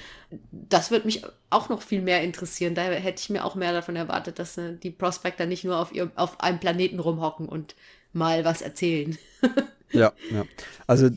Das 0.51 0.91
würde 0.91 1.05
mich 1.05 1.23
auch 1.49 1.69
noch 1.69 1.81
viel 1.81 2.01
mehr 2.01 2.21
interessieren. 2.21 2.75
Da 2.75 2.83
hätte 2.83 3.21
ich 3.21 3.29
mir 3.29 3.45
auch 3.45 3.55
mehr 3.55 3.71
davon 3.71 3.95
erwartet, 3.95 4.39
dass 4.39 4.57
äh, 4.57 4.75
die 4.75 4.91
Prospector 4.91 5.45
nicht 5.45 5.63
nur 5.63 5.77
auf, 5.77 5.93
ihr, 5.93 6.11
auf 6.15 6.39
einem 6.41 6.59
Planeten 6.59 6.99
rumhocken 6.99 7.47
und 7.47 7.75
mal 8.13 8.43
was 8.45 8.61
erzählen. 8.61 9.17
ja, 9.91 10.13
ja. 10.31 10.45
Also 10.85 11.09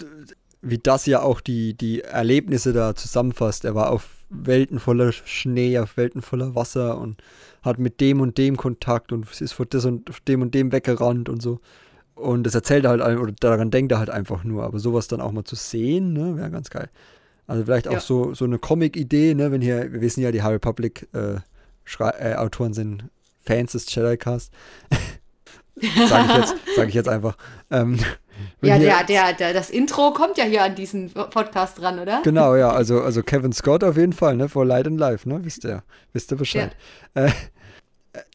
wie 0.62 0.78
das 0.78 1.06
ja 1.06 1.22
auch 1.22 1.40
die, 1.40 1.74
die 1.74 2.02
Erlebnisse 2.02 2.72
da 2.72 2.94
zusammenfasst. 2.94 3.64
Er 3.64 3.74
war 3.74 3.90
auf 3.90 4.08
Welten 4.28 4.78
voller 4.78 5.12
Schnee, 5.12 5.78
auf 5.78 5.96
Welten 5.96 6.22
voller 6.22 6.54
Wasser 6.54 6.98
und 6.98 7.22
hat 7.62 7.78
mit 7.78 8.00
dem 8.00 8.20
und 8.20 8.38
dem 8.38 8.56
Kontakt 8.56 9.12
und 9.12 9.26
ist 9.40 9.52
vor 9.52 9.66
das 9.66 9.84
und 9.84 10.10
dem 10.28 10.42
und 10.42 10.54
dem 10.54 10.72
weggerannt 10.72 11.28
und 11.28 11.42
so. 11.42 11.60
Und 12.14 12.44
das 12.44 12.54
erzählt 12.54 12.84
er 12.84 12.90
halt, 12.90 13.18
oder 13.18 13.32
daran 13.32 13.70
denkt 13.70 13.92
er 13.92 13.98
halt 13.98 14.10
einfach 14.10 14.44
nur. 14.44 14.64
Aber 14.64 14.78
sowas 14.78 15.08
dann 15.08 15.20
auch 15.20 15.32
mal 15.32 15.44
zu 15.44 15.56
sehen, 15.56 16.12
ne, 16.12 16.36
wäre 16.36 16.50
ganz 16.50 16.70
geil. 16.70 16.90
Also 17.46 17.64
vielleicht 17.64 17.88
auch 17.88 17.94
ja. 17.94 18.00
so, 18.00 18.34
so 18.34 18.44
eine 18.44 18.58
Comic-Idee, 18.58 19.34
ne, 19.34 19.50
wenn 19.50 19.62
hier, 19.62 19.92
wir 19.92 20.00
wissen 20.00 20.20
ja, 20.20 20.30
die 20.30 20.42
High 20.42 20.52
Republic 20.52 21.08
äh, 21.12 21.36
äh, 21.98 22.34
Autoren 22.34 22.74
sind 22.74 23.04
Fans 23.42 23.72
des 23.72 23.92
Jedi 23.92 24.16
Cast. 24.18 24.52
sage 26.08 26.26
ich, 26.28 26.36
jetzt, 26.36 26.54
sag 26.76 26.88
ich 26.88 26.94
jetzt 26.94 27.08
einfach. 27.08 27.36
Ähm, 27.70 27.98
ja, 28.62 28.78
der, 28.78 29.04
der, 29.04 29.32
der, 29.32 29.52
das 29.52 29.70
Intro 29.70 30.12
kommt 30.12 30.38
ja 30.38 30.44
hier 30.44 30.62
an 30.64 30.74
diesen 30.74 31.10
Podcast 31.10 31.80
dran, 31.80 31.98
oder? 31.98 32.20
Genau, 32.22 32.56
ja, 32.56 32.70
also, 32.70 33.00
also 33.00 33.22
Kevin 33.22 33.52
Scott 33.52 33.84
auf 33.84 33.96
jeden 33.96 34.12
Fall, 34.12 34.36
ne, 34.36 34.48
for 34.48 34.64
Light 34.64 34.86
and 34.86 34.98
Life, 34.98 35.28
ne, 35.28 35.40
wisst 35.42 35.64
ihr, 35.64 35.82
wisst 36.12 36.32
ihr 36.32 36.36
Bescheid. 36.36 36.76
Ja. 37.14 37.26
Äh, 37.26 37.30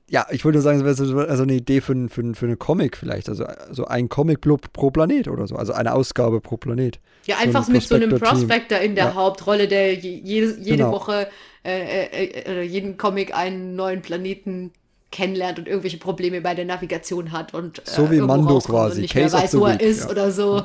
ja, 0.08 0.28
ich 0.30 0.46
wollte 0.46 0.58
nur 0.58 0.64
sagen, 0.64 0.78
es 0.78 0.86
wäre 0.86 0.96
so 0.96 1.18
also 1.18 1.44
eine 1.44 1.54
Idee 1.54 1.82
für, 1.82 1.96
für, 2.10 2.36
für 2.36 2.46
eine 2.46 2.58
Comic 2.58 2.96
vielleicht. 2.96 3.28
Also, 3.28 3.46
also 3.46 3.86
ein 3.86 4.08
Comic 4.08 4.42
pro, 4.42 4.58
pro 4.58 4.92
Planet 4.92 5.28
oder 5.28 5.48
so. 5.48 5.56
Also 5.56 5.74
eine 5.74 5.94
Ausgabe 5.94 6.42
pro 6.42 6.58
Planet. 6.58 7.00
Ja, 7.26 7.38
einfach 7.38 7.64
so 7.64 7.72
mit 7.72 7.82
so 7.82 7.96
einem 7.96 8.20
Prospector 8.20 8.78
in 8.80 8.94
der 8.94 9.06
ja. 9.06 9.14
Hauptrolle, 9.16 9.68
der 9.68 9.96
jede, 9.96 10.22
jede 10.60 10.78
genau. 10.78 10.92
Woche 10.92 11.28
äh, 11.66 12.06
äh, 12.06 12.44
äh, 12.46 12.62
jeden 12.62 12.98
Comic 12.98 13.34
einen 13.36 13.76
neuen 13.76 14.04
Planeten 14.04 14.72
kennenlernt 15.16 15.58
und 15.58 15.68
irgendwelche 15.68 15.98
Probleme 15.98 16.42
bei 16.42 16.54
der 16.54 16.66
Navigation 16.66 17.32
hat 17.32 17.54
und 17.54 17.80
äh, 17.80 17.82
so 17.86 18.12
wie 18.12 18.20
Mando 18.20 18.60
quasi, 18.60 19.02
nicht 19.02 19.14
Case 19.14 19.34
mehr 19.34 19.44
weiß, 19.44 19.58
wo 19.58 19.66
er 19.66 19.80
ist 19.80 20.04
ja. 20.04 20.10
oder 20.10 20.30
so. 20.30 20.64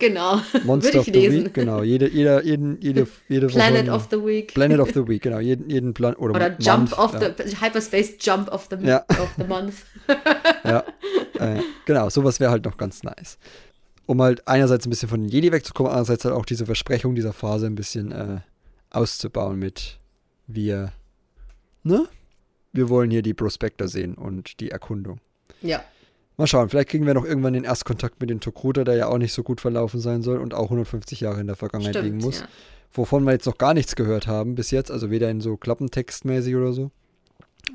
Genau. 0.00 0.40
Monster 0.64 0.98
of 0.98 1.04
the 1.04 1.12
lesen. 1.12 1.44
Week, 1.44 1.54
genau. 1.54 1.84
Jede, 1.84 2.08
jeder, 2.08 2.44
jeden, 2.44 2.80
jede, 2.80 3.06
jede 3.28 3.46
Planet 3.46 3.88
of 3.88 4.08
the 4.10 4.16
Week. 4.16 4.52
Planet 4.52 4.80
of 4.80 4.90
the 4.92 5.06
Week, 5.06 5.22
genau. 5.22 5.38
Jeden, 5.38 5.70
jeden 5.70 5.94
Plan 5.94 6.14
oder, 6.16 6.34
oder 6.34 6.56
Jump 6.58 6.98
of 6.98 7.14
ja. 7.14 7.30
the 7.30 7.56
Hyperspace 7.60 8.14
Jump 8.18 8.50
of 8.52 8.66
the, 8.70 8.84
ja. 8.84 9.04
of 9.08 9.28
the 9.38 9.44
Month. 9.44 9.74
ja, 10.64 10.82
äh, 11.38 11.60
genau. 11.84 12.10
Sowas 12.10 12.40
wäre 12.40 12.50
halt 12.50 12.64
noch 12.64 12.76
ganz 12.76 13.04
nice. 13.04 13.38
Um 14.06 14.20
halt 14.20 14.48
einerseits 14.48 14.84
ein 14.84 14.90
bisschen 14.90 15.08
von 15.08 15.20
den 15.20 15.28
Jedi 15.28 15.52
wegzukommen, 15.52 15.92
andererseits 15.92 16.24
halt 16.24 16.34
auch 16.34 16.44
diese 16.44 16.66
Versprechung 16.66 17.14
dieser 17.14 17.32
Phase 17.32 17.66
ein 17.66 17.76
bisschen 17.76 18.10
äh, 18.10 18.40
auszubauen 18.90 19.60
mit 19.60 20.00
wir, 20.48 20.90
ne? 21.84 22.08
Wir 22.72 22.88
wollen 22.88 23.10
hier 23.10 23.22
die 23.22 23.34
Prospektor 23.34 23.88
sehen 23.88 24.14
und 24.14 24.60
die 24.60 24.70
Erkundung. 24.70 25.20
Ja. 25.60 25.82
Mal 26.36 26.46
schauen, 26.46 26.70
vielleicht 26.70 26.88
kriegen 26.88 27.06
wir 27.06 27.14
noch 27.14 27.24
irgendwann 27.24 27.52
den 27.52 27.64
Erstkontakt 27.64 28.20
mit 28.20 28.30
dem 28.30 28.40
Tokruta, 28.40 28.84
der 28.84 28.94
ja 28.94 29.08
auch 29.08 29.18
nicht 29.18 29.34
so 29.34 29.42
gut 29.42 29.60
verlaufen 29.60 30.00
sein 30.00 30.22
soll 30.22 30.38
und 30.38 30.54
auch 30.54 30.64
150 30.64 31.20
Jahre 31.20 31.40
in 31.40 31.46
der 31.46 31.56
Vergangenheit 31.56 31.94
Stimmt, 31.94 32.06
liegen 32.06 32.18
muss. 32.18 32.40
Ja. 32.40 32.48
Wovon 32.92 33.24
wir 33.24 33.32
jetzt 33.32 33.46
noch 33.46 33.58
gar 33.58 33.74
nichts 33.74 33.96
gehört 33.96 34.26
haben 34.26 34.54
bis 34.54 34.70
jetzt, 34.70 34.90
also 34.90 35.10
weder 35.10 35.30
in 35.30 35.40
so 35.40 35.56
Klappentextmäßig 35.56 36.56
oder 36.56 36.72
so. 36.72 36.90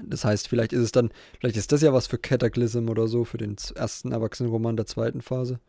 Das 0.04 0.26
heißt, 0.26 0.48
vielleicht 0.48 0.74
ist 0.74 0.82
es 0.82 0.92
dann, 0.92 1.12
vielleicht 1.40 1.58
ist 1.58 1.72
das 1.72 1.82
ja 1.82 1.94
was 1.94 2.08
für 2.08 2.18
Cataclysm 2.18 2.90
oder 2.90 3.08
so, 3.08 3.24
für 3.24 3.38
den 3.38 3.56
ersten 3.76 4.12
Erwachsenenroman 4.12 4.76
der 4.76 4.86
zweiten 4.86 5.22
Phase. 5.22 5.60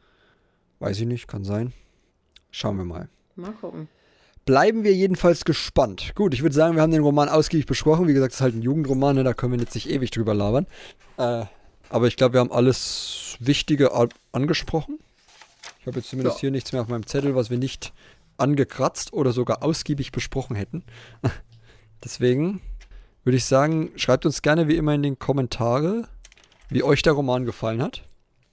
Weiß 0.80 0.98
ich 1.00 1.06
nicht, 1.06 1.28
kann 1.28 1.44
sein. 1.44 1.72
Schauen 2.50 2.78
wir 2.78 2.84
mal. 2.84 3.08
Mal 3.36 3.52
gucken 3.52 3.88
bleiben 4.48 4.82
wir 4.82 4.94
jedenfalls 4.94 5.44
gespannt. 5.44 6.12
Gut, 6.14 6.32
ich 6.32 6.40
würde 6.40 6.54
sagen, 6.54 6.74
wir 6.74 6.80
haben 6.80 6.90
den 6.90 7.02
Roman 7.02 7.28
ausgiebig 7.28 7.66
besprochen. 7.66 8.08
Wie 8.08 8.14
gesagt, 8.14 8.32
es 8.32 8.38
ist 8.38 8.40
halt 8.40 8.54
ein 8.54 8.62
Jugendroman, 8.62 9.16
ne? 9.16 9.22
da 9.22 9.34
können 9.34 9.52
wir 9.52 9.60
jetzt 9.60 9.74
nicht 9.74 9.90
ewig 9.90 10.10
drüber 10.10 10.32
labern. 10.32 10.66
Äh, 11.18 11.44
aber 11.90 12.06
ich 12.06 12.16
glaube, 12.16 12.32
wir 12.32 12.40
haben 12.40 12.50
alles 12.50 13.36
Wichtige 13.40 13.90
angesprochen. 14.32 15.00
Ich 15.80 15.86
habe 15.86 15.98
jetzt 15.98 16.08
zumindest 16.08 16.38
ja. 16.38 16.40
hier 16.40 16.50
nichts 16.50 16.72
mehr 16.72 16.80
auf 16.80 16.88
meinem 16.88 17.06
Zettel, 17.06 17.34
was 17.34 17.50
wir 17.50 17.58
nicht 17.58 17.92
angekratzt 18.38 19.12
oder 19.12 19.32
sogar 19.32 19.62
ausgiebig 19.62 20.12
besprochen 20.12 20.56
hätten. 20.56 20.82
Deswegen 22.02 22.62
würde 23.24 23.36
ich 23.36 23.44
sagen, 23.44 23.90
schreibt 23.96 24.24
uns 24.24 24.40
gerne 24.40 24.66
wie 24.66 24.76
immer 24.76 24.94
in 24.94 25.02
den 25.02 25.18
Kommentare, 25.18 26.08
wie 26.70 26.82
euch 26.82 27.02
der 27.02 27.12
Roman 27.12 27.44
gefallen 27.44 27.82
hat. 27.82 28.07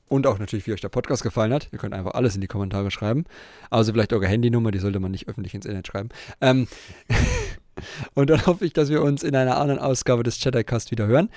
Und 0.08 0.28
auch 0.28 0.38
natürlich, 0.38 0.68
wie 0.68 0.74
euch 0.74 0.82
der 0.82 0.90
Podcast 0.90 1.24
gefallen 1.24 1.52
hat. 1.52 1.70
Ihr 1.72 1.80
könnt 1.80 1.94
einfach 1.94 2.14
alles 2.14 2.36
in 2.36 2.42
die 2.42 2.48
Kommentare 2.48 2.92
schreiben. 2.92 3.26
Also 3.70 3.92
vielleicht 3.92 4.14
eure 4.14 4.28
Handynummer, 4.28 4.72
die 4.72 4.80
sollte 4.80 5.00
man 5.00 5.12
nicht 5.12 5.28
öffentlich 5.28 5.56
ins 5.56 5.66
Internet 5.66 5.88
schreiben. 5.88 6.10
Ähm 6.42 6.68
und 8.14 8.30
dann 8.30 8.46
hoffe 8.46 8.66
ich, 8.66 8.74
dass 8.74 8.90
wir 8.90 9.02
uns 9.02 9.24
in 9.24 9.36
einer 9.36 9.58
anderen 9.58 9.80
Ausgabe 9.80 10.24
des 10.24 10.40
Chattercast 10.40 10.92
wieder 10.92 11.08
hören. 11.08 11.30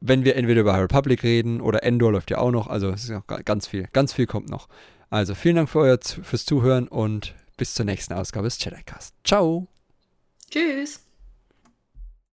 Wenn 0.00 0.24
wir 0.24 0.36
entweder 0.36 0.62
über 0.62 0.72
High 0.72 0.82
Republic 0.82 1.22
reden 1.22 1.60
oder 1.60 1.82
Endor 1.82 2.12
läuft 2.12 2.30
ja 2.30 2.38
auch 2.38 2.50
noch. 2.50 2.68
Also 2.68 2.90
es 2.90 3.04
ist 3.04 3.10
noch 3.10 3.26
ganz 3.26 3.66
viel. 3.66 3.86
Ganz 3.92 4.14
viel 4.14 4.26
kommt 4.26 4.48
noch. 4.48 4.68
Also 5.10 5.34
vielen 5.34 5.56
Dank 5.56 5.68
für 5.68 5.80
euer, 5.80 5.98
fürs 6.00 6.44
Zuhören 6.44 6.88
und 6.88 7.34
bis 7.56 7.74
zur 7.74 7.84
nächsten 7.84 8.14
Ausgabe 8.14 8.46
des 8.46 8.58
Chattercast. 8.58 9.14
Ciao. 9.24 9.68
Tschüss. 10.50 11.03